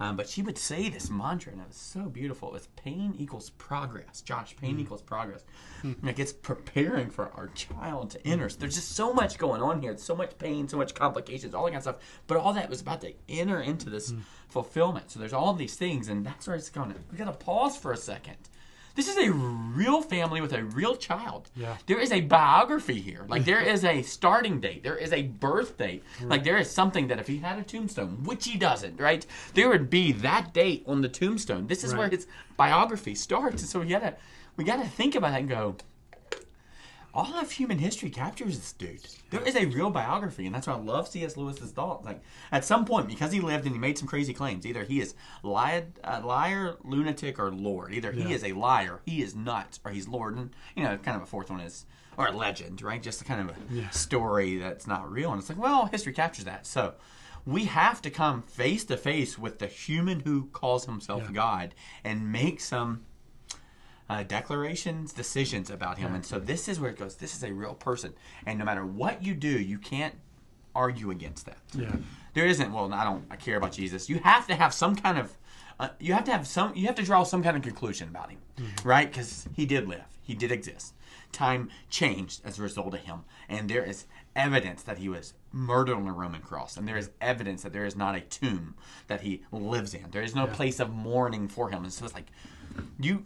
um, 0.00 0.16
but 0.16 0.28
she 0.28 0.40
would 0.40 0.56
say 0.56 0.88
this 0.88 1.10
mantra, 1.10 1.52
and 1.52 1.60
it 1.60 1.68
was 1.68 1.76
so 1.76 2.08
beautiful. 2.08 2.48
It 2.48 2.54
was 2.54 2.68
pain 2.68 3.14
equals 3.18 3.50
progress. 3.50 4.22
Josh, 4.22 4.56
pain 4.56 4.76
hmm. 4.76 4.80
equals 4.80 5.02
progress. 5.02 5.44
Hmm. 5.82 5.92
Like 6.02 6.18
it's 6.18 6.32
preparing 6.32 7.10
for 7.10 7.30
our 7.32 7.48
child 7.48 8.10
to 8.12 8.26
enter. 8.26 8.48
So 8.48 8.58
there's 8.58 8.76
just 8.76 8.92
so 8.92 9.12
much 9.12 9.36
going 9.36 9.60
on 9.60 9.82
here. 9.82 9.92
It's 9.92 10.02
So 10.02 10.16
much 10.16 10.38
pain, 10.38 10.68
so 10.68 10.78
much 10.78 10.94
complications, 10.94 11.54
all 11.54 11.64
that 11.64 11.72
kind 11.72 11.76
of 11.76 11.82
stuff. 11.82 11.96
But 12.26 12.38
all 12.38 12.54
that 12.54 12.70
was 12.70 12.80
about 12.80 13.02
to 13.02 13.12
enter 13.28 13.60
into 13.60 13.90
this 13.90 14.10
hmm. 14.10 14.20
fulfillment. 14.48 15.10
So 15.10 15.20
there's 15.20 15.34
all 15.34 15.52
these 15.52 15.76
things, 15.76 16.08
and 16.08 16.24
that's 16.24 16.46
where 16.46 16.56
it's 16.56 16.70
going. 16.70 16.94
To. 16.94 16.96
We 17.12 17.18
got 17.18 17.26
to 17.26 17.32
pause 17.32 17.76
for 17.76 17.92
a 17.92 17.96
second. 17.96 18.36
This 18.94 19.08
is 19.08 19.16
a 19.16 19.30
real 19.32 20.02
family 20.02 20.40
with 20.40 20.52
a 20.52 20.64
real 20.64 20.96
child. 20.96 21.50
Yeah. 21.54 21.76
There 21.86 21.98
is 21.98 22.12
a 22.12 22.20
biography 22.20 23.00
here. 23.00 23.24
Like 23.28 23.44
there 23.44 23.60
is 23.60 23.84
a 23.84 24.02
starting 24.02 24.60
date. 24.60 24.82
There 24.82 24.96
is 24.96 25.12
a 25.12 25.22
birth 25.22 25.76
date. 25.76 26.02
Like 26.22 26.44
there 26.44 26.58
is 26.58 26.70
something 26.70 27.08
that 27.08 27.18
if 27.18 27.26
he 27.26 27.38
had 27.38 27.58
a 27.58 27.62
tombstone, 27.62 28.24
which 28.24 28.46
he 28.46 28.58
doesn't, 28.58 29.00
right? 29.00 29.24
There 29.54 29.68
would 29.68 29.90
be 29.90 30.12
that 30.12 30.52
date 30.52 30.84
on 30.86 31.02
the 31.02 31.08
tombstone. 31.08 31.66
This 31.66 31.84
is 31.84 31.94
where 31.94 32.08
his 32.08 32.26
biography 32.56 33.14
starts. 33.14 33.62
And 33.62 33.70
so 33.70 33.80
we 33.80 33.86
gotta 33.86 34.16
we 34.56 34.64
gotta 34.64 34.86
think 34.86 35.14
about 35.14 35.30
that 35.32 35.40
and 35.40 35.48
go, 35.48 35.76
all 37.14 37.34
of 37.38 37.50
human 37.52 37.78
history 37.78 38.10
captures 38.10 38.58
this 38.58 38.72
dude. 38.72 39.00
There 39.30 39.42
is 39.46 39.56
a 39.56 39.66
real 39.66 39.90
biography, 39.90 40.46
and 40.46 40.54
that's 40.54 40.66
why 40.66 40.74
I 40.74 40.78
love 40.78 41.08
C.S. 41.08 41.36
Lewis's 41.36 41.70
thought. 41.72 42.04
Like 42.04 42.20
at 42.52 42.64
some 42.64 42.84
point, 42.84 43.08
because 43.08 43.32
he 43.32 43.40
lived 43.40 43.64
and 43.66 43.74
he 43.74 43.78
made 43.80 43.98
some 43.98 44.08
crazy 44.08 44.32
claims, 44.34 44.66
either 44.66 44.84
he 44.84 45.00
is 45.00 45.14
lied, 45.42 45.86
uh, 46.04 46.20
liar, 46.24 46.76
lunatic, 46.84 47.38
or 47.38 47.50
Lord. 47.52 47.92
Either 47.92 48.12
he 48.12 48.22
Yeah. 48.22 48.34
is 48.34 48.44
a 48.44 48.52
liar, 48.52 49.00
he 49.06 49.22
is 49.22 49.34
nuts, 49.34 49.80
or 49.84 49.90
he's 49.92 50.08
Lord. 50.08 50.36
And 50.36 50.50
you 50.76 50.82
know, 50.84 50.96
kind 50.98 51.16
of 51.16 51.22
a 51.22 51.26
fourth 51.26 51.50
one 51.50 51.60
is 51.60 51.86
or 52.16 52.26
a 52.26 52.32
legend, 52.32 52.82
right? 52.82 53.02
Just 53.02 53.22
a 53.22 53.24
kind 53.24 53.48
of 53.48 53.56
a 53.56 53.74
Yeah. 53.74 53.88
story 53.90 54.58
that's 54.58 54.86
not 54.86 55.10
real. 55.10 55.30
And 55.32 55.40
it's 55.40 55.48
like, 55.48 55.58
well, 55.58 55.86
history 55.86 56.12
captures 56.12 56.44
that. 56.44 56.66
So 56.66 56.94
we 57.46 57.64
have 57.64 58.02
to 58.02 58.10
come 58.10 58.42
face 58.42 58.84
to 58.84 58.96
face 58.96 59.38
with 59.38 59.58
the 59.60 59.66
human 59.66 60.20
who 60.20 60.46
calls 60.52 60.84
himself 60.86 61.22
Yeah. 61.26 61.32
God 61.32 61.74
and 62.04 62.30
make 62.30 62.60
some 62.60 63.04
uh, 64.10 64.24
declarations, 64.24 65.12
decisions 65.12 65.70
about 65.70 65.96
him. 65.98 66.14
And 66.14 66.26
so 66.26 66.38
this 66.40 66.68
is 66.68 66.80
where 66.80 66.90
it 66.90 66.98
goes. 66.98 67.14
This 67.16 67.34
is 67.36 67.42
a 67.44 67.52
real 67.52 67.74
person, 67.74 68.12
and 68.44 68.58
no 68.58 68.64
matter 68.64 68.84
what 68.84 69.22
you 69.22 69.34
do, 69.34 69.48
you 69.72 69.78
can't 69.78 70.14
argue 70.74 71.10
against 71.10 71.46
that. 71.46 71.58
Yeah. 71.74 71.94
There 72.34 72.46
isn't. 72.46 72.72
Well, 72.72 72.92
I 72.92 73.04
don't. 73.04 73.24
I 73.30 73.36
care 73.36 73.56
about 73.56 73.72
Jesus. 73.72 74.08
You 74.08 74.18
have 74.18 74.46
to 74.48 74.54
have 74.54 74.74
some 74.74 74.96
kind 74.96 75.16
of. 75.18 75.36
Uh, 75.78 75.88
you 75.98 76.12
have 76.12 76.24
to 76.24 76.32
have 76.32 76.46
some. 76.46 76.74
You 76.74 76.86
have 76.86 76.96
to 76.96 77.02
draw 77.02 77.22
some 77.22 77.42
kind 77.42 77.56
of 77.56 77.62
conclusion 77.62 78.08
about 78.08 78.30
him, 78.30 78.38
right? 78.84 79.08
Because 79.10 79.48
he 79.54 79.64
did 79.64 79.88
live. 79.88 80.04
He 80.22 80.34
did 80.34 80.52
exist. 80.52 80.94
Time 81.32 81.70
changed 81.88 82.42
as 82.44 82.58
a 82.58 82.62
result 82.62 82.92
of 82.94 83.00
him, 83.00 83.20
and 83.48 83.70
there 83.70 83.84
is 83.84 84.06
evidence 84.36 84.82
that 84.82 84.98
he 84.98 85.08
was 85.08 85.34
murdered 85.52 85.94
on 85.96 86.06
a 86.08 86.12
Roman 86.12 86.40
cross, 86.40 86.76
and 86.76 86.86
there 86.86 86.96
is 86.96 87.10
evidence 87.20 87.62
that 87.62 87.72
there 87.72 87.84
is 87.86 87.96
not 87.96 88.14
a 88.16 88.20
tomb 88.20 88.74
that 89.06 89.20
he 89.22 89.42
lives 89.52 89.94
in. 89.94 90.06
There 90.10 90.22
is 90.22 90.34
no 90.34 90.46
Yeah. 90.46 90.54
place 90.54 90.80
of 90.80 90.90
mourning 90.90 91.46
for 91.48 91.70
him, 91.70 91.84
and 91.84 91.92
so 91.92 92.04
it's 92.04 92.14
like 92.14 92.30
you. 92.98 93.24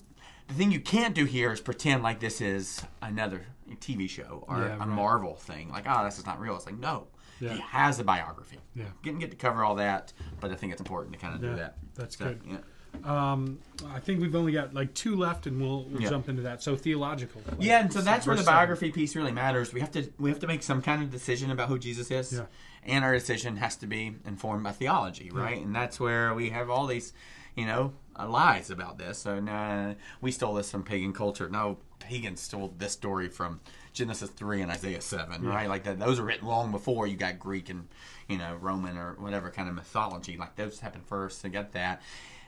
The 0.49 0.55
thing 0.55 0.70
you 0.72 0.80
can't 0.80 1.14
do 1.14 1.24
here 1.24 1.53
is 1.53 1.61
pretend 1.61 2.03
like 2.03 2.20
this 2.20 2.40
is 2.40 2.82
another 3.03 3.47
TV 3.80 4.09
show 4.09 4.45
or 4.47 4.59
Yeah, 4.59 4.74
a 4.74 4.78
right. 4.78 4.88
Marvel 4.88 5.34
thing. 5.36 5.70
Like, 5.70 5.84
oh, 5.88 6.05
this 6.05 6.18
is 6.18 6.26
not 6.26 6.38
real. 6.40 6.55
It's 6.57 6.66
like, 6.66 6.78
no, 6.78 7.07
Yeah. 7.40 7.55
he 7.55 7.61
has 7.61 7.99
a 7.99 8.05
biography. 8.05 8.59
Yeah. 8.74 8.84
Didn't 9.03 9.20
get 9.20 9.30
to 9.30 9.36
cover 9.36 9.64
all 9.64 9.74
that, 9.76 10.12
but 10.40 10.51
I 10.51 10.55
think 10.55 10.72
it's 10.72 10.80
important 10.80 11.14
to 11.14 11.18
kind 11.18 11.34
of 11.34 11.42
Yeah, 11.42 11.51
do 11.51 11.57
that. 11.57 11.76
that's 11.95 12.16
So, 12.18 12.24
good. 12.26 12.40
Yeah. 12.47 12.59
Um, 13.03 13.59
I 13.88 13.99
think 13.99 14.20
we've 14.20 14.34
only 14.36 14.53
got 14.53 14.72
like 14.72 14.95
two 14.95 15.16
left, 15.16 15.47
and 15.49 15.61
we'll, 15.61 15.84
we'll 15.84 16.01
Yeah. 16.03 16.11
jump 16.11 16.28
into 16.28 16.42
that. 16.42 16.62
So 16.62 16.76
theological. 16.76 17.42
like, 17.49 17.57
Yeah, 17.59 17.80
and 17.80 17.92
so 17.92 18.01
that's 18.01 18.24
where 18.26 18.36
the 18.36 18.42
verse 18.42 18.47
seven. 18.47 18.57
biography 18.59 18.92
piece 18.92 19.16
really 19.16 19.32
matters. 19.32 19.72
We 19.72 19.80
have 19.80 19.90
to 19.92 20.12
we 20.18 20.30
have 20.30 20.38
to 20.40 20.47
make 20.47 20.62
some 20.62 20.80
kind 20.80 21.03
of 21.03 21.11
decision 21.11 21.51
about 21.51 21.68
who 21.68 21.78
Jesus 21.78 22.11
is, 22.12 22.32
Yeah. 22.34 22.45
and 22.84 23.03
our 23.05 23.12
decision 23.14 23.57
has 23.57 23.74
to 23.76 23.86
be 23.88 24.14
informed 24.26 24.62
by 24.62 24.72
theology, 24.72 25.30
right? 25.32 25.61
And 25.61 25.74
that's 25.74 25.99
where 25.99 26.34
we 26.34 26.51
have 26.51 26.70
all 26.70 26.86
these, 26.86 27.12
you 27.57 27.66
know, 27.66 27.95
lies 28.23 28.71
about 28.71 28.99
this. 28.99 29.19
So 29.19 29.41
nah, 29.41 29.95
we 30.21 30.31
stole 30.31 30.55
this 30.55 30.71
from 30.71 30.85
pagan 30.85 31.12
culture. 31.12 31.49
No, 31.49 31.79
pagans 31.99 32.41
stole 32.41 32.73
this 32.79 32.93
story 32.93 33.29
from 33.29 33.61
Genesis 33.93 34.31
three 34.31 34.62
and 34.62 34.71
Isaiah 34.71 35.01
seven, 35.01 35.43
right? 35.43 35.69
Like 35.69 35.85
that, 35.85 35.99
those 35.99 36.19
are 36.19 36.25
written 36.25 36.47
long 36.47 36.71
before 36.71 37.07
you 37.07 37.17
got 37.17 37.39
Greek 37.39 37.69
and 37.69 37.89
you 38.29 38.39
know 38.39 38.57
Roman 38.61 38.97
or 38.97 39.15
whatever 39.19 39.51
kind 39.51 39.69
of 39.69 39.75
mythology. 39.75 40.37
Like 40.37 40.57
those 40.57 40.81
happened 40.81 41.07
first. 41.07 41.43
To 41.43 41.49
get 41.49 41.73
that. 41.73 42.01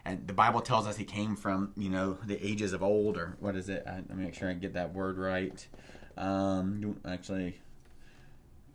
And 0.04 0.26
the 0.26 0.32
Bible 0.32 0.60
tells 0.60 0.86
us 0.86 0.96
he 0.96 1.04
came 1.04 1.34
from, 1.34 1.72
you 1.76 1.90
know, 1.90 2.16
the 2.24 2.38
ages 2.46 2.72
of 2.72 2.82
old, 2.82 3.16
or 3.16 3.36
what 3.40 3.56
is 3.56 3.68
it? 3.68 3.82
I, 3.86 3.96
let 3.96 4.16
me 4.16 4.24
make 4.24 4.34
sure 4.34 4.48
I 4.48 4.52
get 4.52 4.74
that 4.74 4.94
word 4.94 5.18
right. 5.18 5.66
Um, 6.16 7.00
actually, 7.04 7.58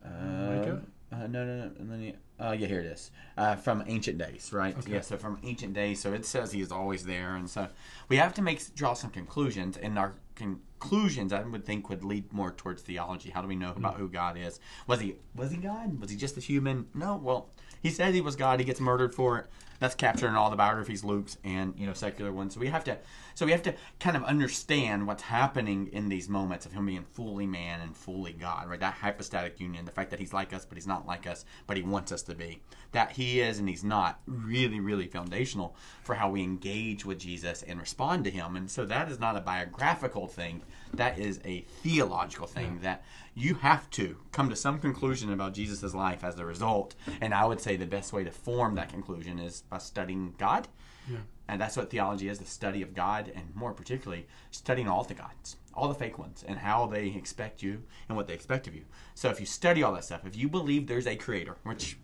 uh? 0.06 0.76
Uh, 1.12 1.28
no, 1.28 1.45
no, 1.45 1.57
no. 1.57 1.72
Let 1.78 1.99
me, 1.99 2.16
uh, 2.39 2.51
yeah, 2.51 2.68
here 2.68 2.80
it 2.80 2.86
is. 2.86 3.12
Uh, 3.38 3.55
from 3.55 3.84
ancient 3.88 4.18
days, 4.18 4.51
right? 4.53 4.78
Okay. 4.78 4.93
Yeah, 4.93 5.01
so 5.01 5.18
from 5.18 5.39
ancient 5.43 5.74
days. 5.74 6.01
So 6.01 6.14
it 6.14 6.26
says 6.26 6.51
he 6.51 6.62
is 6.62 6.72
always 6.72 7.05
there, 7.05 7.36
and 7.36 7.49
so 7.49 7.68
we 8.07 8.18
have 8.18 8.34
to 8.36 8.41
make 8.41 8.74
draw 8.76 8.93
some 8.93 9.09
conclusions, 9.09 9.78
and 9.78 9.99
our 9.99 10.14
conclusions 10.36 11.34
I 11.34 11.41
would 11.41 11.66
think 11.66 11.89
would 11.89 12.03
lead 12.03 12.32
more 12.32 12.51
towards 12.51 12.82
theology. 12.82 13.30
How 13.30 13.41
do 13.41 13.47
we 13.47 13.55
know 13.55 13.74
about 13.76 13.95
who 13.95 14.07
God 14.07 14.38
is? 14.38 14.59
Was 14.88 15.01
he 15.01 15.16
was 15.36 15.51
he 15.51 15.57
God? 15.57 15.99
Was 15.99 16.09
he 16.09 16.18
just 16.18 16.38
a 16.38 16.41
human? 16.41 16.88
No. 16.93 17.18
Well, 17.18 17.49
he 17.82 17.89
says 17.89 18.14
he 18.16 18.22
was 18.22 18.36
God. 18.36 18.59
He 18.59 18.66
gets 18.66 18.80
murdered 18.80 19.14
for 19.14 19.39
it. 19.39 19.47
That's 19.82 19.96
captured 19.96 20.28
in 20.28 20.36
all 20.36 20.52
the 20.52 20.56
biographies, 20.56 21.04
Luke's 21.04 21.40
and 21.44 21.74
you 21.76 21.88
know 21.88 21.94
secular 21.94 22.32
ones. 22.32 22.54
So 22.54 22.60
we 22.60 22.68
have 22.68 22.84
to, 22.84 23.00
so 23.34 23.48
we 23.48 23.52
have 23.52 23.64
to 23.64 23.74
kind 24.00 24.16
of 24.16 24.24
understand 24.24 25.08
what's 25.08 25.24
happening 25.24 25.90
in 25.92 26.08
these 26.08 26.30
moments 26.30 26.68
of 26.68 26.72
him 26.72 26.86
being 26.86 27.04
fully 27.04 27.48
man 27.48 27.82
and 27.82 27.98
fully 27.98 28.34
God, 28.34 28.70
right? 28.70 28.80
That 28.80 28.94
hypostatic 28.94 29.60
union, 29.60 29.86
the 29.86 29.92
fact 29.92 30.12
that 30.12 30.20
he's 30.20 30.34
like 30.34 30.54
us, 30.54 30.66
but 30.66 30.78
he's 30.78 30.86
not 30.86 31.08
like 31.08 31.26
us, 31.26 31.46
but 31.66 31.78
he 31.78 31.84
wants 31.84 32.12
us 32.12 32.22
to 32.24 32.36
be. 32.36 32.62
That 32.92 33.14
he 33.14 33.42
is 33.42 33.58
and 33.58 33.68
he's 33.68 33.84
not, 33.84 34.20
really, 34.28 34.80
really 34.80 35.08
foundational 35.08 35.76
for 36.04 36.14
how 36.14 36.30
we 36.30 36.44
engage 36.44 37.04
with 37.04 37.18
Jesus 37.18 37.64
and 37.64 37.80
respond 37.80 38.24
to 38.26 38.30
him. 38.30 38.56
And 38.56 38.70
so 38.70 38.86
that 38.86 39.10
is 39.10 39.20
not 39.20 39.36
a 39.36 39.42
biographical 39.42 40.28
thing. 40.28 40.62
That 40.94 41.18
is 41.18 41.40
a 41.44 41.62
theological 41.82 42.46
thing 42.46 42.82
that 42.84 43.04
you 43.34 43.56
have 43.56 43.90
to 43.92 44.18
come 44.32 44.50
to 44.50 44.56
some 44.56 44.78
conclusion 44.78 45.32
about 45.32 45.54
Jesus' 45.54 45.94
life 45.94 46.24
as 46.24 46.38
a 46.38 46.46
result. 46.46 46.96
And 47.22 47.34
I 47.34 47.46
would 47.46 47.62
say 47.62 47.78
the 47.78 47.86
best 47.86 48.12
way 48.12 48.24
to 48.24 48.32
form 48.32 48.76
that 48.76 48.90
conclusion 48.90 49.40
is 49.40 49.64
by 49.72 49.80
studying 49.80 50.36
God. 50.38 50.67
Yeah. 51.09 51.17
And 51.47 51.59
that's 51.59 51.76
what 51.76 51.89
theology 51.89 52.30
is 52.30 52.38
the 52.38 52.45
study 52.45 52.84
of 52.84 52.93
God, 52.93 53.32
and 53.36 53.55
more 53.55 53.74
particularly, 53.74 54.28
studying 54.51 54.88
all 54.88 55.03
the 55.03 55.15
gods, 55.15 55.57
all 55.74 55.88
the 55.88 55.95
fake 55.95 56.19
ones, 56.19 56.45
and 56.47 56.59
how 56.59 56.86
they 56.86 57.07
expect 57.07 57.63
you 57.63 57.82
and 58.07 58.15
what 58.15 58.28
they 58.28 58.36
expect 58.36 58.67
of 58.67 58.76
you. 58.76 58.86
So 59.15 59.30
if 59.30 59.39
you 59.39 59.47
study 59.47 59.82
all 59.82 59.93
that 59.93 60.05
stuff, 60.05 60.26
if 60.26 60.36
you 60.38 60.47
believe 60.47 60.86
there's 60.86 61.07
a 61.07 61.15
creator, 61.15 61.55
which 61.63 61.97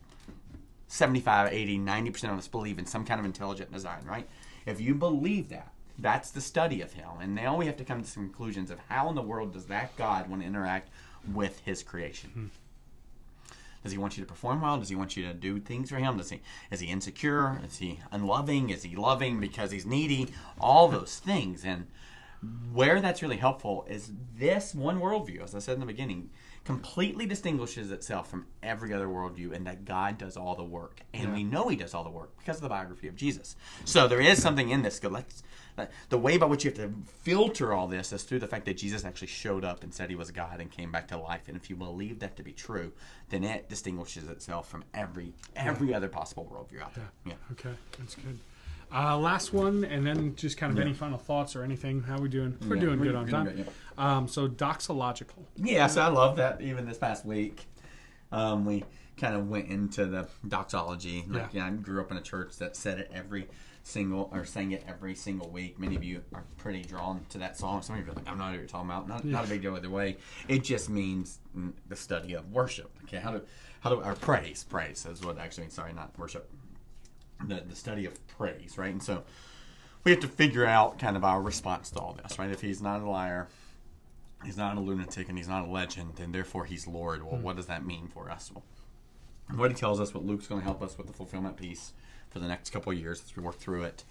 75, 0.87 1.53
80, 1.53 1.79
90% 1.79 2.31
of 2.31 2.37
us 2.39 2.47
believe 2.47 2.79
in 2.79 2.85
some 2.87 3.05
kind 3.05 3.19
of 3.19 3.25
intelligent 3.25 3.71
design, 3.71 4.03
right? 4.05 4.27
If 4.65 4.81
you 4.81 4.95
believe 4.95 5.49
that, 5.49 5.71
That's 5.99 6.29
the 6.29 6.41
study 6.41 6.81
of 6.81 6.93
him. 6.93 7.09
And 7.19 7.33
now 7.33 7.57
we 7.57 7.65
have 7.65 7.77
to 7.77 7.83
come 7.83 8.03
to 8.03 8.07
some 8.07 8.25
conclusions 8.25 8.69
of 8.69 8.79
how 8.87 9.09
in 9.09 9.15
the 9.15 9.21
world 9.21 9.53
does 9.53 9.65
that 9.65 9.95
God 9.97 10.29
want 10.29 10.41
to 10.43 10.47
interact 10.47 10.89
with 11.33 11.59
his 11.61 11.81
creation. 11.83 12.29
Hmm. 12.29 12.45
Does 13.87 13.93
he 13.93 13.97
want 13.97 14.17
you 14.17 14.23
to 14.25 14.27
perform 14.27 14.59
well? 14.59 14.77
Does 14.77 14.89
he 14.89 14.97
want 14.97 15.15
you 15.15 15.25
to 15.27 15.33
do 15.33 15.61
things 15.61 15.89
for 15.89 15.95
him? 15.95 16.17
Does 16.17 16.29
he 16.29 16.41
is 16.69 16.81
he 16.81 16.87
insecure? 16.87 17.61
Is 17.63 17.77
he 17.77 18.01
unloving? 18.11 18.69
Is 18.69 18.83
he 18.83 18.97
loving 18.97 19.39
because 19.39 19.71
he's 19.71 19.85
needy? 19.85 20.33
All 20.59 20.89
those 20.89 21.19
things. 21.19 21.63
And 21.63 21.87
where 22.73 22.99
that's 22.99 23.21
really 23.21 23.37
helpful 23.37 23.85
is 23.89 24.11
this 24.37 24.75
one 24.75 24.99
worldview, 24.99 25.41
as 25.41 25.55
I 25.55 25.59
said 25.59 25.75
in 25.75 25.79
the 25.79 25.85
beginning, 25.85 26.31
completely 26.67 27.25
distinguishes 27.25 27.91
itself 27.91 28.29
from 28.29 28.45
every 28.61 28.93
other 28.93 29.07
worldview 29.07 29.55
and 29.55 29.65
that 29.65 29.85
God 29.85 30.17
does 30.17 30.35
all 30.35 30.53
the 30.53 30.65
work. 30.65 30.99
And 31.13 31.33
we 31.33 31.41
know 31.41 31.69
he 31.69 31.77
does 31.77 31.93
all 31.93 32.03
the 32.03 32.09
work 32.09 32.37
because 32.39 32.57
of 32.57 32.61
the 32.61 32.67
biography 32.67 33.07
of 33.07 33.15
Jesus. 33.15 33.55
So 33.85 34.09
there 34.09 34.19
is 34.19 34.41
something 34.41 34.69
in 34.69 34.81
this. 34.81 35.01
Let's 35.01 35.43
the 36.09 36.17
way 36.17 36.35
by 36.37 36.45
which 36.45 36.65
you 36.65 36.71
have 36.71 36.79
to 36.79 36.91
filter 37.21 37.71
all 37.71 37.87
this 37.87 38.11
is 38.11 38.23
through 38.23 38.39
the 38.39 38.47
fact 38.47 38.65
that 38.65 38.75
Jesus 38.75 39.05
actually 39.05 39.27
showed 39.27 39.63
up 39.63 39.81
and 39.81 39.93
said 39.93 40.09
he 40.09 40.17
was 40.17 40.29
God 40.31 40.59
and 40.59 40.69
came 40.69 40.91
back 40.91 41.07
to 41.07 41.17
life. 41.17 41.47
And 41.47 41.55
if 41.55 41.69
you 41.69 41.77
believe 41.77 42.19
that 42.19 42.35
to 42.35 42.43
be 42.43 42.51
true, 42.51 42.91
then 43.29 43.45
it 43.45 43.69
distinguishes 43.69 44.27
itself 44.27 44.67
from 44.67 44.83
every 44.93 45.31
every 45.55 45.93
other 45.93 46.09
possible 46.09 46.51
worldview 46.51 46.81
out 46.81 46.95
there. 46.95 47.11
Yeah. 47.25 47.35
Okay, 47.53 47.75
that's 47.97 48.15
good. 48.15 48.39
Uh, 48.93 49.17
last 49.17 49.51
one, 49.53 49.83
and 49.83 50.05
then 50.07 50.33
just 50.35 50.57
kind 50.57 50.71
of 50.71 50.79
any 50.79 50.93
final 50.93 51.17
thoughts 51.17 51.55
or 51.55 51.63
anything. 51.63 52.01
How 52.01 52.17
we 52.19 52.29
doing? 52.29 52.57
We're 52.67 52.75
Yeah, 52.75 52.81
doing 52.81 52.99
we're 52.99 53.05
good 53.07 53.15
on 53.15 53.27
time. 53.27 53.45
good, 53.45 53.67
Um, 53.97 54.27
so 54.27 54.47
doxological. 54.47 55.43
Yes, 55.57 55.97
I 55.97 56.07
love 56.07 56.37
that. 56.37 56.61
Even 56.61 56.85
this 56.85 56.97
past 56.97 57.25
week, 57.25 57.67
um, 58.31 58.63
we 58.65 58.85
kind 59.17 59.35
of 59.35 59.49
went 59.49 59.67
into 59.67 60.05
the 60.05 60.27
doxology. 60.47 61.25
Like, 61.27 61.53
Yeah. 61.53 61.63
yeah. 61.63 61.67
I 61.67 61.69
grew 61.71 61.99
up 61.99 62.11
in 62.11 62.17
a 62.17 62.21
church 62.21 62.57
that 62.57 62.75
said 62.77 62.99
it 62.99 63.11
every 63.13 63.49
single 63.83 64.29
or 64.33 64.45
sang 64.45 64.71
it 64.71 64.83
every 64.87 65.15
single 65.15 65.49
week. 65.49 65.79
Many 65.79 65.95
of 65.95 66.03
you 66.03 66.21
are 66.33 66.43
pretty 66.57 66.83
drawn 66.83 67.25
to 67.29 67.37
that 67.39 67.57
song. 67.57 67.81
Some 67.81 67.97
of 67.97 68.05
you 68.05 68.11
are 68.11 68.15
like, 68.15 68.29
I'm 68.29 68.37
not 68.37 68.51
what 68.51 68.59
you're 68.59 68.67
talking 68.67 68.89
about. 68.89 69.07
Not, 69.07 69.25
not 69.25 69.45
a 69.45 69.47
big 69.47 69.61
deal 69.61 69.75
either 69.75 69.89
way. 69.89 70.17
It 70.47 70.63
just 70.63 70.89
means 70.89 71.39
the 71.89 71.95
study 71.95 72.33
of 72.33 72.51
worship. 72.51 72.91
Okay, 73.03 73.17
how 73.17 73.31
do 73.31 73.41
how 73.81 73.89
do 73.91 74.01
or 74.01 74.15
praise? 74.15 74.63
Praise 74.63 75.05
is 75.05 75.23
what 75.23 75.37
actually 75.37 75.63
means. 75.63 75.73
Sorry, 75.75 75.93
not 75.93 76.17
worship. 76.17 76.49
The 77.45 77.63
the 77.67 77.75
study 77.75 78.05
of 78.05 78.27
praise, 78.27 78.77
right? 78.77 78.91
And 78.91 79.01
so 79.01 79.23
we 80.03 80.11
have 80.11 80.19
to 80.21 80.27
figure 80.27 80.65
out 80.65 80.99
kind 80.99 81.15
of 81.17 81.23
our 81.23 81.41
response 81.41 81.89
to 81.91 81.99
all 81.99 82.17
this, 82.21 82.39
right? 82.39 82.49
If 82.49 82.61
he's 82.61 82.81
not 82.81 83.01
a 83.01 83.09
liar, 83.09 83.47
he's 84.43 84.57
not 84.57 84.77
a 84.77 84.79
lunatic, 84.79 85.29
and 85.29 85.37
he's 85.37 85.47
not 85.47 85.67
a 85.67 85.71
legend, 85.71 86.19
and 86.19 86.33
therefore 86.33 86.65
he's 86.65 86.87
Lord. 86.87 87.23
Well, 87.23 87.35
hmm. 87.35 87.43
what 87.43 87.55
does 87.55 87.67
that 87.67 87.85
mean 87.85 88.07
for 88.07 88.29
us? 88.29 88.51
Well, 88.53 88.63
what 89.55 89.71
he 89.71 89.75
tells 89.75 89.99
us, 89.99 90.13
what 90.13 90.25
Luke's 90.25 90.47
going 90.47 90.61
to 90.61 90.65
help 90.65 90.81
us 90.81 90.97
with 90.97 91.07
the 91.07 91.13
fulfillment 91.13 91.57
piece 91.57 91.93
for 92.29 92.39
the 92.39 92.47
next 92.47 92.71
couple 92.71 92.91
of 92.91 92.97
years 92.97 93.21
as 93.23 93.35
we 93.35 93.43
work 93.43 93.57
through 93.57 93.83
it, 93.83 94.03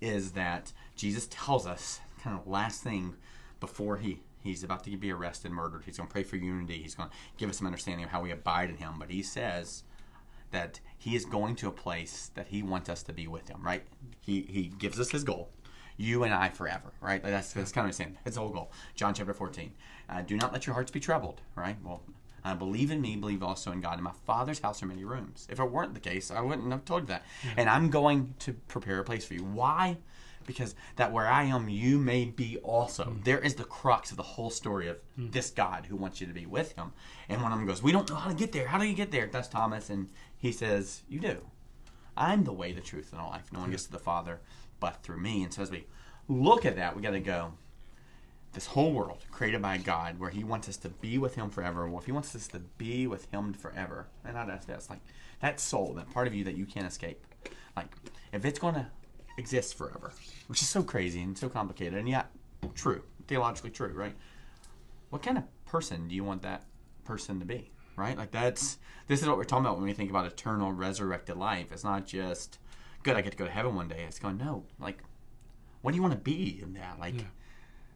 is 0.00 0.32
that 0.32 0.72
Jesus 0.96 1.26
tells 1.30 1.66
us 1.66 2.00
kind 2.22 2.38
of 2.38 2.46
last 2.46 2.82
thing 2.82 3.16
before 3.60 3.96
he 3.96 4.20
he's 4.42 4.62
about 4.62 4.84
to 4.84 4.96
be 4.96 5.12
arrested, 5.12 5.50
murdered. 5.50 5.82
He's 5.84 5.96
going 5.96 6.08
to 6.08 6.12
pray 6.12 6.22
for 6.22 6.36
unity. 6.36 6.78
He's 6.78 6.94
going 6.94 7.08
to 7.08 7.14
give 7.36 7.50
us 7.50 7.58
some 7.58 7.66
understanding 7.66 8.04
of 8.04 8.10
how 8.10 8.22
we 8.22 8.30
abide 8.30 8.70
in 8.70 8.76
him. 8.76 8.94
But 8.98 9.10
he 9.10 9.22
says 9.22 9.82
that 10.50 10.80
he 10.96 11.14
is 11.14 11.24
going 11.24 11.56
to 11.56 11.68
a 11.68 11.72
place 11.72 12.30
that 12.34 12.48
he 12.48 12.62
wants 12.62 12.88
us 12.88 13.02
to 13.04 13.12
be 13.12 13.26
with 13.26 13.48
him. 13.48 13.62
Right? 13.62 13.84
He 14.20 14.42
he 14.42 14.64
gives 14.78 14.98
us 15.00 15.10
his 15.10 15.24
goal. 15.24 15.50
You 16.00 16.22
and 16.22 16.32
I 16.32 16.48
forever, 16.48 16.92
right? 17.00 17.20
Like 17.22 17.32
that's, 17.32 17.52
that's 17.52 17.72
kind 17.72 17.88
of 17.88 17.94
saying 17.94 18.16
his 18.24 18.36
whole 18.36 18.50
goal. 18.50 18.70
John 18.94 19.14
chapter 19.14 19.34
14. 19.34 19.72
Uh, 20.08 20.22
Do 20.22 20.36
not 20.36 20.52
let 20.52 20.64
your 20.64 20.74
hearts 20.74 20.92
be 20.92 21.00
troubled, 21.00 21.40
right? 21.56 21.76
Well, 21.84 22.02
uh, 22.44 22.54
believe 22.54 22.92
in 22.92 23.00
me, 23.00 23.16
believe 23.16 23.42
also 23.42 23.72
in 23.72 23.80
God. 23.80 23.98
In 23.98 24.04
my 24.04 24.12
Father's 24.24 24.60
house 24.60 24.80
are 24.80 24.86
many 24.86 25.04
rooms. 25.04 25.48
If 25.50 25.58
it 25.58 25.64
weren't 25.64 25.94
the 25.94 26.00
case, 26.00 26.30
I 26.30 26.40
wouldn't 26.40 26.70
have 26.70 26.84
told 26.84 27.02
you 27.02 27.06
that. 27.08 27.24
And 27.56 27.68
I'm 27.68 27.90
going 27.90 28.34
to 28.40 28.52
prepare 28.68 29.00
a 29.00 29.04
place 29.04 29.24
for 29.24 29.34
you. 29.34 29.42
Why? 29.42 29.96
Because 30.46 30.74
that 30.96 31.12
where 31.12 31.26
I 31.26 31.42
am, 31.44 31.68
you 31.68 31.98
may 31.98 32.24
be 32.26 32.56
also. 32.58 33.16
There 33.24 33.40
is 33.40 33.56
the 33.56 33.64
crux 33.64 34.12
of 34.12 34.16
the 34.16 34.22
whole 34.22 34.50
story 34.50 34.88
of 34.88 34.98
this 35.16 35.50
God 35.50 35.86
who 35.86 35.96
wants 35.96 36.20
you 36.20 36.26
to 36.26 36.32
be 36.32 36.46
with 36.46 36.72
him. 36.76 36.92
And 37.28 37.42
one 37.42 37.52
of 37.52 37.58
them 37.58 37.66
goes, 37.66 37.82
We 37.82 37.92
don't 37.92 38.08
know 38.08 38.16
how 38.16 38.30
to 38.30 38.36
get 38.36 38.52
there. 38.52 38.68
How 38.68 38.78
do 38.78 38.86
you 38.86 38.94
get 38.94 39.10
there? 39.10 39.28
That's 39.30 39.48
Thomas. 39.48 39.90
And 39.90 40.08
he 40.38 40.52
says, 40.52 41.02
You 41.08 41.20
do. 41.20 41.38
I'm 42.16 42.44
the 42.44 42.52
way, 42.52 42.72
the 42.72 42.80
truth, 42.80 43.12
and 43.12 43.20
the 43.20 43.24
life. 43.24 43.52
No 43.52 43.60
one 43.60 43.70
gets 43.70 43.84
to 43.84 43.92
the 43.92 43.98
Father 43.98 44.40
but 44.80 45.02
through 45.02 45.20
me. 45.20 45.42
And 45.42 45.52
so 45.52 45.62
as 45.62 45.70
we 45.70 45.86
look 46.28 46.64
at 46.64 46.76
that, 46.76 46.96
we 46.96 47.02
got 47.02 47.10
to 47.10 47.20
go, 47.20 47.52
this 48.52 48.66
whole 48.66 48.92
world 48.92 49.24
created 49.30 49.60
by 49.62 49.76
God, 49.76 50.18
where 50.18 50.30
He 50.30 50.42
wants 50.42 50.68
us 50.68 50.76
to 50.78 50.88
be 50.88 51.18
with 51.18 51.34
Him 51.34 51.50
forever. 51.50 51.88
Well, 51.88 52.00
if 52.00 52.06
He 52.06 52.12
wants 52.12 52.34
us 52.34 52.48
to 52.48 52.60
be 52.78 53.06
with 53.06 53.30
Him 53.30 53.52
forever, 53.52 54.06
and 54.24 54.36
I 54.38 54.46
that's, 54.46 54.66
that's 54.66 54.90
like 54.90 55.00
that 55.40 55.60
soul, 55.60 55.94
that 55.94 56.10
part 56.10 56.26
of 56.26 56.34
you 56.34 56.44
that 56.44 56.56
you 56.56 56.66
can't 56.66 56.86
escape. 56.86 57.24
Like, 57.76 57.94
if 58.32 58.44
it's 58.44 58.58
going 58.58 58.74
to 58.74 58.86
exist 59.36 59.76
forever, 59.76 60.12
which 60.48 60.62
is 60.62 60.68
so 60.68 60.82
crazy 60.82 61.22
and 61.22 61.36
so 61.36 61.48
complicated, 61.48 61.94
and 61.94 62.08
yet 62.08 62.30
true, 62.74 63.02
theologically 63.26 63.70
true, 63.70 63.92
right? 63.92 64.14
What 65.10 65.22
kind 65.22 65.38
of 65.38 65.44
person 65.66 66.08
do 66.08 66.14
you 66.14 66.24
want 66.24 66.42
that 66.42 66.64
person 67.04 67.38
to 67.38 67.44
be? 67.44 67.70
Right? 67.98 68.16
Like 68.16 68.30
that's 68.30 68.78
this 69.06 69.20
is 69.20 69.28
what 69.28 69.36
we're 69.36 69.44
talking 69.44 69.64
about 69.64 69.76
when 69.76 69.86
we 69.86 69.92
think 69.92 70.10
about 70.10 70.26
eternal 70.26 70.72
resurrected 70.72 71.36
life. 71.36 71.72
It's 71.72 71.84
not 71.84 72.06
just 72.06 72.58
good 73.02 73.16
I 73.16 73.20
get 73.20 73.32
to 73.32 73.38
go 73.38 73.44
to 73.44 73.50
heaven 73.50 73.74
one 73.74 73.88
day. 73.88 74.04
It's 74.06 74.18
going, 74.18 74.38
no, 74.38 74.64
like 74.78 75.02
what 75.82 75.92
do 75.92 75.96
you 75.96 76.02
want 76.02 76.14
to 76.14 76.20
be 76.20 76.60
in 76.62 76.74
that? 76.74 76.98
Like 77.00 77.16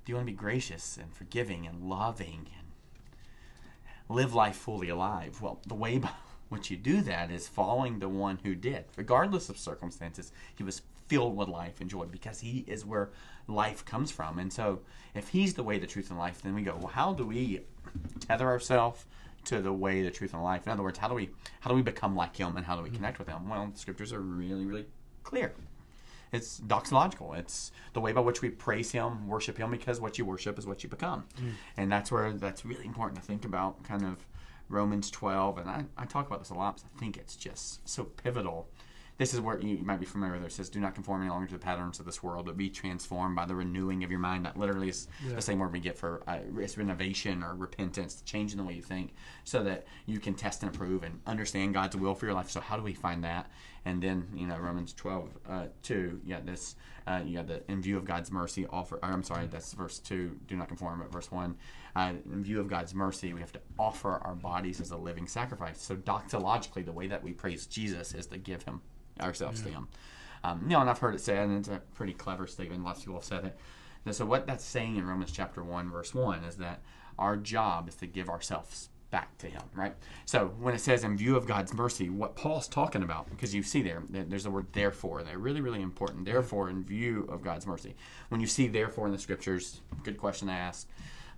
do 0.04 0.10
you 0.10 0.16
want 0.16 0.26
to 0.26 0.32
be 0.32 0.36
gracious 0.36 0.96
and 0.96 1.14
forgiving 1.14 1.66
and 1.66 1.88
loving 1.88 2.48
and 2.58 2.66
live 4.08 4.34
life 4.34 4.56
fully 4.56 4.88
alive? 4.88 5.40
Well, 5.40 5.60
the 5.66 5.74
way 5.74 5.98
by 5.98 6.10
which 6.48 6.70
you 6.70 6.76
do 6.76 7.00
that 7.02 7.30
is 7.30 7.48
following 7.48 7.98
the 7.98 8.08
one 8.08 8.38
who 8.42 8.54
did. 8.54 8.84
Regardless 8.96 9.48
of 9.48 9.56
circumstances, 9.56 10.32
he 10.54 10.62
was 10.62 10.82
filled 11.08 11.36
with 11.36 11.48
life 11.48 11.80
and 11.80 11.88
joy 11.88 12.04
because 12.04 12.40
he 12.40 12.64
is 12.66 12.84
where 12.84 13.10
life 13.48 13.84
comes 13.84 14.10
from. 14.10 14.38
And 14.38 14.52
so, 14.52 14.80
if 15.14 15.28
he's 15.28 15.54
the 15.54 15.62
way, 15.62 15.78
the 15.78 15.86
truth, 15.86 16.10
and 16.10 16.18
life, 16.18 16.42
then 16.42 16.54
we 16.54 16.62
go, 16.62 16.76
well, 16.76 16.88
how 16.88 17.14
do 17.14 17.26
we 17.26 17.62
tether 18.20 18.46
ourselves 18.46 19.06
to 19.44 19.60
the 19.60 19.72
way, 19.72 20.02
the 20.02 20.10
truth, 20.10 20.34
and 20.34 20.42
life? 20.42 20.66
In 20.66 20.72
other 20.72 20.82
words, 20.82 20.98
how 20.98 21.08
do 21.08 21.14
we 21.14 21.30
how 21.60 21.70
do 21.70 21.76
we 21.76 21.82
become 21.82 22.14
like 22.16 22.36
him 22.36 22.56
and 22.56 22.66
how 22.66 22.76
do 22.76 22.82
we 22.82 22.88
mm-hmm. 22.88 22.96
connect 22.96 23.18
with 23.18 23.28
him? 23.28 23.48
Well, 23.48 23.68
the 23.72 23.78
scriptures 23.78 24.12
are 24.12 24.20
really, 24.20 24.64
really 24.64 24.86
clear. 25.22 25.52
It's 26.32 26.60
doxological. 26.60 27.36
It's 27.36 27.72
the 27.92 28.00
way 28.00 28.12
by 28.12 28.22
which 28.22 28.40
we 28.40 28.48
praise 28.48 28.90
Him, 28.90 29.28
worship 29.28 29.58
Him, 29.58 29.70
because 29.70 30.00
what 30.00 30.16
you 30.16 30.24
worship 30.24 30.58
is 30.58 30.66
what 30.66 30.82
you 30.82 30.88
become, 30.88 31.24
mm. 31.38 31.52
and 31.76 31.92
that's 31.92 32.10
where 32.10 32.32
that's 32.32 32.64
really 32.64 32.86
important 32.86 33.20
to 33.20 33.26
think 33.26 33.44
about. 33.44 33.84
Kind 33.84 34.02
of 34.02 34.16
Romans 34.70 35.10
twelve, 35.10 35.58
and 35.58 35.68
I, 35.68 35.84
I 35.98 36.06
talk 36.06 36.26
about 36.26 36.38
this 36.38 36.48
a 36.48 36.54
lot 36.54 36.76
because 36.76 36.88
I 36.96 36.98
think 36.98 37.18
it's 37.18 37.36
just 37.36 37.86
so 37.86 38.04
pivotal. 38.04 38.68
This 39.18 39.34
is 39.34 39.40
where 39.40 39.60
you 39.60 39.78
might 39.84 40.00
be 40.00 40.06
familiar 40.06 40.34
with. 40.34 40.44
It 40.44 40.52
says, 40.52 40.68
"Do 40.68 40.80
not 40.80 40.94
conform 40.94 41.20
any 41.22 41.30
longer 41.30 41.46
to 41.48 41.52
the 41.52 41.58
patterns 41.58 42.00
of 42.00 42.06
this 42.06 42.22
world, 42.22 42.46
but 42.46 42.56
be 42.56 42.70
transformed 42.70 43.36
by 43.36 43.44
the 43.46 43.54
renewing 43.54 44.02
of 44.02 44.10
your 44.10 44.18
mind." 44.18 44.44
That 44.46 44.56
literally 44.56 44.88
is 44.88 45.06
Yeah. 45.24 45.34
the 45.34 45.42
same 45.42 45.58
word 45.58 45.72
we 45.72 45.80
get 45.80 45.96
for 45.98 46.22
uh, 46.26 46.38
it's 46.58 46.76
renovation 46.78 47.42
or 47.42 47.54
repentance, 47.54 48.22
changing 48.24 48.56
the 48.58 48.64
way 48.64 48.74
you 48.74 48.82
think, 48.82 49.14
so 49.44 49.62
that 49.64 49.86
you 50.06 50.18
can 50.18 50.34
test 50.34 50.62
and 50.62 50.74
approve 50.74 51.02
and 51.02 51.20
understand 51.26 51.74
God's 51.74 51.94
will 51.96 52.14
for 52.14 52.26
your 52.26 52.34
life. 52.34 52.50
So 52.50 52.60
how 52.60 52.76
do 52.76 52.82
we 52.82 52.94
find 52.94 53.22
that? 53.22 53.50
And 53.84 54.02
then 54.02 54.28
you 54.34 54.46
know 54.46 54.56
Romans 54.58 54.92
twelve 54.92 55.30
uh, 55.48 55.66
two, 55.82 56.20
you 56.24 56.34
got 56.34 56.46
this, 56.46 56.76
uh, 57.06 57.20
you 57.24 57.36
got 57.36 57.48
the 57.48 57.62
in 57.70 57.82
view 57.82 57.96
of 57.96 58.04
God's 58.04 58.30
mercy 58.30 58.66
offer. 58.70 58.96
Or, 59.02 59.10
I'm 59.10 59.24
sorry, 59.24 59.48
that's 59.48 59.72
verse 59.72 59.98
two. 59.98 60.38
Do 60.46 60.56
not 60.56 60.68
conform, 60.68 61.00
but 61.00 61.10
verse 61.10 61.32
one. 61.32 61.56
Uh, 61.96 62.12
in 62.32 62.42
view 62.44 62.60
of 62.60 62.68
God's 62.68 62.94
mercy, 62.94 63.34
we 63.34 63.40
have 63.40 63.52
to 63.52 63.60
offer 63.78 64.20
our 64.24 64.34
bodies 64.34 64.80
as 64.80 64.92
a 64.92 64.96
living 64.96 65.26
sacrifice. 65.26 65.80
So 65.82 65.96
doxologically, 65.96 66.84
the 66.84 66.92
way 66.92 67.08
that 67.08 67.22
we 67.22 67.32
praise 67.32 67.66
Jesus 67.66 68.14
is 68.14 68.26
to 68.26 68.38
give 68.38 68.62
Him 68.62 68.80
ourselves 69.20 69.60
to 69.62 69.68
Him. 69.68 69.88
Um, 70.44 70.60
you 70.62 70.70
know, 70.70 70.80
and 70.80 70.88
I've 70.88 70.98
heard 70.98 71.14
it 71.14 71.20
said, 71.20 71.48
and 71.48 71.58
it's 71.58 71.68
a 71.68 71.80
pretty 71.94 72.14
clever 72.14 72.46
statement. 72.46 72.84
Lots 72.84 73.00
of 73.00 73.04
people 73.04 73.20
have 73.20 73.24
said 73.24 73.44
it. 73.44 73.56
And 74.04 74.14
so 74.14 74.24
what 74.26 74.46
that's 74.46 74.64
saying 74.64 74.96
in 74.96 75.06
Romans 75.06 75.32
chapter 75.32 75.62
one, 75.62 75.90
verse 75.90 76.14
one, 76.14 76.44
is 76.44 76.56
that 76.56 76.82
our 77.18 77.36
job 77.36 77.88
is 77.88 77.94
to 77.96 78.06
give 78.06 78.28
ourselves 78.28 78.88
back 79.12 79.38
to 79.38 79.46
Him, 79.46 79.62
right? 79.76 79.94
So 80.24 80.52
when 80.58 80.74
it 80.74 80.80
says 80.80 81.04
in 81.04 81.16
view 81.16 81.36
of 81.36 81.46
God's 81.46 81.72
mercy, 81.72 82.08
what 82.10 82.34
Paul's 82.34 82.66
talking 82.66 83.04
about, 83.04 83.30
because 83.30 83.54
you 83.54 83.62
see 83.62 83.80
there, 83.82 84.02
there- 84.10 84.24
there's 84.24 84.42
the 84.42 84.50
word 84.50 84.66
therefore. 84.72 85.22
They're 85.22 85.38
really, 85.38 85.60
really 85.60 85.82
important. 85.82 86.24
Therefore, 86.24 86.68
in 86.68 86.82
view 86.82 87.28
of 87.30 87.42
God's 87.44 87.66
mercy. 87.66 87.94
When 88.30 88.40
you 88.40 88.48
see 88.48 88.66
therefore 88.66 89.06
in 89.06 89.12
the 89.12 89.18
scriptures, 89.18 89.80
good 90.02 90.18
question 90.18 90.48
to 90.48 90.54
ask. 90.54 90.88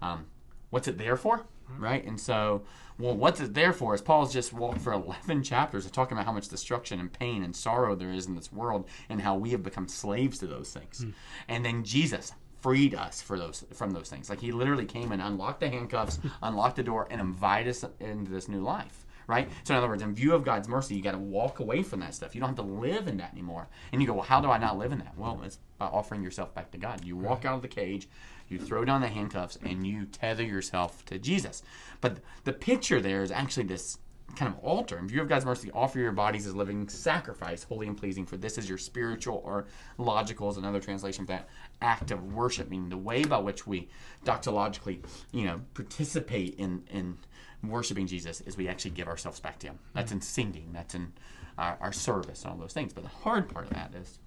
Um, 0.00 0.24
what's 0.70 0.88
it 0.88 0.96
there 0.96 1.16
for? 1.16 1.44
Right? 1.78 2.04
And 2.04 2.20
so, 2.20 2.62
well, 2.98 3.16
what's 3.16 3.40
it 3.40 3.54
there 3.54 3.72
for? 3.72 3.94
Is 3.94 4.00
Paul's 4.02 4.32
just 4.32 4.52
walked 4.52 4.80
for 4.80 4.92
11 5.26 5.42
chapters 5.42 5.84
of 5.84 5.92
talking 5.92 6.16
about 6.16 6.26
how 6.26 6.32
much 6.32 6.48
destruction 6.48 7.00
and 7.00 7.12
pain 7.12 7.42
and 7.42 7.54
sorrow 7.56 7.94
there 7.96 8.12
is 8.12 8.26
in 8.26 8.34
this 8.36 8.52
world 8.52 8.86
and 9.08 9.20
how 9.20 9.34
we 9.34 9.50
have 9.50 9.62
become 9.64 9.88
slaves 9.88 10.38
to 10.38 10.46
those 10.46 10.72
things. 10.72 11.04
And 11.48 11.64
then 11.64 11.82
Jesus 11.82 12.32
freed 12.64 12.94
us 12.94 13.20
for 13.20 13.38
those 13.38 13.62
from 13.74 13.90
those 13.90 14.08
things. 14.08 14.30
Like 14.30 14.40
he 14.40 14.50
literally 14.50 14.86
came 14.86 15.12
and 15.12 15.20
unlocked 15.20 15.60
the 15.60 15.68
handcuffs, 15.68 16.18
unlocked 16.42 16.76
the 16.76 16.82
door, 16.82 17.06
and 17.10 17.20
invited 17.20 17.68
us 17.68 17.84
into 18.00 18.30
this 18.30 18.48
new 18.48 18.62
life. 18.62 19.04
Right? 19.26 19.50
So 19.64 19.74
in 19.74 19.78
other 19.78 19.88
words, 19.88 20.02
in 20.02 20.14
view 20.14 20.34
of 20.34 20.44
God's 20.44 20.66
mercy, 20.66 20.94
you 20.94 21.02
got 21.02 21.12
to 21.12 21.18
walk 21.18 21.58
away 21.60 21.82
from 21.82 22.00
that 22.00 22.14
stuff. 22.14 22.34
You 22.34 22.40
don't 22.40 22.56
have 22.56 22.66
to 22.66 22.72
live 22.72 23.06
in 23.06 23.18
that 23.18 23.32
anymore. 23.32 23.68
And 23.92 24.00
you 24.00 24.06
go, 24.06 24.14
well, 24.14 24.22
how 24.22 24.40
do 24.40 24.50
I 24.50 24.58
not 24.58 24.78
live 24.78 24.92
in 24.92 24.98
that? 24.98 25.16
Well, 25.16 25.40
it's 25.44 25.58
by 25.78 25.86
offering 25.86 26.22
yourself 26.22 26.54
back 26.54 26.70
to 26.72 26.78
God. 26.78 27.04
You 27.04 27.16
walk 27.16 27.46
out 27.46 27.56
of 27.56 27.62
the 27.62 27.68
cage, 27.68 28.06
you 28.48 28.58
throw 28.58 28.84
down 28.84 29.00
the 29.00 29.08
handcuffs, 29.08 29.58
and 29.62 29.86
you 29.86 30.04
tether 30.06 30.42
yourself 30.42 31.04
to 31.06 31.18
Jesus. 31.18 31.62
But 32.02 32.18
the 32.44 32.52
picture 32.52 33.00
there 33.00 33.22
is 33.22 33.30
actually 33.30 33.64
this 33.64 33.98
kind 34.34 34.52
of 34.52 34.58
altar. 34.64 34.98
In 34.98 35.08
view 35.08 35.22
of 35.22 35.28
God's 35.28 35.44
mercy, 35.44 35.70
offer 35.72 35.98
your 35.98 36.12
bodies 36.12 36.46
as 36.46 36.54
living 36.54 36.88
sacrifice, 36.88 37.64
holy 37.64 37.86
and 37.86 37.96
pleasing, 37.96 38.26
for 38.26 38.36
this 38.36 38.58
is 38.58 38.68
your 38.68 38.78
spiritual 38.78 39.42
or 39.44 39.66
logical 39.98 40.50
is 40.50 40.56
another 40.56 40.80
translation 40.80 41.22
of 41.22 41.28
that 41.28 41.48
act 41.84 42.10
of 42.10 42.32
worship, 42.32 42.68
meaning 42.70 42.88
the 42.88 42.96
way 42.96 43.24
by 43.24 43.38
which 43.38 43.66
we 43.66 43.88
doxologically, 44.24 45.04
you 45.32 45.44
know, 45.44 45.60
participate 45.74 46.54
in 46.58 46.82
in 46.90 47.18
worshiping 47.62 48.06
Jesus 48.06 48.40
is 48.42 48.56
we 48.56 48.68
actually 48.68 48.92
give 48.92 49.08
ourselves 49.08 49.40
back 49.40 49.58
to 49.60 49.68
Him. 49.68 49.78
That's 49.92 50.12
in 50.12 50.20
singing. 50.20 50.70
That's 50.72 50.94
in 50.94 51.12
our, 51.58 51.76
our 51.80 51.92
service 51.92 52.42
and 52.42 52.52
all 52.52 52.58
those 52.58 52.72
things. 52.72 52.92
But 52.92 53.04
the 53.04 53.10
hard 53.10 53.48
part 53.48 53.66
of 53.66 53.74
that 53.74 53.94
is 53.94 54.18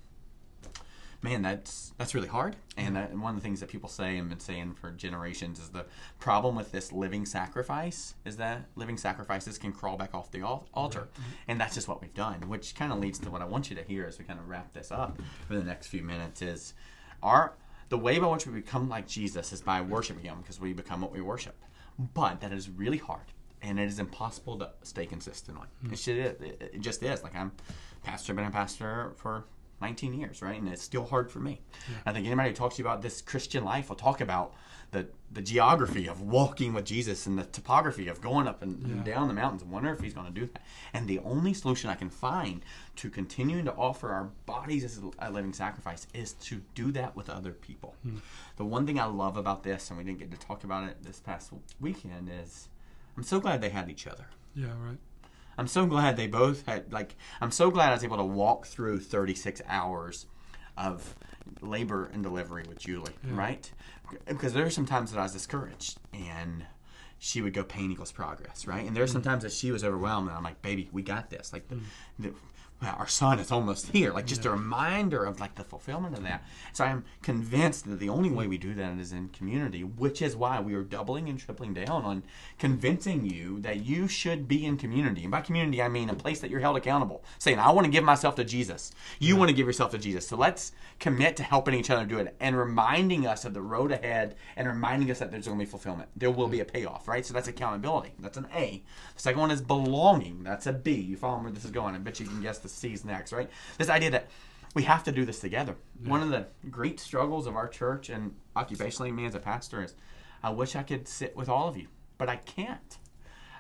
man, 1.22 1.41
that's 1.41 1.93
that's 1.97 2.14
really 2.14 2.28
hard. 2.28 2.55
And, 2.78 2.95
that, 2.95 3.10
and 3.10 3.22
one 3.22 3.36
of 3.36 3.41
the 3.41 3.43
things 3.43 3.60
that 3.60 3.70
people 3.70 3.89
say 3.89 4.18
and 4.18 4.30
been 4.30 4.39
saying 4.39 4.76
for 4.76 4.91
generations 4.91 5.60
is 5.60 5.70
the 5.70 5.86
problem 6.20 6.55
with 6.55 6.72
this 6.72 6.91
living 6.91 7.26
sacrifice 7.26 8.16
is 8.26 8.38
that 8.38 8.66
living 8.76 8.97
sacrifices 8.97 9.58
can 9.58 9.72
crawl 9.72 9.97
back 9.97 10.14
off 10.14 10.32
the 10.32 10.41
al- 10.41 10.68
altar, 10.74 11.08
and 11.47 11.60
that's 11.60 11.76
just 11.76 11.88
what 11.88 12.01
we've 12.01 12.14
done. 12.14 12.47
Which 12.47 12.76
kind 12.76 12.91
of 12.91 12.99
leads 12.99 13.20
to 13.20 13.32
what 13.32 13.41
I 13.41 13.45
want 13.45 13.70
you 13.70 13.76
to 13.76 13.84
hear 13.84 14.05
as 14.05 14.20
we 14.20 14.26
kind 14.26 14.39
of 14.39 14.47
wrap 14.47 14.74
this 14.74 14.91
up 14.91 15.20
for 15.47 15.55
the 15.55 15.64
next 15.64 15.88
few 15.88 16.03
minutes 16.03 16.41
is 16.41 16.74
our 17.22 17.53
the 17.89 17.97
way 17.97 18.20
by 18.20 18.28
which 18.28 18.45
we 18.45 18.53
become 18.53 18.89
like 18.89 19.07
Jesus 19.07 19.53
is 19.53 19.61
by 19.61 19.82
worshiping 19.82 20.24
Him 20.24 20.38
because 20.41 20.59
we 20.59 20.74
become 20.74 21.01
what 21.01 21.11
we 21.11 21.22
worship. 21.22 21.55
But 22.13 22.41
that 22.41 22.51
is 22.51 22.70
really 22.70 22.97
hard. 22.97 23.34
And 23.61 23.80
it 23.80 23.88
is 23.88 23.97
impossible 23.97 24.59
to 24.59 24.70
stay 24.84 25.05
consistent 25.05 25.57
on. 25.57 25.68
Hmm. 25.82 25.93
It, 25.93 25.99
should, 25.99 26.18
it, 26.18 26.72
it 26.74 26.82
just 26.82 27.01
is. 27.01 27.24
Like 27.24 27.36
I'm 27.36 27.51
pastor, 28.03 28.34
been 28.34 28.45
a 28.45 28.51
pastor 28.51 29.13
for 29.18 29.45
19 29.82 30.13
years, 30.13 30.41
right? 30.41 30.59
And 30.59 30.67
it's 30.69 30.82
still 30.82 31.05
hard 31.05 31.32
for 31.32 31.39
me. 31.39 31.61
I 32.05 32.13
think 32.13 32.25
anybody 32.25 32.49
who 32.49 32.55
talks 32.55 32.75
to 32.75 32.82
you 32.82 32.88
about 32.88 33.01
this 33.01 33.21
Christian 33.21 33.63
life 33.63 33.89
will 33.89 33.95
talk 33.95 34.21
about 34.21 34.53
the, 34.91 35.07
the 35.32 35.41
geography 35.41 36.07
of 36.07 36.21
walking 36.21 36.73
with 36.73 36.86
Jesus 36.86 37.25
and 37.25 37.38
the 37.38 37.43
topography 37.43 38.07
of 38.07 38.21
going 38.21 38.47
up 38.47 38.61
and, 38.61 38.84
and 38.86 39.03
down 39.03 39.28
the 39.28 39.34
mountains 39.34 39.61
and 39.61 39.71
wonder 39.71 39.91
if 39.91 39.99
he's 39.99 40.13
going 40.13 40.28
to 40.28 40.39
do 40.39 40.45
that. 40.47 40.63
And 40.93 41.07
the 41.07 41.19
only 41.19 41.53
solution 41.53 41.89
I 41.89 41.95
can 41.95 42.09
find 42.09 42.63
to 42.97 43.09
continuing 43.09 43.65
to 43.65 43.73
offer 43.73 44.09
our 44.09 44.30
bodies 44.45 44.84
as 44.84 45.01
a 45.19 45.30
living 45.30 45.53
sacrifice 45.53 46.07
is 46.13 46.34
to 46.34 46.61
do 46.73 46.91
that 46.93 47.15
with 47.15 47.30
other 47.30 47.51
people. 47.51 47.95
Hmm. 48.03 48.17
The 48.55 48.65
one 48.65 48.86
thing 48.88 48.99
I 48.99 49.05
love 49.05 49.38
about 49.38 49.63
this, 49.63 49.89
and 49.89 49.97
we 49.97 50.05
didn't 50.05 50.19
get 50.19 50.32
to 50.32 50.38
talk 50.38 50.63
about 50.63 50.88
it 50.88 51.03
this 51.03 51.19
past 51.19 51.51
weekend, 51.80 52.30
is 52.32 52.69
I'm 53.17 53.23
so 53.23 53.39
glad 53.39 53.61
they 53.61 53.69
had 53.69 53.89
each 53.89 54.07
other. 54.07 54.28
Yeah, 54.55 54.67
right. 54.80 54.97
I'm 55.58 55.68
so 55.68 55.86
glad 55.86 56.18
they 56.18 56.28
both 56.28 56.66
had 56.66 56.91
like 56.91 57.16
I'm 57.41 57.51
so 57.51 57.72
glad 57.72 57.89
I 57.89 57.93
was 57.93 58.03
able 58.03 58.18
to 58.18 58.24
walk 58.24 58.68
through 58.68 58.99
36 58.99 59.62
hours 59.68 60.28
of 60.78 61.16
labor 61.62 62.10
and 62.14 62.22
delivery 62.24 62.64
with 62.68 62.80
Julie, 62.80 63.16
right? 63.32 63.70
Because 64.28 64.53
there 64.53 64.66
are 64.66 64.70
some 64.70 64.86
times 64.86 65.12
that 65.12 65.20
I 65.20 65.24
was 65.24 65.34
discouraged 65.34 65.99
and 66.14 66.66
she 67.20 67.41
would 67.41 67.53
go 67.53 67.64
pain 67.64 67.91
equals 67.91 68.12
progress, 68.12 68.68
right? 68.68 68.86
And 68.86 68.95
there 68.95 69.03
are 69.03 69.08
some 69.08 69.22
mm. 69.22 69.26
times 69.26 69.43
that 69.43 69.51
she 69.51 69.72
was 69.72 69.84
overwhelmed 69.84 70.28
and 70.28 70.38
I'm 70.38 70.43
like, 70.43 70.62
baby, 70.62 70.88
we 70.91 71.01
got 71.01 71.30
this. 71.30 71.51
Like 71.51 71.68
the, 71.68 71.76
mm. 71.76 71.84
the 72.20 72.34
our 72.82 73.07
son 73.07 73.39
is 73.39 73.51
almost 73.51 73.88
here. 73.88 74.13
Like 74.13 74.28
just 74.28 74.45
a 74.45 74.51
reminder 74.51 75.25
of 75.25 75.39
like 75.39 75.55
the 75.55 75.63
fulfillment 75.63 76.15
of 76.15 76.23
that. 76.23 76.43
So 76.73 76.86
I 76.86 76.89
am 76.89 77.05
convinced 77.23 77.89
that 77.89 77.99
the 77.99 78.09
only 78.09 78.30
way 78.30 78.45
we 78.45 78.57
do 78.59 78.73
that 78.75 78.99
is 78.99 79.11
in 79.11 79.30
community, 79.30 79.84
which 79.84 80.21
is 80.21 80.36
why 80.36 80.59
we 80.59 80.75
are 80.75 80.84
doubling 80.84 81.28
and 81.28 81.39
tripling 81.39 81.73
down 81.73 82.03
on 82.03 82.23
convincing 82.59 83.25
you 83.25 83.59
that 83.61 83.84
you 83.84 84.07
should 84.07 84.47
be 84.47 84.63
in 84.63 84.78
community. 84.78 85.23
And 85.23 85.32
by 85.32 85.41
community, 85.41 85.82
I 85.82 85.89
mean 85.89 86.09
a 86.09 86.13
place 86.13 86.39
that 86.41 86.51
you're 86.51 86.59
held 86.59 86.78
accountable. 86.78 87.23
Saying, 87.39 87.57
I 87.57 87.71
want 87.71 87.86
to 87.86 87.91
give 87.91 88.03
myself 88.03 88.36
to 88.36 88.43
Jesus. 88.43 88.91
You 89.19 89.36
want 89.36 89.49
to 89.49 89.55
give 89.55 89.65
yourself 89.65 89.91
to 89.91 89.97
Jesus. 89.97 90.28
So 90.28 90.38
let's 90.38 90.71
commit 90.99 91.36
to 91.38 91.43
helping 91.43 91.73
each 91.73 91.89
other 91.89 92.05
do 92.05 92.19
it 92.19 92.36
and 92.39 92.55
reminding 92.55 93.25
us 93.25 93.43
of 93.43 93.55
the 93.55 93.61
road 93.61 93.91
ahead 93.91 94.36
and 94.55 94.67
reminding 94.67 95.09
us 95.09 95.19
that 95.19 95.32
there's 95.32 95.47
going 95.47 95.57
to 95.57 95.65
be 95.65 95.69
fulfillment. 95.69 96.09
There 96.15 96.32
will 96.32 96.47
be 96.47 96.59
a 96.59 96.65
payoff, 96.65 97.07
right? 97.07 97.25
So 97.25 97.34
that's 97.34 97.47
accountability. 97.47 98.11
That's 98.19 98.38
an 98.38 98.47
A. 98.53 98.84
The 99.15 99.21
second 99.21 99.41
one 99.41 99.51
is 99.51 99.61
belonging. 99.61 100.43
That's 100.43 100.67
a 100.67 100.73
B. 100.73 100.93
You 100.93 101.17
follow 101.17 101.41
where 101.41 101.51
this 101.51 101.65
is 101.65 101.71
going. 101.71 101.95
I 101.95 101.97
bet 101.97 102.19
you 102.19 102.28
can 102.28 102.41
guess 102.41 102.59
the 102.59 102.66
C's 102.70 103.05
next, 103.05 103.32
right? 103.32 103.49
This 103.78 103.89
idea 103.89 104.11
that 104.11 104.28
we 104.74 104.84
have 104.84 105.03
to 105.05 105.11
do 105.11 105.26
this 105.26 105.39
together. 105.39 105.76
One 106.03 106.22
of 106.22 106.30
the 106.30 106.47
great 106.70 106.99
struggles 106.99 107.47
of 107.47 107.55
our 107.55 107.68
church 107.68 108.09
and 108.09 108.36
occupationally, 108.55 109.13
me 109.13 109.26
as 109.26 109.36
a 109.36 109.39
pastor, 109.39 109.84
is 109.84 109.95
I 110.43 110.51
wish 110.51 110.76
I 110.76 110.84
could 110.84 111.07
sit 111.07 111.36
with 111.36 111.49
all 111.49 111.68
of 111.68 111.78
you, 111.78 111.88
but 112.18 112.30
I 112.30 112.38
can't. 112.38 112.97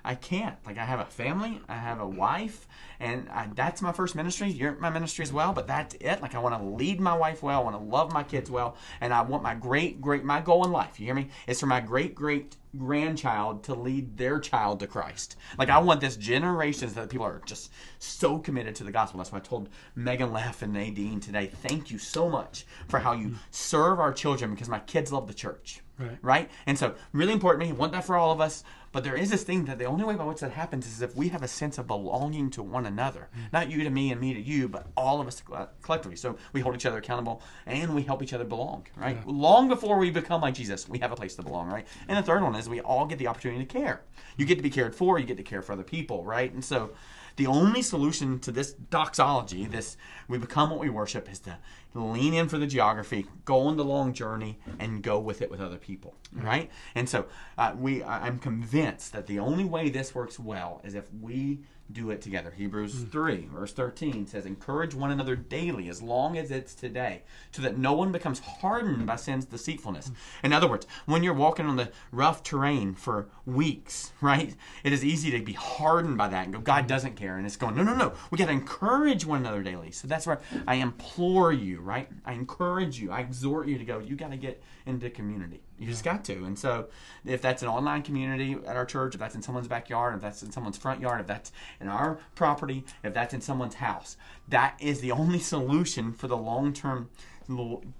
I 0.03 0.15
can't. 0.15 0.57
Like 0.65 0.77
I 0.77 0.85
have 0.85 0.99
a 0.99 1.05
family, 1.05 1.59
I 1.67 1.75
have 1.75 1.99
a 1.99 2.07
wife, 2.07 2.67
and 2.99 3.29
I, 3.29 3.49
that's 3.53 3.81
my 3.81 3.91
first 3.91 4.15
ministry. 4.15 4.49
You're 4.49 4.75
my 4.75 4.89
ministry 4.89 5.23
as 5.23 5.33
well, 5.33 5.53
but 5.53 5.67
that's 5.67 5.95
it. 5.95 6.21
Like 6.21 6.35
I 6.35 6.39
want 6.39 6.59
to 6.59 6.67
lead 6.67 6.99
my 6.99 7.15
wife 7.15 7.43
well, 7.43 7.59
I 7.59 7.63
want 7.63 7.75
to 7.75 7.83
love 7.83 8.13
my 8.13 8.23
kids 8.23 8.49
well, 8.49 8.77
and 9.01 9.13
I 9.13 9.21
want 9.21 9.43
my 9.43 9.55
great 9.55 10.01
great 10.01 10.23
my 10.23 10.41
goal 10.41 10.65
in 10.65 10.71
life. 10.71 10.99
You 10.99 11.05
hear 11.07 11.15
me? 11.15 11.29
Is 11.47 11.59
for 11.59 11.67
my 11.67 11.79
great 11.79 12.15
great 12.15 12.55
grandchild 12.77 13.63
to 13.63 13.73
lead 13.73 14.17
their 14.17 14.39
child 14.39 14.79
to 14.79 14.87
Christ. 14.87 15.35
Like 15.57 15.69
I 15.69 15.79
want 15.79 16.01
this 16.01 16.15
generations 16.15 16.93
that 16.93 17.09
people 17.09 17.25
are 17.25 17.41
just 17.45 17.71
so 17.99 18.39
committed 18.39 18.75
to 18.75 18.83
the 18.83 18.91
gospel. 18.91 19.17
That's 19.17 19.31
why 19.31 19.39
I 19.39 19.41
told 19.41 19.69
Megan 19.95 20.31
Leff 20.31 20.61
and 20.61 20.73
Nadine 20.73 21.19
today, 21.19 21.47
thank 21.47 21.91
you 21.91 21.97
so 21.97 22.29
much 22.29 22.65
for 22.87 22.99
how 22.99 23.13
you 23.13 23.35
serve 23.51 23.99
our 23.99 24.13
children 24.13 24.51
because 24.51 24.69
my 24.69 24.79
kids 24.79 25.11
love 25.11 25.27
the 25.27 25.33
church. 25.33 25.81
Right. 25.99 26.17
Right? 26.21 26.51
And 26.67 26.77
so 26.77 26.93
really 27.11 27.33
important 27.33 27.63
to 27.63 27.73
me, 27.73 27.77
want 27.77 27.91
that 27.93 28.05
for 28.05 28.17
all 28.17 28.31
of 28.31 28.39
us. 28.39 28.63
But 28.91 29.03
there 29.03 29.15
is 29.15 29.29
this 29.29 29.43
thing 29.43 29.65
that 29.65 29.77
the 29.77 29.85
only 29.85 30.05
way 30.05 30.15
by 30.15 30.25
which 30.25 30.39
that 30.39 30.51
happens 30.51 30.87
is 30.87 31.01
if 31.01 31.15
we 31.15 31.29
have 31.29 31.43
a 31.43 31.47
sense 31.47 31.77
of 31.77 31.87
belonging 31.87 32.49
to 32.51 32.63
one 32.63 32.85
another. 32.87 33.29
Not 33.53 33.69
you 33.69 33.83
to 33.83 33.89
me 33.89 34.11
and 34.11 34.19
me 34.19 34.33
to 34.33 34.41
you, 34.41 34.67
but 34.67 34.87
all 34.95 35.21
of 35.21 35.27
us 35.27 35.43
collectively. 35.81 36.15
So 36.15 36.37
we 36.53 36.61
hold 36.61 36.75
each 36.75 36.85
other 36.85 36.97
accountable 36.97 37.41
and 37.65 37.93
we 37.93 38.03
help 38.03 38.23
each 38.23 38.33
other 38.33 38.45
belong, 38.45 38.87
right? 38.95 39.25
Long 39.27 39.67
before 39.67 39.97
we 39.97 40.09
become 40.09 40.41
like 40.41 40.55
Jesus, 40.55 40.87
we 40.89 40.99
have 40.99 41.11
a 41.11 41.15
place 41.15 41.35
to 41.35 41.43
belong, 41.43 41.67
right? 41.69 41.85
And 42.07 42.17
the 42.17 42.23
third 42.23 42.41
one 42.41 42.55
is 42.55 42.67
we 42.67 42.81
all 42.81 43.05
get 43.05 43.19
the 43.19 43.27
opportunity 43.27 43.65
to 43.65 43.79
care. 43.79 44.01
You 44.37 44.45
get 44.45 44.55
to 44.55 44.63
be 44.63 44.69
cared 44.69 44.95
for, 44.95 45.19
you 45.19 45.25
get 45.25 45.37
to 45.37 45.43
care 45.43 45.61
for 45.61 45.73
other 45.73 45.83
people, 45.83 46.23
right? 46.23 46.51
And 46.51 46.63
so 46.63 46.91
the 47.37 47.47
only 47.47 47.83
solution 47.83 48.39
to 48.39 48.51
this 48.51 48.73
doxology, 48.73 49.65
this 49.65 49.95
we 50.27 50.39
become 50.39 50.71
what 50.71 50.79
we 50.79 50.89
worship, 50.89 51.31
is 51.31 51.39
to 51.39 51.57
lean 51.93 52.33
in 52.33 52.49
for 52.49 52.57
the 52.57 52.67
geography, 52.67 53.27
go 53.45 53.61
on 53.61 53.77
the 53.77 53.85
long 53.85 54.11
journey, 54.13 54.59
and 54.79 55.03
go 55.03 55.19
with 55.19 55.41
it 55.41 55.49
with 55.49 55.61
other 55.61 55.77
people, 55.77 56.15
right? 56.33 56.69
And 56.95 57.07
so 57.07 57.27
uh, 57.57 57.73
we, 57.77 58.03
I'm 58.03 58.39
convinced 58.39 59.13
that 59.13 59.27
the 59.27 59.39
only 59.39 59.65
way 59.65 59.89
this 59.89 60.15
works 60.15 60.39
well 60.39 60.81
is 60.83 60.95
if 60.95 61.13
we 61.13 61.59
do 61.91 62.11
it 62.11 62.21
together. 62.21 62.51
Hebrews 62.51 62.93
hmm. 62.93 63.05
3, 63.05 63.47
verse 63.53 63.73
13 63.73 64.27
says, 64.27 64.45
Encourage 64.45 64.93
one 64.93 65.11
another 65.11 65.35
daily 65.35 65.89
as 65.89 66.01
long 66.01 66.37
as 66.37 66.51
it's 66.51 66.75
today, 66.75 67.23
so 67.51 67.61
that 67.61 67.77
no 67.77 67.93
one 67.93 68.11
becomes 68.11 68.39
hardened 68.39 69.05
by 69.05 69.15
sin's 69.15 69.45
deceitfulness. 69.45 70.07
Hmm. 70.07 70.13
In 70.47 70.53
other 70.53 70.67
words, 70.67 70.87
when 71.05 71.23
you're 71.23 71.33
walking 71.33 71.65
on 71.65 71.77
the 71.77 71.91
rough 72.11 72.43
terrain 72.43 72.93
for 72.93 73.27
weeks, 73.45 74.11
right, 74.21 74.55
it 74.83 74.93
is 74.93 75.03
easy 75.03 75.31
to 75.31 75.39
be 75.39 75.53
hardened 75.53 76.17
by 76.17 76.27
that 76.27 76.45
and 76.45 76.53
go, 76.53 76.59
God 76.59 76.83
hmm. 76.83 76.87
doesn't 76.87 77.15
care. 77.15 77.37
And 77.37 77.45
it's 77.45 77.55
going, 77.55 77.75
no, 77.75 77.83
no, 77.83 77.95
no. 77.95 78.13
We 78.31 78.37
got 78.37 78.47
to 78.47 78.51
encourage 78.51 79.25
one 79.25 79.39
another 79.39 79.63
daily. 79.63 79.91
So 79.91 80.07
that's 80.07 80.27
where 80.27 80.41
I 80.67 80.75
implore 80.75 81.51
you, 81.53 81.79
right? 81.79 82.09
I 82.25 82.33
encourage 82.33 82.99
you, 82.99 83.11
I 83.11 83.21
exhort 83.21 83.67
you 83.67 83.77
to 83.77 83.85
go, 83.85 83.99
you 83.99 84.15
got 84.15 84.31
to 84.31 84.37
get 84.37 84.61
into 84.87 85.09
community. 85.09 85.61
You 85.77 85.87
just 85.87 86.03
got 86.03 86.23
to. 86.25 86.45
And 86.45 86.57
so 86.57 86.87
if 87.25 87.41
that's 87.41 87.61
an 87.61 87.67
online 87.67 88.01
community 88.01 88.57
at 88.65 88.75
our 88.75 88.85
church, 88.85 89.13
if 89.13 89.19
that's 89.19 89.35
in 89.35 89.41
someone's 89.41 89.67
backyard, 89.67 90.15
if 90.15 90.21
that's 90.21 90.41
in 90.41 90.51
someone's 90.51 90.77
front 90.77 91.01
yard, 91.01 91.21
if 91.21 91.27
that's 91.27 91.51
in 91.79 91.87
our 91.87 92.19
property, 92.35 92.83
if 93.03 93.13
that's 93.13 93.33
in 93.33 93.41
someone's 93.41 93.75
house, 93.75 94.17
that 94.47 94.75
is 94.79 95.01
the 95.01 95.11
only 95.11 95.39
solution 95.39 96.13
for 96.13 96.27
the 96.27 96.37
long 96.37 96.73
term 96.73 97.09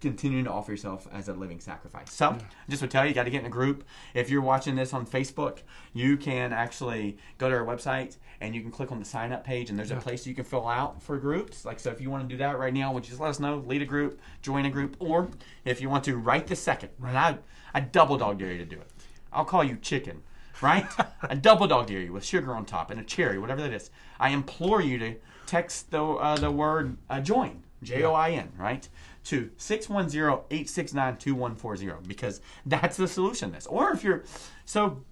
continuing 0.02 0.44
to 0.46 0.52
offer 0.52 0.72
yourself 0.72 1.08
as 1.12 1.30
a 1.30 1.34
living 1.34 1.60
sacrifice. 1.60 2.12
So, 2.12 2.32
yeah. 2.32 2.40
just 2.70 2.82
would 2.82 2.92
tell 2.92 3.04
you, 3.04 3.10
you 3.10 3.16
got 3.16 3.24
to 3.24 3.30
get 3.30 3.42
in 3.42 3.46
a 3.46 3.50
group. 3.52 3.86
If 4.14 4.30
you're 4.30 4.42
watching 4.42 4.76
this 4.76 4.94
on 4.94 5.06
Facebook, 5.06 5.60
you 5.94 6.18
can 6.18 6.52
actually 6.52 7.18
go 7.38 7.50
to 7.50 7.56
our 7.56 7.66
website 7.66 8.18
and 8.42 8.54
you 8.54 8.62
can 8.62 8.72
click 8.72 8.92
on 8.92 9.00
the 9.00 9.06
sign 9.06 9.32
up 9.32 9.44
page, 9.44 9.70
and 9.70 9.80
there's 9.80 9.90
yeah. 9.90 9.98
a 9.98 10.02
place 10.02 10.28
you 10.28 10.36
can 10.36 10.44
fill 10.44 10.68
out 10.68 11.02
for 11.02 11.18
groups. 11.18 11.66
Like, 11.66 11.80
so 11.80 11.90
if 11.90 12.00
you 12.00 12.10
want 12.10 12.28
to 12.28 12.34
do 12.34 12.38
that 12.38 12.60
right 12.60 12.74
now, 12.74 12.94
would 12.94 13.04
you 13.06 13.10
just 13.10 13.22
let 13.22 13.30
us 13.30 13.40
know, 13.40 13.64
lead 13.66 13.82
a 13.82 13.86
group, 13.86 14.20
join 14.42 14.66
a 14.66 14.70
group, 14.70 14.96
or 15.00 15.30
if 15.66 15.82
you 15.82 15.90
want 15.90 16.04
to, 16.06 16.18
right 16.18 16.46
this 16.46 16.62
second, 16.62 16.90
right? 17.00 17.16
I, 17.16 17.38
I 17.74 17.80
double 17.80 18.18
dog 18.18 18.40
dare 18.40 18.52
you 18.52 18.60
to 18.60 18.66
do 18.66 18.80
it. 18.80 18.90
I'll 19.34 19.46
call 19.46 19.64
you 19.64 19.78
chicken. 19.78 20.24
Right? 20.60 20.88
a 21.22 21.36
double 21.36 21.68
dog 21.68 21.88
dare 21.88 22.00
you 22.00 22.12
with 22.12 22.26
sugar 22.26 22.56
on 22.56 22.66
top 22.66 22.90
and 22.90 23.00
a 23.00 23.04
cherry, 23.04 23.38
whatever 23.38 23.62
that 23.62 23.74
is. 23.74 23.92
I 24.20 24.30
implore 24.30 24.82
you 24.82 24.98
to 24.98 25.16
text 25.46 25.92
the 25.92 26.04
uh, 26.04 26.36
the 26.36 26.50
word 26.50 26.98
uh, 27.12 27.22
join, 27.22 27.62
J 27.84 28.04
O 28.04 28.14
I 28.14 28.32
N, 28.32 28.52
right? 28.58 28.88
To 29.28 29.50
610-869-2140 29.58 32.08
because 32.08 32.42
that's 32.66 32.98
the 32.98 33.08
solution 33.08 33.50
to 33.50 33.56
this. 33.56 33.68
Or 33.68 33.92
if 33.92 34.04
you're 34.04 34.24
so 34.66 35.04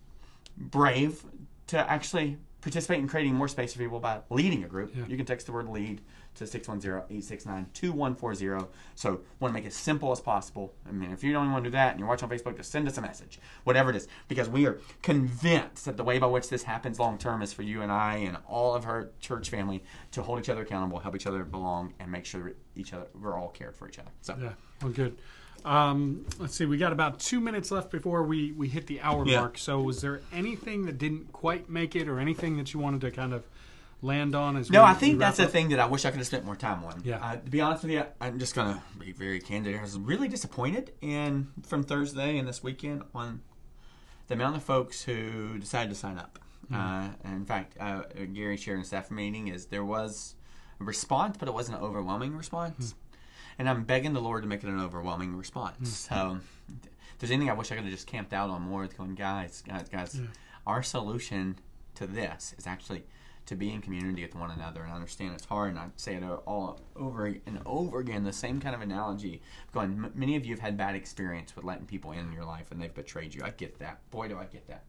brave 0.57 1.23
to 1.67 1.91
actually 1.91 2.37
participate 2.65 2.97
in 2.97 3.07
creating 3.07 3.35
more 3.35 3.47
space 3.47 3.73
for 3.73 3.79
people 3.79 3.99
by 3.99 4.21
leading 4.31 4.63
a 4.63 4.67
group, 4.67 4.91
yeah. 4.95 5.03
you 5.07 5.15
can 5.15 5.27
text 5.27 5.45
the 5.45 5.51
word 5.51 5.69
lead 5.69 6.01
to 6.33 6.45
610-869-2140. 6.45 8.67
So 8.95 9.21
want 9.39 9.51
to 9.51 9.53
make 9.53 9.67
it 9.67 9.73
simple 9.73 10.11
as 10.11 10.19
possible. 10.19 10.73
I 10.89 10.91
mean, 10.91 11.11
if 11.11 11.23
you 11.23 11.31
don't 11.31 11.51
want 11.51 11.63
to 11.63 11.69
do 11.69 11.73
that 11.73 11.91
and 11.91 11.99
you're 11.99 12.09
watching 12.09 12.27
on 12.27 12.35
Facebook, 12.35 12.57
just 12.57 12.71
send 12.71 12.87
us 12.87 12.97
a 12.97 13.03
message, 13.03 13.37
whatever 13.65 13.91
it 13.91 13.95
is, 13.95 14.07
because 14.27 14.49
we 14.49 14.65
are 14.65 14.79
convinced 15.03 15.85
that 15.85 15.95
the 15.95 16.03
way 16.03 16.17
by 16.17 16.25
which 16.25 16.49
this 16.49 16.63
happens 16.63 16.99
long 16.99 17.19
term 17.19 17.43
is 17.43 17.53
for 17.53 17.61
you 17.61 17.83
and 17.83 17.91
I 17.91 18.15
and 18.15 18.35
all 18.47 18.73
of 18.73 18.87
our 18.87 19.11
church 19.19 19.51
family 19.51 19.83
to 20.13 20.23
hold 20.23 20.39
each 20.39 20.49
other 20.49 20.63
accountable, 20.63 20.97
help 20.97 21.15
each 21.15 21.27
other 21.27 21.43
belong, 21.43 21.93
and 21.99 22.11
make 22.11 22.25
sure 22.25 22.53
each 22.75 22.93
other 22.93 23.05
we're 23.13 23.37
all 23.37 23.49
cared 23.49 23.75
for 23.75 23.87
each 23.87 23.99
other. 23.99 24.09
So 24.21 24.35
yeah, 24.41 24.53
well, 24.81 24.91
good. 24.91 25.19
Um, 25.65 26.25
let's 26.39 26.55
see, 26.55 26.65
we 26.65 26.77
got 26.77 26.93
about 26.93 27.19
two 27.19 27.39
minutes 27.41 27.71
left 27.71 27.89
before 27.91 28.21
we, 28.23 28.51
we 28.51 28.67
hit 28.69 28.85
the 28.87 29.01
hour 29.01 29.25
Yeah. 29.25 29.39
mark. 29.41 29.57
So, 29.57 29.81
was 29.81 29.99
there 30.01 30.21
anything 30.31 30.85
that 30.85 30.97
didn't 30.99 31.33
quite 31.33 31.69
make 31.69 31.95
it, 31.95 32.07
or 32.07 32.19
anything 32.19 32.57
that 32.57 32.73
you 32.73 32.79
wanted 32.79 33.01
to 33.01 33.11
kind 33.11 33.33
of 33.33 33.43
land 34.01 34.35
on? 34.35 34.57
As 34.57 34.69
No, 34.69 34.83
we, 34.83 34.89
I 34.89 34.93
think 34.93 35.17
that's 35.17 35.37
the 35.37 35.47
thing 35.47 35.69
that 35.69 35.79
I 35.79 35.87
wish 35.87 36.05
I 36.05 36.11
could 36.11 36.17
have 36.19 36.27
spent 36.27 36.45
more 36.45 36.55
time 36.55 36.83
on. 36.83 37.01
Yeah. 37.03 37.17
Uh, 37.25 37.37
to 37.37 37.49
be 37.49 37.61
honest 37.61 37.81
with 37.83 37.91
you, 37.93 38.03
I'm 38.21 38.37
just 38.37 38.53
gonna 38.53 38.81
be 38.99 39.11
very 39.11 39.39
candid. 39.39 39.75
I 39.75 39.81
was 39.81 39.97
really 39.97 40.27
disappointed 40.27 40.93
in 41.01 41.47
from 41.63 41.83
Thursday 41.83 42.37
and 42.37 42.47
this 42.47 42.61
weekend 42.61 43.01
on 43.15 43.41
the 44.27 44.35
amount 44.35 44.55
of 44.57 44.63
folks 44.63 45.01
who 45.03 45.57
decided 45.57 45.89
to 45.89 45.95
sign 45.95 46.19
up. 46.19 46.37
Hmm. 46.67 46.75
Uh, 46.75 47.07
in 47.25 47.45
fact, 47.45 47.75
uh, 47.79 48.03
Gary 48.33 48.57
shared 48.57 48.77
in 48.79 48.85
staff 48.85 49.09
meeting 49.09 49.47
is 49.47 49.65
there 49.67 49.85
was 49.85 50.35
a 50.79 50.83
response, 50.83 51.37
but 51.39 51.47
it 51.47 51.53
wasn't 51.53 51.77
an 51.79 51.83
overwhelming 51.83 52.35
response. 52.35 52.91
Hmm. 52.91 52.97
And 53.57 53.69
I'm 53.69 53.83
begging 53.83 54.13
the 54.13 54.21
Lord 54.21 54.43
to 54.43 54.49
make 54.49 54.63
it 54.63 54.69
an 54.69 54.79
overwhelming 54.81 55.35
response. 55.35 56.07
Hmm. 56.07 56.13
So, 56.13 56.39
if 56.69 57.19
there's 57.19 57.31
anything 57.31 57.49
I 57.49 57.53
wish 57.53 57.71
I 57.71 57.75
could 57.75 57.85
have 57.85 57.93
just 57.93 58.07
camped 58.07 58.33
out 58.33 58.49
on 58.49 58.61
more, 58.61 58.83
it's 58.83 58.93
going, 58.93 59.15
guys, 59.15 59.63
guys, 59.65 59.87
guys, 59.89 60.19
our 60.67 60.83
solution 60.83 61.57
to 61.95 62.07
this 62.07 62.53
is 62.57 62.67
actually 62.67 63.05
to 63.45 63.55
be 63.55 63.71
in 63.71 63.81
community 63.81 64.23
with 64.23 64.35
one 64.35 64.51
another 64.51 64.81
and 64.81 64.91
understand 64.91 65.33
it's 65.33 65.45
hard. 65.45 65.69
And 65.69 65.79
I 65.79 65.87
say 65.95 66.15
it 66.15 66.23
all 66.23 66.81
over 66.95 67.27
and 67.27 67.59
over 67.65 67.99
again, 67.99 68.23
the 68.23 68.33
same 68.33 68.59
kind 68.59 68.75
of 68.75 68.81
analogy. 68.81 69.41
Going, 69.71 70.11
many 70.15 70.35
of 70.35 70.45
you 70.45 70.53
have 70.53 70.59
had 70.59 70.77
bad 70.77 70.95
experience 70.95 71.55
with 71.55 71.63
letting 71.63 71.85
people 71.85 72.11
in 72.11 72.31
your 72.33 72.43
life 72.43 72.71
and 72.71 72.81
they've 72.81 72.93
betrayed 72.93 73.33
you. 73.35 73.43
I 73.43 73.51
get 73.51 73.79
that. 73.79 74.09
Boy, 74.09 74.27
do 74.27 74.37
I 74.37 74.45
get 74.45 74.67
that. 74.67 74.85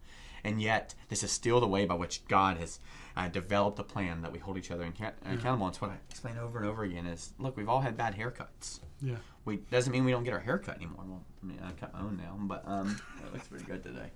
And 0.47 0.63
yet, 0.63 0.95
this 1.09 1.23
is 1.23 1.31
still 1.33 1.61
the 1.61 1.67
way 1.67 1.85
by 1.87 1.95
which 1.95 2.25
God 2.29 2.57
has 2.59 2.79
uh, 3.17 3.29
developed 3.29 3.79
a 3.79 3.83
plan 3.83 4.23
that 4.23 4.33
we 4.33 4.39
hold 4.39 4.57
each 4.59 4.71
other 4.71 4.85
account- 4.85 5.17
accountable. 5.25 5.67
It's 5.69 5.81
what 5.81 5.91
I 5.91 5.97
explain 6.09 6.39
over 6.39 6.59
and 6.61 6.69
over 6.69 6.85
again 6.85 7.07
is, 7.07 7.33
look, 7.39 7.57
we've 7.57 7.69
all 7.69 7.81
had 7.81 7.97
bad 7.97 8.17
haircuts. 8.17 8.81
Yeah. 9.03 9.17
We 9.45 9.57
doesn't 9.57 9.93
mean 9.93 10.05
we 10.05 10.11
don't 10.13 10.25
get 10.25 10.33
our 10.35 10.41
hair 10.41 10.59
cut 10.59 10.77
anymore. 10.77 11.05
Well, 11.07 11.25
I 11.43 11.47
mean, 11.47 11.59
I 11.65 11.73
cut 11.73 11.93
my 11.93 12.01
own 12.01 12.17
now, 12.17 12.37
but 12.39 12.63
um, 12.67 13.01
it 13.27 13.33
looks 13.33 13.49
pretty 13.49 13.65
good 13.65 13.83
today. 13.83 14.11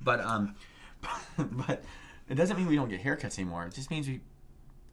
But 0.00 0.20
um, 0.20 0.54
but 1.38 1.84
it 2.28 2.34
doesn't 2.34 2.56
mean 2.56 2.66
we 2.66 2.76
don't 2.76 2.88
get 2.88 3.02
haircuts 3.02 3.38
anymore. 3.38 3.66
It 3.66 3.74
just 3.74 3.90
means 3.90 4.08
we 4.08 4.20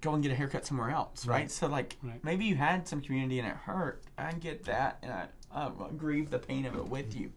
go 0.01 0.13
and 0.13 0.21
get 0.23 0.31
a 0.31 0.35
haircut 0.35 0.65
somewhere 0.65 0.89
else, 0.89 1.25
right? 1.25 1.49
So 1.51 1.67
like 1.67 1.97
Right. 2.03 2.23
maybe 2.23 2.45
you 2.45 2.55
had 2.55 2.87
some 2.87 3.01
community 3.01 3.39
and 3.39 3.47
it 3.47 3.55
hurt. 3.55 4.03
I 4.17 4.31
get 4.33 4.63
that, 4.65 4.97
and 5.03 5.11
I, 5.13 5.27
I 5.53 5.69
grieve 5.97 6.29
the 6.31 6.39
pain 6.39 6.65
of 6.65 6.75
it 6.75 6.87
with 6.87 7.15
you. 7.15 7.31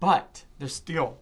But 0.00 0.44
there's 0.58 0.74
still 0.74 1.18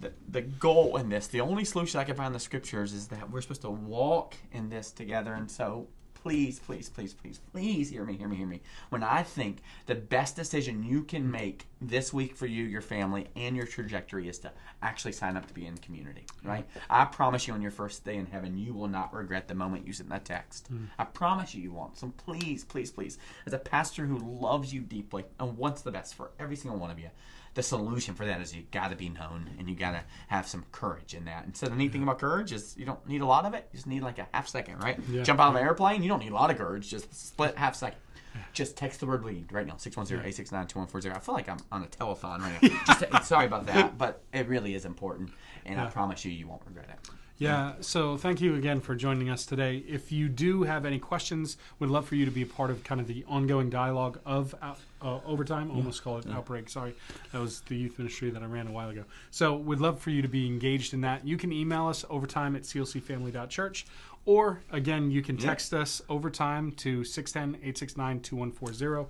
the, 0.00 0.12
the 0.28 0.42
goal 0.42 0.96
in 0.96 1.08
this. 1.08 1.26
The 1.26 1.40
only 1.40 1.64
solution 1.64 2.00
I 2.00 2.04
can 2.04 2.16
find 2.16 2.28
in 2.28 2.32
the 2.32 2.40
scriptures 2.40 2.92
is 2.92 3.08
that 3.08 3.30
we're 3.30 3.40
supposed 3.40 3.62
to 3.62 3.70
walk 3.70 4.34
in 4.52 4.68
this 4.68 4.90
together. 4.90 5.34
And 5.34 5.50
so 5.50 5.88
please, 6.22 6.58
please, 6.58 6.88
please, 6.88 7.14
please, 7.14 7.40
please 7.52 7.90
hear 7.90 8.04
me, 8.04 8.16
hear 8.16 8.28
me, 8.28 8.36
hear 8.36 8.46
me. 8.46 8.60
When 8.90 9.02
I 9.02 9.22
think 9.22 9.58
the 9.86 9.94
best 9.94 10.36
decision 10.36 10.82
you 10.82 11.04
can 11.04 11.30
make 11.30 11.66
this 11.80 12.12
week 12.12 12.36
for 12.36 12.46
you, 12.46 12.64
your 12.64 12.80
family, 12.80 13.28
and 13.36 13.56
your 13.56 13.66
trajectory 13.66 14.28
is 14.28 14.38
to 14.40 14.52
actually 14.82 15.12
sign 15.12 15.36
up 15.36 15.46
to 15.46 15.54
be 15.54 15.66
in 15.66 15.78
community, 15.78 16.24
right? 16.44 16.66
I 16.90 17.04
promise 17.04 17.46
you 17.46 17.54
on 17.54 17.62
your 17.62 17.70
first 17.70 18.04
day 18.04 18.16
in 18.16 18.26
heaven, 18.26 18.58
you 18.58 18.74
will 18.74 18.88
not 18.88 19.14
regret 19.14 19.48
the 19.48 19.54
moment 19.54 19.86
you 19.86 19.92
sent 19.92 20.10
that 20.10 20.24
text. 20.24 20.66
Hmm. 20.68 20.86
I 20.98 21.04
promise 21.04 21.54
you, 21.54 21.62
you 21.62 21.72
won't. 21.72 21.96
So 21.96 22.12
please, 22.16 22.64
please, 22.64 22.90
please, 22.90 23.18
as 23.46 23.52
a 23.52 23.58
pastor 23.58 24.06
who 24.06 24.18
loves 24.18 24.74
you 24.74 24.80
deeply 24.80 25.24
and 25.38 25.56
wants 25.56 25.82
the 25.82 25.92
best 25.92 26.14
for 26.14 26.32
every 26.38 26.56
single 26.56 26.78
one 26.78 26.90
of 26.90 26.98
you, 26.98 27.10
the 27.58 27.62
solution 27.64 28.14
for 28.14 28.24
that 28.24 28.40
is 28.40 28.54
you 28.54 28.62
got 28.70 28.90
to 28.90 28.96
be 28.96 29.08
known 29.08 29.50
and 29.58 29.68
you 29.68 29.74
got 29.74 29.90
to 29.90 30.00
have 30.28 30.46
some 30.46 30.64
courage 30.70 31.12
in 31.12 31.24
that. 31.24 31.44
And 31.44 31.56
so 31.56 31.66
the 31.66 31.74
neat 31.74 31.90
thing 31.90 32.04
about 32.04 32.20
courage 32.20 32.52
is 32.52 32.76
you 32.78 32.86
don't 32.86 33.04
need 33.08 33.20
a 33.20 33.26
lot 33.26 33.44
of 33.44 33.52
it. 33.52 33.68
You 33.72 33.78
just 33.78 33.88
need 33.88 34.02
like 34.04 34.20
a 34.20 34.28
half 34.32 34.46
second, 34.46 34.80
right? 34.80 34.96
Yeah. 35.10 35.24
Jump 35.24 35.40
out 35.40 35.48
of 35.48 35.56
an 35.56 35.62
airplane, 35.62 36.04
you 36.04 36.08
don't 36.08 36.20
need 36.20 36.30
a 36.30 36.36
lot 36.36 36.52
of 36.52 36.56
courage. 36.56 36.88
Just 36.88 37.12
split 37.12 37.58
half 37.58 37.74
second. 37.74 37.98
Just 38.52 38.76
text 38.76 39.00
the 39.00 39.06
word 39.06 39.24
lead 39.24 39.50
right 39.50 39.66
now 39.66 39.74
610-869-2140. 39.74 41.16
I 41.16 41.18
feel 41.18 41.34
like 41.34 41.48
I'm 41.48 41.58
on 41.72 41.82
a 41.82 41.86
telethon 41.86 42.38
right 42.38 42.62
now. 42.62 42.94
Just, 43.10 43.28
sorry 43.28 43.46
about 43.46 43.66
that, 43.66 43.98
but 43.98 44.22
it 44.32 44.46
really 44.46 44.74
is 44.76 44.84
important, 44.84 45.30
and 45.66 45.80
I 45.80 45.86
promise 45.86 46.24
you, 46.24 46.30
you 46.30 46.46
won't 46.46 46.62
regret 46.64 46.86
it. 46.88 47.10
Yeah, 47.40 47.74
so 47.80 48.16
thank 48.16 48.40
you 48.40 48.56
again 48.56 48.80
for 48.80 48.96
joining 48.96 49.30
us 49.30 49.46
today. 49.46 49.84
If 49.86 50.10
you 50.10 50.28
do 50.28 50.64
have 50.64 50.84
any 50.84 50.98
questions, 50.98 51.56
we'd 51.78 51.86
love 51.88 52.08
for 52.08 52.16
you 52.16 52.24
to 52.24 52.32
be 52.32 52.42
a 52.42 52.46
part 52.46 52.68
of 52.68 52.82
kind 52.82 53.00
of 53.00 53.06
the 53.06 53.24
ongoing 53.28 53.70
dialogue 53.70 54.18
of 54.26 54.56
out- 54.60 54.80
uh, 55.00 55.20
overtime. 55.24 55.70
Almost 55.70 56.02
call 56.02 56.18
it 56.18 56.26
outbreak. 56.28 56.68
Sorry, 56.68 56.96
that 57.30 57.40
was 57.40 57.60
the 57.68 57.76
youth 57.76 57.96
ministry 57.96 58.30
that 58.30 58.42
I 58.42 58.46
ran 58.46 58.66
a 58.66 58.72
while 58.72 58.88
ago. 58.90 59.04
So 59.30 59.56
we'd 59.56 59.78
love 59.78 60.00
for 60.00 60.10
you 60.10 60.20
to 60.22 60.26
be 60.28 60.48
engaged 60.48 60.92
in 60.92 61.02
that. 61.02 61.24
You 61.24 61.36
can 61.36 61.52
email 61.52 61.86
us 61.86 62.04
overtime 62.10 62.56
at 62.56 62.62
clcfamily.church, 62.62 63.86
or 64.24 64.60
again, 64.72 65.12
you 65.12 65.22
can 65.22 65.36
text 65.36 65.72
us 65.72 66.02
overtime 66.08 66.72
to 66.72 67.02
610-869-2140. 67.02 69.06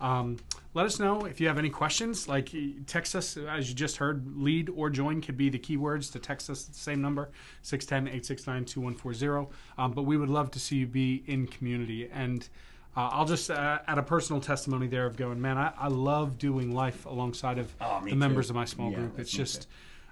Um, 0.00 0.38
let 0.72 0.86
us 0.86 0.98
know 0.98 1.24
if 1.26 1.40
you 1.40 1.48
have 1.48 1.58
any 1.58 1.68
questions. 1.68 2.26
Like 2.28 2.50
text 2.86 3.14
us, 3.14 3.36
as 3.36 3.68
you 3.68 3.74
just 3.74 3.96
heard, 3.98 4.24
lead 4.36 4.70
or 4.70 4.88
join 4.88 5.20
could 5.20 5.36
be 5.36 5.48
the 5.50 5.58
keywords 5.58 6.10
to 6.12 6.18
text 6.18 6.48
us 6.48 6.64
the 6.64 6.74
same 6.74 7.02
number, 7.02 7.30
610-869-2140. 7.64 9.48
Um, 9.78 9.92
but 9.92 10.02
we 10.02 10.16
would 10.16 10.28
love 10.28 10.50
to 10.52 10.60
see 10.60 10.76
you 10.76 10.86
be 10.86 11.22
in 11.26 11.46
community. 11.46 12.08
And 12.12 12.48
uh, 12.96 13.08
I'll 13.12 13.24
just 13.26 13.50
uh, 13.50 13.80
add 13.86 13.98
a 13.98 14.02
personal 14.02 14.40
testimony 14.40 14.86
there 14.86 15.06
of 15.06 15.16
going, 15.16 15.40
man, 15.40 15.58
I, 15.58 15.72
I 15.78 15.88
love 15.88 16.38
doing 16.38 16.74
life 16.74 17.06
alongside 17.06 17.58
of 17.58 17.72
Oh, 17.80 18.00
the 18.04 18.14
members 18.14 18.46
too. 18.46 18.52
of 18.52 18.56
my 18.56 18.64
small 18.64 18.90
Yeah, 18.90 18.96
group. 18.98 19.18
It's 19.18 19.30
just 19.30 19.68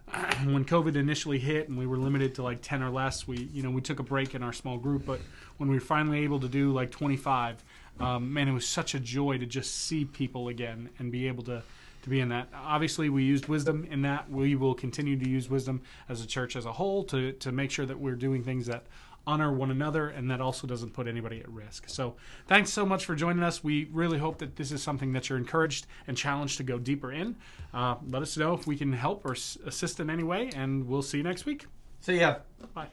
when 0.44 0.64
COVID 0.64 0.96
initially 0.96 1.38
hit 1.38 1.68
and 1.68 1.76
we 1.78 1.86
were 1.86 1.98
limited 1.98 2.34
to 2.36 2.42
like 2.42 2.60
10 2.62 2.82
or 2.82 2.90
less, 2.90 3.26
we, 3.26 3.48
you 3.52 3.62
know, 3.62 3.70
we 3.70 3.80
took 3.80 3.98
a 3.98 4.04
break 4.04 4.34
in 4.34 4.42
our 4.42 4.52
small 4.52 4.78
group, 4.78 5.04
but 5.06 5.20
when 5.58 5.68
we 5.68 5.76
were 5.76 5.80
finally 5.80 6.20
able 6.24 6.40
to 6.40 6.48
do 6.48 6.72
like 6.72 6.90
25, 6.90 7.62
um, 8.00 8.32
man, 8.32 8.48
it 8.48 8.52
was 8.52 8.66
such 8.66 8.94
a 8.94 9.00
joy 9.00 9.38
to 9.38 9.46
just 9.46 9.74
see 9.74 10.04
people 10.04 10.48
again 10.48 10.90
and 10.98 11.10
be 11.10 11.26
able 11.26 11.42
to, 11.44 11.62
to 12.02 12.10
be 12.10 12.20
in 12.20 12.28
that. 12.28 12.48
Obviously, 12.54 13.08
we 13.08 13.24
used 13.24 13.46
wisdom 13.46 13.86
in 13.90 14.02
that. 14.02 14.30
We 14.30 14.54
will 14.54 14.74
continue 14.74 15.18
to 15.18 15.28
use 15.28 15.48
wisdom 15.48 15.82
as 16.08 16.22
a 16.22 16.26
church 16.26 16.56
as 16.56 16.66
a 16.66 16.72
whole 16.72 17.04
to, 17.04 17.32
to 17.32 17.52
make 17.52 17.70
sure 17.70 17.86
that 17.86 17.98
we're 17.98 18.14
doing 18.14 18.42
things 18.44 18.66
that 18.66 18.84
honor 19.26 19.52
one 19.52 19.70
another 19.70 20.08
and 20.08 20.30
that 20.30 20.40
also 20.40 20.66
doesn't 20.66 20.94
put 20.94 21.06
anybody 21.06 21.40
at 21.40 21.48
risk. 21.50 21.84
So, 21.88 22.14
thanks 22.46 22.72
so 22.72 22.86
much 22.86 23.04
for 23.04 23.14
joining 23.14 23.42
us. 23.42 23.62
We 23.62 23.88
really 23.92 24.18
hope 24.18 24.38
that 24.38 24.56
this 24.56 24.72
is 24.72 24.82
something 24.82 25.12
that 25.12 25.28
you're 25.28 25.36
encouraged 25.36 25.86
and 26.06 26.16
challenged 26.16 26.56
to 26.58 26.62
go 26.62 26.78
deeper 26.78 27.12
in. 27.12 27.36
Uh, 27.74 27.96
let 28.08 28.22
us 28.22 28.36
know 28.38 28.54
if 28.54 28.66
we 28.66 28.76
can 28.76 28.92
help 28.92 29.26
or 29.26 29.32
s- 29.32 29.58
assist 29.66 30.00
in 30.00 30.08
any 30.08 30.22
way, 30.22 30.50
and 30.56 30.88
we'll 30.88 31.02
see 31.02 31.18
you 31.18 31.24
next 31.24 31.44
week. 31.44 31.66
See 32.00 32.18
yeah, 32.18 32.38
Bye. 32.74 32.88